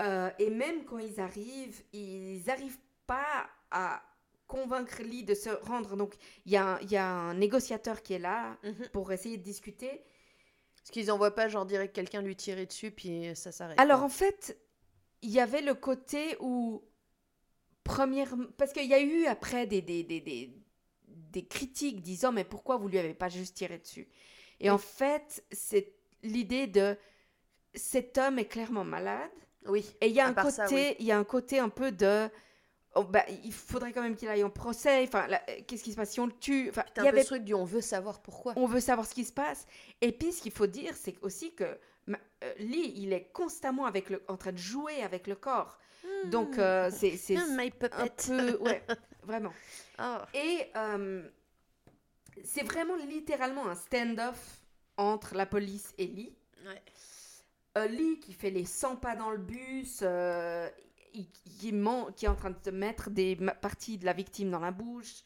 Euh, 0.00 0.30
et 0.38 0.50
même 0.50 0.84
quand 0.84 0.98
ils 0.98 1.20
arrivent, 1.20 1.82
ils 1.92 2.42
n'arrivent 2.46 2.80
pas 3.06 3.46
à 3.70 4.02
convaincre 4.46 5.02
Lee 5.02 5.24
de 5.24 5.34
se 5.34 5.48
rendre. 5.48 5.96
Donc, 5.96 6.14
il 6.44 6.52
y, 6.52 6.56
a 6.56 6.74
un- 6.74 6.80
il 6.80 6.90
y 6.90 6.96
a 6.96 7.06
un 7.08 7.34
négociateur 7.34 8.02
qui 8.02 8.12
est 8.14 8.18
là 8.18 8.58
Mhm. 8.62 8.88
pour 8.92 9.10
essayer 9.12 9.38
de 9.38 9.42
discuter. 9.42 10.02
Parce 10.76 10.90
qu'ils 10.90 11.10
envoient 11.12 11.34
pas, 11.34 11.48
genre, 11.48 11.64
direct 11.64 11.94
quelqu'un 11.94 12.20
lui 12.22 12.36
tirer 12.36 12.66
dessus, 12.66 12.90
puis 12.90 13.34
ça 13.36 13.52
s'arrête. 13.52 13.78
Alors, 13.80 14.02
en 14.02 14.08
fait, 14.08 14.58
il 15.22 15.30
y 15.30 15.40
avait 15.40 15.62
le 15.62 15.74
côté 15.74 16.36
où, 16.40 16.82
première, 17.84 18.34
parce 18.58 18.72
qu'il 18.72 18.86
y 18.88 18.94
a 18.94 19.00
eu 19.00 19.26
après 19.26 19.66
des, 19.66 19.80
des, 19.80 20.02
des, 20.02 20.20
des, 20.20 20.52
des 21.32 21.44
critiques 21.44 22.00
disant, 22.02 22.30
mais 22.32 22.44
pourquoi 22.44 22.76
vous 22.76 22.88
lui 22.88 22.98
avez 22.98 23.14
pas 23.14 23.28
juste 23.28 23.56
tiré 23.56 23.78
dessus? 23.78 24.06
Et 24.60 24.70
en 24.70 24.78
fait, 24.78 25.44
c'est 25.50 25.92
l'idée 26.22 26.66
de, 26.68 26.96
cet 27.74 28.18
homme 28.18 28.38
est 28.38 28.44
clairement 28.46 28.84
malade, 28.84 29.30
Oui. 29.66 29.84
et 30.00 30.06
il 30.08 30.12
y 30.12 30.20
a 30.20 30.26
un 30.26 30.34
côté, 30.34 30.88
oui. 30.90 30.96
il 31.00 31.06
y 31.06 31.12
a 31.12 31.18
un 31.18 31.24
côté 31.24 31.58
un 31.58 31.68
peu 31.68 31.90
de, 31.90 32.28
oh, 32.94 33.02
bah, 33.04 33.24
il 33.44 33.52
faudrait 33.52 33.92
quand 33.92 34.02
même 34.02 34.14
qu'il 34.14 34.28
aille 34.28 34.44
en 34.44 34.50
procès, 34.50 35.02
enfin, 35.04 35.26
là, 35.26 35.42
qu'est-ce 35.66 35.82
qui 35.82 35.90
se 35.92 35.96
passe 35.96 36.10
si 36.12 36.20
on 36.20 36.26
le 36.26 36.32
tue? 36.38 36.68
Enfin, 36.68 36.84
il 36.98 37.04
y 37.04 37.08
avait 37.08 37.22
ce 37.22 37.28
truc 37.28 37.44
du 37.44 37.54
on 37.54 37.64
veut 37.64 37.80
savoir 37.80 38.20
pourquoi. 38.22 38.52
on 38.56 38.66
veut 38.66 38.80
savoir 38.80 39.06
ce 39.06 39.14
qui 39.14 39.24
se 39.24 39.32
passe. 39.32 39.66
Et 40.00 40.12
puis, 40.12 40.32
ce 40.32 40.42
qu'il 40.42 40.52
faut 40.52 40.66
dire, 40.68 40.94
c'est 40.94 41.16
aussi 41.22 41.54
que 41.54 41.78
ma- 42.06 42.18
euh, 42.44 42.52
Lee, 42.58 42.92
il 42.96 43.12
est 43.12 43.32
constamment 43.32 43.86
avec 43.86 44.10
le, 44.10 44.22
en 44.28 44.36
train 44.36 44.52
de 44.52 44.58
jouer 44.58 45.02
avec 45.02 45.26
le 45.26 45.34
corps. 45.34 45.78
Donc, 46.26 46.58
euh, 46.58 46.90
c'est 46.92 47.36
un 47.36 47.68
peu... 47.70 47.88
Ouais, 48.60 48.82
vraiment. 49.24 49.52
Oh. 50.02 50.18
Et 50.34 50.66
euh, 50.76 51.22
c'est 52.44 52.64
vraiment 52.64 52.96
littéralement 52.96 53.68
un 53.68 53.74
stand-off 53.74 54.60
entre 54.96 55.34
la 55.34 55.46
police 55.46 55.94
et 55.98 56.06
Lee. 56.06 56.34
Ouais. 56.66 56.82
Euh, 57.78 57.86
Lee 57.86 58.18
qui 58.20 58.32
fait 58.32 58.50
les 58.50 58.64
100 58.64 58.96
pas 58.96 59.16
dans 59.16 59.30
le 59.30 59.38
bus, 59.38 60.00
euh, 60.02 60.68
il- 61.14 61.30
qui, 61.30 61.72
ment- 61.72 62.10
qui 62.12 62.24
est 62.26 62.28
en 62.28 62.34
train 62.34 62.50
de 62.50 62.58
te 62.58 62.70
mettre 62.70 63.10
des 63.10 63.36
parties 63.60 63.96
de 63.98 64.04
la 64.04 64.12
victime 64.12 64.50
dans 64.50 64.60
la 64.60 64.70
bouche. 64.72 65.22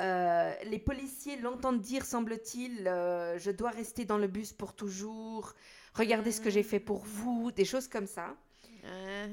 Euh, 0.00 0.54
les 0.64 0.78
policiers 0.78 1.36
l'entendent 1.36 1.80
dire, 1.80 2.04
semble-t-il, 2.04 2.88
euh, 2.88 3.38
je 3.38 3.50
dois 3.50 3.70
rester 3.70 4.04
dans 4.06 4.16
le 4.18 4.28
bus 4.28 4.52
pour 4.52 4.74
toujours, 4.74 5.52
regardez 5.94 6.32
ce 6.32 6.40
que 6.40 6.48
j'ai 6.48 6.62
fait 6.62 6.80
pour 6.80 7.04
vous, 7.04 7.52
des 7.52 7.66
choses 7.66 7.86
comme 7.86 8.06
ça. 8.06 8.34
Uh-huh. 8.82 9.28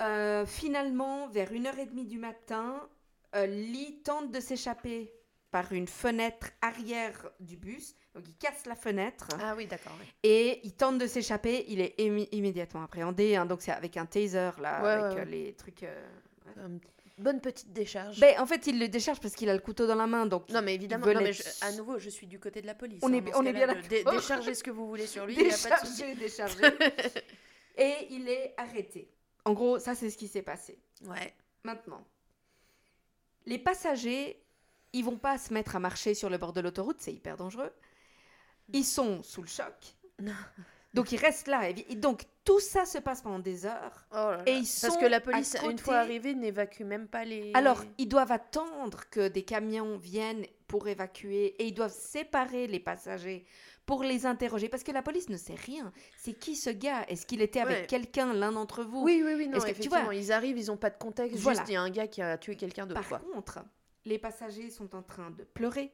Euh, 0.00 0.46
finalement, 0.46 1.28
vers 1.28 1.52
1h30 1.52 2.06
du 2.06 2.18
matin, 2.18 2.88
euh, 3.34 3.46
Lee 3.46 4.00
tente 4.04 4.30
de 4.32 4.40
s'échapper 4.40 5.12
par 5.50 5.72
une 5.72 5.88
fenêtre 5.88 6.48
arrière 6.60 7.30
du 7.40 7.56
bus. 7.56 7.94
Donc 8.14 8.24
il 8.28 8.34
casse 8.36 8.66
la 8.66 8.74
fenêtre 8.74 9.28
Ah 9.40 9.54
oui, 9.56 9.66
d'accord. 9.66 9.92
et 10.22 10.60
il 10.64 10.72
tente 10.74 10.98
de 10.98 11.06
s'échapper. 11.06 11.64
Il 11.68 11.80
est 11.80 11.94
immédiatement 12.32 12.82
appréhendé. 12.82 13.36
hein. 13.36 13.46
donc 13.46 13.62
c'est 13.62 13.70
avec 13.72 13.96
un 13.96 14.06
taser 14.06 14.50
là, 14.60 14.82
Ouais, 14.82 14.88
avec 14.88 15.16
ouais, 15.16 15.22
euh, 15.22 15.24
les 15.24 15.52
trucs. 15.54 15.82
euh, 15.84 16.08
bonne 17.18 17.40
petite 17.40 17.72
décharge. 17.72 18.20
Ben, 18.20 18.38
en 18.40 18.46
fait, 18.46 18.66
il 18.66 18.78
le 18.78 18.88
décharge 18.88 19.20
parce 19.20 19.34
qu'il 19.34 19.48
a 19.48 19.54
le 19.54 19.60
couteau 19.60 19.86
dans 19.86 19.94
la 19.94 20.06
main. 20.06 20.26
Donc 20.26 20.48
non, 20.50 20.62
mais 20.62 20.74
évidemment, 20.74 21.06
non, 21.06 21.20
mais 21.20 21.32
je- 21.32 21.42
à 21.62 21.72
nouveau, 21.72 21.98
je 21.98 22.10
suis 22.10 22.26
du 22.26 22.38
côté 22.38 22.60
de 22.60 22.66
la 22.66 22.74
police. 22.74 23.00
On 23.02 23.08
hein, 23.12 23.16
est- 23.24 23.34
on 23.36 23.44
est 23.44 23.52
bien 23.52 23.66
de- 23.72 23.80
dé-. 23.88 24.04
Déchargez 24.04 24.54
ce 24.54 24.62
que 24.62 24.70
vous 24.70 24.86
voulez 24.86 25.06
sur 25.06 25.24
lui, 25.26 25.34
il 25.34 25.46
n'y 25.46 25.52
a 25.52 25.56
pas 25.68 25.80
de 25.80 25.86
souci. 25.86 26.14
déchargé, 26.14 26.64
déchargé. 26.66 27.22
et 27.76 27.94
il 28.10 28.28
est 28.28 28.54
arrêté. 28.56 29.10
En 29.44 29.52
gros, 29.52 29.78
ça 29.78 29.94
c'est 29.94 30.10
ce 30.10 30.16
qui 30.18 30.28
s'est 30.28 30.42
passé. 30.42 30.78
Ouais. 31.06 31.34
Maintenant, 31.64 32.04
les 33.48 33.58
passagers, 33.58 34.40
ils 34.92 35.04
vont 35.04 35.16
pas 35.16 35.38
se 35.38 35.52
mettre 35.52 35.74
à 35.74 35.80
marcher 35.80 36.14
sur 36.14 36.30
le 36.30 36.38
bord 36.38 36.52
de 36.52 36.60
l'autoroute, 36.60 36.98
c'est 37.00 37.12
hyper 37.12 37.36
dangereux. 37.36 37.72
Ils 38.72 38.84
sont 38.84 39.22
sous 39.22 39.42
le 39.42 39.48
choc. 39.48 39.74
Non. 40.20 40.32
Donc 40.94 41.12
ils 41.12 41.18
restent 41.18 41.48
là. 41.48 41.68
Et 41.68 41.94
donc 41.94 42.24
tout 42.44 42.60
ça 42.60 42.84
se 42.84 42.98
passe 42.98 43.22
pendant 43.22 43.38
des 43.38 43.66
heures. 43.66 44.06
Oh 44.10 44.16
là 44.16 44.36
là. 44.38 44.42
Et 44.46 44.52
ils 44.52 44.58
Parce 44.60 44.94
sont 44.94 45.00
que 45.00 45.06
la 45.06 45.20
police, 45.20 45.56
une 45.64 45.78
fois 45.78 45.96
arrivée, 45.96 46.34
n'évacue 46.34 46.82
même 46.82 47.08
pas 47.08 47.24
les. 47.24 47.52
Alors, 47.54 47.84
ils 47.98 48.08
doivent 48.08 48.32
attendre 48.32 49.04
que 49.10 49.28
des 49.28 49.42
camions 49.42 49.96
viennent 49.96 50.46
pour 50.66 50.88
évacuer 50.88 51.54
et 51.58 51.66
ils 51.66 51.74
doivent 51.74 51.96
séparer 51.96 52.66
les 52.66 52.80
passagers 52.80 53.46
pour 53.88 54.02
les 54.02 54.26
interroger 54.26 54.68
parce 54.68 54.82
que 54.84 54.92
la 54.92 55.00
police 55.02 55.30
ne 55.30 55.38
sait 55.38 55.54
rien. 55.54 55.90
C'est 56.18 56.34
qui 56.34 56.56
ce 56.56 56.68
gars? 56.68 57.04
Est-ce 57.08 57.24
qu'il 57.24 57.40
était 57.40 57.60
avec 57.60 57.76
Ouais. 57.78 57.86
quelqu'un, 57.86 58.34
l'un 58.34 58.52
d'entre 58.52 58.84
vous? 58.84 59.02
Oui, 59.02 59.22
oui, 59.24 59.32
oui, 59.34 59.48
non, 59.48 59.58
que- 59.58 59.72
tu 59.80 59.88
vois 59.88 60.14
ils 60.14 60.30
arrivent, 60.30 60.58
ils 60.58 60.70
ont 60.70 60.76
pas 60.76 60.90
de 60.90 60.98
contexte, 60.98 61.38
Voilà. 61.40 61.60
juste 61.60 61.70
il 61.70 61.72
y 61.72 61.76
a 61.76 61.80
un 61.80 61.88
gars 61.90 62.06
qui 62.06 62.20
a 62.20 62.36
tué 62.36 62.54
quelqu'un 62.54 62.86
d'autre, 62.86 63.00
Par 63.00 63.08
quoi. 63.20 63.32
contre, 63.32 63.60
les 64.04 64.18
passagers 64.18 64.68
sont 64.68 64.94
en 64.94 65.02
train 65.02 65.30
de 65.30 65.42
pleurer, 65.42 65.90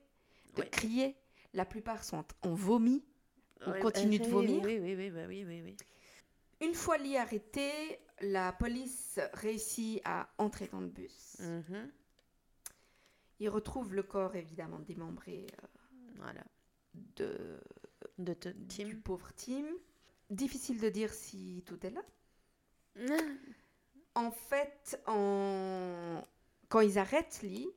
de 0.57 0.63
Ouais. 0.63 0.69
crier. 0.69 1.17
La 1.53 1.65
plupart 1.65 2.03
sont 2.03 2.25
en 2.43 2.53
vomi. 2.53 3.05
On 3.65 3.71
Ouais, 3.71 3.79
continue 3.79 4.19
de 4.19 4.27
vomir. 4.27 4.61
Oui, 4.65 4.81
oui, 4.83 4.97
oui, 4.97 5.11
bah 5.11 5.27
oui, 5.29 5.45
oui, 5.47 5.63
oui. 5.63 5.77
Une 6.61 6.75
fois 6.75 6.99
Lee 6.99 7.17
arrêté, 7.17 7.71
la 8.23 8.53
police 8.53 9.21
réussit 9.35 10.01
à 10.05 10.29
entrer 10.39 10.67
dans 10.67 10.81
le 10.81 10.89
bus. 10.89 11.37
Mhm. 11.39 11.93
Ils 13.39 13.49
retrouvent 13.49 13.95
le 13.95 14.03
corps 14.03 14.35
évidemment 14.35 14.81
démembré 14.81 15.47
euh, 15.63 15.67
Voilà. 16.17 16.43
De, 17.17 17.61
De 18.19 18.35
te- 18.35 18.49
du 18.49 18.67
Tim. 18.95 19.01
pauvre 19.03 19.33
Tim. 19.37 19.65
Difficile 20.31 20.81
de 20.81 20.89
dire 20.89 21.13
si 21.13 21.63
tout 21.67 21.85
est 21.87 21.91
là. 21.91 22.03
En 24.17 24.31
fait, 24.31 25.01
en... 25.09 26.23
quand 26.69 26.81
ils 26.81 26.99
arrêtent 26.99 27.41
Lee, 27.43 27.69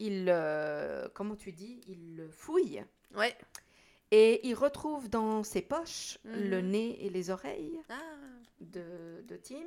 ils, 0.00 0.26
euh, 0.28 1.08
comment 1.14 1.36
tu 1.36 1.52
dis, 1.52 1.80
ils 1.86 2.16
le 2.16 2.28
fouillent 2.28 2.84
Ouais. 3.14 3.36
et 4.10 4.44
ils 4.48 4.54
retrouvent 4.54 5.08
dans 5.08 5.44
ses 5.44 5.62
poches 5.62 6.18
Mhm. 6.24 6.50
le 6.50 6.60
nez 6.60 7.06
et 7.06 7.08
les 7.08 7.30
oreilles 7.30 7.80
Ah, 7.88 8.00
de, 8.60 9.22
de 9.28 9.36
Tim, 9.36 9.64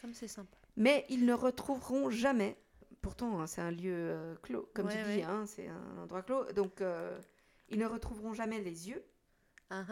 comme 0.00 0.14
c'est 0.14 0.28
sympa. 0.28 0.56
mais 0.76 1.04
ils 1.08 1.26
ne 1.26 1.34
retrouveront 1.34 2.10
jamais. 2.10 2.56
Pourtant, 3.02 3.40
hein, 3.40 3.46
c'est 3.48 3.60
un 3.62 3.72
lieu 3.72 3.92
euh, 3.92 4.36
clos, 4.42 4.70
comme 4.72 4.86
Ouais, 4.86 4.92
tu 5.02 5.08
ouais. 5.08 5.16
dis, 5.16 5.22
hein, 5.24 5.46
c'est 5.46 5.66
un 5.66 5.98
endroit 5.98 6.22
clos. 6.22 6.44
Donc, 6.52 6.80
euh, 6.80 7.18
ils 7.70 7.78
ne 7.78 7.86
retrouveront 7.86 8.34
jamais 8.34 8.60
les 8.60 8.88
yeux. 8.88 9.04
Ah. 9.70 9.84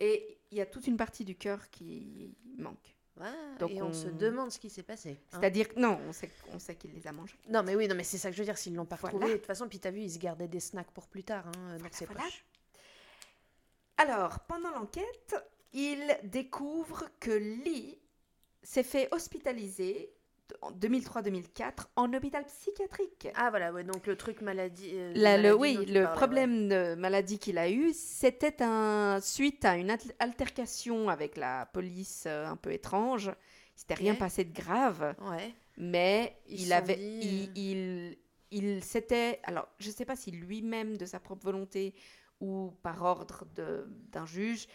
Et 0.00 0.38
il 0.50 0.58
y 0.58 0.60
a 0.60 0.66
toute 0.66 0.86
une 0.86 0.96
partie 0.96 1.24
du 1.24 1.36
cœur 1.36 1.70
qui 1.70 2.34
manque. 2.56 2.96
Ouais, 3.20 3.26
Donc 3.58 3.70
et 3.72 3.82
on... 3.82 3.92
se 3.92 4.08
demande 4.08 4.50
ce 4.50 4.58
qui 4.58 4.70
s'est 4.70 4.82
passé. 4.82 5.10
hein. 5.32 5.38
C'est-à-dire 5.38 5.68
que 5.68 5.78
non, 5.78 6.00
on 6.08 6.12
sait, 6.12 6.30
on 6.52 6.58
sait 6.58 6.74
qu'il 6.76 6.92
les 6.94 7.06
a 7.06 7.12
mangés. 7.12 7.36
Non, 7.48 7.62
mais 7.62 7.76
oui, 7.76 7.86
non, 7.86 7.94
mais 7.94 8.04
c'est 8.04 8.16
ça 8.16 8.30
que 8.30 8.34
je 8.36 8.40
veux 8.40 8.46
dire. 8.46 8.56
S'ils 8.56 8.74
l'ont 8.74 8.86
pas 8.86 8.96
Voilà. 8.96 9.14
retrouvé, 9.16 9.34
de 9.34 9.38
toute 9.38 9.46
façon, 9.46 9.68
puis 9.68 9.78
t'as 9.78 9.90
vu, 9.90 10.00
ils 10.00 10.10
se 10.12 10.18
gardaient 10.18 10.48
des 10.48 10.60
snacks 10.60 10.90
pour 10.92 11.06
plus 11.08 11.22
tard, 11.22 11.46
hein, 11.48 11.76
voilà. 11.78 12.22
poches. 12.22 12.44
Alors, 13.98 14.40
pendant 14.40 14.70
l'enquête, 14.70 15.36
il 15.72 16.18
découvre 16.24 17.08
que 17.20 17.30
Lee 17.30 17.98
s'est 18.62 18.82
fait 18.82 19.08
hospitaliser 19.12 20.10
en 20.60 20.70
2003-2004 20.72 21.86
en 21.96 22.12
hôpital 22.12 22.44
psychiatrique. 22.44 23.28
Ah, 23.34 23.50
voilà, 23.50 23.72
ouais, 23.72 23.84
donc 23.84 24.06
le 24.06 24.16
truc 24.16 24.40
maladie. 24.42 24.90
euh, 24.94 25.12
La- 25.14 25.38
le, 25.38 25.54
oui, 25.54 25.84
le 25.86 26.04
problème 26.12 26.68
de 26.68 26.94
maladie 26.94 27.38
qu'il 27.38 27.58
a 27.58 27.70
eu, 27.70 27.92
c'était 27.94 28.62
un 28.62 29.20
suite 29.20 29.64
à 29.64 29.76
une 29.76 29.90
al- 29.90 29.98
altercation 30.18 31.08
avec 31.08 31.36
la 31.36 31.66
police 31.72 32.24
euh, 32.26 32.46
un 32.46 32.56
peu 32.56 32.72
étrange. 32.72 33.30
Il 33.76 33.80
s'était 33.80 33.94
rien 33.94 34.14
passé 34.14 34.44
de 34.44 34.52
grave, 34.52 35.14
Ouais. 35.30 35.52
Mais 35.78 36.36
Ils 36.48 36.62
il 36.66 36.72
avait, 36.72 36.96
dit, 36.96 37.50
il, 37.54 37.56
il, 37.56 38.18
il 38.50 38.84
s'était, 38.84 39.40
alors 39.44 39.66
je 39.78 39.88
ne 39.88 39.94
sais 39.94 40.04
pas 40.04 40.16
si 40.16 40.30
lui-même 40.30 40.98
de 40.98 41.06
sa 41.06 41.18
propre 41.18 41.44
volonté 41.46 41.94
ou 42.40 42.72
par 42.82 43.02
ordre 43.02 43.46
d'un 43.54 44.26
juge, 44.26 44.66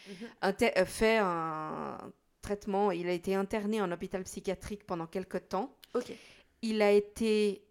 inter- 0.41 0.71
euh, 0.77 0.85
fait 0.85 1.17
un 1.21 1.97
traitement. 2.41 2.91
Il 2.91 3.07
a 3.07 3.11
été 3.11 3.35
interné 3.35 3.81
en 3.81 3.91
hôpital 3.91 4.23
psychiatrique 4.23 4.85
pendant 4.85 5.07
quelques 5.07 5.49
temps. 5.49 5.75
Ok. 5.93 6.11
Il 6.61 6.81
a 6.81 6.91
été. 6.91 7.63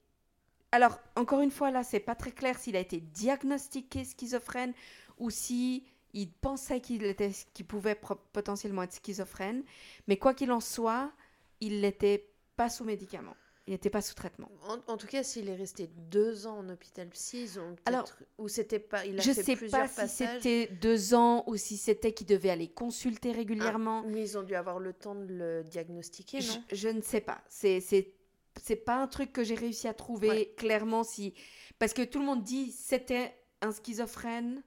Alors, 0.72 0.98
encore 1.16 1.40
une 1.40 1.50
fois, 1.50 1.70
là, 1.70 1.82
c'est 1.82 2.00
pas 2.00 2.14
très 2.14 2.32
clair 2.32 2.58
s'il 2.58 2.76
a 2.76 2.80
été 2.80 3.00
diagnostiqué 3.00 4.04
schizophrène 4.04 4.74
ou 5.18 5.30
si 5.30 5.84
il 6.12 6.30
pensait 6.30 6.80
qu'il 6.80 7.04
était, 7.04 7.32
qu'il 7.54 7.66
pouvait 7.66 7.98
potentiellement 8.32 8.82
être 8.82 8.94
schizophrène. 8.94 9.64
Mais 10.06 10.16
quoi 10.16 10.34
qu'il 10.34 10.50
en 10.50 10.60
soit, 10.60 11.12
il 11.60 11.80
n'était 11.80 12.30
pas 12.56 12.68
sous 12.68 12.84
médicament. 12.84 13.36
Il 13.68 13.72
n'était 13.72 13.90
pas 13.90 14.00
sous 14.00 14.14
traitement. 14.14 14.48
En, 14.68 14.78
en 14.92 14.96
tout 14.96 15.08
cas, 15.08 15.24
s'il 15.24 15.48
est 15.48 15.56
resté 15.56 15.88
deux 16.10 16.46
ans 16.46 16.58
en 16.58 16.68
hôpital 16.68 17.08
psy, 17.08 17.42
ils 17.42 17.58
ont 17.58 17.74
Alors, 17.84 18.08
ou 18.38 18.46
c'était 18.46 18.78
pas, 18.78 19.04
il 19.04 19.18
a 19.18 19.22
Je 19.22 19.32
fait 19.32 19.42
sais 19.42 19.56
plusieurs 19.56 19.90
pas 19.90 20.06
si 20.06 20.16
c'était 20.24 20.68
deux 20.68 21.14
ans 21.14 21.42
ou 21.48 21.56
si 21.56 21.76
c'était 21.76 22.12
qu'il 22.12 22.28
devait 22.28 22.50
aller 22.50 22.68
consulter 22.68 23.32
régulièrement. 23.32 24.04
Mais 24.06 24.22
ils 24.22 24.38
ont 24.38 24.44
dû 24.44 24.54
avoir 24.54 24.78
le 24.78 24.92
temps 24.92 25.16
de 25.16 25.26
le 25.26 25.64
diagnostiquer, 25.64 26.40
Je, 26.40 26.52
non? 26.52 26.64
je 26.72 26.88
ne 26.88 27.00
sais 27.00 27.20
pas. 27.20 27.42
C'est 27.48 27.80
c'est 27.80 28.76
pas 28.76 28.96
un 29.02 29.06
truc 29.08 29.32
que 29.32 29.42
j'ai 29.44 29.54
réussi 29.56 29.86
à 29.88 29.92
trouver 29.94 30.28
Ouais. 30.30 30.54
clairement 30.56 31.04
si 31.04 31.34
parce 31.78 31.92
que 31.92 32.02
tout 32.02 32.18
le 32.20 32.24
monde 32.24 32.42
dit 32.42 32.72
c'était 32.72 33.34
un 33.60 33.70
schizophrène 33.72 34.62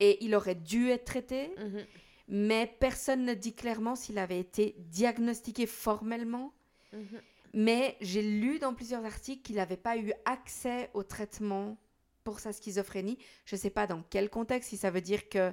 et 0.00 0.24
il 0.24 0.34
aurait 0.34 0.54
dû 0.54 0.88
être 0.90 1.04
traité, 1.04 1.50
Mhm. 1.58 1.84
mais 2.28 2.72
personne 2.78 3.24
ne 3.24 3.34
dit 3.34 3.54
clairement 3.54 3.94
s'il 3.96 4.18
avait 4.18 4.38
été 4.40 4.76
diagnostiqué 4.78 5.66
formellement. 5.66 6.54
Mhm. 6.92 7.20
Mais 7.54 7.96
j'ai 8.00 8.22
lu 8.22 8.58
dans 8.58 8.74
plusieurs 8.74 9.04
articles 9.04 9.42
qu'il 9.42 9.56
n'avait 9.56 9.76
pas 9.76 9.96
eu 9.96 10.12
accès 10.24 10.90
au 10.94 11.02
traitement 11.02 11.76
pour 12.24 12.40
sa 12.40 12.52
schizophrénie. 12.52 13.18
Je 13.44 13.54
ne 13.56 13.60
sais 13.60 13.70
pas 13.70 13.86
dans 13.86 14.02
quel 14.10 14.28
contexte, 14.30 14.70
si 14.70 14.76
ça 14.76 14.90
veut 14.90 15.00
dire 15.00 15.28
que 15.28 15.52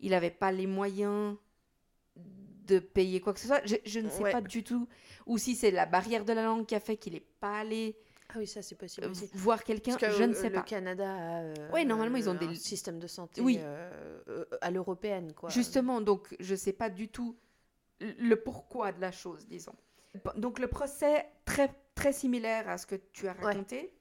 il 0.00 0.10
n'avait 0.10 0.30
pas 0.30 0.52
les 0.52 0.66
moyens 0.66 1.36
de 2.16 2.78
payer 2.80 3.20
quoi 3.20 3.32
que 3.32 3.40
ce 3.40 3.46
soit. 3.46 3.62
Je, 3.64 3.76
je 3.84 4.00
ne 4.00 4.08
sais 4.10 4.22
Ouais. 4.22 4.32
pas 4.32 4.40
du 4.40 4.62
tout. 4.62 4.86
Ou 5.26 5.38
si 5.38 5.54
c'est 5.54 5.70
la 5.70 5.86
barrière 5.86 6.24
de 6.24 6.32
la 6.32 6.42
langue 6.44 6.66
qui 6.66 6.74
a 6.74 6.80
fait 6.80 6.96
qu'il 6.96 7.14
n'est 7.14 7.20
pas 7.40 7.60
allé 7.60 7.96
Ah 8.28 8.34
oui, 8.38 8.46
ça 8.46 8.60
c'est 8.62 8.74
possible 8.74 9.06
euh, 9.06 9.10
aussi. 9.10 9.30
voir 9.34 9.64
quelqu'un. 9.64 9.96
Que 9.96 10.10
Je 10.10 10.22
ne 10.24 10.32
euh, 10.34 10.34
sais 10.34 10.48
le 10.50 10.56
pas. 10.56 10.62
Canada 10.62 11.10
a 11.10 11.40
euh, 11.42 11.70
Ouais, 11.72 11.84
normalement, 11.84 12.16
ils 12.18 12.28
ont 12.28 12.32
un 12.32 12.46
des- 12.46 12.54
système 12.56 12.98
de 12.98 13.06
santé 13.06 13.40
Oui. 13.40 13.58
euh, 13.60 14.20
euh, 14.28 14.44
à 14.60 14.70
l'européenne, 14.70 15.32
quoi. 15.32 15.48
Justement, 15.50 16.00
donc 16.00 16.36
je 16.40 16.52
ne 16.52 16.58
sais 16.58 16.72
pas 16.74 16.90
du 16.90 17.08
tout 17.08 17.36
le 18.00 18.34
pourquoi 18.36 18.92
de 18.92 19.00
la 19.00 19.10
chose, 19.12 19.46
disons. 19.46 19.74
Donc 20.36 20.58
le 20.58 20.66
procès, 20.68 21.26
très, 21.44 21.70
très 21.94 22.12
similaire 22.12 22.68
à 22.68 22.78
ce 22.78 22.86
que 22.86 22.96
tu 23.12 23.28
as 23.28 23.32
Ouais. 23.36 23.44
raconté. 23.44 23.92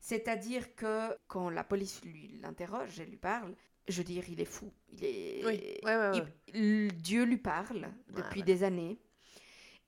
C'est-à-dire 0.00 0.74
que 0.76 1.16
quand 1.26 1.50
la 1.50 1.64
police 1.64 2.00
lui 2.04 2.38
l'interroge 2.42 3.00
et 3.00 3.04
lui 3.06 3.16
parle, 3.16 3.54
je 3.88 3.98
veux 3.98 4.04
dire, 4.04 4.24
il 4.28 4.40
est 4.40 4.44
fou. 4.44 4.70
Il 4.92 5.04
est... 5.04 5.40
Oui, 5.44 5.60
ouais, 5.82 5.96
ouais, 5.96 6.10
ouais. 6.10 6.22
il- 6.54 6.84
l- 6.86 6.92
Dieu 6.92 7.24
lui 7.24 7.38
parle 7.38 7.88
depuis 8.10 8.42
des 8.42 8.62
années. 8.62 8.98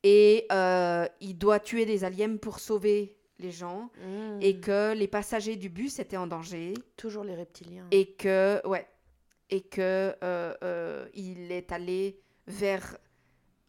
Et 0.03 0.47
euh, 0.51 1.07
il 1.21 1.37
doit 1.37 1.61
tuer 1.61 1.85
des 1.85 2.05
aliens 2.05 2.37
pour 2.39 2.59
sauver 2.59 3.17
les 3.39 3.51
gens. 3.51 3.91
Mhm. 4.03 4.39
Et 4.41 4.59
que 4.59 4.95
les 4.95 5.09
passagers 5.09 5.57
du 5.57 5.69
bus 5.69 5.99
étaient 5.99 6.17
en 6.17 6.27
danger. 6.27 6.75
toujours 6.97 7.25
les 7.25 7.35
reptiliens. 7.35 7.87
et 7.91 8.13
que 8.15 8.61
ouais 8.67 8.87
et 9.53 9.63
que 9.63 10.15
euh, 10.23 10.55
euh, 10.63 11.09
il 11.15 11.51
est 11.53 11.73
allé 11.73 12.21
vers 12.47 12.97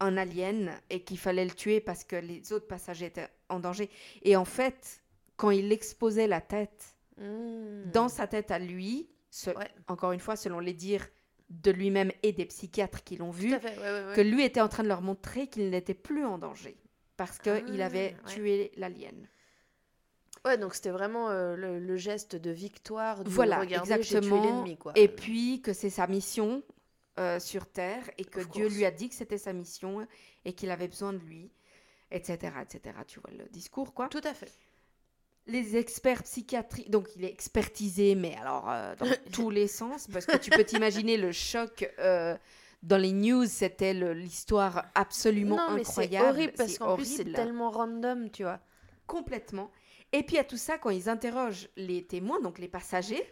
un 0.02 0.18
alien 0.18 0.72
et 0.90 1.04
qu'il 1.04 1.18
fallait 1.18 1.46
le 1.46 1.52
tuer 1.52 1.80
parce 1.80 2.04
que 2.04 2.16
les 2.18 2.52
autres 2.52 2.68
passagers 2.68 3.06
étaient 3.06 3.30
en 3.50 3.60
danger 3.60 3.90
et 4.24 4.36
en 4.36 4.46
fait 4.46 5.02
quand 5.38 5.52
il 5.52 5.72
exposait 5.72 6.28
la 6.28 6.42
tête 6.42 6.98
Mhm. 7.18 7.92
dans 7.94 8.10
sa 8.10 8.26
tête 8.28 8.52
à 8.52 8.58
lui 8.60 9.08
ce- 9.30 9.52
Ouais. 9.52 9.70
encore 9.88 10.12
une 10.12 10.20
fois 10.20 10.36
selon 10.36 10.60
les 10.60 10.74
dires 10.74 11.08
de 11.50 11.70
lui-même 11.72 12.12
et 12.24 12.32
des 12.32 12.46
psychiatres 12.46 13.04
qui 13.04 13.18
l'ont 13.18 13.32
vu 13.32 13.54
à 13.54 13.60
fait, 13.60 13.78
ouais, 13.78 13.84
ouais, 13.84 14.08
ouais. 14.08 14.16
que 14.16 14.22
lui 14.22 14.44
était 14.44 14.62
en 14.62 14.70
train 14.70 14.84
de 14.84 14.88
leur 14.88 15.02
montrer 15.02 15.48
qu'il 15.48 15.70
n'était 15.70 15.94
plus 15.94 16.26
en 16.26 16.38
danger 16.38 16.78
parce 17.18 17.38
qu'il 17.38 17.82
Ah, 17.82 17.86
avait 17.86 18.16
tué 18.26 18.72
l'alien 18.78 19.28
Ouais, 20.46 20.58
donc 20.58 20.74
c'était 20.74 20.90
vraiment 20.90 21.30
euh, 21.30 21.56
le, 21.56 21.80
le 21.80 21.98
geste 21.98 22.36
de 22.36 22.50
victoire. 22.50 23.24
Du 23.24 23.30
Voilà, 23.30 23.64
tué 23.64 23.76
exactement. 23.76 24.66
quoi. 24.80 24.92
Et 24.96 25.08
puis 25.08 25.62
que 25.62 25.72
c'est 25.72 25.92
sa 25.92 26.08
mission 26.08 26.64
euh, 27.20 27.40
sur 27.40 27.66
Terre 27.68 28.10
et 28.18 28.24
que 28.26 28.40
Dieu 28.42 28.68
lui 28.70 28.86
a 28.86 28.92
dit 28.92 29.10
que 29.10 29.16
c'était 29.16 29.38
sa 29.38 29.54
mission 29.54 30.06
et 30.46 30.54
qu'il 30.54 30.72
avait 30.72 30.88
besoin 30.88 31.14
de 31.14 31.20
lui, 31.20 31.52
etc., 32.10 32.54
etc. 32.62 32.96
Tu 33.08 33.20
vois 33.20 33.32
le 33.38 33.46
discours, 33.50 33.94
quoi. 33.94 34.08
Tout 34.08 34.22
à 34.24 34.34
fait. 34.34 34.52
Les 35.48 35.76
experts 35.76 36.24
psychiatriques, 36.24 36.90
donc 36.92 37.08
il 37.16 37.26
est 37.26 37.32
expertisé, 37.32 38.16
mais 38.16 38.36
alors 38.38 38.70
euh, 38.70 38.96
dans 38.96 39.08
tous 39.34 39.50
les 39.50 39.68
sens, 39.68 40.08
parce 40.08 40.26
que 40.26 40.38
tu 40.38 40.52
peux 40.52 40.64
t'imaginer 40.64 41.18
le 41.18 41.32
choc. 41.32 41.90
euh, 42.00 42.38
dans 42.84 42.98
les 42.98 43.12
news, 43.12 43.46
c'était 43.46 43.94
l'histoire 43.94 44.86
absolument 44.96 45.58
non, 45.58 45.76
mais 45.76 45.84
c'est 45.84 46.02
incroyable. 46.04 46.28
horrible 46.30 46.54
parce 46.58 46.78
qu'en 46.80 46.96
plus 46.96 47.06
c'est 47.18 47.32
tellement 47.32 47.70
random, 47.72 48.30
tu 48.32 48.44
vois. 48.44 48.60
Complètement. 49.06 49.70
Et 50.14 50.24
puis 50.24 50.38
à 50.38 50.44
tout 50.44 50.58
ça, 50.58 50.78
quand 50.78 50.90
ils 50.90 51.08
interrogent 51.10 51.70
les 51.76 52.06
témoins, 52.06 52.40
donc 52.42 52.58
les 52.60 52.68
passagers, 52.68 53.24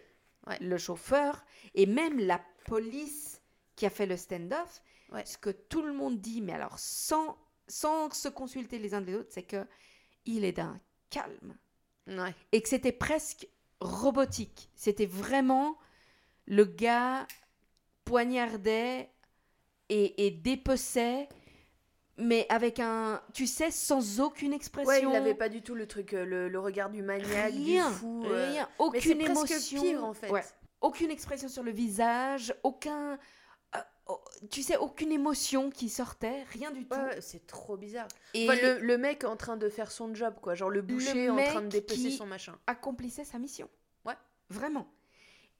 Ouais. 0.46 0.56
le 0.60 0.78
chauffeur 0.78 1.44
et 1.74 1.84
même 1.84 2.18
la 2.18 2.40
police 2.64 3.39
qui 3.80 3.86
a 3.86 3.90
fait 3.90 4.04
le 4.04 4.18
stand-off, 4.18 4.82
Ouais. 5.10 5.24
ce 5.24 5.38
que 5.38 5.48
tout 5.48 5.80
le 5.80 5.94
monde 5.94 6.20
dit, 6.20 6.42
mais 6.42 6.52
alors 6.52 6.78
sans, 6.78 7.38
sans 7.66 8.10
se 8.12 8.28
consulter 8.28 8.78
les 8.78 8.92
uns 8.94 9.00
des 9.00 9.14
autres, 9.14 9.30
c'est 9.32 9.42
que 9.42 9.66
il 10.26 10.44
est 10.44 10.52
d'un 10.52 10.78
calme 11.08 11.56
Ouais. 12.06 12.34
et 12.52 12.60
que 12.60 12.68
c'était 12.68 12.92
presque 12.92 13.48
robotique. 13.80 14.70
C'était 14.74 15.06
vraiment 15.06 15.78
le 16.46 16.64
gars 16.66 17.26
poignardait 18.04 19.10
et, 19.88 20.26
et 20.26 20.30
dépeçait, 20.30 21.28
mais 22.18 22.44
avec 22.50 22.78
un, 22.80 23.22
tu 23.32 23.46
sais, 23.46 23.70
sans 23.70 24.20
aucune 24.20 24.52
expression. 24.52 24.88
Ouais, 24.90 25.02
il 25.02 25.16
avait 25.16 25.34
pas 25.34 25.48
du 25.48 25.62
tout 25.62 25.74
le 25.74 25.86
truc, 25.86 26.12
euh, 26.12 26.24
le, 26.24 26.48
le 26.48 26.58
regard 26.60 26.90
du 26.90 27.02
maniaque, 27.02 27.52
rien, 27.54 27.88
du 27.88 27.94
fou. 27.96 28.24
euh, 28.26 28.50
rien, 28.50 28.68
Mais 28.92 29.00
c'est 29.00 29.12
aucune 29.14 29.24
presque 29.24 29.50
émotion. 29.50 29.82
pire 29.82 30.04
en 30.04 30.12
fait. 30.12 30.30
Ouais. 30.30 30.44
Aucune 30.82 31.10
expression 31.10 31.48
sur 31.48 31.62
le 31.62 31.70
visage, 31.72 32.54
aucun, 32.62 33.12
euh, 33.12 33.16
tu 34.50 34.62
sais, 34.62 34.76
aucune 34.76 35.12
émotion 35.12 35.70
qui 35.70 35.88
sortait, 35.88 36.42
rien 36.52 36.70
du 36.70 36.86
tout. 36.86 36.96
Ouais, 36.98 37.20
c'est 37.20 37.46
trop 37.46 37.76
bizarre. 37.76 38.08
Et 38.34 38.48
Enfin, 38.48 38.58
le, 38.60 38.78
le 38.80 38.98
mec 38.98 39.24
en 39.24 39.36
train 39.36 39.56
de 39.56 39.68
faire 39.68 39.90
son 39.90 40.14
job, 40.14 40.34
quoi. 40.40 40.54
Genre 40.54 40.70
le 40.70 40.82
boucher 40.82 41.28
en 41.30 41.36
train 41.36 41.62
de 41.62 41.68
dépecer 41.68 42.10
son 42.10 42.26
machin. 42.26 42.58
accomplissait 42.66 43.24
sa 43.24 43.38
mission. 43.38 43.68
Ouais. 44.04 44.14
Vraiment. 44.48 44.86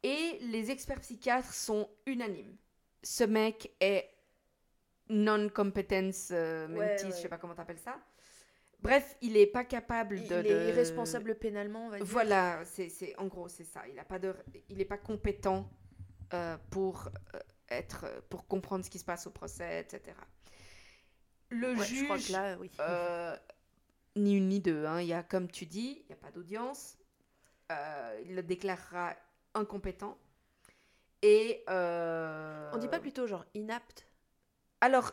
Et 0.02 0.38
les 0.42 0.70
experts 0.70 1.00
psychiatres 1.00 1.52
sont 1.52 1.88
unanimes. 2.06 2.56
Ce 3.02 3.24
mec 3.24 3.72
est 3.80 4.08
non-competence 5.08 6.28
euh, 6.32 6.68
mentis, 6.68 7.04
Ouais, 7.04 7.10
je 7.10 7.16
sais 7.22 7.28
pas 7.28 7.38
comment 7.38 7.54
t'appelles 7.54 7.78
ça. 7.78 7.96
Bref, 8.82 9.16
il 9.20 9.36
est 9.36 9.46
pas 9.46 9.64
capable 9.64 10.16
de. 10.20 10.24
il 10.24 10.32
est 10.32 10.42
de- 10.64 10.68
irresponsable 10.68 11.34
pénalement, 11.34 11.86
on 11.86 11.90
va 11.90 11.96
dire. 11.98 12.06
Voilà, 12.06 12.60
c'est 12.64 13.14
en 13.18 13.26
gros 13.26 13.48
c'est 13.48 13.64
ça. 13.64 13.82
Il 13.92 13.98
a 13.98 14.04
pas 14.04 14.18
de, 14.18 14.34
il 14.70 14.80
est 14.80 14.84
pas 14.86 14.96
compétent 14.96 15.68
euh, 16.32 16.56
pour 16.70 17.08
euh, 17.34 17.38
être, 17.70 18.06
pour 18.30 18.46
comprendre 18.46 18.84
ce 18.84 18.90
qui 18.90 18.98
se 18.98 19.04
passe 19.04 19.26
au 19.26 19.30
procès, 19.30 19.80
etc. 19.80 20.16
Le 21.50 21.74
Ouais, 21.76 21.84
je 21.86 22.04
crois 22.04 22.16
que 22.16 22.22
juge, 22.22 22.30
là, 22.30 22.56
oui. 22.58 22.70
euh, 22.80 23.36
ni 24.16 24.36
une 24.36 24.48
ni 24.48 24.60
deux. 24.60 24.84
hein. 24.86 25.00
Il 25.00 25.08
y 25.08 25.12
a, 25.12 25.22
comme 25.22 25.48
tu 25.50 25.66
dis, 25.66 25.98
il 26.02 26.06
n'y 26.06 26.12
a 26.12 26.16
pas 26.16 26.30
d'audience. 26.30 26.96
Euh, 27.72 28.22
il 28.26 28.34
le 28.34 28.42
déclarera 28.42 29.14
incompétent. 29.54 30.18
Et. 31.22 31.64
euh, 31.68 32.70
On 32.72 32.78
dit 32.78 32.88
pas 32.88 33.00
plutôt 33.00 33.26
genre 33.26 33.44
inapte? 33.54 34.06
Alors, 34.80 35.12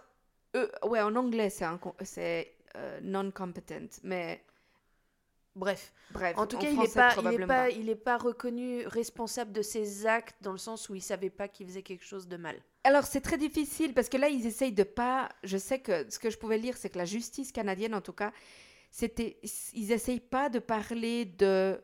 euh, 0.56 0.70
ouais, 0.84 1.02
en 1.02 1.16
anglais, 1.16 1.50
c'est 1.50 2.56
euh, 2.76 3.00
non-competent. 3.02 4.00
Mais 4.04 4.44
Bref. 5.58 5.92
bref. 6.12 6.38
En 6.38 6.46
tout 6.48 6.58
cas, 6.58 6.70
il 6.70 6.78
n'est 6.80 6.88
pas, 6.88 7.10
il 7.10 7.10
est 7.10 7.14
probablement 7.14 7.48
pas, 7.48 7.70
il 7.70 7.90
est 7.90 7.96
pas 7.96 8.18
reconnu 8.18 8.86
responsable 8.88 9.52
de 9.52 9.62
ses 9.62 10.06
actes 10.06 10.36
dans 10.42 10.52
le 10.52 10.58
sens 10.58 10.88
où 10.90 10.96
il 10.96 11.02
savait 11.02 11.30
pas 11.30 11.48
qu'il 11.48 11.68
faisait 11.68 11.82
quelque 11.84 12.06
chose 12.06 12.28
de 12.28 12.38
mal. 12.38 12.56
Alors, 12.84 13.04
c'est 13.06 13.22
très 13.22 13.38
difficile 13.38 13.94
parce 13.94 14.08
que 14.08 14.18
là, 14.18 14.30
ils 14.30 14.46
essayent 14.46 14.72
de 14.72 14.84
pas. 14.84 15.30
Je 15.44 15.58
sais 15.58 15.80
que 15.80 16.10
ce 16.10 16.20
que 16.20 16.30
je 16.30 16.38
pouvais 16.38 16.58
lire, 16.58 16.78
c'est 16.78 16.90
que 16.90 16.98
la 16.98 17.06
justice 17.06 17.52
canadienne, 17.52 17.94
en 17.96 18.02
tout 18.02 18.14
cas, 18.14 18.32
c'était. 18.92 19.40
Ils 19.74 19.92
essayent 19.92 20.20
pas 20.22 20.50
de 20.50 20.60
parler 20.60 21.26
de, 21.26 21.82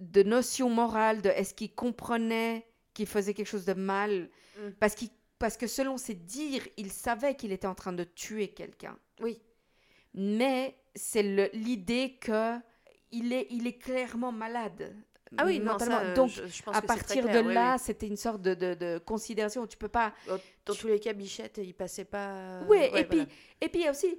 de 0.00 0.22
notions 0.22 0.70
morales, 0.70 1.22
de 1.22 1.30
est-ce 1.30 1.54
qu'ils 1.54 1.74
comprenaient 1.74 2.66
qu'il 2.92 3.06
faisait 3.06 3.34
quelque 3.34 3.48
chose 3.48 3.64
de 3.64 3.74
mal. 3.74 4.30
Mm. 4.58 4.70
Parce, 4.78 4.94
qu'il- 4.94 5.10
parce 5.40 5.56
que 5.56 5.66
selon 5.66 5.96
ses 5.96 6.14
dires, 6.14 6.66
il 6.76 6.92
savait 6.92 7.34
qu'il 7.34 7.50
était 7.50 7.66
en 7.66 7.74
train 7.74 7.92
de 7.92 8.04
tuer 8.04 8.48
quelqu'un. 8.48 8.96
Oui. 9.20 9.40
Mais 10.14 10.76
c'est 10.94 11.24
l'idée 11.52 12.16
que 12.20 12.56
il 13.12 13.32
est, 13.32 13.46
il 13.50 13.66
est 13.66 13.78
clairement 13.78 14.32
malade. 14.32 14.94
Ah 15.36 15.46
oui, 15.46 15.58
non, 15.58 15.72
mentalement. 15.72 15.98
ça, 15.98 16.04
euh, 16.04 16.14
Donc, 16.14 16.30
je, 16.30 16.46
je 16.46 16.62
pense 16.62 16.76
à 16.76 16.80
que 16.80 16.86
partir 16.86 17.24
clair, 17.24 17.42
de 17.42 17.48
oui, 17.48 17.54
là, 17.54 17.74
oui. 17.74 17.82
c'était 17.84 18.06
une 18.06 18.16
sorte 18.16 18.40
de, 18.42 18.54
de, 18.54 18.74
de 18.74 18.98
considération 18.98 19.66
tu 19.66 19.76
peux 19.76 19.88
pas. 19.88 20.14
Dans, 20.28 20.38
dans 20.66 20.74
tous 20.74 20.86
les 20.86 21.00
cas, 21.00 21.12
Bichette, 21.12 21.58
il 21.62 21.74
passait 21.74 22.04
pas. 22.04 22.62
Ouais, 22.68 22.90
et, 23.00 23.04
puis, 23.04 23.26
et 23.60 23.68
puis 23.68 23.80
il 23.80 23.84
y 23.84 23.88
a 23.88 23.90
aussi, 23.90 24.16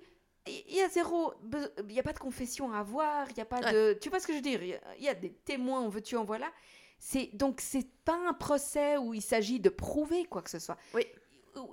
il 0.47 0.75
y 0.75 0.81
a 0.81 0.89
zéro, 0.89 1.33
il 1.79 1.85
n'y 1.93 1.99
a 1.99 2.03
pas 2.03 2.11
de 2.13 2.19
confession 2.19 2.71
à 2.73 2.79
avoir, 2.79 3.29
il 3.31 3.37
y 3.37 3.41
a 3.41 3.45
pas 3.45 3.61
Ouais. 3.61 3.71
de, 3.71 3.97
tu 4.01 4.09
vois 4.09 4.19
ce 4.19 4.27
que 4.27 4.33
je 4.33 4.37
veux 4.39 4.43
dire, 4.43 4.61
il 4.61 4.69
y 4.69 4.73
a- 4.73 4.81
il 4.97 5.03
y, 5.05 5.09
a 5.09 5.13
des 5.13 5.31
témoins, 5.31 5.81
on 5.81 5.89
veut 5.89 6.01
tu 6.01 6.17
en 6.17 6.25
voilà. 6.25 6.51
C'est 6.99 7.29
donc 7.33 7.61
c'est 7.61 7.87
pas 8.03 8.17
un 8.27 8.33
procès 8.33 8.97
où 8.97 9.13
il 9.13 9.21
s'agit 9.21 9.59
de 9.59 9.69
prouver 9.69 10.25
quoi 10.25 10.41
que 10.41 10.49
ce 10.49 10.59
soit. 10.59 10.77
Oui. 10.93 11.05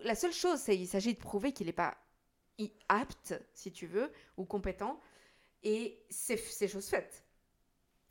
La 0.04 0.14
seule 0.14 0.32
chose, 0.32 0.60
c'est 0.60 0.76
il 0.76 0.86
s'agit 0.86 1.14
de 1.14 1.18
prouver 1.18 1.50
qu'il 1.52 1.66
n'est 1.66 1.72
pas 1.72 1.96
apte, 2.88 3.34
si 3.54 3.72
tu 3.72 3.86
veux, 3.86 4.12
ou 4.36 4.44
compétent, 4.44 5.00
et 5.62 5.98
c'est 6.10 6.68
chose 6.68 6.86
faite. 6.86 7.24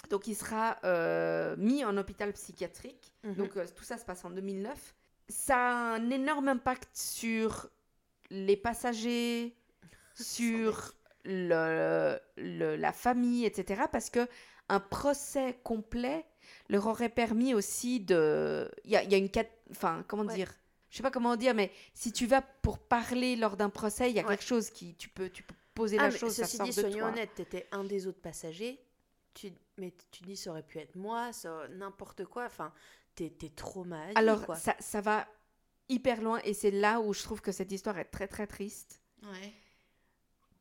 Donc 0.10 0.28
il 0.28 0.36
sera 0.36 0.78
euh, 0.84 1.56
mis 1.57 1.86
en 1.86 1.95
hôpital 1.98 2.34
psychiatrique. 2.34 3.11
Mhm. 3.23 3.36
Donc 3.36 3.57
euh, 3.57 3.65
tout 3.76 3.84
ça 3.84 3.98
se 3.98 4.06
passe 4.06 4.26
en 4.26 4.30
2009. 4.32 4.95
Ça 5.30 5.56
a 5.57 5.73
un 5.95 6.10
énorme 6.10 6.48
impact 6.49 6.90
sur 6.94 7.69
les 8.30 8.57
passagers, 8.57 9.56
sur 10.15 10.94
le, 11.23 12.18
le- 12.38 12.76
la 12.76 12.91
famille, 12.91 13.45
etc. 13.45 13.84
Parce 13.91 14.10
que 14.10 14.28
un 14.69 14.80
procès 14.80 15.60
complet 15.64 16.26
leur 16.69 16.88
aurait 16.88 17.10
permis 17.10 17.53
aussi 17.53 17.99
de... 17.99 18.69
Il 18.86 18.91
y 18.91 18.95
a, 18.98 19.03
y 19.03 19.14
a 19.14 19.18
une... 19.18 19.30
Enfin, 19.69 20.03
comment 20.07 20.23
Ouais. 20.23 20.36
dire? 20.36 20.52
Je 20.90 20.98
sais 20.98 21.03
pas 21.03 21.11
comment 21.11 21.38
dire, 21.38 21.53
mais 21.53 21.72
si 21.94 22.11
tu 22.11 22.26
vas 22.26 22.41
pour 22.41 22.78
parler 22.80 23.36
lors 23.38 23.56
d'un 23.56 23.69
procès, 23.69 24.10
il 24.10 24.15
y 24.15 24.19
a 24.19 24.23
Ouais. 24.23 24.30
quelque 24.36 24.45
chose 24.48 24.69
qui... 24.69 24.95
Tu 24.95 25.07
peux, 25.10 25.30
tu 25.30 25.44
peux 25.44 25.53
poser 25.82 25.98
Ah, 25.99 26.03
la 26.03 26.10
mais 26.12 26.18
chose, 26.18 26.36
ceci 26.36 26.60
dit, 26.60 26.70
de 26.70 26.72
soyons 26.72 27.08
honnêtes, 27.08 27.34
t'étais 27.36 27.68
un 27.72 27.84
des 27.84 28.08
autres 28.08 28.22
passagers. 28.22 28.80
Tu, 29.34 29.52
mais 29.78 29.94
tu 30.12 30.24
dis, 30.24 30.36
ça 30.38 30.52
aurait 30.52 30.64
pu 30.64 30.78
être 30.78 30.95
moi, 30.95 31.34
ça, 31.34 31.68
n'importe 31.70 32.26
quoi. 32.26 32.45
Enfin, 32.45 32.72
t'es 33.16 33.30
t'es 33.30 33.49
trop 33.49 33.84
mal. 33.84 34.12
Alors, 34.16 34.45
quoi. 34.45 34.56
ça, 34.56 34.76
ça 34.80 35.02
va 35.02 35.28
hyper 35.90 36.22
loin 36.22 36.40
et 36.44 36.53
c'est 36.53 36.72
là 36.72 37.02
où 37.02 37.14
je 37.14 37.24
trouve 37.24 37.41
que 37.41 37.52
cette 37.52 37.72
histoire 37.72 37.98
est 37.98 38.06
très 38.06 38.28
très 38.28 38.48
triste. 38.48 39.02
Ouais. 39.24 39.53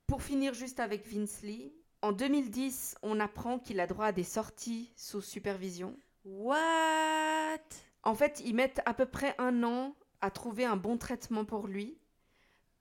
Pour 0.06 0.22
finir 0.22 0.54
juste 0.54 0.80
avec 0.80 1.06
Vince 1.06 1.42
Lee, 1.42 1.72
en 2.02 2.12
2010, 2.12 2.96
on 3.02 3.20
apprend 3.20 3.58
qu'il 3.58 3.78
a 3.78 3.86
droit 3.86 4.06
à 4.06 4.12
des 4.12 4.24
sorties 4.24 4.92
sous 4.96 5.20
supervision. 5.20 5.96
What? 6.24 7.58
En 8.02 8.14
fait, 8.14 8.40
ils 8.44 8.54
mettent 8.54 8.80
à 8.86 8.94
peu 8.94 9.06
près 9.06 9.34
un 9.38 9.62
an 9.62 9.94
à 10.20 10.30
trouver 10.30 10.64
un 10.64 10.76
bon 10.76 10.96
traitement 10.96 11.44
pour 11.44 11.66
lui. 11.66 11.98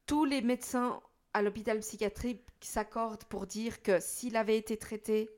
Tous 0.05 0.25
les 0.25 0.41
médecins 0.41 1.01
à 1.33 1.41
l'hôpital 1.41 1.79
psychiatrique 1.79 2.41
s'accordent 2.61 3.23
pour 3.25 3.45
dire 3.45 3.81
que 3.81 3.99
s'il 3.99 4.35
avait 4.35 4.57
été 4.57 4.77
traité 4.77 5.29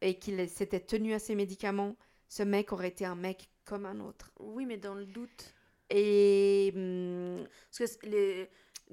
et 0.00 0.18
qu'il 0.18 0.48
s'était 0.48 0.80
tenu 0.80 1.14
à 1.14 1.18
ses 1.18 1.34
médicaments, 1.34 1.96
ce 2.28 2.42
mec 2.42 2.72
aurait 2.72 2.88
été 2.88 3.04
un 3.04 3.14
mec 3.14 3.48
comme 3.64 3.86
un 3.86 4.00
autre. 4.00 4.32
Oui, 4.38 4.66
mais 4.66 4.76
dans 4.76 4.94
le 4.94 5.06
doute. 5.06 5.54
Et 5.90 6.72
hum, 6.74 7.46
Parce 7.78 7.96
que 7.96 8.06
les, 8.06 8.50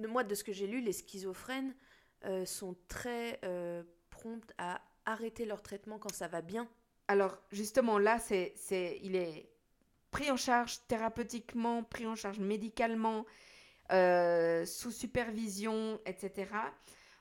moi, 0.07 0.23
de 0.23 0.35
ce 0.35 0.43
que 0.43 0.53
j'ai 0.53 0.67
lu, 0.67 0.81
les 0.81 0.93
schizophrènes 0.93 1.75
euh, 2.25 2.45
sont 2.45 2.75
très 2.87 3.39
euh, 3.43 3.83
promptes 4.09 4.53
à 4.57 4.81
arrêter 5.05 5.45
leur 5.45 5.61
traitement 5.61 5.97
quand 5.97 6.13
ça 6.13 6.27
va 6.27 6.41
bien. 6.41 6.69
Alors, 7.07 7.37
justement, 7.51 7.97
là, 7.97 8.19
c'est, 8.19 8.53
c'est, 8.55 8.99
il 9.01 9.15
est 9.15 9.49
pris 10.11 10.29
en 10.29 10.37
charge 10.37 10.79
thérapeutiquement, 10.87 11.83
pris 11.83 12.05
en 12.05 12.15
charge 12.15 12.39
médicalement, 12.39 13.25
euh, 13.91 14.65
sous 14.65 14.91
supervision, 14.91 15.99
etc. 16.05 16.47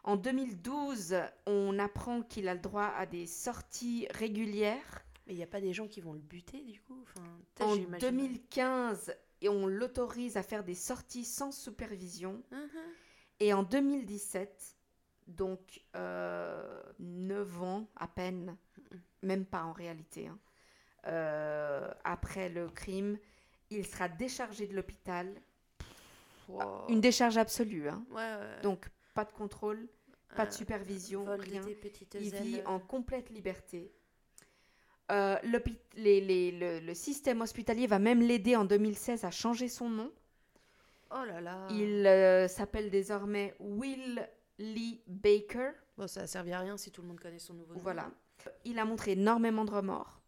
En 0.05 0.17
2012, 0.17 1.17
on 1.47 1.79
apprend 1.79 2.23
qu'il 2.23 2.49
a 2.49 2.55
le 2.55 2.61
droit 2.61 2.93
à 2.97 3.07
des 3.07 3.27
sorties 3.27 4.07
régulières. 4.13 5.05
Mais 5.27 5.35
il 5.35 5.37
n'y 5.37 5.43
a 5.43 5.49
pas 5.49 5.61
des 5.61 5.73
gens 5.73 5.87
qui 5.87 6.01
vont 6.01 6.13
le 6.13 6.21
buter, 6.21 6.63
du 6.63 6.81
coup? 6.81 7.03
Enfin, 7.03 7.27
En 7.61 7.75
j'imagine. 7.75 8.09
2015, 8.11 9.15
et 9.43 9.49
on 9.49 9.67
l'autorise 9.67 10.37
à 10.37 10.43
faire 10.43 10.65
des 10.65 10.75
sorties 10.75 11.25
sans 11.25 11.53
supervision. 11.53 12.43
Mhm. 12.51 12.69
Et 13.41 13.53
en 13.53 13.63
2017, 13.63 14.77
donc 15.27 15.83
euh, 15.97 16.83
9 16.99 17.63
ans 17.63 17.89
à 17.97 18.09
peine, 18.09 18.57
même 19.23 19.45
pas 19.47 19.63
en 19.65 19.73
réalité, 19.73 20.27
hein, 20.29 20.39
euh, 21.07 21.91
après 22.05 22.49
le 22.49 22.69
crime, 22.69 23.19
il 23.71 23.87
sera 23.87 24.09
déchargé 24.09 24.67
de 24.67 24.75
l'hôpital. 24.75 25.33
Wow. 26.53 26.87
Une 26.89 27.01
décharge 27.01 27.37
absolue, 27.39 27.89
hein. 27.89 28.05
Ouais, 28.11 28.17
ouais. 28.17 28.63
donc 28.63 28.89
pas 29.15 29.25
de 29.25 29.33
contrôle, 29.33 29.89
pas 30.37 30.45
de 30.47 30.51
Euh, 30.51 30.57
supervision, 30.57 31.25
rien. 31.39 31.63
Il 32.21 32.35
ailes. 32.35 32.43
vit 32.43 32.63
en 32.67 32.79
complète 32.79 33.31
liberté. 33.31 33.93
Euh, 35.11 35.37
l'hôpi- 35.43 35.79
les- 35.97 36.21
les- 36.21 36.53
le, 36.53 36.79
le 36.81 36.95
système 36.95 37.41
hospitalier 37.41 37.87
va 37.89 37.99
même 37.99 38.21
l'aider 38.21 38.55
en 38.55 38.65
2016 38.65 39.25
à 39.25 39.31
changer 39.33 39.69
son 39.69 39.89
nom. 39.91 40.13
Oh 41.11 41.25
là 41.27 41.41
là. 41.41 41.67
Il 41.73 42.07
euh, 42.07 42.47
s'appelle 42.47 42.91
désormais 42.91 43.55
Will 43.59 44.29
Lee 44.61 45.01
Baker. 45.09 45.71
Bon, 45.99 46.07
ça 46.07 46.21
a 46.23 46.27
servi 46.29 46.53
à 46.53 46.61
rien 46.61 46.77
si 46.77 46.93
tout 46.93 47.03
le 47.03 47.09
monde 47.09 47.19
connaît 47.19 47.41
son 47.41 47.55
nouveau 47.55 47.75
nom. 47.75 47.81
Voilà. 47.81 48.11
Il 48.65 48.79
a 48.79 48.85
montré 48.85 49.13
énormément 49.13 49.65
de 49.65 49.73
remords. 49.73 50.21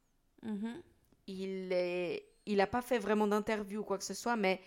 Mhm. 0.42 0.82
Il 1.28 1.72
est, 1.72 2.26
il 2.46 2.56
n'a 2.56 2.66
pas 2.66 2.82
fait 2.82 2.98
vraiment 2.98 3.28
d'interview 3.28 3.80
ou 3.82 3.84
quoi 3.84 3.98
que 3.98 4.04
ce 4.04 4.14
soit, 4.14 4.34
mais 4.34 4.60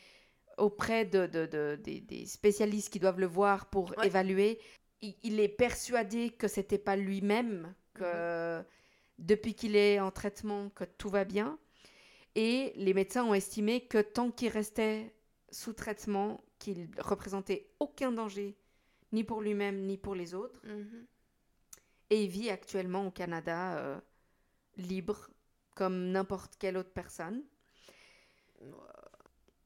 auprès 0.57 1.05
de, 1.05 1.25
de- 1.27 1.45
de- 1.45 1.79
des, 1.83 2.01
des 2.01 2.25
spécialistes 2.25 2.91
qui 2.91 2.99
doivent 2.99 3.19
le 3.19 3.25
voir 3.27 3.69
pour 3.69 3.93
Ouais. 3.97 4.07
évaluer, 4.07 4.59
il, 5.01 5.15
il 5.23 5.39
est 5.39 5.49
persuadé 5.49 6.29
que 6.29 6.47
c'était 6.47 6.77
pas 6.77 6.95
lui-même, 6.95 7.73
que 7.93 8.63
depuis 9.19 9.53
qu'il 9.53 9.75
est 9.75 9.99
en 9.99 10.11
traitement, 10.11 10.69
que 10.69 10.83
tout 10.83 11.09
va 11.09 11.23
bien. 11.25 11.57
Et 12.35 12.73
les 12.75 12.93
médecins 12.93 13.23
ont 13.23 13.33
estimé 13.33 13.85
que 13.87 13.99
tant 14.01 14.29
qu'il 14.31 14.49
restait 14.49 15.13
sous 15.51 15.73
traitement, 15.73 16.41
qu'il 16.59 16.89
représentait 16.99 17.69
aucun 17.79 18.11
danger, 18.11 18.57
ni 19.13 19.23
pour 19.23 19.41
lui-même, 19.41 19.85
ni 19.85 19.97
pour 19.97 20.15
les 20.15 20.33
autres. 20.33 20.59
Mhm. 20.65 21.05
Et 22.09 22.23
il 22.25 22.29
vit 22.29 22.49
actuellement 22.49 23.07
au 23.07 23.11
Canada 23.11 23.77
euh, 23.77 23.99
libre, 24.77 25.29
comme 25.75 26.11
n'importe 26.11 26.55
quelle 26.57 26.77
autre 26.77 26.91
personne. 26.91 27.41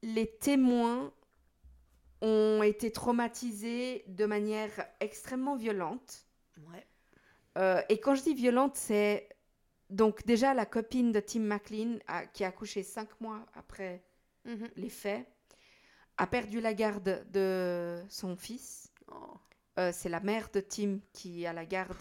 Les 0.01 0.27
témoins 0.38 1.13
ont 2.21 2.61
été 2.63 2.91
traumatisés 2.91 4.03
de 4.07 4.26
manière 4.26 4.71
extrêmement 4.99 5.55
violente. 5.55 6.26
Ouais. 6.71 6.85
Euh, 7.57 7.81
et 7.89 7.99
quand 7.99 8.15
je 8.15 8.23
dis 8.23 8.34
violente, 8.34 8.76
c'est 8.76 9.30
donc 9.89 10.26
déjà 10.26 10.53
la 10.53 10.65
copine 10.65 11.11
de 11.11 11.19
Tim 11.19 11.39
McLean, 11.41 11.97
a- 12.07 12.26
qui 12.27 12.43
a 12.43 12.47
accouché 12.49 12.84
cinq 12.84 13.09
mois 13.21 13.45
après 13.53 14.03
Mhm. 14.45 14.69
les 14.76 14.89
faits, 14.89 15.26
a 16.17 16.27
perdu 16.27 16.61
la 16.61 16.73
garde 16.73 17.26
de 17.31 18.01
son 18.09 18.35
fils. 18.35 18.91
Oh. 19.11 19.34
Euh, 19.80 19.91
c'est 19.93 20.09
la 20.09 20.19
mère 20.19 20.49
de 20.53 20.59
Tim 20.59 20.99
qui 21.13 21.45
a 21.45 21.53
la 21.53 21.65
garde 21.65 21.95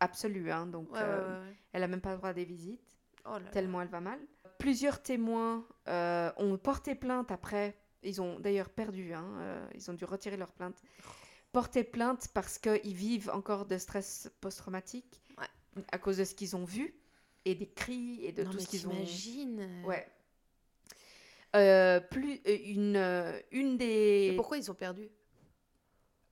absolue, 0.00 0.50
hein, 0.50 0.66
donc 0.66 0.90
Ouais, 0.92 0.98
euh, 1.02 1.40
ouais, 1.40 1.40
ouais, 1.44 1.48
ouais. 1.50 1.56
elle 1.72 1.82
a 1.82 1.88
même 1.88 2.00
pas 2.00 2.12
le 2.12 2.16
droit 2.18 2.30
à 2.30 2.34
des 2.34 2.44
visites, 2.44 2.80
Oh 3.24 3.32
là 3.32 3.38
là. 3.40 3.50
tellement 3.50 3.82
elle 3.82 3.88
va 3.88 4.00
mal. 4.00 4.20
Plusieurs 4.58 5.02
témoins 5.02 5.66
euh, 5.88 6.30
ont 6.38 6.56
porté 6.58 6.94
plainte 6.94 7.30
après 7.30 7.76
ils 8.02 8.22
ont 8.22 8.38
d'ailleurs 8.38 8.68
perdu, 8.70 9.12
hein, 9.14 9.26
euh, 9.40 9.66
ils 9.74 9.90
ont 9.90 9.94
dû 9.94 10.04
retirer 10.04 10.36
leur 10.36 10.52
plainte, 10.52 10.80
porter 11.50 11.82
plainte 11.82 12.28
parce 12.34 12.58
qu'ils 12.58 12.94
vivent 12.94 13.30
encore 13.32 13.66
de 13.66 13.78
stress 13.78 14.30
post-traumatique 14.40 15.20
Ouais. 15.38 15.82
à 15.90 15.98
cause 15.98 16.18
de 16.18 16.24
ce 16.24 16.34
qu'ils 16.34 16.54
ont 16.54 16.64
vu 16.64 16.94
et 17.44 17.54
des 17.56 17.66
cris 17.68 18.24
et 18.24 18.32
de 18.32 18.44
non, 18.44 18.50
tout 18.50 18.56
mais 18.58 18.62
ce 18.62 18.68
qu'ils 18.68 18.86
ont. 18.86 18.90
t'imagines 18.90 19.84
Ouais. 19.84 20.06
Euh, 21.54 22.00
plus 22.00 22.40
une 22.46 22.96
une 23.50 23.76
des. 23.76 24.30
Et 24.32 24.36
pourquoi 24.36 24.58
ils 24.58 24.70
ont 24.70 24.74
perdu? 24.74 25.08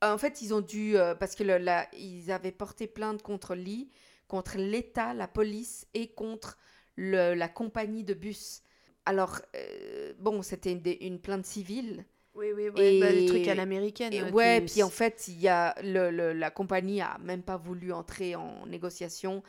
En 0.02 0.18
fait, 0.18 0.42
ils 0.42 0.52
ont 0.52 0.60
dû 0.60 0.96
euh, 0.98 1.14
parce 1.14 1.34
que 1.34 1.42
le- 1.42 1.56
la- 1.58 1.88
ils 1.94 2.30
avaient 2.30 2.52
porté 2.52 2.86
plainte 2.86 3.22
contre 3.22 3.54
Lee, 3.54 3.90
contre 4.28 4.58
l'État, 4.58 5.14
la 5.14 5.26
police 5.26 5.86
et 5.94 6.12
contre 6.12 6.58
le- 6.96 7.34
la 7.34 7.48
compagnie 7.48 8.04
de 8.04 8.14
bus. 8.14 8.62
Alors 9.06 9.40
euh, 9.56 10.12
bon, 10.18 10.42
c'était 10.42 10.72
une, 11.00 11.18
plainte 11.18 11.44
civile. 11.46 12.04
Oui, 12.34 12.46
oui, 12.54 12.64
Et- 12.82 13.00
bah, 13.00 13.10
les 13.12 13.26
trucs 13.26 13.46
à 13.48 13.54
l'américaine. 13.54 14.12
Et 14.12 14.22
euh, 14.22 14.30
ouais, 14.30 14.60
puis 14.62 14.82
en 14.82 14.90
fait, 14.90 15.28
il 15.28 15.40
y 15.40 15.48
a 15.48 15.74
le, 15.82 16.10
le- 16.10 16.32
la 16.32 16.50
compagnie 16.50 17.00
a 17.00 17.16
même 17.18 17.42
pas 17.42 17.56
voulu 17.56 17.92
entrer 17.92 18.34
en 18.34 18.66
négociation 18.66 19.42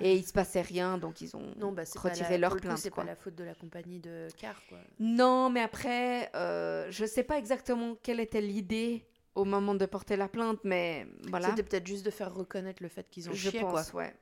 et 0.00 0.14
il 0.14 0.24
se 0.24 0.32
passait 0.32 0.62
rien, 0.62 0.96
donc 0.96 1.20
ils 1.20 1.36
ont 1.36 1.52
Non, 1.58 1.72
bah, 1.72 1.82
retiré 1.96 2.30
la- 2.30 2.38
leur 2.38 2.56
plainte. 2.56 2.78
C'est 2.78 2.94
pas 2.94 3.04
la 3.04 3.16
faute 3.16 3.34
de 3.34 3.44
la 3.44 3.54
compagnie 3.54 3.98
de 3.98 4.28
car, 4.38 4.62
quoi. 4.68 4.78
Non, 4.98 5.50
mais 5.50 5.60
après, 5.60 6.30
euh, 6.34 6.86
je 6.90 7.04
sais 7.04 7.24
pas 7.24 7.36
exactement 7.36 7.96
quelle 8.02 8.20
était 8.20 8.40
l'idée 8.40 9.04
au 9.34 9.44
moment 9.44 9.74
de 9.74 9.84
porter 9.84 10.16
la 10.16 10.28
plainte, 10.28 10.60
mais 10.64 11.06
voilà. 11.28 11.50
C'était 11.50 11.62
peut-être 11.64 11.86
juste 11.86 12.06
de 12.06 12.10
faire 12.10 12.32
reconnaître 12.32 12.82
le 12.82 12.88
fait 12.88 13.06
qu'ils 13.10 13.28
ont 13.28 13.34
Je 13.34 13.50
chié, 13.50 13.60
pense, 13.60 13.90
quoi. 13.90 14.00
ouais. 14.02 14.14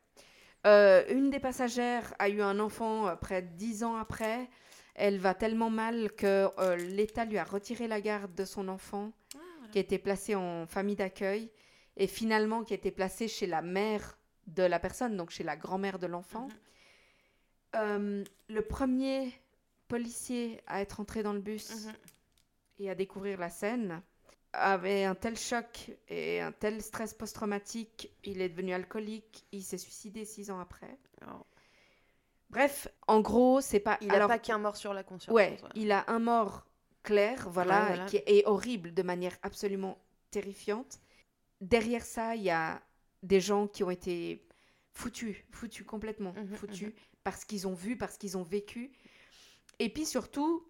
Euh, 0.68 1.04
une 1.08 1.30
des 1.30 1.40
passagères 1.40 2.12
a 2.18 2.28
eu 2.28 2.42
un 2.42 2.58
enfant 2.60 3.08
euh, 3.08 3.16
près 3.16 3.40
de 3.42 3.48
10 3.56 3.84
ans 3.84 3.96
après. 3.96 4.48
Elle 4.94 5.18
va 5.18 5.34
tellement 5.34 5.70
mal 5.70 6.12
que 6.12 6.48
euh, 6.58 6.76
l'État 6.76 7.24
lui 7.24 7.38
a 7.38 7.44
retiré 7.44 7.88
la 7.88 8.00
garde 8.00 8.34
de 8.34 8.44
son 8.44 8.68
enfant, 8.68 9.12
qui 9.72 9.78
était 9.78 9.98
placé 9.98 10.34
en 10.34 10.66
famille 10.66 10.96
d'accueil, 10.96 11.50
et 11.96 12.06
finalement 12.06 12.64
qui 12.64 12.74
a 12.74 12.76
été 12.76 12.90
placé 12.90 13.28
chez 13.28 13.46
la 13.46 13.62
mère 13.62 14.18
de 14.46 14.62
la 14.62 14.78
personne, 14.78 15.16
donc 15.16 15.30
chez 15.30 15.44
la 15.44 15.56
grand-mère 15.56 15.98
de 15.98 16.06
l'enfant. 16.06 16.48
Mhm. 16.48 16.54
Euh, 17.76 18.24
le 18.48 18.62
premier 18.62 19.32
policier 19.86 20.60
à 20.66 20.80
être 20.80 21.00
entré 21.00 21.22
dans 21.22 21.32
le 21.32 21.40
bus 21.40 21.86
Mhm. 21.86 21.92
et 22.80 22.90
à 22.90 22.94
découvrir 22.94 23.38
la 23.38 23.50
scène 23.50 24.02
avait 24.60 25.04
un 25.04 25.14
tel 25.14 25.36
choc 25.38 25.90
et 26.08 26.40
un 26.40 26.52
tel 26.52 26.82
stress 26.82 27.14
post-traumatique, 27.14 28.10
il 28.24 28.40
est 28.40 28.48
devenu 28.48 28.72
alcoolique, 28.74 29.46
il 29.52 29.62
s'est 29.62 29.78
suicidé 29.78 30.24
six 30.24 30.50
ans 30.50 30.60
après. 30.60 30.98
Alors, 31.22 31.46
Bref, 32.50 32.88
en 33.06 33.20
gros, 33.20 33.60
c'est 33.60 33.80
pas. 33.80 33.98
Il 34.00 34.10
alors, 34.10 34.30
a 34.30 34.34
pas 34.34 34.38
qu'un 34.38 34.58
mort 34.58 34.76
sur 34.76 34.94
la 34.94 35.02
conscience. 35.02 35.34
ouais, 35.34 35.56
quoi. 35.60 35.68
il 35.74 35.92
a 35.92 36.04
un 36.10 36.18
mort 36.18 36.66
clair, 37.02 37.48
voilà, 37.50 37.80
Ouais, 37.82 37.86
voilà. 37.88 38.06
qui 38.06 38.16
est 38.16 38.46
horrible 38.46 38.94
de 38.94 39.02
manière 39.02 39.36
absolument 39.42 39.98
terrifiante. 40.30 41.00
Derrière 41.60 42.04
ça, 42.04 42.36
il 42.36 42.42
y 42.42 42.50
a 42.50 42.82
des 43.22 43.40
gens 43.40 43.66
qui 43.66 43.84
ont 43.84 43.90
été 43.90 44.46
foutus, 44.92 45.36
foutus 45.50 45.86
complètement, 45.86 46.32
Mhm, 46.34 46.56
foutus 46.56 46.88
mhm. 46.88 46.92
parce 47.24 47.44
qu'ils 47.44 47.66
ont 47.68 47.74
vu, 47.74 47.96
parce 47.98 48.16
qu'ils 48.18 48.36
ont 48.38 48.42
vécu. 48.42 48.92
Et 49.78 49.88
puis 49.92 50.06
surtout, 50.06 50.66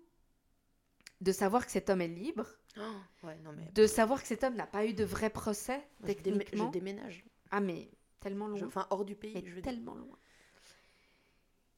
de 1.20 1.32
savoir 1.32 1.64
que 1.66 1.72
cet 1.72 1.90
homme 1.90 2.00
est 2.00 2.08
libre, 2.08 2.46
Oh, 2.80 3.26
ouais, 3.26 3.36
non, 3.44 3.52
mais. 3.56 3.70
de 3.72 3.86
savoir 3.86 4.20
que 4.22 4.28
cet 4.28 4.44
homme 4.44 4.54
n'a 4.54 4.66
pas 4.66 4.86
eu 4.86 4.92
de 4.94 5.04
vrai 5.04 5.30
procès, 5.30 5.78
Moi, 6.00 6.08
je, 6.08 6.12
démé- 6.12 6.38
techniquement. 6.38 6.66
je 6.66 6.72
déménage. 6.72 7.24
Ah, 7.50 7.60
mais 7.60 7.88
tellement 8.20 8.46
Je- 8.54 8.60
loin. 8.60 8.68
Enfin, 8.68 8.86
hors 8.90 9.04
du 9.04 9.14
pays, 9.14 9.32
Mais 9.34 9.44
je 9.50 9.60
tellement 9.60 9.94
loin. 9.94 10.16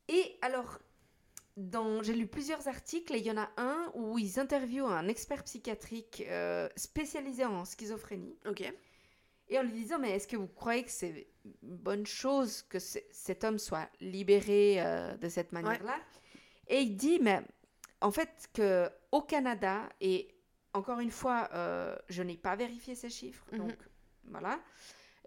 Et 0.09 0.37
alors, 0.43 0.79
dans, 1.57 2.03
j'ai 2.03 2.15
lu 2.15 2.27
plusieurs 2.27 2.67
articles 2.69 3.15
et 3.15 3.19
il 3.19 3.25
y 3.27 3.31
en 3.31 3.37
a 3.37 3.51
un 3.57 3.91
où 3.95 4.19
ils 4.19 4.39
interviewent 4.41 4.87
un 4.89 5.09
expert 5.09 5.45
psychiatrique 5.45 6.25
euh, 6.29 6.69
spécialisé 6.77 7.45
en 7.45 7.65
schizophrénie. 7.65 8.37
Ok. 8.49 8.73
Et 9.49 9.59
en 9.59 9.63
lui 9.63 9.73
disant, 9.73 9.99
mais 9.99 10.11
est-ce 10.13 10.29
que 10.29 10.37
vous 10.37 10.47
croyez 10.47 10.85
que 10.85 10.91
c'est 10.91 11.27
une 11.45 11.77
bonne 11.77 12.07
chose 12.07 12.63
que 12.63 12.79
cet 12.79 13.43
homme 13.45 13.59
soit 13.59 13.89
libéré 14.01 14.77
euh, 14.81 15.17
de 15.17 15.29
cette 15.29 15.53
manière-là? 15.53 15.97
Et 16.69 16.81
il 16.83 16.97
dit, 16.97 17.19
mais 17.21 17.41
en 18.01 18.13
fait, 18.13 18.49
que 18.55 18.89
au 19.11 19.23
Canada, 19.23 19.89
et 20.01 20.29
encore 20.75 21.01
une 21.01 21.11
fois, 21.11 21.49
euh, 21.53 21.97
je 22.09 22.23
n'ai 22.23 22.37
pas 22.37 22.57
vérifié 22.57 22.95
ces 22.95 23.11
chiffres, 23.11 23.45
Mhm. 23.53 23.59
donc 23.59 23.77
voilà. 24.25 24.61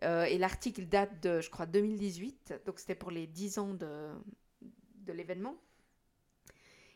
Euh, 0.03 0.23
et 0.25 0.37
l'article 0.37 0.85
date 0.85 1.21
de, 1.21 1.39
je 1.41 1.49
crois, 1.49 1.65
2018, 1.65 2.53
donc 2.65 2.79
c'était 2.79 2.95
pour 2.95 3.11
les 3.11 3.27
10 3.27 3.57
ans 3.59 3.73
de, 3.73 4.11
de 4.95 5.13
l'événement. 5.13 5.55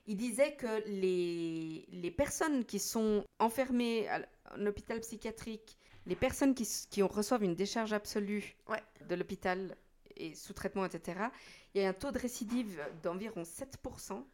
Il 0.08 0.16
disait 0.16 0.56
que 0.56 0.84
les, 0.88 1.86
les 1.92 2.12
personnes 2.12 2.64
qui 2.66 2.80
sont 2.80 3.26
enfermées 3.40 4.08
à 4.08 4.22
en 4.56 4.66
hôpital 4.66 5.02
psychiatrique, 5.02 5.78
les 6.06 6.16
personnes 6.16 6.56
qui, 6.56 6.66
qui 6.90 7.02
reçoivent 7.02 7.44
une 7.44 7.56
décharge 7.56 7.92
absolue 7.92 8.56
Ouais. 8.70 8.82
de 9.10 9.16
l'hôpital 9.16 9.76
et 10.16 10.34
sous 10.36 10.54
traitement, 10.54 10.86
etc., 10.86 11.20
il 11.76 11.82
y 11.82 11.86
a 11.86 11.90
un 11.90 11.94
taux 11.94 12.12
de 12.12 12.18
récidive 12.18 12.82
d'environ 13.04 13.44
7%. 13.44 14.26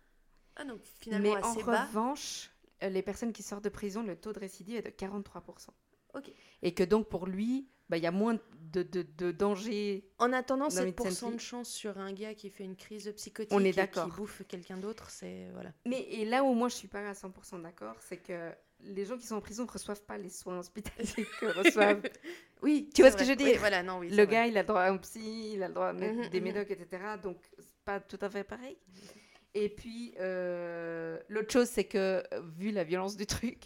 Ah, 0.55 0.65
donc 0.65 0.81
finalement 0.99 1.33
mais 1.35 1.43
en 1.43 1.55
bas. 1.63 1.85
revanche, 1.85 2.51
les 2.81 3.01
personnes 3.01 3.33
qui 3.33 3.43
sortent 3.43 3.63
de 3.63 3.69
prison, 3.69 4.03
le 4.03 4.15
taux 4.15 4.33
de 4.33 4.39
récidive 4.39 4.77
est 4.77 4.81
de 4.81 4.89
43%. 4.89 5.67
Ok. 6.15 6.31
Et 6.61 6.73
que 6.73 6.83
donc 6.83 7.07
pour 7.09 7.25
lui, 7.27 7.67
bah, 7.89 7.97
il 7.97 8.03
y 8.03 8.07
a 8.07 8.11
moins 8.11 8.39
de, 8.59 8.83
de, 8.83 9.01
de 9.17 9.31
danger. 9.31 10.07
En 10.19 10.31
attendant, 10.31 10.67
Dans 10.67 10.83
Mid 10.85 10.95
7% 10.95 11.09
Century. 11.11 11.35
de 11.35 11.41
chance 11.41 11.69
sur 11.69 11.97
un 11.97 12.13
gars 12.13 12.33
qui 12.35 12.49
fait 12.49 12.63
une 12.63 12.75
crise 12.75 13.11
psychotique 13.15 13.51
On 13.53 13.63
est 13.63 13.77
et 13.77 13.87
qui 13.87 13.99
bouffe 14.15 14.43
quelqu'un 14.47 14.77
d'autre, 14.77 15.09
c'est. 15.09 15.49
Voilà. 15.53 15.73
Mais 15.85 16.01
et 16.01 16.25
là 16.25 16.43
où 16.43 16.53
moi 16.53 16.69
je 16.69 16.75
suis 16.75 16.87
pas 16.87 17.07
à 17.09 17.13
100% 17.13 17.61
d'accord, 17.61 17.95
c'est 17.99 18.17
que 18.17 18.51
les 18.81 19.05
gens 19.05 19.17
qui 19.17 19.25
sont 19.25 19.35
en 19.35 19.41
prison 19.41 19.63
ne 19.65 19.69
reçoivent 19.71 20.03
pas 20.03 20.17
les 20.17 20.29
soins 20.29 20.59
hospitaliers 20.59 21.25
que 21.39 21.45
reçoivent. 21.57 22.01
Oui, 22.61 22.89
Tu 22.93 23.01
vois 23.01 23.11
ce 23.11 23.17
que 23.17 23.25
je 23.25 23.33
dire 23.33 23.47
Oui, 23.47 23.57
voilà, 23.57 23.81
non, 23.83 23.99
oui. 23.99 24.09
le 24.09 24.15
vrai. 24.15 24.27
gars, 24.27 24.47
il 24.47 24.57
a 24.57 24.61
le 24.61 24.67
droit 24.67 24.81
à 24.81 24.91
un 24.91 24.97
psy, 24.97 25.53
il 25.55 25.63
a 25.63 25.67
le 25.67 25.73
droit 25.73 25.87
à 25.87 25.93
Mhm, 25.93 26.29
des 26.29 26.39
mhm. 26.39 26.43
médocs, 26.45 26.71
etc. 26.71 27.03
Donc 27.21 27.37
pas 27.85 27.99
tout 27.99 28.19
à 28.21 28.29
fait 28.29 28.43
pareil. 28.43 28.77
Et 29.55 29.69
puis 29.69 30.15
euh, 30.19 31.19
l'autre 31.29 31.51
chose, 31.51 31.67
c'est 31.69 31.83
que 31.85 32.23
vu 32.57 32.71
la 32.71 32.83
violence 32.83 33.15
du 33.17 33.25
truc, 33.25 33.65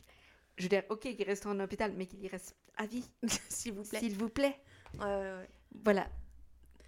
je 0.57 0.63
veux 0.63 0.69
dire, 0.69 0.83
ok, 0.89 0.99
qu'il 1.01 1.23
reste 1.23 1.45
en 1.45 1.59
hôpital, 1.59 1.93
mais 1.95 2.07
qu'il 2.07 2.21
y 2.23 2.27
reste 2.27 2.55
à 2.75 2.85
vie, 2.85 3.09
S'il 3.49 3.73
vous 3.73 3.83
plaît. 3.83 3.99
s'il 3.99 4.15
vous 4.15 4.29
plaît. 4.29 4.59
Ouais, 4.99 5.05
ouais, 5.05 5.33
ouais. 5.39 5.49
Voilà. 5.85 6.07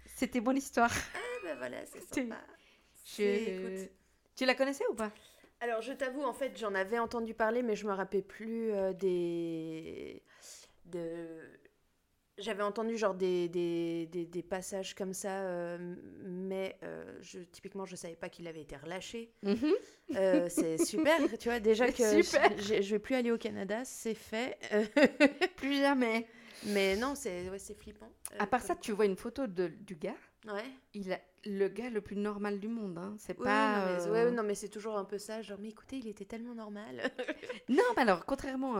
C'était 0.06 0.40
mon 0.40 0.52
histoire. 0.52 0.92
Ah, 1.14 1.18
bah 1.44 1.54
voilà, 1.56 1.78
c'est 1.86 2.02
sympa. 2.14 2.36
Je-. 3.16 3.86
Tu 4.36 4.44
la 4.44 4.54
connaissais 4.54 4.84
ou 4.90 4.94
pas? 4.94 5.12
Alors, 5.60 5.82
je 5.82 5.92
t'avoue, 5.92 6.22
en 6.22 6.32
fait, 6.32 6.58
j'en 6.58 6.74
avais 6.74 6.98
entendu 6.98 7.34
parler, 7.34 7.62
mais 7.62 7.76
je 7.76 7.86
me 7.86 7.92
rappelais 7.92 8.22
plus 8.22 8.72
euh, 8.72 8.92
des. 8.92 10.22
De... 10.86 11.26
J'avais 12.38 12.62
entendu 12.62 12.96
genre 12.96 13.14
des, 13.14 13.48
des, 13.48 14.06
des, 14.06 14.24
des 14.24 14.42
passages 14.42 14.94
comme 14.94 15.12
ça, 15.12 15.42
euh, 15.42 15.96
mais 16.24 16.59
je, 17.22 17.40
typiquement, 17.40 17.84
je 17.86 17.96
savais 17.96 18.16
pas 18.16 18.28
qu'il 18.28 18.46
avait 18.48 18.60
été 18.62 18.76
relâché. 18.76 19.32
Euh, 20.16 20.48
c'est 20.48 20.78
super, 20.84 21.18
tu 21.38 21.48
vois, 21.48 21.60
déjà 21.60 21.90
que 21.90 22.22
super. 22.22 22.50
je, 22.58 22.82
je- 22.82 22.90
vais 22.90 22.98
plus 22.98 23.14
aller 23.14 23.30
au 23.30 23.38
Canada, 23.38 23.84
c'est 23.84 24.14
fait. 24.14 24.58
Plus 25.56 25.76
jamais. 25.78 26.26
mais 26.66 26.96
non, 26.96 27.14
c'est 27.14 27.48
ouais, 27.50 27.58
c'est 27.58 27.74
flippant. 27.74 28.10
Euh, 28.32 28.36
À 28.40 28.46
part 28.46 28.62
ça, 28.62 28.74
tu 28.76 28.92
vois 28.92 29.06
une 29.06 29.16
photo 29.16 29.46
de, 29.46 29.68
du 29.68 29.94
gars? 29.96 30.16
Ouais. 30.46 30.64
Il 30.94 31.12
a 31.12 31.20
le 31.44 31.68
gars 31.68 31.88
le 31.90 32.00
plus 32.00 32.16
normal 32.16 32.60
du 32.60 32.68
monde. 32.68 32.98
Hein. 32.98 33.14
C'est 33.18 33.38
Oui, 33.38 33.44
pas. 33.44 33.78
non, 33.78 33.86
mais, 33.86 34.06
euh, 34.06 34.12
ouais, 34.12 34.30
non, 34.30 34.42
mais 34.42 34.54
c'est 34.54 34.68
toujours 34.68 34.96
un 34.98 35.04
peu 35.04 35.18
ça, 35.18 35.40
genre, 35.42 35.58
mais 35.60 35.68
écoutez, 35.68 35.96
il 35.96 36.06
était 36.06 36.24
tellement 36.24 36.54
normal. 36.54 37.00
Non, 37.68 37.84
mais 37.96 38.02
alors, 38.02 38.26
contrairement 38.26 38.74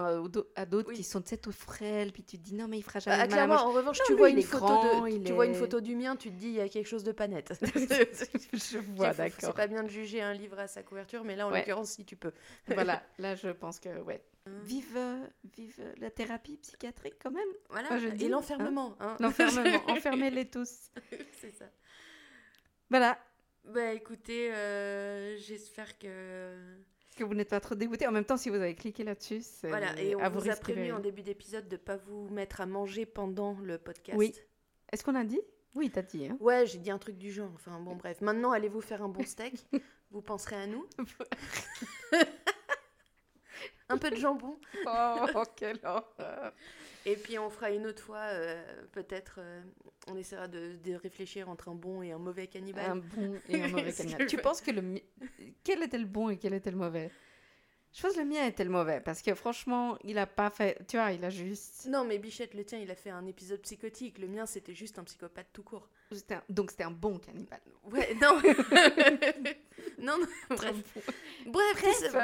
à, 0.57 0.67
d'autres 0.67 0.89
Oui. 0.89 0.97
qui 0.97 1.05
sont, 1.05 1.23
tu 1.23 1.29
sais, 1.29 1.37
tout 1.37 1.53
frêles, 1.53 2.11
puis 2.13 2.25
tu 2.25 2.39
te 2.39 2.43
dis 2.43 2.55
non, 2.55 2.67
mais 2.67 2.77
il 2.79 2.83
fera 2.83 2.99
Bah, 2.99 3.01
jamais 3.05 3.17
mal 3.19 3.25
à 3.27 3.29
clairement, 3.33 3.55
en 3.67 3.73
revanche, 3.73 3.99
Non, 3.99 4.05
tu 4.07 4.13
lui, 4.15 4.19
vois 4.19 4.31
une 4.31 4.43
photo 4.43 4.67
grand, 4.67 5.05
de, 5.05 5.11
il 5.11 5.23
tu 5.23 5.33
vois 5.33 5.47
une 5.47 5.55
photo 5.55 5.81
du 5.81 5.95
mien, 5.95 6.17
tu 6.17 6.29
te 6.31 6.35
dis 6.37 6.49
il 6.49 6.55
y 6.55 6.61
a 6.61 6.69
quelque 6.69 6.89
chose 6.89 7.05
de 7.05 7.13
pas 7.13 7.29
net. 7.29 7.53
Je 8.53 8.79
vois, 8.79 9.13
C'est 9.13 9.19
d'accord. 9.19 9.55
pas 9.55 9.69
bien 9.69 9.85
de 9.85 9.89
juger 9.89 10.21
un 10.23 10.35
livre 10.35 10.59
à 10.59 10.67
sa 10.67 10.83
couverture, 10.83 11.23
mais 11.25 11.37
là 11.37 11.47
en 11.47 11.53
Ouais. 11.53 11.59
l'occurrence 11.61 11.91
si 11.93 12.05
tu 12.05 12.17
peux. 12.17 12.33
voilà, 12.67 13.01
là, 13.19 13.37
je 13.37 13.49
pense 13.51 13.79
que, 13.79 14.01
ouais. 14.01 14.25
Hum. 14.47 14.59
Vive, 14.65 14.97
euh, 14.97 15.25
vive 15.57 15.77
euh, 15.81 15.93
la 15.99 16.11
thérapie 16.11 16.57
psychiatrique, 16.57 17.15
quand 17.23 17.31
même. 17.31 17.49
Voilà. 17.69 17.97
Je 17.99 18.09
dis, 18.09 18.25
Et 18.25 18.29
l'enfermement. 18.29 18.97
hein. 18.99 19.17
L'enfermement, 19.21 19.83
enfermez-les 19.89 20.49
tous. 20.49 20.91
C'est 21.41 21.53
ça. 21.53 21.67
Voilà, 22.91 23.19
Bah 23.65 23.93
écoutez, 23.93 24.53
euh, 24.53 25.37
j'espère 25.39 25.97
que 25.99 26.55
que 27.17 27.25
vous 27.25 27.35
n'êtes 27.35 27.51
pas 27.51 27.61
trop 27.61 27.75
dégoûtés. 27.75 28.07
En 28.07 28.13
même 28.13 28.25
temps, 28.25 28.37
si 28.39 28.49
vous 28.49 28.57
avez 28.57 28.75
cliqué 28.75 29.05
là-dessus, 29.05 29.41
c'est 29.43 29.69
voilà 29.69 29.99
et 30.01 30.17
on 30.17 30.21
à 30.21 30.29
vous, 30.31 30.41
vous 30.41 30.49
a 30.51 30.57
prévenu 30.57 30.89
de- 30.89 30.93
en 30.95 30.99
début 31.01 31.23
d'épisode 31.23 31.69
de 31.69 31.77
pas 31.77 31.97
vous 31.97 32.29
mettre 32.31 32.61
à 32.63 32.67
manger 32.67 33.05
pendant 33.07 33.53
le 33.63 33.77
podcast. 33.79 34.17
Oui. 34.19 34.35
Est-ce 34.93 35.05
qu'on 35.05 35.15
a 35.15 35.25
dit? 35.25 35.41
Oui, 35.75 35.91
t'as 35.91 36.03
dit. 36.03 36.27
Hein. 36.27 36.37
Ouais, 36.41 36.67
j'ai 36.67 36.79
dit 36.79 36.91
un 36.91 36.99
truc 36.99 37.17
du 37.19 37.31
genre. 37.31 37.51
Enfin 37.55 37.79
bon 37.81 37.95
bref. 37.95 38.21
Maintenant 38.23 38.51
allez 38.53 38.69
vous 38.69 38.81
faire 38.81 39.03
un 39.03 39.09
bon 39.09 39.25
steak? 39.25 39.55
vous 40.11 40.23
penserez 40.23 40.57
à 40.57 40.67
nous? 40.67 40.85
un 43.89 43.99
peu 43.99 44.11
de 44.11 44.17
jambon? 44.17 44.59
Oh, 44.87 45.43
quelle 45.57 45.79
horreur. 45.85 46.53
Et 47.07 47.17
puis 47.17 47.39
on 47.39 47.51
fera 47.51 47.71
une 47.71 47.87
autre 47.87 48.03
fois, 48.03 48.25
euh, 48.31 48.63
peut-être, 48.93 49.37
euh, 49.39 49.63
on 50.09 50.17
essaiera 50.17 50.49
de, 50.49 50.77
de 50.85 50.95
réfléchir 50.95 51.49
entre 51.49 51.69
un 51.69 51.75
bon 51.75 52.03
et 52.03 52.13
un 52.13 52.19
mauvais 52.19 52.47
cannibale. 52.47 52.91
Un 52.91 52.97
bon 52.97 53.39
et 53.49 53.63
un 53.63 53.69
mauvais 53.69 53.93
cannibale. 53.97 54.27
Tu 54.27 54.37
penses 54.37 54.61
que 54.61 54.71
le... 54.71 55.01
Quel 55.65 55.83
était 55.83 55.99
le 55.99 56.07
bon 56.07 56.31
et 56.31 56.37
quel 56.37 56.55
était 56.55 56.71
le 56.71 56.77
mauvais? 56.77 57.11
Je 57.93 58.03
pense 58.03 58.15
que 58.15 58.21
le 58.21 58.25
mien 58.27 58.47
était 58.47 58.63
le 58.63 58.71
mauvais 58.71 59.01
parce 59.01 59.21
que 59.21 59.35
franchement, 59.35 59.99
il 60.05 60.17
a 60.19 60.27
pas 60.27 60.49
fait. 60.51 60.79
Tu 60.87 60.97
vois, 60.97 61.11
il 61.11 61.25
a 61.25 61.31
juste. 61.31 61.87
Non, 61.89 62.05
mais 62.05 62.19
Bichette, 62.19 62.55
le 62.55 62.65
tien, 62.65 62.79
il 62.79 62.89
a 62.91 62.95
fait 62.95 63.11
un 63.11 63.27
épisode 63.27 63.61
psychotique. 63.63 64.19
Le 64.19 64.29
mien, 64.29 64.47
c'était 64.47 64.75
juste 64.75 64.99
un 65.01 65.05
psychopathe 65.05 65.49
tout 65.53 65.65
court. 65.65 65.89
un- 66.31 66.43
Donc 66.49 66.71
c'était 66.71 66.85
un 66.85 66.93
bon 66.93 67.19
cannibale. 67.19 67.61
Ouais, 67.91 68.15
non. 68.23 68.41
non, 69.99 70.19
non, 70.19 70.27
bref. 70.57 70.77
Bref, 71.47 72.15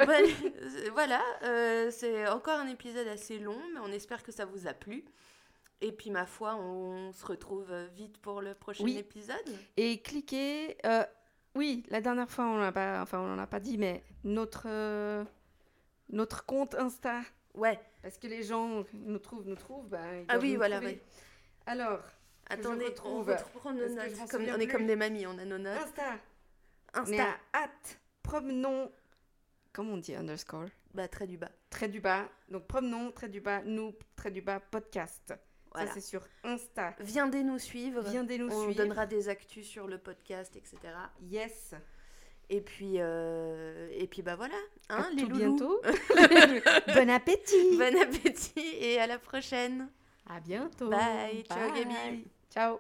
voilà, 0.93 1.21
euh, 1.43 1.47
euh, 1.87 1.91
c'est 1.91 2.29
encore 2.29 2.59
un 2.61 2.69
épisode 2.69 3.09
assez 3.09 3.39
long, 3.39 3.59
mais 3.75 3.81
on 3.83 3.89
espère 3.93 4.23
que 4.23 4.33
ça 4.33 4.45
vous 4.45 4.67
a 4.69 4.73
plu. 4.75 5.05
Et 5.81 5.93
puis, 5.93 6.11
ma 6.11 6.27
foi, 6.27 6.55
on 6.57 7.13
se 7.13 7.25
retrouve 7.27 7.73
vite 7.95 8.19
pour 8.19 8.41
le 8.41 8.55
prochain 8.55 8.85
Oui. 8.85 8.97
épisode. 8.99 9.37
Et 9.77 10.01
cliquez. 10.01 10.77
euh, 10.87 11.05
oui, 11.55 11.83
la 11.89 12.01
dernière 12.01 12.31
fois, 12.31 12.45
on 12.47 12.57
l'a 12.59 12.73
pas, 12.73 13.01
enfin, 13.03 13.37
a 13.39 13.47
pas 13.47 13.61
dit, 13.61 13.79
mais 13.79 14.03
notre 14.25 14.65
euh, 14.67 15.25
notre 16.09 16.45
compte 16.45 16.75
Insta, 16.75 17.23
Ouais, 17.57 17.81
parce 18.03 18.19
que 18.19 18.27
les 18.27 18.43
gens 18.43 18.85
nous 18.93 19.19
trouvent, 19.19 19.47
nous 19.47 19.57
trouvent. 19.57 19.97
Ils 19.99 20.25
Ah 20.29 20.39
oui, 20.39 20.53
nous 20.53 20.59
voilà, 20.59 20.79
ouais. 20.79 21.01
Alors, 21.65 22.01
attendez, 22.49 22.85
on 22.85 22.89
retrouve, 22.89 23.29
reprend 23.29 23.73
nos 23.73 23.89
notes. 23.89 24.29
Comme, 24.31 24.43
on 24.43 24.61
est 24.61 24.69
comme 24.69 24.87
des 24.87 24.97
mamies, 24.97 25.27
on 25.27 25.39
a 25.39 25.45
nos 25.45 25.59
notes. 25.59 25.79
Insta, 25.79 26.19
on 26.95 27.01
Insta, 27.01 27.35
hâte, 27.55 27.99
promenons. 28.23 28.93
Comment 29.73 29.95
on 29.95 29.97
dit 29.97 30.15
underscore? 30.15 30.67
Bah, 30.95 31.09
trait 31.09 31.27
du 31.27 31.39
bas. 31.39 31.51
Trait 31.71 31.89
du 31.89 32.01
bas. 32.01 32.29
Donc 32.49 32.67
promenons, 32.67 33.11
trait 33.11 33.29
du 33.29 33.41
bas, 33.41 33.63
nous, 33.63 33.95
trait 34.17 34.31
du 34.31 34.43
bas, 34.43 34.61
podcast. 34.61 35.35
Voilà. 35.73 35.89
Ça, 35.89 35.95
c'est 35.95 36.01
sur 36.03 36.27
Insta. 36.45 36.95
Viendez 37.01 37.43
nous 37.43 37.59
suivre. 37.59 38.03
Viendez 38.03 38.39
nous 38.39 38.49
on 38.49 38.65
suivre. 38.65 38.77
donnera 38.77 39.07
des 39.07 39.29
actus 39.29 39.67
sur 39.67 39.87
le 39.87 39.99
podcast, 39.99 40.57
etc. 40.57 40.79
Yes. 41.23 41.75
Et 42.49 42.61
puis, 42.61 42.95
euh, 42.99 43.89
et 43.93 44.07
puis 44.07 44.23
bah 44.23 44.37
voilà, 44.37 44.55
hein, 44.89 45.09
à 45.11 45.15
les 45.15 45.23
tout 45.23 45.29
bientôt. 45.29 45.81
bon 46.95 47.11
appétit. 47.11 47.77
Bon 47.77 47.99
appétit 48.01 48.77
et 48.81 49.01
à 49.01 49.07
la 49.07 49.19
prochaine. 49.19 49.89
À 50.29 50.41
bientôt. 50.41 50.89
Bye. 50.89 51.45
Ciao, 51.49 51.73
Gabi. 51.73 52.25
Ciao. 52.53 52.79